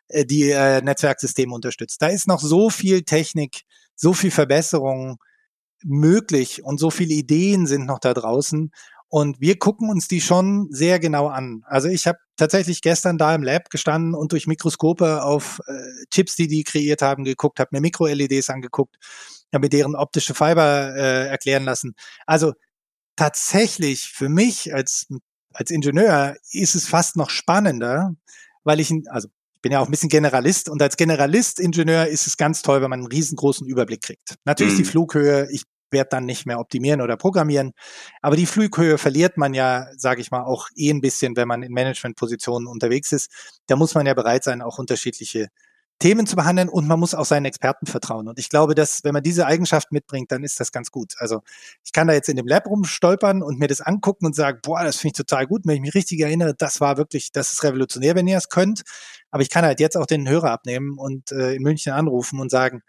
äh, 0.08 0.24
die 0.24 0.50
äh, 0.50 0.80
Netzwerksysteme 0.82 1.54
unterstützt. 1.54 2.00
Da 2.00 2.08
ist 2.08 2.26
noch 2.26 2.40
so 2.40 2.70
viel 2.70 3.02
Technik, 3.02 3.62
so 3.94 4.12
viel 4.12 4.30
Verbesserung 4.30 5.18
möglich 5.82 6.64
und 6.64 6.80
so 6.80 6.90
viele 6.90 7.14
Ideen 7.14 7.66
sind 7.66 7.86
noch 7.86 7.98
da 7.98 8.14
draußen. 8.14 8.70
Und 9.08 9.40
wir 9.40 9.58
gucken 9.58 9.90
uns 9.90 10.08
die 10.08 10.20
schon 10.20 10.68
sehr 10.70 10.98
genau 10.98 11.28
an. 11.28 11.62
Also 11.66 11.88
ich 11.88 12.06
habe 12.08 12.18
tatsächlich 12.36 12.80
gestern 12.80 13.16
da 13.16 13.34
im 13.34 13.44
Lab 13.44 13.70
gestanden 13.70 14.14
und 14.14 14.32
durch 14.32 14.48
Mikroskope 14.48 15.22
auf 15.22 15.60
äh, 15.68 15.72
Chips, 16.10 16.34
die 16.34 16.48
die 16.48 16.64
kreiert 16.64 17.00
haben, 17.00 17.22
geguckt, 17.22 17.60
habe 17.60 17.68
mir 17.72 17.80
Mikro-LEDs 17.80 18.50
angeguckt 18.50 18.96
mir 19.58 19.68
deren 19.68 19.94
optische 19.94 20.34
Fiber 20.34 20.94
äh, 20.96 21.28
erklären 21.28 21.64
lassen. 21.64 21.94
Also 22.26 22.52
tatsächlich 23.16 24.08
für 24.08 24.28
mich 24.28 24.74
als, 24.74 25.06
als 25.52 25.70
Ingenieur 25.70 26.36
ist 26.52 26.74
es 26.74 26.88
fast 26.88 27.16
noch 27.16 27.30
spannender, 27.30 28.14
weil 28.64 28.80
ich, 28.80 28.92
also 29.08 29.28
ich 29.54 29.60
bin 29.60 29.72
ja 29.72 29.80
auch 29.80 29.86
ein 29.86 29.90
bisschen 29.90 30.08
Generalist 30.08 30.68
und 30.68 30.82
als 30.82 30.96
Generalist-Ingenieur 30.96 32.06
ist 32.06 32.26
es 32.26 32.36
ganz 32.36 32.62
toll, 32.62 32.82
wenn 32.82 32.90
man 32.90 33.00
einen 33.00 33.08
riesengroßen 33.08 33.66
Überblick 33.66 34.02
kriegt. 34.02 34.36
Natürlich 34.44 34.74
mhm. 34.74 34.78
die 34.78 34.84
Flughöhe, 34.84 35.48
ich 35.50 35.62
werde 35.90 36.10
dann 36.10 36.26
nicht 36.26 36.44
mehr 36.44 36.58
optimieren 36.58 37.00
oder 37.00 37.16
programmieren, 37.16 37.72
aber 38.20 38.36
die 38.36 38.46
Flughöhe 38.46 38.98
verliert 38.98 39.36
man 39.36 39.54
ja, 39.54 39.86
sage 39.96 40.20
ich 40.20 40.30
mal, 40.30 40.42
auch 40.42 40.68
eh 40.76 40.90
ein 40.90 41.00
bisschen, 41.00 41.36
wenn 41.36 41.48
man 41.48 41.62
in 41.62 41.72
Managementpositionen 41.72 42.66
unterwegs 42.66 43.12
ist. 43.12 43.30
Da 43.68 43.76
muss 43.76 43.94
man 43.94 44.06
ja 44.06 44.14
bereit 44.14 44.44
sein, 44.44 44.60
auch 44.60 44.78
unterschiedliche 44.78 45.48
Themen 45.98 46.26
zu 46.26 46.36
behandeln 46.36 46.68
und 46.68 46.86
man 46.86 46.98
muss 46.98 47.14
auch 47.14 47.24
seinen 47.24 47.46
Experten 47.46 47.86
vertrauen. 47.86 48.28
Und 48.28 48.38
ich 48.38 48.48
glaube, 48.48 48.74
dass 48.74 49.04
wenn 49.04 49.12
man 49.12 49.22
diese 49.22 49.46
Eigenschaft 49.46 49.92
mitbringt, 49.92 50.32
dann 50.32 50.42
ist 50.42 50.58
das 50.60 50.72
ganz 50.72 50.90
gut. 50.90 51.14
Also 51.18 51.42
ich 51.84 51.92
kann 51.92 52.08
da 52.08 52.14
jetzt 52.14 52.28
in 52.28 52.36
dem 52.36 52.46
Lab 52.46 52.66
rumstolpern 52.66 53.42
und 53.42 53.58
mir 53.58 53.68
das 53.68 53.80
angucken 53.80 54.26
und 54.26 54.34
sagen, 54.34 54.58
boah, 54.62 54.82
das 54.82 54.96
finde 54.96 55.12
ich 55.12 55.16
total 55.16 55.46
gut. 55.46 55.62
Wenn 55.64 55.76
ich 55.76 55.80
mich 55.80 55.94
richtig 55.94 56.20
erinnere, 56.20 56.54
das 56.54 56.80
war 56.80 56.96
wirklich, 56.96 57.32
das 57.32 57.52
ist 57.52 57.62
revolutionär, 57.62 58.14
wenn 58.16 58.26
ihr 58.26 58.36
es 58.36 58.48
könnt. 58.48 58.82
Aber 59.30 59.42
ich 59.42 59.50
kann 59.50 59.64
halt 59.64 59.80
jetzt 59.80 59.96
auch 59.96 60.06
den 60.06 60.28
Hörer 60.28 60.50
abnehmen 60.50 60.98
und 60.98 61.32
äh, 61.32 61.54
in 61.54 61.62
München 61.62 61.92
anrufen 61.92 62.40
und 62.40 62.50
sagen, 62.50 62.82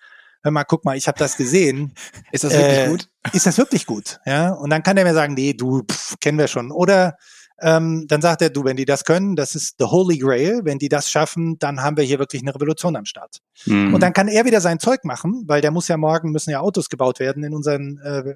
hör 0.44 0.52
mal, 0.52 0.64
guck 0.64 0.86
mal, 0.86 0.98
ich 0.98 1.08
habe 1.08 1.18
das 1.18 1.38
gesehen. 1.38 1.94
Ist 2.32 2.44
das 2.44 2.54
wirklich 2.54 2.80
äh, 2.80 2.88
gut? 2.88 3.10
Ist 3.34 3.46
das 3.46 3.58
wirklich 3.58 3.86
gut? 3.86 4.20
Ja. 4.26 4.50
Und 4.54 4.70
dann 4.72 4.84
kann 4.84 4.96
der 4.96 5.06
mir 5.06 5.14
sagen, 5.14 5.34
nee, 5.34 5.54
du, 5.54 5.84
pff, 5.84 6.16
kennen 6.20 6.38
wir 6.38 6.48
schon. 6.48 6.72
Oder 6.72 7.18
ähm, 7.62 8.06
dann 8.08 8.22
sagt 8.22 8.42
er, 8.42 8.50
du, 8.50 8.64
wenn 8.66 8.76
die 8.76 8.86
das 8.86 9.06
können, 9.06 9.36
das 9.36 9.56
ist 9.56 9.76
the 9.80 9.86
holy 9.86 10.18
grail, 10.18 10.62
wenn 10.64 10.78
die 10.78 10.90
das 10.90 11.10
schaffen, 11.10 11.58
dann 11.60 11.82
haben 11.82 11.96
wir 11.98 12.04
hier 12.04 12.20
wirklich 12.20 12.42
eine 12.42 12.54
Revolution 12.54 12.96
am 12.96 13.06
Start. 13.06 13.40
Mhm. 13.66 13.94
Und 13.94 14.02
dann 14.02 14.14
kann 14.14 14.28
er 14.28 14.46
wieder 14.46 14.62
sein 14.62 14.80
Zeug 14.80 15.06
machen, 15.06 15.44
weil 15.48 15.62
der 15.62 15.72
muss 15.72 15.88
ja 15.88 15.98
morgen, 15.98 16.32
müssen 16.32 16.52
ja 16.52 16.60
Autos 16.60 16.90
gebaut 16.90 17.20
werden 17.20 17.44
in 17.44 17.54
unseren, 17.54 17.98
äh, 18.04 18.36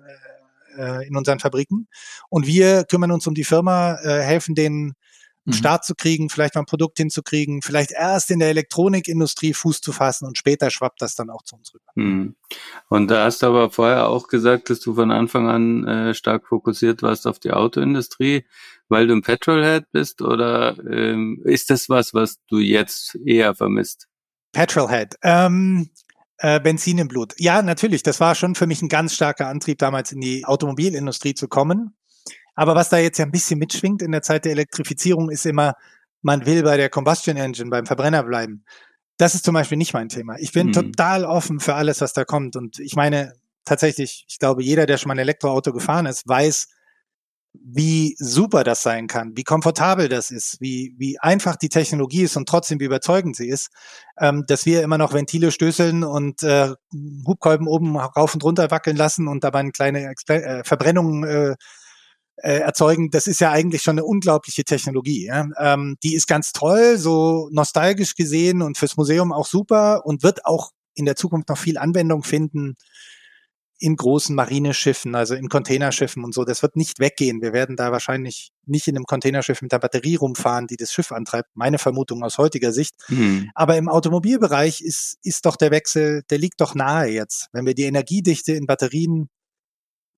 äh, 0.77 1.07
in 1.07 1.17
unseren 1.17 1.39
Fabriken. 1.39 1.87
Und 2.29 2.47
wir 2.47 2.85
kümmern 2.85 3.11
uns 3.11 3.27
um 3.27 3.33
die 3.33 3.43
Firma, 3.43 3.95
äh, 4.03 4.21
helfen 4.21 4.55
denen, 4.55 4.93
einen 5.45 5.55
mhm. 5.55 5.59
Start 5.59 5.85
zu 5.85 5.95
kriegen, 5.95 6.29
vielleicht 6.29 6.55
mal 6.55 6.61
ein 6.61 6.65
Produkt 6.65 6.97
hinzukriegen, 6.97 7.61
vielleicht 7.61 7.91
erst 7.91 8.29
in 8.31 8.39
der 8.39 8.49
Elektronikindustrie 8.49 9.53
Fuß 9.53 9.81
zu 9.81 9.91
fassen 9.91 10.25
und 10.25 10.37
später 10.37 10.69
schwappt 10.69 11.01
das 11.01 11.15
dann 11.15 11.29
auch 11.29 11.43
zu 11.43 11.55
uns 11.55 11.73
rüber. 11.73 11.91
Mhm. 11.95 12.35
Und 12.89 13.07
da 13.09 13.25
hast 13.25 13.41
du 13.41 13.47
aber 13.47 13.69
vorher 13.71 14.07
auch 14.07 14.27
gesagt, 14.27 14.69
dass 14.69 14.79
du 14.79 14.95
von 14.95 15.11
Anfang 15.11 15.47
an 15.47 15.87
äh, 15.87 16.13
stark 16.13 16.47
fokussiert 16.47 17.01
warst 17.01 17.25
auf 17.25 17.39
die 17.39 17.51
Autoindustrie, 17.51 18.45
weil 18.89 19.07
du 19.07 19.15
ein 19.15 19.21
Petrolhead 19.21 19.85
bist 19.91 20.21
oder 20.21 20.77
ähm, 20.79 21.41
ist 21.45 21.69
das 21.69 21.89
was, 21.89 22.13
was 22.13 22.37
du 22.49 22.57
jetzt 22.57 23.17
eher 23.25 23.55
vermisst? 23.55 24.07
Petrolhead. 24.51 25.15
Ähm, 25.23 25.89
äh, 26.39 26.59
Benzin 26.59 26.97
im 26.97 27.07
Blut. 27.07 27.33
Ja, 27.37 27.61
natürlich. 27.61 28.03
Das 28.03 28.19
war 28.19 28.35
schon 28.35 28.55
für 28.55 28.67
mich 28.67 28.81
ein 28.81 28.89
ganz 28.89 29.13
starker 29.13 29.47
Antrieb, 29.47 29.77
damals 29.77 30.11
in 30.11 30.21
die 30.21 30.45
Automobilindustrie 30.45 31.33
zu 31.33 31.47
kommen. 31.47 31.95
Aber 32.55 32.75
was 32.75 32.89
da 32.89 32.97
jetzt 32.97 33.17
ja 33.19 33.25
ein 33.25 33.31
bisschen 33.31 33.59
mitschwingt 33.59 34.01
in 34.01 34.11
der 34.11 34.21
Zeit 34.21 34.45
der 34.45 34.51
Elektrifizierung, 34.51 35.29
ist 35.29 35.45
immer, 35.45 35.75
man 36.21 36.45
will 36.45 36.63
bei 36.63 36.77
der 36.77 36.89
Combustion 36.89 37.37
Engine, 37.37 37.69
beim 37.69 37.85
Verbrenner 37.85 38.23
bleiben. 38.23 38.65
Das 39.17 39.35
ist 39.35 39.45
zum 39.45 39.53
Beispiel 39.53 39.77
nicht 39.77 39.93
mein 39.93 40.09
Thema. 40.09 40.35
Ich 40.39 40.51
bin 40.51 40.67
mhm. 40.67 40.73
total 40.73 41.25
offen 41.25 41.59
für 41.59 41.75
alles, 41.75 42.01
was 42.01 42.13
da 42.13 42.25
kommt. 42.25 42.55
Und 42.55 42.79
ich 42.79 42.95
meine, 42.95 43.33
tatsächlich, 43.65 44.25
ich 44.27 44.39
glaube, 44.39 44.63
jeder, 44.63 44.85
der 44.85 44.97
schon 44.97 45.09
mal 45.09 45.15
ein 45.15 45.19
Elektroauto 45.19 45.73
gefahren 45.73 46.05
ist, 46.05 46.27
weiß, 46.27 46.67
wie 47.53 48.15
super 48.19 48.63
das 48.63 48.83
sein 48.83 49.07
kann, 49.07 49.35
wie 49.35 49.43
komfortabel 49.43 50.07
das 50.07 50.31
ist, 50.31 50.57
wie, 50.59 50.93
wie 50.97 51.19
einfach 51.19 51.55
die 51.55 51.69
Technologie 51.69 52.23
ist 52.23 52.37
und 52.37 52.47
trotzdem 52.47 52.79
wie 52.79 52.85
überzeugend 52.85 53.35
sie 53.35 53.49
ist, 53.49 53.69
ähm, 54.19 54.43
dass 54.47 54.65
wir 54.65 54.83
immer 54.83 54.97
noch 54.97 55.13
Ventile 55.13 55.51
stößeln 55.51 56.03
und 56.03 56.43
äh, 56.43 56.73
Hubkolben 57.25 57.67
oben 57.67 57.97
rauf 57.97 58.33
und 58.33 58.43
runter 58.43 58.69
wackeln 58.71 58.97
lassen 58.97 59.27
und 59.27 59.43
dabei 59.43 59.59
eine 59.59 59.71
kleine 59.71 60.07
Expl 60.07 60.33
äh, 60.35 60.63
Verbrennung 60.63 61.23
äh, 61.23 61.55
äh, 62.41 62.59
erzeugen, 62.59 63.09
das 63.11 63.27
ist 63.27 63.41
ja 63.41 63.51
eigentlich 63.51 63.81
schon 63.81 63.97
eine 63.97 64.05
unglaubliche 64.05 64.63
Technologie. 64.63 65.25
Ja? 65.25 65.47
Ähm, 65.57 65.97
die 66.03 66.15
ist 66.15 66.27
ganz 66.27 66.53
toll, 66.53 66.97
so 66.97 67.49
nostalgisch 67.51 68.15
gesehen 68.15 68.61
und 68.61 68.77
fürs 68.77 68.95
Museum 68.95 69.33
auch 69.33 69.45
super 69.45 70.05
und 70.05 70.23
wird 70.23 70.45
auch 70.45 70.71
in 70.95 71.05
der 71.05 71.15
Zukunft 71.15 71.49
noch 71.49 71.57
viel 71.57 71.77
Anwendung 71.77 72.23
finden 72.23 72.75
in 73.79 73.95
großen 73.95 74.35
Marineschiffen, 74.35 75.15
also 75.15 75.35
in 75.35 75.47
Containerschiffen 75.47 76.23
und 76.23 76.33
so. 76.33 76.43
Das 76.43 76.61
wird 76.61 76.75
nicht 76.75 76.99
weggehen. 76.99 77.41
Wir 77.41 77.53
werden 77.53 77.77
da 77.77 77.91
wahrscheinlich 77.91 78.51
nicht 78.65 78.87
in 78.87 78.95
einem 78.95 79.05
Containerschiff 79.05 79.61
mit 79.61 79.71
der 79.71 79.79
Batterie 79.79 80.15
rumfahren, 80.15 80.67
die 80.67 80.75
das 80.75 80.91
Schiff 80.91 81.11
antreibt. 81.11 81.49
Meine 81.55 81.77
Vermutung 81.77 82.23
aus 82.23 82.37
heutiger 82.37 82.73
Sicht. 82.73 82.95
Mhm. 83.07 83.49
Aber 83.55 83.77
im 83.77 83.87
Automobilbereich 83.87 84.81
ist, 84.81 85.17
ist 85.23 85.45
doch 85.45 85.55
der 85.55 85.71
Wechsel, 85.71 86.23
der 86.29 86.37
liegt 86.37 86.59
doch 86.59 86.75
nahe 86.75 87.07
jetzt. 87.07 87.47
Wenn 87.53 87.65
wir 87.65 87.73
die 87.73 87.83
Energiedichte 87.83 88.51
in 88.51 88.65
Batterien 88.65 89.29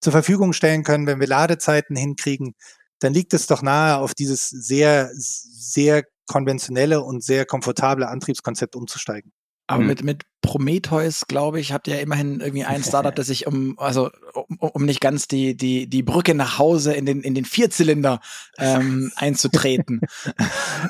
zur 0.02 0.12
Verfügung 0.12 0.54
stellen 0.54 0.84
können, 0.84 1.06
wenn 1.06 1.20
wir 1.20 1.28
Ladezeiten 1.28 1.96
hinkriegen, 1.96 2.56
dann 3.00 3.14
liegt 3.14 3.34
es 3.34 3.46
doch 3.46 3.62
nahe, 3.62 3.98
auf 3.98 4.16
dieses 4.16 4.50
sehr, 4.50 5.12
sehr 5.14 6.04
konventionelle 6.28 7.02
und 7.02 7.24
sehr 7.24 7.46
komfortable 7.46 8.08
Antriebskonzept 8.08 8.76
umzusteigen. 8.76 9.32
Aber 9.68 9.82
mhm. 9.82 9.88
mit, 9.88 10.04
mit 10.04 10.24
Prometheus, 10.42 11.28
glaube 11.28 11.60
ich, 11.60 11.72
habt 11.72 11.88
ihr 11.88 12.00
immerhin 12.00 12.40
irgendwie 12.40 12.66
ein 12.66 12.84
Startup, 12.84 13.16
das 13.16 13.28
sich 13.28 13.48
um, 13.48 13.78
also 13.78 14.10
um, 14.34 14.58
um 14.60 14.86
nicht 14.86 15.02
ganz 15.02 15.28
die, 15.28 15.56
die, 15.56 15.88
die 15.88 16.04
Brücke 16.04 16.36
nach 16.36 16.58
Hause 16.58 16.94
in 16.94 17.06
den, 17.06 17.22
in 17.22 17.36
den 17.36 17.46
Vierzylinder 17.46 18.20
ähm, 18.58 19.12
einzutreten. 19.16 20.02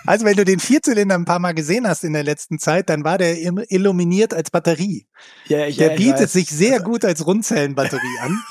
Also 0.06 0.26
wenn 0.26 0.38
du 0.38 0.45
den 0.45 0.60
Vierzylinder 0.60 1.16
ein 1.16 1.26
paar 1.26 1.39
Mal 1.39 1.54
gesehen 1.54 1.88
hast 1.88 2.04
in 2.04 2.14
der 2.14 2.24
letzten 2.24 2.60
Zeit, 2.60 2.89
dann 2.89 3.04
war 3.04 3.18
der 3.18 3.38
illuminiert 3.72 4.34
als 4.34 4.52
Batterie. 4.52 5.06
Ja, 5.47 5.66
ich, 5.66 5.78
der 5.78 5.91
ja, 5.91 5.95
bietet 5.95 6.30
sich 6.30 6.49
sehr 6.49 6.76
also, 6.76 6.86
gut 6.86 7.06
als 7.06 7.26
Rundzellenbatterie 7.26 8.20
an. 8.22 8.43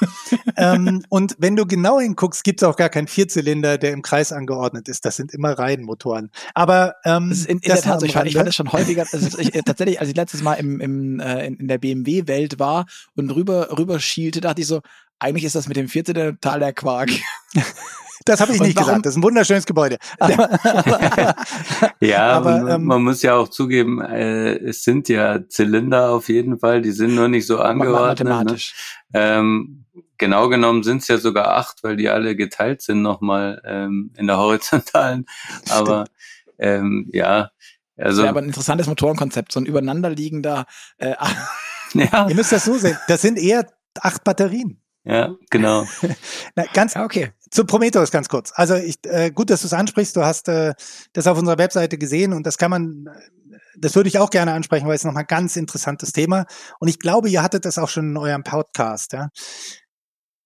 ähm, 0.56 1.02
und 1.08 1.36
wenn 1.38 1.56
du 1.56 1.66
genau 1.66 1.98
hinguckst, 1.98 2.44
gibt 2.44 2.62
es 2.62 2.68
auch 2.68 2.76
gar 2.76 2.88
keinen 2.88 3.08
Vierzylinder, 3.08 3.78
der 3.78 3.92
im 3.92 4.02
Kreis 4.02 4.32
angeordnet 4.32 4.88
ist. 4.88 5.04
Das 5.04 5.16
sind 5.16 5.32
immer 5.32 5.58
Reihenmotoren. 5.58 6.30
Aber 6.54 6.96
ähm, 7.04 7.30
das 7.30 7.38
ist 7.38 7.46
in, 7.46 7.58
in 7.58 7.68
der 7.68 7.80
Tat 7.80 8.00
so. 8.00 8.06
Ich 8.06 8.12
fand, 8.12 8.28
ich 8.28 8.36
fand 8.36 8.48
es 8.48 8.54
schon 8.54 8.70
häufiger, 8.72 9.06
also 9.10 9.38
ich, 9.38 9.50
tatsächlich, 9.64 10.00
als 10.00 10.10
ich 10.10 10.16
letztes 10.16 10.42
Mal 10.42 10.54
im, 10.54 10.80
im, 10.80 10.89
äh, 11.20 11.46
in, 11.46 11.56
in 11.56 11.68
der 11.68 11.78
BMW-Welt 11.78 12.58
war 12.58 12.86
und 13.14 13.30
rüber, 13.30 13.76
rüber 13.78 14.00
schielte, 14.00 14.40
dachte 14.40 14.62
ich 14.62 14.66
so, 14.66 14.80
eigentlich 15.18 15.44
ist 15.44 15.54
das 15.54 15.68
mit 15.68 15.76
dem 15.76 15.88
14. 15.88 16.14
total 16.14 16.60
der 16.60 16.72
Quark. 16.72 17.10
Das 18.26 18.40
habe 18.40 18.52
ich 18.52 18.60
nicht 18.60 18.76
warum? 18.76 18.88
gesagt. 18.88 19.06
Das 19.06 19.12
ist 19.14 19.16
ein 19.16 19.22
wunderschönes 19.22 19.64
Gebäude. 19.64 19.96
ja, 22.00 22.32
aber, 22.32 22.74
ähm, 22.74 22.84
man 22.84 23.02
muss 23.02 23.22
ja 23.22 23.34
auch 23.34 23.48
zugeben, 23.48 24.02
äh, 24.02 24.58
es 24.58 24.84
sind 24.84 25.08
ja 25.08 25.48
Zylinder 25.48 26.10
auf 26.10 26.28
jeden 26.28 26.58
Fall. 26.58 26.82
Die 26.82 26.90
sind 26.90 27.14
nur 27.14 27.28
nicht 27.28 27.46
so 27.46 27.60
angeordnet. 27.60 28.28
Ne? 28.28 28.34
Mathematisch. 28.34 28.74
Ne? 29.08 29.20
Ähm, 29.20 29.84
genau 30.18 30.48
genommen 30.48 30.82
sind 30.82 31.02
es 31.02 31.08
ja 31.08 31.16
sogar 31.16 31.56
acht, 31.56 31.82
weil 31.82 31.96
die 31.96 32.08
alle 32.10 32.36
geteilt 32.36 32.82
sind 32.82 33.00
nochmal 33.00 33.62
ähm, 33.64 34.12
in 34.16 34.26
der 34.26 34.36
horizontalen. 34.36 35.24
Aber 35.70 36.04
ähm, 36.58 37.08
ja, 37.12 37.50
also. 38.00 38.24
Ja, 38.24 38.30
aber 38.30 38.40
ein 38.40 38.46
interessantes 38.46 38.86
Motorenkonzept, 38.86 39.52
so 39.52 39.60
ein 39.60 39.66
übereinanderliegender. 39.66 40.66
Äh, 40.98 41.14
ja. 41.94 42.28
Ihr 42.28 42.34
müsst 42.34 42.52
das 42.52 42.64
so 42.64 42.76
sehen. 42.76 42.98
Das 43.08 43.22
sind 43.22 43.38
eher 43.38 43.66
acht 44.00 44.24
Batterien. 44.24 44.80
Ja, 45.04 45.34
genau. 45.50 45.86
Na, 46.56 46.64
ganz, 46.74 46.94
ja, 46.94 47.04
okay. 47.04 47.32
Zu 47.50 47.64
Prometheus 47.64 48.10
ganz 48.10 48.28
kurz. 48.28 48.52
Also 48.54 48.74
ich, 48.74 48.96
äh, 49.06 49.30
gut, 49.30 49.50
dass 49.50 49.62
du 49.62 49.66
es 49.66 49.72
ansprichst. 49.72 50.14
Du 50.14 50.24
hast 50.24 50.48
äh, 50.48 50.74
das 51.12 51.26
auf 51.26 51.38
unserer 51.38 51.58
Webseite 51.58 51.98
gesehen 51.98 52.32
und 52.32 52.46
das 52.46 52.58
kann 52.58 52.70
man, 52.70 53.06
das 53.78 53.96
würde 53.96 54.08
ich 54.08 54.18
auch 54.18 54.30
gerne 54.30 54.52
ansprechen, 54.52 54.86
weil 54.86 54.94
es 54.94 55.04
nochmal 55.04 55.24
ein 55.24 55.28
ganz 55.28 55.56
interessantes 55.56 56.12
Thema. 56.12 56.44
Und 56.78 56.88
ich 56.88 56.98
glaube, 56.98 57.28
ihr 57.28 57.42
hattet 57.42 57.64
das 57.64 57.78
auch 57.78 57.88
schon 57.88 58.10
in 58.10 58.16
eurem 58.18 58.44
Podcast. 58.44 59.14
Ja? 59.14 59.30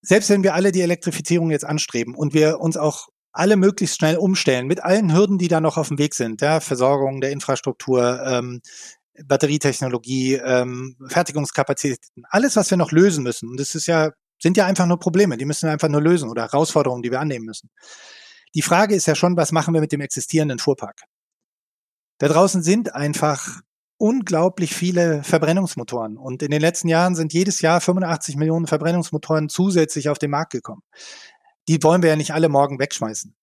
Selbst 0.00 0.30
wenn 0.30 0.44
wir 0.44 0.54
alle 0.54 0.70
die 0.70 0.82
Elektrifizierung 0.82 1.50
jetzt 1.50 1.64
anstreben 1.64 2.14
und 2.14 2.32
wir 2.32 2.60
uns 2.60 2.76
auch 2.76 3.08
alle 3.34 3.56
möglichst 3.56 3.96
schnell 3.96 4.16
umstellen, 4.16 4.66
mit 4.66 4.82
allen 4.82 5.12
Hürden, 5.12 5.38
die 5.38 5.48
da 5.48 5.60
noch 5.60 5.76
auf 5.76 5.88
dem 5.88 5.98
Weg 5.98 6.14
sind, 6.14 6.40
ja, 6.40 6.60
Versorgung 6.60 7.20
der 7.20 7.32
Infrastruktur, 7.32 8.22
ähm, 8.24 8.62
Batterietechnologie, 9.26 10.34
ähm, 10.34 10.96
Fertigungskapazitäten, 11.08 12.24
alles, 12.30 12.56
was 12.56 12.70
wir 12.70 12.78
noch 12.78 12.92
lösen 12.92 13.22
müssen. 13.22 13.48
Und 13.50 13.60
das 13.60 13.74
ist 13.74 13.86
ja 13.86 14.12
sind 14.40 14.56
ja 14.56 14.66
einfach 14.66 14.86
nur 14.86 14.98
Probleme, 14.98 15.36
die 15.36 15.44
müssen 15.44 15.66
wir 15.66 15.72
einfach 15.72 15.88
nur 15.88 16.02
lösen 16.02 16.28
oder 16.28 16.42
Herausforderungen, 16.42 17.02
die 17.02 17.10
wir 17.10 17.20
annehmen 17.20 17.46
müssen. 17.46 17.70
Die 18.54 18.62
Frage 18.62 18.94
ist 18.94 19.06
ja 19.06 19.14
schon, 19.14 19.36
was 19.36 19.52
machen 19.52 19.74
wir 19.74 19.80
mit 19.80 19.92
dem 19.92 20.00
existierenden 20.00 20.58
Fuhrpark? 20.58 21.00
Da 22.18 22.28
draußen 22.28 22.62
sind 22.62 22.94
einfach 22.94 23.60
unglaublich 23.96 24.74
viele 24.74 25.22
Verbrennungsmotoren. 25.22 26.18
Und 26.18 26.42
in 26.42 26.50
den 26.50 26.60
letzten 26.60 26.88
Jahren 26.88 27.14
sind 27.14 27.32
jedes 27.32 27.60
Jahr 27.62 27.80
85 27.80 28.36
Millionen 28.36 28.66
Verbrennungsmotoren 28.66 29.48
zusätzlich 29.48 30.08
auf 30.08 30.18
den 30.18 30.30
Markt 30.30 30.52
gekommen. 30.52 30.82
Die 31.68 31.82
wollen 31.82 32.02
wir 32.02 32.10
ja 32.10 32.16
nicht 32.16 32.32
alle 32.32 32.48
morgen 32.48 32.78
wegschmeißen. 32.78 33.34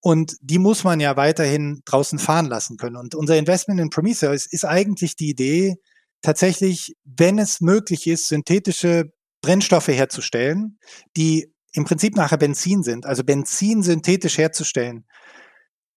Und 0.00 0.36
die 0.40 0.58
muss 0.58 0.84
man 0.84 1.00
ja 1.00 1.16
weiterhin 1.16 1.82
draußen 1.84 2.18
fahren 2.18 2.46
lassen 2.46 2.76
können. 2.76 2.96
Und 2.96 3.14
unser 3.14 3.36
Investment 3.36 3.80
in 3.80 3.90
Prometheus 3.90 4.46
ist 4.46 4.64
eigentlich 4.64 5.16
die 5.16 5.30
Idee, 5.30 5.76
tatsächlich, 6.22 6.96
wenn 7.04 7.38
es 7.38 7.60
möglich 7.60 8.06
ist, 8.06 8.28
synthetische 8.28 9.12
Brennstoffe 9.40 9.88
herzustellen, 9.88 10.78
die 11.16 11.52
im 11.72 11.84
Prinzip 11.84 12.16
nachher 12.16 12.38
Benzin 12.38 12.82
sind, 12.82 13.06
also 13.06 13.24
Benzin 13.24 13.82
synthetisch 13.82 14.38
herzustellen, 14.38 15.06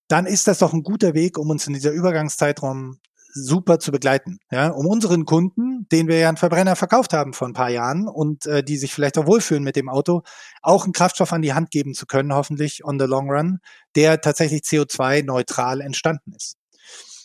dann 0.07 0.25
ist 0.25 0.47
das 0.47 0.59
doch 0.59 0.73
ein 0.73 0.83
guter 0.83 1.13
Weg, 1.13 1.37
um 1.37 1.49
uns 1.49 1.67
in 1.67 1.73
dieser 1.73 1.91
Übergangszeitraum 1.91 2.99
super 3.33 3.79
zu 3.79 3.91
begleiten. 3.91 4.39
Ja, 4.51 4.69
um 4.69 4.85
unseren 4.87 5.25
Kunden, 5.25 5.87
den 5.91 6.07
wir 6.07 6.17
ja 6.17 6.27
einen 6.27 6.37
Verbrenner 6.37 6.75
verkauft 6.75 7.13
haben 7.13 7.33
vor 7.33 7.47
ein 7.47 7.53
paar 7.53 7.69
Jahren 7.69 8.07
und 8.07 8.45
äh, 8.45 8.63
die 8.63 8.77
sich 8.77 8.93
vielleicht 8.93 9.17
auch 9.17 9.27
wohlfühlen 9.27 9.63
mit 9.63 9.75
dem 9.75 9.89
Auto, 9.89 10.21
auch 10.61 10.83
einen 10.83 10.93
Kraftstoff 10.93 11.33
an 11.33 11.41
die 11.41 11.53
Hand 11.53 11.71
geben 11.71 11.93
zu 11.93 12.05
können, 12.05 12.33
hoffentlich 12.33 12.83
on 12.85 12.99
the 12.99 13.05
long 13.05 13.29
run, 13.29 13.59
der 13.95 14.21
tatsächlich 14.21 14.61
CO2-neutral 14.61 15.81
entstanden 15.81 16.33
ist. 16.33 16.57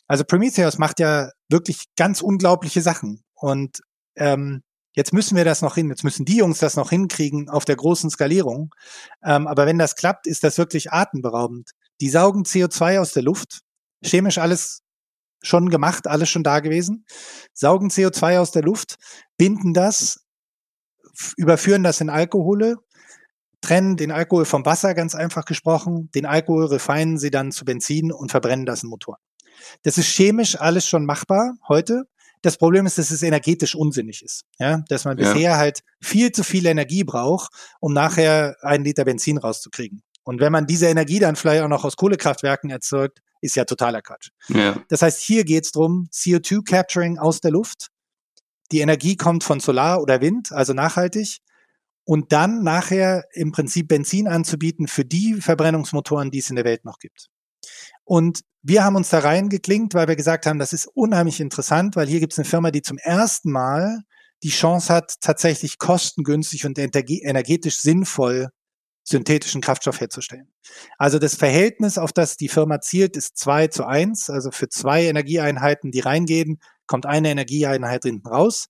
Also 0.07 0.25
Prometheus 0.25 0.79
macht 0.79 1.01
ja 1.01 1.31
wirklich 1.49 1.85
ganz 1.97 2.23
unglaubliche 2.23 2.83
Sachen 2.83 3.23
und 3.35 3.81
ähm, 4.17 4.63
Jetzt 4.97 5.13
müssen 5.13 5.37
wir 5.37 5.45
das 5.45 5.61
noch 5.61 5.75
hin, 5.75 5.91
jetzt 5.91 6.05
müssen 6.05 6.25
die 6.25 6.39
Jungs 6.39 6.59
das 6.59 6.75
noch 6.75 6.89
hinkriegen 6.89 7.51
auf 7.51 7.67
der 7.67 7.77
großen 7.77 8.09
Skalierung. 8.09 8.75
Ähm, 9.23 9.47
aber 9.47 9.67
wenn 9.67 9.77
das 9.77 9.95
klappt, 9.95 10.27
ist 10.27 10.43
das 10.43 10.57
wirklich 10.57 10.91
atemberaubend. 10.91 11.73
Die 12.01 12.09
saugen 12.09 12.45
CO2 12.45 12.99
aus 12.99 13.13
der 13.13 13.23
Luft, 13.23 13.61
chemisch 14.03 14.39
alles 14.39 14.81
schon 15.43 15.71
gemacht, 15.71 16.07
alles 16.07 16.29
schon 16.29 16.43
da 16.43 16.61
gewesen, 16.61 17.05
saugen 17.53 17.89
CO2 17.89 18.39
aus 18.39 18.51
der 18.51 18.63
Luft, 18.63 18.97
binden 19.37 19.75
das, 19.75 20.25
überführen 21.37 21.83
das 21.83 22.01
in 22.01 22.11
Alkohole, 22.11 22.77
trennen 23.61 23.97
den 23.97 24.13
Alkohol 24.13 24.45
vom 24.45 24.65
Wasser, 24.65 24.95
ganz 24.95 25.15
einfach 25.15 25.45
gesprochen, 25.45 26.11
den 26.15 26.27
Alkohol 26.27 26.67
refinen 26.67 27.19
sie 27.19 27.31
dann 27.31 27.53
zu 27.53 27.65
Benzin 27.65 28.13
und 28.13 28.31
verbrennen 28.31 28.67
das 28.67 28.83
im 28.83 28.91
Motor. 28.91 29.19
Das 29.83 29.99
ist 29.99 30.09
chemisch 30.09 30.61
alles 30.61 30.87
schon 30.87 31.07
machbar 31.07 31.55
heute. 31.69 32.05
Das 32.43 32.59
Problem 32.59 32.87
ist, 32.87 32.99
dass 32.99 33.11
es 33.11 33.23
energetisch 33.23 33.75
unsinnig 33.75 34.23
ist. 34.23 34.45
Ja, 34.59 34.85
dass 34.89 35.05
man 35.05 35.19
ja. 35.19 35.33
bisher 35.33 35.57
halt 35.57 35.81
viel 36.01 36.31
zu 36.33 36.45
viel 36.45 36.67
Energie 36.67 37.03
braucht, 37.03 37.51
um 37.81 37.93
nachher 37.93 38.57
einen 38.61 38.85
Liter 38.85 39.05
Benzin 39.05 39.39
rauszukriegen. 39.39 40.03
Und 40.23 40.41
wenn 40.41 40.53
man 40.53 40.67
diese 40.67 40.87
Energie 40.87 41.19
dann 41.19 41.37
vielleicht 41.37 41.63
auch 41.63 41.69
noch 41.69 41.85
aus 41.85 41.97
Kohlekraftwerken 41.97 42.71
erzeugt, 42.71 43.21
ist 43.41 43.57
ja 43.57 43.65
totaler 43.65 44.03
Quatsch. 44.03 44.31
Ja. 44.49 44.83
Das 44.89 45.03
heißt, 45.03 45.21
hier 45.21 45.45
geht 45.45 45.65
es 45.65 45.73
darum, 45.73 46.09
CO2-Capturing 46.13 47.19
aus 47.19 47.41
der 47.41 47.51
Luft. 47.51 47.89
Die 48.73 48.81
Energie 48.81 49.17
kommt 49.17 49.45
von 49.45 49.61
Solar 49.61 50.01
oder 50.01 50.21
Wind, 50.21 50.53
also 50.53 50.73
nachhaltig. 50.73 51.39
Und 52.05 52.33
dann 52.33 52.63
nachher 52.63 53.25
im 53.33 53.53
Prinzip 53.53 53.89
Benzin 53.89 54.29
anzubieten 54.29 54.87
für 54.87 55.05
die 55.05 55.41
Verbrennungsmotoren, 55.41 56.31
die 56.31 56.39
es 56.39 56.51
in 56.51 56.57
der 56.57 56.65
Welt 56.65 56.85
noch 56.85 56.99
gibt. 56.99 57.29
Und 58.05 58.43
wir 58.63 58.85
haben 58.85 58.97
uns 58.97 59.11
da 59.11 59.21
reingeklinkt, 59.21 59.95
weil 59.95 60.09
wir 60.09 60.17
gesagt 60.17 60.47
haben, 60.47 60.59
das 60.59 60.73
ist 60.73 60.87
unheimlich 60.87 61.41
interessant, 61.41 61.97
weil 61.97 62.07
hier 62.07 62.21
gibt 62.21 62.33
es 62.33 62.39
eine 62.39 62.45
Firma, 62.45 62.71
die 62.71 62.83
zum 62.83 62.99
ersten 62.99 63.51
Mal 63.51 64.03
die 64.43 64.51
Chance 64.51 64.93
hat, 64.93 65.15
tatsächlich 65.21 65.79
kostengünstig 65.79 66.67
und 66.67 66.79
energetisch 66.79 67.81
sinnvoll 67.81 68.51
synthetischen 69.09 69.61
Kraftstoff 69.61 70.01
herzustellen. 70.01 70.49
Also 70.99 71.19
das 71.19 71.37
Verhältnis, 71.37 71.97
auf 71.97 72.13
das 72.13 72.37
die 72.37 72.49
Firma 72.49 72.81
zielt, 72.81 73.17
ist 73.17 73.39
zwei 73.39 73.69
zu 73.69 73.87
eins. 73.87 74.29
Also 74.29 74.51
für 74.51 74.69
zwei 74.69 75.05
Energieeinheiten, 75.05 75.93
die 75.93 76.01
reingehen, 76.01 76.59
kommt 76.87 77.07
eine 77.07 77.31
Energieeinheit 77.31 78.03
hinten 78.03 78.27
raus. 78.27 78.67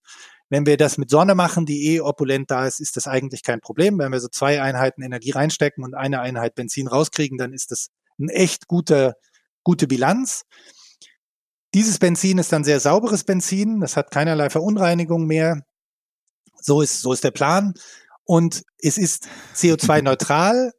Wenn 0.48 0.66
wir 0.66 0.76
das 0.76 0.98
mit 0.98 1.10
Sonne 1.10 1.34
machen, 1.34 1.66
die 1.66 1.94
eh 1.94 2.00
opulent 2.00 2.50
da 2.50 2.66
ist, 2.66 2.80
ist 2.80 2.96
das 2.96 3.08
eigentlich 3.08 3.42
kein 3.42 3.60
Problem. 3.60 3.98
Wenn 3.98 4.12
wir 4.12 4.20
so 4.20 4.28
zwei 4.28 4.62
Einheiten 4.62 5.02
Energie 5.02 5.32
reinstecken 5.32 5.82
und 5.82 5.94
eine 5.94 6.20
Einheit 6.20 6.54
Benzin 6.54 6.86
rauskriegen, 6.86 7.38
dann 7.38 7.52
ist 7.52 7.72
das 7.72 7.88
ein 8.18 8.28
echt 8.28 8.68
guter 8.68 9.14
gute 9.66 9.88
Bilanz. 9.88 10.44
Dieses 11.74 11.98
Benzin 11.98 12.38
ist 12.38 12.52
dann 12.52 12.62
sehr 12.62 12.78
sauberes 12.78 13.24
Benzin, 13.24 13.80
das 13.80 13.96
hat 13.96 14.12
keinerlei 14.12 14.48
Verunreinigung 14.48 15.26
mehr. 15.26 15.62
So 16.60 16.82
ist, 16.82 17.00
so 17.00 17.12
ist 17.12 17.24
der 17.24 17.32
Plan. 17.32 17.74
Und 18.26 18.64
es 18.78 18.98
ist 18.98 19.28
CO2-neutral. 19.54 20.72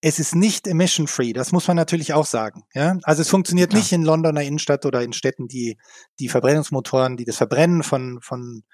Es 0.00 0.18
ist 0.18 0.34
nicht 0.34 0.66
emission-free. 0.66 1.32
Das 1.32 1.50
muss 1.50 1.66
man 1.66 1.76
natürlich 1.76 2.12
auch 2.12 2.26
sagen. 2.26 2.64
Ja? 2.74 2.98
Also 3.04 3.22
es 3.22 3.30
funktioniert 3.30 3.72
ja. 3.72 3.78
nicht 3.78 3.90
in 3.90 4.02
Londoner 4.02 4.42
Innenstadt 4.42 4.84
oder 4.84 5.02
in 5.02 5.14
Städten, 5.14 5.48
die 5.48 5.78
die 6.20 6.28
Verbrennungsmotoren, 6.28 7.16
die 7.16 7.24
das 7.24 7.38
Verbrennen 7.38 7.82
von, 7.82 8.20
von 8.20 8.64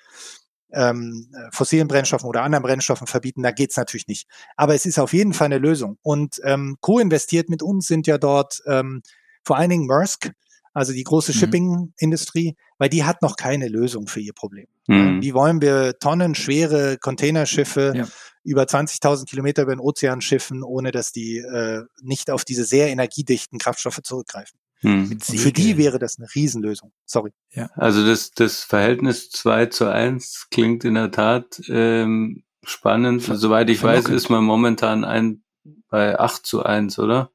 ähm, 0.73 1.31
fossilen 1.53 1.89
Brennstoffen 1.89 2.29
oder 2.29 2.43
anderen 2.43 2.65
Brennstoffen 2.65 3.07
verbieten, 3.07 3.43
da 3.43 3.53
geht's 3.53 3.77
natürlich 3.77 4.09
nicht. 4.09 4.29
Aber 4.57 4.75
es 4.75 4.87
ist 4.87 4.99
auf 4.99 5.13
jeden 5.13 5.33
Fall 5.33 5.47
eine 5.47 5.59
Lösung. 5.59 5.99
Und 6.03 6.41
ähm, 6.45 6.77
co-investiert 6.81 7.49
mit 7.49 7.63
uns 7.63 7.87
sind 7.87 8.07
ja 8.09 8.19
dort 8.19 8.61
ähm, 8.67 9.03
vor 9.45 9.57
allen 9.57 9.71
Dingen 9.71 9.87
Maersk, 9.87 10.33
also 10.73 10.93
die 10.93 11.05
große 11.05 11.33
mhm. 11.33 11.37
Shipping-Industrie, 11.37 12.57
weil 12.81 12.89
die 12.89 13.05
hat 13.05 13.21
noch 13.21 13.37
keine 13.37 13.69
Lösung 13.69 14.07
für 14.07 14.21
ihr 14.21 14.33
Problem. 14.33 14.67
Mhm. 14.89 15.21
Wie 15.21 15.35
wollen 15.35 15.61
wir 15.61 15.99
tonnenschwere 15.99 16.97
Containerschiffe 16.97 17.93
ja. 17.95 18.09
über 18.43 18.63
20.000 18.63 19.27
Kilometer 19.27 19.63
über 19.63 19.77
den 19.77 19.81
Ozean 19.81 20.23
schiffen, 20.23 20.63
ohne 20.63 20.91
dass 20.91 21.13
die 21.13 21.37
äh, 21.37 21.83
nicht 22.01 22.31
auf 22.31 22.47
diese 22.47 22.65
sehr 22.65 22.89
energiedichten 22.89 23.59
Kraftstoffe 23.59 24.01
zurückgreifen? 24.03 24.59
Hm. 24.79 25.21
Für 25.21 25.53
die 25.53 25.77
wäre 25.77 25.99
das 25.99 26.19
eine 26.19 26.27
Riesenlösung. 26.35 26.91
Sorry. 27.05 27.33
Ja. 27.51 27.69
Also 27.75 28.05
das, 28.05 28.31
das 28.31 28.65
Verhältnis 28.65 29.29
2 29.29 29.67
zu 29.67 29.93
1 29.93 30.47
klingt 30.51 30.83
in 30.87 30.95
der 30.95 31.11
Tat 31.11 31.61
ähm, 31.69 32.45
spannend. 32.65 33.25
Soweit 33.25 33.69
ich 33.69 33.83
weiß, 33.83 34.07
ist 34.07 34.31
man 34.31 34.43
momentan 34.43 35.05
ein 35.05 35.43
bei 35.91 36.19
8 36.19 36.47
zu 36.47 36.63
1, 36.63 36.99
oder? 36.99 37.31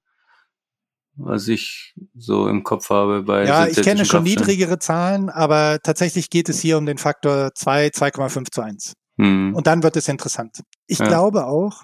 Was 1.17 1.47
ich 1.47 1.93
so 2.15 2.47
im 2.47 2.63
Kopf 2.63 2.89
habe 2.89 3.23
bei 3.23 3.45
Ja, 3.45 3.67
ich 3.67 3.81
kenne 3.81 4.05
schon 4.05 4.23
niedrigere 4.23 4.79
Zahlen, 4.79 5.29
aber 5.29 5.79
tatsächlich 5.81 6.29
geht 6.29 6.49
es 6.49 6.59
hier 6.59 6.77
um 6.77 6.85
den 6.85 6.97
Faktor 6.97 7.51
2, 7.53 7.87
2,5 7.87 8.51
zu 8.51 8.61
1. 8.61 8.93
Hm. 9.17 9.55
Und 9.55 9.67
dann 9.67 9.83
wird 9.83 9.95
es 9.95 10.07
interessant. 10.07 10.61
Ich 10.87 10.99
ja. 10.99 11.07
glaube 11.07 11.45
auch, 11.47 11.83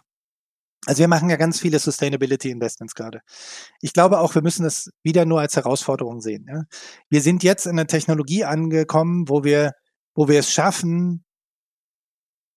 also 0.85 0.99
wir 0.99 1.07
machen 1.07 1.29
ja 1.29 1.35
ganz 1.35 1.59
viele 1.59 1.79
Sustainability 1.79 2.49
Investments 2.49 2.95
gerade. 2.95 3.21
Ich 3.81 3.93
glaube 3.93 4.19
auch, 4.19 4.35
wir 4.35 4.41
müssen 4.41 4.63
das 4.63 4.89
wieder 5.03 5.25
nur 5.25 5.39
als 5.39 5.55
Herausforderung 5.55 6.21
sehen. 6.21 6.45
Ja? 6.49 6.63
Wir 7.09 7.21
sind 7.21 7.43
jetzt 7.43 7.65
in 7.65 7.71
einer 7.71 7.87
Technologie 7.87 8.43
angekommen, 8.43 9.29
wo 9.29 9.43
wir, 9.43 9.73
wo 10.15 10.27
wir 10.27 10.39
es 10.39 10.51
schaffen, 10.51 11.23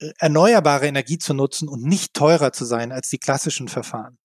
äh, 0.00 0.10
erneuerbare 0.18 0.86
Energie 0.86 1.18
zu 1.18 1.34
nutzen 1.34 1.68
und 1.68 1.82
nicht 1.82 2.14
teurer 2.14 2.52
zu 2.52 2.64
sein 2.64 2.92
als 2.92 3.10
die 3.10 3.18
klassischen 3.18 3.68
Verfahren. 3.68 4.18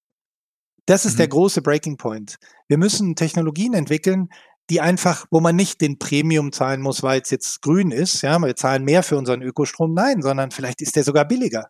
Das 0.90 1.06
ist 1.06 1.14
mhm. 1.14 1.18
der 1.18 1.28
große 1.28 1.62
Breaking 1.62 1.98
Point. 1.98 2.38
Wir 2.68 2.80
müssen 2.80 3.16
Technologien 3.16 3.76
entwickeln, 3.76 4.30
die 4.72 4.82
einfach, 4.82 5.28
wo 5.30 5.40
man 5.40 5.56
nicht 5.56 5.82
den 5.82 6.00
Premium 6.00 6.52
zahlen 6.52 6.82
muss, 6.82 7.04
weil 7.04 7.22
es 7.22 7.30
jetzt 7.30 7.62
grün 7.62 7.92
ist, 7.92 8.24
ja, 8.24 8.40
wir 8.40 8.56
zahlen 8.56 8.84
mehr 8.84 9.04
für 9.04 9.16
unseren 9.16 9.44
Ökostrom, 9.44 9.94
nein, 9.94 10.24
sondern 10.24 10.50
vielleicht 10.50 10.82
ist 10.82 10.96
der 10.96 11.04
sogar 11.04 11.28
billiger. 11.28 11.68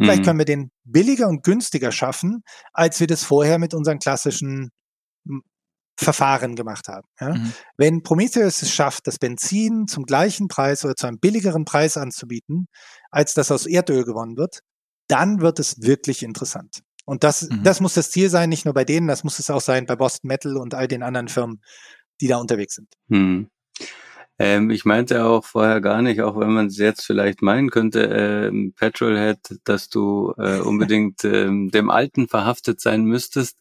Vielleicht 0.00 0.20
Mhm. 0.20 0.24
können 0.24 0.38
wir 0.38 0.46
den 0.46 0.70
billiger 0.84 1.28
und 1.28 1.42
günstiger 1.42 1.92
schaffen, 1.92 2.42
als 2.72 2.98
wir 2.98 3.06
das 3.06 3.24
vorher 3.24 3.58
mit 3.58 3.74
unseren 3.74 3.98
klassischen 3.98 4.70
m, 5.26 5.42
Verfahren 5.98 6.56
gemacht 6.56 6.88
haben. 6.88 7.08
Ja? 7.20 7.34
Mhm. 7.34 7.52
Wenn 7.76 8.02
Prometheus 8.02 8.62
es 8.62 8.72
schafft, 8.72 9.06
das 9.06 9.18
Benzin 9.18 9.86
zum 9.86 10.04
gleichen 10.04 10.48
Preis 10.48 10.82
oder 10.82 10.94
zu 10.94 11.06
einem 11.06 11.18
billigeren 11.18 11.66
Preis 11.66 11.98
anzubieten, 11.98 12.68
als 13.10 13.34
das 13.34 13.50
aus 13.50 13.66
Erdöl 13.66 14.04
gewonnen 14.04 14.38
wird, 14.38 14.60
dann 15.08 15.42
wird 15.42 15.58
es 15.58 15.82
wirklich 15.82 16.22
interessant. 16.22 16.80
Und 17.06 17.24
das, 17.24 17.48
Mhm. 17.48 17.62
das 17.62 17.80
muss 17.80 17.94
das 17.94 18.10
Ziel 18.10 18.28
sein, 18.28 18.50
nicht 18.50 18.64
nur 18.64 18.74
bei 18.74 18.84
denen, 18.84 19.06
das 19.06 19.24
muss 19.24 19.38
es 19.38 19.48
auch 19.48 19.60
sein 19.60 19.86
bei 19.86 19.96
Boston 19.96 20.28
Metal 20.28 20.56
und 20.56 20.74
all 20.74 20.88
den 20.88 21.02
anderen 21.02 21.28
Firmen, 21.28 21.62
die 22.20 22.26
da 22.26 22.36
unterwegs 22.36 22.74
sind. 22.74 22.88
Hm. 23.08 23.48
Ähm, 24.38 24.70
ich 24.70 24.84
meinte 24.84 25.24
auch 25.24 25.44
vorher 25.44 25.80
gar 25.80 26.02
nicht, 26.02 26.20
auch 26.20 26.38
wenn 26.38 26.52
man 26.52 26.66
es 26.66 26.76
jetzt 26.76 27.06
vielleicht 27.06 27.40
meinen 27.40 27.70
könnte, 27.70 28.02
ähm, 28.02 28.74
Petrolhead, 28.76 29.38
dass 29.64 29.88
du 29.88 30.34
äh, 30.36 30.58
unbedingt 30.58 31.24
ähm, 31.24 31.70
dem 31.70 31.88
Alten 31.90 32.28
verhaftet 32.28 32.80
sein 32.80 33.04
müsstest. 33.04 33.56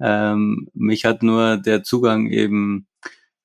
Ähm, 0.00 0.68
mich 0.74 1.04
hat 1.04 1.22
nur 1.22 1.58
der 1.58 1.84
Zugang 1.84 2.26
eben 2.26 2.88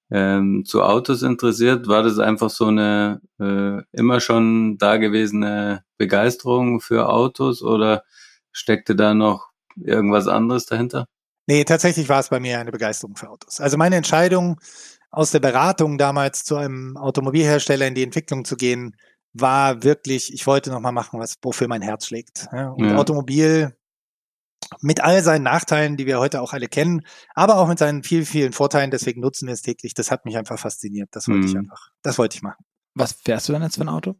ähm, 0.09 0.65
zu 0.65 0.83
Autos 0.83 1.21
interessiert. 1.23 1.87
War 1.87 2.03
das 2.03 2.19
einfach 2.19 2.49
so 2.49 2.65
eine 2.67 3.21
äh, 3.39 3.83
immer 3.91 4.19
schon 4.19 4.77
dagewesene 4.77 5.83
Begeisterung 5.97 6.81
für 6.81 7.09
Autos 7.09 7.61
oder 7.61 8.03
steckte 8.51 8.95
da 8.95 9.13
noch 9.13 9.49
irgendwas 9.75 10.27
anderes 10.27 10.65
dahinter? 10.65 11.05
Nee, 11.47 11.63
tatsächlich 11.63 12.07
war 12.09 12.19
es 12.19 12.29
bei 12.29 12.39
mir 12.39 12.59
eine 12.59 12.71
Begeisterung 12.71 13.15
für 13.15 13.29
Autos. 13.29 13.59
Also 13.59 13.77
meine 13.77 13.95
Entscheidung 13.95 14.59
aus 15.09 15.31
der 15.31 15.39
Beratung 15.39 15.97
damals 15.97 16.43
zu 16.45 16.55
einem 16.55 16.95
Automobilhersteller 16.97 17.87
in 17.87 17.95
die 17.95 18.03
Entwicklung 18.03 18.45
zu 18.45 18.55
gehen, 18.55 18.95
war 19.33 19.83
wirklich, 19.83 20.33
ich 20.33 20.45
wollte 20.47 20.69
nochmal 20.71 20.91
machen, 20.91 21.19
was, 21.19 21.35
wofür 21.41 21.67
mein 21.67 21.81
Herz 21.81 22.05
schlägt. 22.07 22.47
Und 22.51 22.89
Ja. 22.89 22.97
Automobil 22.97 23.75
mit 24.79 25.01
all 25.01 25.21
seinen 25.23 25.43
Nachteilen, 25.43 25.97
die 25.97 26.05
wir 26.05 26.19
heute 26.19 26.41
auch 26.41 26.53
alle 26.53 26.67
kennen, 26.67 27.05
aber 27.33 27.57
auch 27.57 27.67
mit 27.67 27.79
seinen 27.79 28.03
vielen, 28.03 28.25
vielen 28.25 28.53
Vorteilen, 28.53 28.91
deswegen 28.91 29.19
nutzen 29.19 29.47
wir 29.47 29.53
es 29.53 29.61
täglich, 29.61 29.93
das 29.93 30.11
hat 30.11 30.23
mich 30.25 30.37
einfach 30.37 30.59
fasziniert. 30.59 31.09
Das 31.11 31.27
wollte 31.27 31.47
ich 31.47 31.53
Mhm. 31.53 31.61
einfach, 31.61 31.89
das 32.03 32.17
wollte 32.17 32.35
ich 32.37 32.41
machen. 32.41 32.63
Was 32.93 33.13
fährst 33.13 33.49
du 33.49 33.53
denn 33.53 33.63
jetzt 33.63 33.75
für 33.75 33.81
ein 33.81 33.89
Auto? 33.89 34.15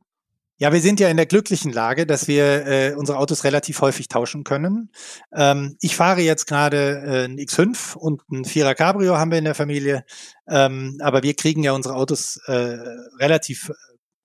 Ja, 0.61 0.71
wir 0.71 0.79
sind 0.79 0.99
ja 0.99 1.09
in 1.09 1.17
der 1.17 1.25
glücklichen 1.25 1.73
Lage, 1.73 2.05
dass 2.05 2.27
wir 2.27 2.67
äh, 2.67 2.93
unsere 2.93 3.17
Autos 3.17 3.45
relativ 3.45 3.81
häufig 3.81 4.09
tauschen 4.09 4.43
können. 4.43 4.91
Ähm, 5.33 5.75
ich 5.81 5.95
fahre 5.95 6.21
jetzt 6.21 6.45
gerade 6.45 7.01
äh, 7.03 7.25
ein 7.25 7.39
X5 7.39 7.95
und 7.95 8.21
ein 8.29 8.45
Vierer 8.45 8.75
Cabrio 8.75 9.17
haben 9.17 9.31
wir 9.31 9.39
in 9.39 9.45
der 9.45 9.55
Familie, 9.55 10.05
ähm, 10.47 10.99
aber 11.01 11.23
wir 11.23 11.33
kriegen 11.33 11.63
ja 11.63 11.71
unsere 11.71 11.95
Autos 11.95 12.37
äh, 12.45 12.77
relativ 13.19 13.71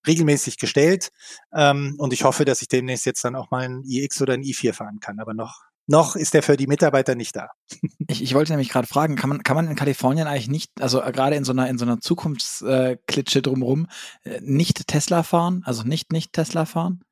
regelmäßig 0.06 0.58
gestellt 0.58 1.08
ähm, 1.54 1.94
und 1.96 2.12
ich 2.12 2.24
hoffe, 2.24 2.44
dass 2.44 2.60
ich 2.60 2.68
demnächst 2.68 3.06
jetzt 3.06 3.24
dann 3.24 3.34
auch 3.34 3.50
mal 3.50 3.64
ein 3.64 3.82
iX 3.86 4.20
oder 4.20 4.34
ein 4.34 4.42
i4 4.42 4.74
fahren 4.74 5.00
kann, 5.00 5.20
aber 5.20 5.32
noch 5.32 5.62
noch 5.86 6.16
ist 6.16 6.34
der 6.34 6.42
für 6.42 6.56
die 6.56 6.66
Mitarbeiter 6.66 7.14
nicht 7.14 7.36
da. 7.36 7.50
Ich, 8.08 8.22
ich 8.22 8.34
wollte 8.34 8.52
nämlich 8.52 8.68
gerade 8.68 8.86
fragen, 8.86 9.16
kann 9.16 9.28
man, 9.28 9.42
kann 9.42 9.56
man 9.56 9.68
in 9.68 9.74
Kalifornien 9.74 10.28
eigentlich 10.28 10.48
nicht, 10.48 10.70
also 10.80 11.02
äh, 11.02 11.10
gerade 11.10 11.34
in 11.34 11.44
so 11.44 11.50
einer, 11.50 11.68
in 11.68 11.76
so 11.76 11.84
einer 11.84 12.00
Zukunftsklitsche 12.00 13.42
drumherum, 13.42 13.88
äh, 14.22 14.40
nicht 14.42 14.86
Tesla 14.86 15.24
fahren? 15.24 15.62
Also 15.64 15.82
nicht, 15.82 16.12
nicht 16.12 16.32
Tesla 16.32 16.66
fahren? 16.66 17.02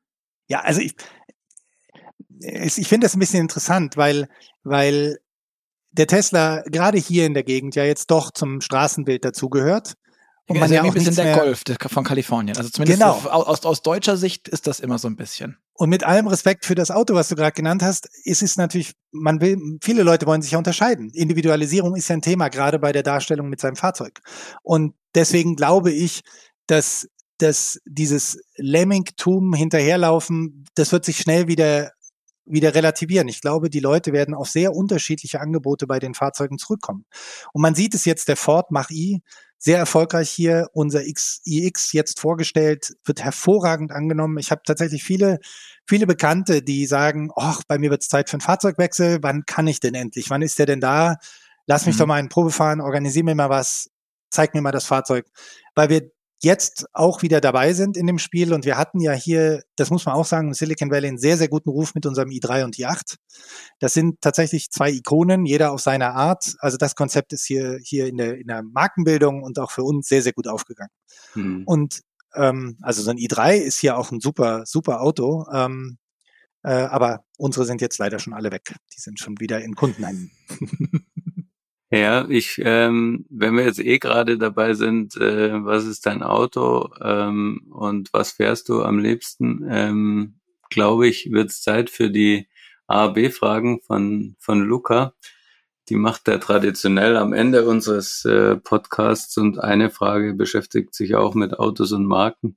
Ja, 0.47 0.61
also 0.61 0.81
ich, 0.81 0.95
ich 2.39 2.87
finde 2.87 3.07
das 3.07 3.17
ein 3.17 3.19
bisschen 3.19 3.41
interessant, 3.41 3.97
weil, 3.97 4.29
weil 4.63 5.19
der 5.91 6.07
Tesla 6.07 6.63
gerade 6.67 6.99
hier 6.99 7.27
in 7.27 7.35
der 7.35 7.45
Gegend 7.45 7.75
ja 7.75 7.85
jetzt 7.85 8.11
doch 8.11 8.31
zum 8.31 8.61
Straßenbild 8.61 9.25
dazugehört. 9.25 9.95
Und 10.47 10.59
man 10.59 10.71
ja 10.71 10.83
auch 10.83 10.87
ein 10.87 10.93
bisschen 10.93 11.15
der 11.15 11.37
Golf 11.37 11.63
von 11.87 12.05
Kalifornien. 12.05 12.57
Also 12.57 12.69
zumindest 12.69 13.01
Genau. 13.01 13.15
aus, 13.31 13.65
aus 13.65 13.83
deutscher 13.83 14.17
Sicht 14.17 14.49
ist 14.49 14.67
das 14.67 14.79
immer 14.79 14.99
so 14.99 15.09
ein 15.09 15.17
bisschen. 15.17 15.57
Und 15.73 15.89
mit 15.89 16.05
allem 16.05 16.27
Respekt 16.27 16.67
für 16.67 16.75
das 16.75 16.91
Auto, 16.91 17.15
was 17.15 17.29
du 17.29 17.35
gerade 17.35 17.53
genannt 17.53 17.83
hast, 17.83 18.09
ist 18.25 18.43
es 18.43 18.57
natürlich, 18.57 18.93
man 19.11 19.41
will, 19.41 19.59
viele 19.83 20.03
Leute 20.03 20.27
wollen 20.27 20.43
sich 20.43 20.53
ja 20.53 20.59
unterscheiden. 20.59 21.11
Individualisierung 21.15 21.97
ist 21.97 22.09
ja 22.09 22.17
ein 22.17 22.23
Thema, 22.23 22.49
gerade 22.49 22.79
bei 22.79 22.93
der 22.93 23.03
Darstellung 23.03 23.49
mit 23.49 23.61
seinem 23.61 23.77
Fahrzeug. 23.77 24.21
Und 24.63 24.95
deswegen 25.15 25.57
glaube 25.57 25.91
ich, 25.91 26.21
dass, 26.67 27.09
dass 27.39 27.81
dieses 27.87 28.39
Lemmingtum 28.57 29.55
hinterherlaufen, 29.55 30.67
das 30.75 30.93
wird 30.93 31.07
sich 31.07 31.19
schnell 31.19 31.49
wieder 31.49 31.93
wieder 32.47 32.75
relativieren. 32.75 33.29
Ich 33.29 33.41
glaube, 33.41 33.71
die 33.71 33.81
Leute 33.81 34.13
werden 34.13 34.35
auf 34.35 34.51
sehr 34.51 34.75
unterschiedliche 34.75 35.41
Angebote 35.41 35.87
bei 35.87 35.99
den 35.99 36.15
Fahrzeugen 36.15 36.59
zurückkommen. 36.59 37.07
Und 37.53 37.63
man 37.63 37.75
sieht 37.75 37.95
es 37.95 38.05
jetzt, 38.05 38.29
der 38.29 38.37
Ford 38.37 38.71
Mach-I, 38.71 39.23
sehr 39.59 39.79
erfolgreich 39.79 40.31
hier, 40.31 40.69
unser 40.73 41.07
X, 41.07 41.41
iX 41.45 41.93
jetzt 41.93 42.21
vorgestellt, 42.21 42.95
wird 43.05 43.23
hervorragend 43.23 43.93
angenommen. 43.93 44.39
Ich 44.39 44.51
habe 44.51 44.63
tatsächlich 44.67 45.03
viele, 45.05 45.39
viele 45.87 46.07
Bekannte, 46.07 46.63
die 46.63 46.87
sagen, 46.87 47.31
ach, 47.37 47.63
bei 47.67 47.79
mir 47.79 47.91
wird 47.91 48.03
es 48.03 48.09
Zeit 48.09 48.29
für 48.29 48.35
einen 48.35 48.41
Fahrzeugwechsel, 48.43 49.19
wann 49.23 49.45
kann 49.47 49.67
ich 49.67 49.81
denn 49.81 49.95
endlich? 49.95 50.29
Wann 50.31 50.43
ist 50.43 50.59
der 50.59 50.67
denn 50.67 50.81
da? 50.81 51.17
Lass 51.67 51.87
mich 51.87 51.95
Mhm. 51.97 51.99
doch 52.01 52.07
mal 52.07 52.21
in 52.21 52.29
Probe 52.29 52.51
fahren, 52.51 52.81
organisier 52.83 53.25
mir 53.25 53.35
mal 53.35 53.49
was, 53.51 53.91
zeig 54.31 54.55
mir 54.55 54.61
mal 54.61 54.73
das 54.73 54.85
Fahrzeug. 54.87 55.27
Weil 55.75 55.89
wir 55.89 56.11
jetzt 56.43 56.87
auch 56.93 57.23
wieder 57.23 57.41
dabei 57.41 57.73
sind 57.73 57.97
in 57.97 58.07
dem 58.07 58.19
Spiel 58.19 58.53
und 58.53 58.65
wir 58.65 58.77
hatten 58.77 59.01
ja 59.01 59.13
hier, 59.13 59.63
das 59.77 59.91
muss 59.91 60.05
man 60.05 60.15
auch 60.15 60.27
sagen, 60.27 60.49
im 60.49 60.55
Silicon 60.55 60.91
Valley 60.91 61.09
einen 61.09 61.19
sehr, 61.19 61.37
sehr 61.37 61.49
guten 61.49 61.71
Ruf 61.71 61.95
mit 61.95 62.07
unserem 62.07 62.29
i3 62.29 62.65
und 62.65 62.77
i8. 62.77 63.17
Das 63.79 63.95
sind 63.95 64.21
tatsächlich 64.21 64.71
zwei 64.71 64.91
Ikonen, 64.91 65.47
jeder 65.47 65.73
auf 65.73 65.81
seine 65.81 66.13
Art. 66.13 66.55
Also 66.59 66.77
das 66.77 66.95
Konzept 66.95 67.33
ist 67.33 67.47
hier, 67.47 67.79
hier 67.83 68.07
in 68.07 68.17
der, 68.17 68.39
in 68.39 68.47
der 68.47 68.63
Markenbildung 68.63 69.43
und 69.43 69.59
auch 69.59 69.71
für 69.71 69.83
uns 69.83 70.09
sehr, 70.09 70.23
sehr 70.23 70.33
gut 70.33 70.49
aufgegangen. 70.49 70.93
Hm. 71.33 71.63
Und 71.65 72.01
ähm, 72.35 72.77
also 72.83 73.03
so 73.03 73.11
ein 73.11 73.17
i3 73.17 73.57
ist 73.57 73.79
hier 73.79 73.97
auch 73.97 74.11
ein 74.11 74.21
super, 74.21 74.65
super 74.67 75.01
Auto. 75.01 75.47
Ähm, 75.53 75.99
äh, 76.63 76.73
aber 76.73 77.25
unsere 77.37 77.67
sind 77.67 77.81
jetzt 77.81 77.99
leider 77.99 78.19
schon 78.19 78.33
alle 78.33 78.51
weg. 78.51 78.75
Die 78.95 79.01
sind 79.01 79.19
schon 79.19 79.39
wieder 79.39 79.63
in 79.63 79.75
Kundenhänden. 79.75 80.31
Ja, 81.91 82.27
ich, 82.29 82.61
ähm, 82.65 83.25
wenn 83.31 83.57
wir 83.57 83.65
jetzt 83.65 83.79
eh 83.79 83.99
gerade 83.99 84.39
dabei 84.39 84.75
sind, 84.75 85.17
äh, 85.17 85.65
was 85.65 85.85
ist 85.85 86.07
dein 86.07 86.23
Auto 86.23 86.91
ähm, 87.01 87.67
und 87.71 88.13
was 88.13 88.33
fährst 88.33 88.69
du 88.69 88.83
am 88.83 88.99
liebsten, 88.99 89.65
ähm, 89.71 90.41
glaube 90.71 91.07
ich, 91.07 91.31
wird 91.31 91.51
es 91.51 91.63
Zeit 91.63 91.91
für 91.91 92.11
die 92.11 92.49
A, 92.87 93.09
B-Fragen 93.09 93.81
von, 93.83 94.35
von 94.41 94.61
Luca. 94.63 95.15
Die 95.89 95.97
macht 95.97 96.29
er 96.29 96.41
traditionell 96.41 97.17
am 97.17 97.33
Ende 97.33 97.67
unseres 97.67 98.25
äh, 98.25 98.57
Podcasts 98.57 99.37
und 99.37 99.59
eine 99.59 99.91
Frage 99.91 100.35
beschäftigt 100.35 100.95
sich 100.95 101.15
auch 101.15 101.35
mit 101.35 101.59
Autos 101.59 101.93
und 101.93 102.07
Marken. 102.07 102.57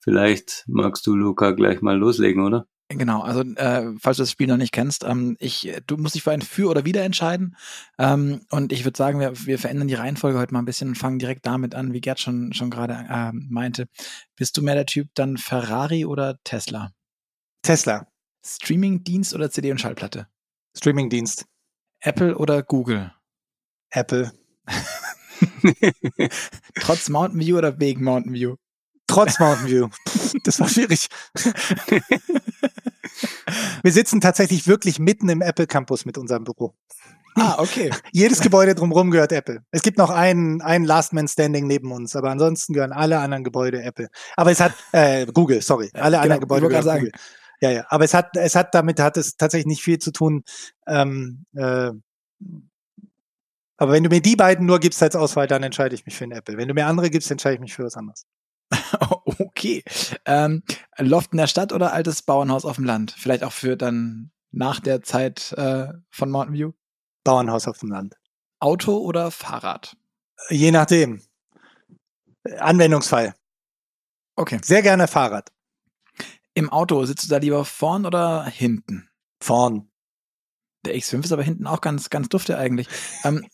Vielleicht 0.00 0.64
magst 0.68 1.06
du, 1.06 1.14
Luca, 1.16 1.50
gleich 1.50 1.82
mal 1.82 1.98
loslegen, 1.98 2.44
oder? 2.44 2.66
Genau, 2.92 3.20
also 3.20 3.42
äh, 3.42 3.92
falls 4.00 4.16
du 4.16 4.24
das 4.24 4.32
Spiel 4.32 4.48
noch 4.48 4.56
nicht 4.56 4.72
kennst, 4.72 5.04
ähm, 5.04 5.36
ich, 5.38 5.72
du 5.86 5.96
musst 5.96 6.16
dich 6.16 6.24
für 6.24 6.32
ein 6.32 6.42
Für 6.42 6.68
oder 6.68 6.84
Wider 6.84 7.04
entscheiden. 7.04 7.56
Ähm, 7.98 8.40
und 8.50 8.72
ich 8.72 8.84
würde 8.84 8.98
sagen, 8.98 9.20
wir, 9.20 9.46
wir 9.46 9.60
verändern 9.60 9.86
die 9.86 9.94
Reihenfolge 9.94 10.40
heute 10.40 10.52
mal 10.52 10.58
ein 10.58 10.64
bisschen 10.64 10.88
und 10.88 10.94
fangen 10.96 11.20
direkt 11.20 11.46
damit 11.46 11.76
an, 11.76 11.92
wie 11.92 12.00
Gerd 12.00 12.18
schon, 12.18 12.52
schon 12.52 12.68
gerade 12.68 13.06
ähm, 13.08 13.46
meinte. 13.48 13.86
Bist 14.34 14.56
du 14.56 14.62
mehr 14.62 14.74
der 14.74 14.86
Typ 14.86 15.08
dann 15.14 15.36
Ferrari 15.36 16.04
oder 16.04 16.40
Tesla? 16.42 16.90
Tesla, 17.62 18.08
Streamingdienst 18.44 19.36
oder 19.36 19.52
CD 19.52 19.70
und 19.70 19.80
Schallplatte? 19.80 20.26
Streamingdienst, 20.76 21.46
Apple 22.00 22.36
oder 22.36 22.64
Google? 22.64 23.12
Apple. 23.90 24.32
Trotz 26.74 27.08
Mountain 27.08 27.38
View 27.38 27.56
oder 27.56 27.78
wegen 27.78 28.02
Mountain 28.02 28.32
View? 28.32 28.56
Trotz 29.10 29.38
Mountain 29.38 29.66
View. 29.66 29.88
Das 30.44 30.60
war 30.60 30.68
schwierig. 30.68 31.08
Wir 33.82 33.92
sitzen 33.92 34.20
tatsächlich 34.20 34.66
wirklich 34.66 34.98
mitten 34.98 35.28
im 35.28 35.42
Apple 35.42 35.66
Campus 35.66 36.04
mit 36.04 36.16
unserem 36.16 36.44
Büro. 36.44 36.74
Ah, 37.36 37.56
okay. 37.58 37.90
Jedes 38.12 38.40
Gebäude 38.40 38.74
drumherum 38.74 39.10
gehört 39.10 39.32
Apple. 39.32 39.64
Es 39.70 39.82
gibt 39.82 39.98
noch 39.98 40.10
einen, 40.10 40.62
einen 40.62 40.84
Last 40.84 41.12
Man 41.12 41.28
Standing 41.28 41.66
neben 41.66 41.92
uns, 41.92 42.16
aber 42.16 42.30
ansonsten 42.30 42.72
gehören 42.72 42.92
alle 42.92 43.18
anderen 43.18 43.44
Gebäude 43.44 43.82
Apple. 43.82 44.08
Aber 44.36 44.50
es 44.50 44.60
hat 44.60 44.72
äh, 44.92 45.26
Google, 45.26 45.62
sorry, 45.62 45.90
alle 45.94 46.10
genau, 46.12 46.22
anderen 46.22 46.40
Gebäude 46.40 46.68
gehören 46.68 46.84
gerade 46.84 46.98
Google. 46.98 47.12
Ja, 47.60 47.70
ja. 47.70 47.84
Aber 47.88 48.04
es 48.04 48.14
hat, 48.14 48.36
es 48.36 48.54
hat 48.54 48.74
damit 48.74 49.00
hat 49.00 49.16
es 49.16 49.36
tatsächlich 49.36 49.66
nicht 49.66 49.82
viel 49.82 49.98
zu 49.98 50.12
tun. 50.12 50.44
Ähm, 50.86 51.44
äh, 51.54 51.90
aber 53.76 53.92
wenn 53.92 54.02
du 54.02 54.10
mir 54.10 54.20
die 54.20 54.36
beiden 54.36 54.66
nur 54.66 54.78
gibst 54.78 55.02
als 55.02 55.16
Auswahl, 55.16 55.46
dann 55.46 55.62
entscheide 55.62 55.94
ich 55.94 56.04
mich 56.04 56.16
für 56.16 56.24
einen 56.24 56.32
Apple. 56.32 56.56
Wenn 56.56 56.68
du 56.68 56.74
mir 56.74 56.86
andere 56.86 57.10
gibst, 57.10 57.30
entscheide 57.30 57.54
ich 57.54 57.60
mich 57.60 57.74
für 57.74 57.84
was 57.84 57.96
anderes. 57.96 58.26
Okay. 59.38 59.82
Ähm, 60.26 60.62
Loft 60.98 61.32
in 61.32 61.38
der 61.38 61.46
Stadt 61.46 61.72
oder 61.72 61.92
altes 61.92 62.22
Bauernhaus 62.22 62.64
auf 62.64 62.76
dem 62.76 62.84
Land? 62.84 63.14
Vielleicht 63.16 63.42
auch 63.44 63.52
für 63.52 63.76
dann 63.76 64.30
nach 64.52 64.80
der 64.80 65.02
Zeit 65.02 65.52
äh, 65.52 65.88
von 66.10 66.30
Mountain 66.30 66.54
View? 66.54 66.72
Bauernhaus 67.24 67.66
auf 67.68 67.78
dem 67.78 67.90
Land. 67.90 68.16
Auto 68.58 68.98
oder 68.98 69.30
Fahrrad? 69.30 69.96
Je 70.48 70.70
nachdem. 70.70 71.22
Anwendungsfall. 72.58 73.34
Okay. 74.36 74.60
Sehr 74.62 74.82
gerne 74.82 75.08
Fahrrad. 75.08 75.50
Im 76.54 76.70
Auto 76.70 77.04
sitzt 77.04 77.24
du 77.24 77.28
da 77.28 77.38
lieber 77.38 77.64
vorn 77.64 78.06
oder 78.06 78.44
hinten? 78.44 79.08
Vorn. 79.42 79.90
Der 80.84 80.96
X5 80.96 81.24
ist 81.24 81.32
aber 81.32 81.42
hinten 81.42 81.66
auch 81.66 81.80
ganz, 81.80 82.10
ganz 82.10 82.28
dufte 82.28 82.58
eigentlich. 82.58 82.88
Ähm, 83.24 83.46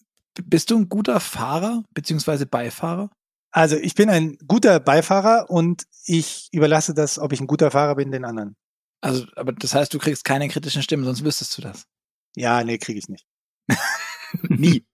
Bist 0.42 0.70
du 0.70 0.78
ein 0.78 0.88
guter 0.88 1.20
Fahrer 1.20 1.82
beziehungsweise 1.92 2.46
Beifahrer? 2.46 3.10
Also 3.56 3.76
ich 3.76 3.94
bin 3.94 4.10
ein 4.10 4.36
guter 4.46 4.80
Beifahrer 4.80 5.48
und 5.48 5.84
ich 6.04 6.50
überlasse 6.52 6.92
das, 6.92 7.18
ob 7.18 7.32
ich 7.32 7.40
ein 7.40 7.46
guter 7.46 7.70
Fahrer 7.70 7.94
bin, 7.94 8.12
den 8.12 8.26
anderen. 8.26 8.54
Also, 9.00 9.24
aber 9.34 9.52
das 9.54 9.74
heißt, 9.74 9.94
du 9.94 9.98
kriegst 9.98 10.26
keine 10.26 10.46
kritischen 10.48 10.82
Stimmen, 10.82 11.04
sonst 11.04 11.24
wüsstest 11.24 11.56
du 11.56 11.62
das. 11.62 11.86
Ja, 12.36 12.62
nee, 12.62 12.76
kriege 12.76 12.98
ich 12.98 13.08
nicht. 13.08 13.24
Nie. 14.42 14.84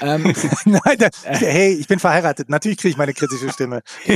ähm, 0.00 0.24
Nein, 0.64 0.98
da, 0.98 1.08
hey, 1.22 1.74
ich 1.74 1.86
bin 1.86 2.00
verheiratet. 2.00 2.50
Natürlich 2.50 2.78
kriege 2.78 2.90
ich 2.90 2.96
meine 2.96 3.14
kritische 3.14 3.52
Stimme. 3.52 3.80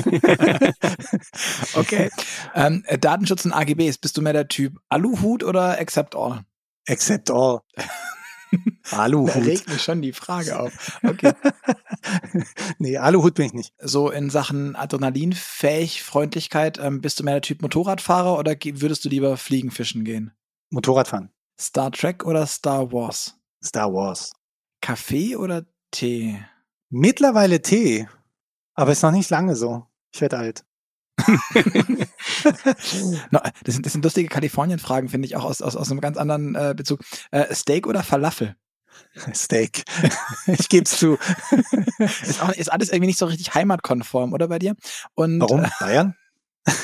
okay. 1.74 2.10
Ähm, 2.56 2.84
Datenschutz 2.98 3.44
und 3.44 3.52
AGBs. 3.52 3.98
Bist 3.98 4.16
du 4.16 4.22
mehr 4.22 4.32
der 4.32 4.48
Typ 4.48 4.76
Aluhut 4.88 5.44
oder 5.44 5.78
Accept 5.78 6.16
All? 6.16 6.40
Accept 6.88 7.30
All. 7.30 7.60
Aluhut. 8.90 9.34
Da 9.34 9.38
regt 9.40 9.68
mich 9.68 9.82
schon 9.82 10.02
die 10.02 10.12
Frage 10.12 10.58
auf. 10.58 10.98
Okay. 11.02 11.32
nee, 12.78 12.96
Aluhut 12.98 13.34
bin 13.34 13.46
ich 13.46 13.52
nicht. 13.52 13.74
So 13.80 14.10
in 14.10 14.30
Sachen 14.30 14.76
Adrenalinfähig, 14.76 16.02
Freundlichkeit, 16.02 16.78
ähm, 16.78 17.00
bist 17.00 17.20
du 17.20 17.24
mehr 17.24 17.34
der 17.34 17.42
Typ 17.42 17.62
Motorradfahrer 17.62 18.38
oder 18.38 18.54
würdest 18.54 19.04
du 19.04 19.08
lieber 19.08 19.36
fliegen, 19.36 19.70
fischen 19.70 20.04
gehen? 20.04 20.32
Motorradfahren. 20.70 21.30
Star 21.60 21.92
Trek 21.92 22.24
oder 22.24 22.46
Star 22.46 22.92
Wars? 22.92 23.38
Star 23.62 23.92
Wars. 23.92 24.32
Kaffee 24.80 25.36
oder 25.36 25.64
Tee? 25.90 26.44
Mittlerweile 26.90 27.62
Tee. 27.62 28.08
Aber 28.74 28.92
ist 28.92 29.02
noch 29.02 29.12
nicht 29.12 29.30
lange 29.30 29.56
so. 29.56 29.86
Ich 30.12 30.20
werde 30.20 30.38
alt. 30.38 30.64
das, 33.64 33.74
sind, 33.74 33.86
das 33.86 33.92
sind 33.92 34.04
lustige 34.04 34.28
Kalifornien-Fragen, 34.28 35.08
finde 35.08 35.26
ich, 35.26 35.36
auch 35.36 35.44
aus, 35.44 35.62
aus, 35.62 35.76
aus 35.76 35.90
einem 35.90 36.00
ganz 36.00 36.16
anderen 36.16 36.54
äh, 36.54 36.74
Bezug. 36.76 37.00
Äh, 37.30 37.54
Steak 37.54 37.86
oder 37.86 38.02
Falafel? 38.02 38.56
Steak. 39.34 39.84
ich 40.46 40.68
gebe 40.68 40.84
es 40.84 40.98
zu. 40.98 41.18
ist, 41.98 42.42
auch, 42.42 42.50
ist 42.50 42.72
alles 42.72 42.88
irgendwie 42.90 43.08
nicht 43.08 43.18
so 43.18 43.26
richtig 43.26 43.54
heimatkonform, 43.54 44.32
oder 44.32 44.48
bei 44.48 44.58
dir? 44.58 44.74
Und, 45.14 45.40
Warum? 45.40 45.64
Äh, 45.64 45.70
Bayern? 45.80 46.14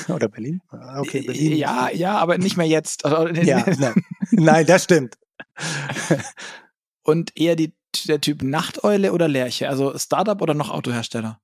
Oder 0.09 0.27
Berlin? 0.27 0.61
Ah, 0.69 0.99
okay, 0.99 1.21
Berlin. 1.21 1.57
Ja, 1.57 1.89
ja, 1.89 2.17
aber 2.17 2.37
nicht 2.37 2.55
mehr 2.55 2.67
jetzt. 2.67 3.03
ja, 3.03 3.65
nein. 3.79 3.93
nein, 4.29 4.65
das 4.67 4.83
stimmt. 4.83 5.17
Und 7.03 7.35
eher 7.35 7.55
die, 7.55 7.73
der 8.07 8.21
Typ 8.21 8.43
Nachteule 8.43 9.11
oder 9.11 9.27
Lerche? 9.27 9.69
Also 9.69 9.97
Startup 9.97 10.39
oder 10.39 10.53
noch 10.53 10.69
Autohersteller? 10.69 11.39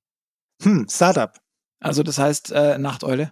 Hm, 0.61 0.87
Startup. 0.89 1.35
Also 1.79 2.03
das 2.03 2.17
heißt 2.17 2.51
äh, 2.51 2.77
Nachteule? 2.77 3.31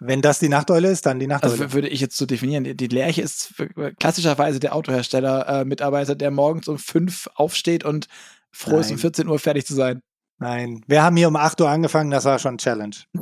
Wenn 0.00 0.22
das 0.22 0.38
die 0.38 0.48
Nachteule 0.48 0.90
ist, 0.90 1.04
dann 1.04 1.18
die 1.18 1.26
Nachteule. 1.26 1.52
Also 1.52 1.72
würde 1.74 1.88
ich 1.88 2.00
jetzt 2.00 2.16
so 2.16 2.24
definieren. 2.24 2.64
Die, 2.64 2.74
die 2.74 2.86
Lerche 2.86 3.20
ist 3.20 3.54
klassischerweise 3.98 4.58
der 4.58 4.74
Autohersteller-Mitarbeiter, 4.74 6.12
äh, 6.12 6.16
der 6.16 6.30
morgens 6.30 6.68
um 6.68 6.78
fünf 6.78 7.28
aufsteht 7.34 7.84
und 7.84 8.08
froh 8.50 8.78
ist, 8.78 8.90
um 8.90 8.98
14 8.98 9.28
Uhr 9.28 9.38
fertig 9.38 9.66
zu 9.66 9.74
sein. 9.74 10.00
Nein, 10.38 10.82
wir 10.86 11.02
haben 11.02 11.16
hier 11.16 11.28
um 11.28 11.36
8 11.36 11.60
Uhr 11.60 11.68
angefangen, 11.68 12.10
das 12.10 12.24
war 12.24 12.38
schon 12.38 12.56
Challenge. 12.56 12.96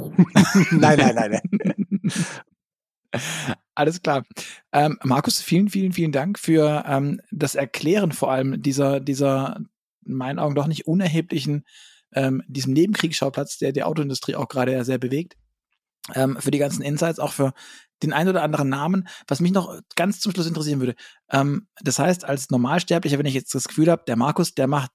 nein, 0.71 0.99
nein, 0.99 1.15
nein, 1.17 1.41
nein. 1.51 2.13
Alles 3.75 4.03
klar. 4.03 4.25
Ähm, 4.73 4.99
Markus, 5.03 5.41
vielen, 5.41 5.69
vielen, 5.69 5.93
vielen 5.93 6.13
Dank 6.13 6.39
für 6.39 6.85
ähm, 6.87 7.21
das 7.33 7.57
Erklären 7.57 8.13
vor 8.13 8.31
allem 8.31 8.63
dieser, 8.63 9.01
dieser 9.01 9.61
in 10.07 10.15
meinen 10.15 10.39
Augen 10.39 10.55
doch 10.55 10.69
nicht 10.69 10.87
unerheblichen, 10.87 11.65
ähm, 12.13 12.43
diesem 12.47 12.73
Nebenkriegsschauplatz, 12.73 13.59
der 13.59 13.73
die 13.73 13.83
Autoindustrie 13.83 14.35
auch 14.35 14.49
gerade 14.49 14.85
sehr 14.85 14.99
bewegt 14.99 15.37
ähm, 16.15 16.37
für 16.41 16.51
die 16.51 16.59
ganzen 16.59 16.83
Insights, 16.83 17.19
auch 17.19 17.33
für 17.33 17.53
den 18.03 18.13
ein 18.13 18.29
oder 18.29 18.43
anderen 18.43 18.69
Namen. 18.69 19.09
Was 19.27 19.41
mich 19.41 19.53
noch 19.53 19.81
ganz 19.97 20.21
zum 20.21 20.33
Schluss 20.33 20.47
interessieren 20.47 20.81
würde. 20.81 20.95
Ähm, 21.31 21.69
das 21.83 21.99
heißt, 21.99 22.25
als 22.25 22.51
Normalsterblicher, 22.51 23.19
wenn 23.19 23.27
ich 23.27 23.35
jetzt 23.35 23.55
das 23.55 23.69
Gefühl 23.69 23.91
habe, 23.91 24.05
der 24.07 24.17
Markus, 24.17 24.55
der 24.55 24.67
macht, 24.67 24.91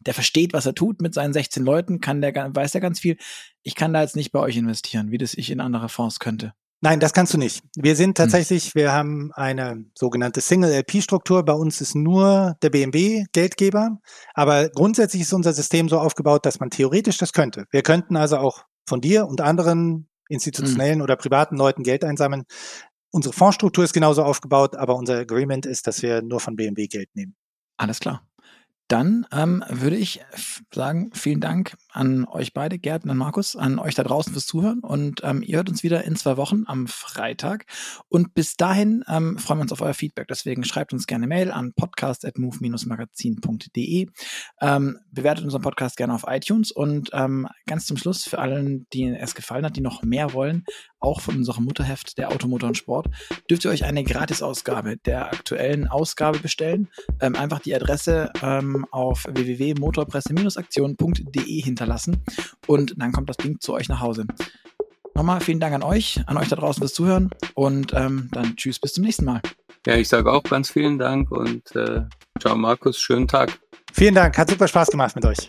der 0.00 0.14
versteht, 0.14 0.52
was 0.52 0.66
er 0.66 0.74
tut 0.74 1.00
mit 1.00 1.14
seinen 1.14 1.32
16 1.32 1.64
Leuten, 1.64 2.00
kann 2.00 2.20
der, 2.20 2.34
weiß 2.34 2.72
der 2.72 2.80
ganz 2.80 3.00
viel. 3.00 3.16
Ich 3.62 3.74
kann 3.74 3.92
da 3.92 4.02
jetzt 4.02 4.16
nicht 4.16 4.32
bei 4.32 4.40
euch 4.40 4.56
investieren, 4.56 5.10
wie 5.10 5.18
das 5.18 5.34
ich 5.34 5.50
in 5.50 5.60
andere 5.60 5.88
Fonds 5.88 6.18
könnte. 6.18 6.52
Nein, 6.80 7.00
das 7.00 7.14
kannst 7.14 7.32
du 7.32 7.38
nicht. 7.38 7.62
Wir 7.76 7.96
sind 7.96 8.10
hm. 8.10 8.14
tatsächlich, 8.14 8.66
hm. 8.66 8.72
wir 8.74 8.92
haben 8.92 9.32
eine 9.32 9.84
sogenannte 9.94 10.40
Single-LP-Struktur. 10.40 11.44
Bei 11.44 11.54
uns 11.54 11.80
ist 11.80 11.94
nur 11.94 12.56
der 12.62 12.70
BMW 12.70 13.24
Geldgeber. 13.32 13.98
Aber 14.34 14.68
grundsätzlich 14.68 15.22
ist 15.22 15.32
unser 15.32 15.52
System 15.52 15.88
so 15.88 15.98
aufgebaut, 15.98 16.44
dass 16.44 16.60
man 16.60 16.70
theoretisch 16.70 17.16
das 17.18 17.32
könnte. 17.32 17.64
Wir 17.70 17.82
könnten 17.82 18.16
also 18.16 18.36
auch 18.36 18.64
von 18.86 19.00
dir 19.00 19.26
und 19.26 19.40
anderen 19.40 20.08
institutionellen 20.28 20.98
mhm. 20.98 21.04
oder 21.04 21.16
privaten 21.16 21.56
Leuten 21.56 21.82
Geld 21.82 22.04
einsammeln. 22.04 22.44
Unsere 23.10 23.32
Fondsstruktur 23.32 23.84
ist 23.84 23.92
genauso 23.92 24.24
aufgebaut, 24.24 24.76
aber 24.76 24.96
unser 24.96 25.18
Agreement 25.18 25.66
ist, 25.66 25.86
dass 25.86 26.02
wir 26.02 26.22
nur 26.22 26.40
von 26.40 26.56
BMW 26.56 26.88
Geld 26.88 27.08
nehmen. 27.14 27.36
Alles 27.76 28.00
klar. 28.00 28.26
Dann 28.88 29.26
ähm, 29.32 29.64
würde 29.68 29.96
ich 29.96 30.20
sagen, 30.72 31.10
vielen 31.14 31.40
Dank 31.40 31.76
an 31.94 32.26
euch 32.26 32.52
beide, 32.52 32.78
Gerd 32.78 33.04
und 33.04 33.16
Markus, 33.16 33.56
an 33.56 33.78
euch 33.78 33.94
da 33.94 34.02
draußen 34.02 34.32
fürs 34.32 34.46
Zuhören. 34.46 34.80
Und 34.80 35.20
ähm, 35.22 35.42
ihr 35.42 35.56
hört 35.56 35.68
uns 35.68 35.84
wieder 35.84 36.04
in 36.04 36.16
zwei 36.16 36.36
Wochen 36.36 36.64
am 36.66 36.88
Freitag. 36.88 37.66
Und 38.08 38.34
bis 38.34 38.56
dahin 38.56 39.04
ähm, 39.08 39.38
freuen 39.38 39.60
wir 39.60 39.62
uns 39.62 39.72
auf 39.72 39.80
euer 39.80 39.94
Feedback. 39.94 40.28
Deswegen 40.28 40.64
schreibt 40.64 40.92
uns 40.92 41.06
gerne 41.06 41.26
Mail 41.26 41.50
an 41.52 41.72
podcast.move-magazin.de. 41.74 44.08
Ähm, 44.60 44.98
bewertet 45.12 45.44
unseren 45.44 45.62
Podcast 45.62 45.96
gerne 45.96 46.14
auf 46.14 46.24
iTunes. 46.26 46.70
Und 46.72 47.10
ähm, 47.12 47.46
ganz 47.66 47.86
zum 47.86 47.96
Schluss, 47.96 48.24
für 48.24 48.40
allen, 48.40 48.88
denen 48.92 49.14
es 49.14 49.36
gefallen 49.36 49.64
hat, 49.64 49.76
die 49.76 49.80
noch 49.80 50.02
mehr 50.02 50.32
wollen, 50.32 50.64
auch 50.98 51.20
von 51.20 51.36
unserem 51.36 51.62
Mutterheft 51.64 52.18
der 52.18 52.30
Automotor 52.30 52.70
und 52.70 52.76
Sport, 52.76 53.06
dürft 53.48 53.64
ihr 53.64 53.70
euch 53.70 53.84
eine 53.84 54.02
Gratisausgabe 54.02 54.96
der 54.96 55.26
aktuellen 55.26 55.86
Ausgabe 55.86 56.38
bestellen. 56.38 56.88
Ähm, 57.20 57.36
einfach 57.36 57.60
die 57.60 57.74
Adresse 57.74 58.32
ähm, 58.42 58.84
auf 58.90 59.26
www.motorpresse-aktion.de 59.28 61.62
hinterlassen 61.84 62.22
und 62.66 62.94
dann 62.96 63.12
kommt 63.12 63.28
das 63.28 63.36
Ding 63.36 63.60
zu 63.60 63.72
euch 63.74 63.88
nach 63.88 64.00
Hause. 64.00 64.26
Nochmal 65.14 65.40
vielen 65.40 65.60
Dank 65.60 65.74
an 65.74 65.82
euch, 65.82 66.20
an 66.26 66.36
euch 66.36 66.48
da 66.48 66.56
draußen 66.56 66.80
fürs 66.80 66.94
Zuhören 66.94 67.30
und 67.54 67.92
ähm, 67.94 68.28
dann 68.32 68.56
tschüss, 68.56 68.80
bis 68.80 68.94
zum 68.94 69.04
nächsten 69.04 69.24
Mal. 69.24 69.40
Ja, 69.86 69.96
ich 69.96 70.08
sage 70.08 70.32
auch 70.32 70.42
ganz 70.42 70.70
vielen 70.70 70.98
Dank 70.98 71.30
und 71.30 71.74
äh, 71.76 72.02
ciao 72.40 72.56
Markus, 72.56 72.98
schönen 72.98 73.28
Tag. 73.28 73.58
Vielen 73.92 74.14
Dank, 74.14 74.36
hat 74.36 74.50
super 74.50 74.66
Spaß 74.66 74.88
gemacht 74.88 75.14
mit 75.14 75.24
euch. 75.24 75.46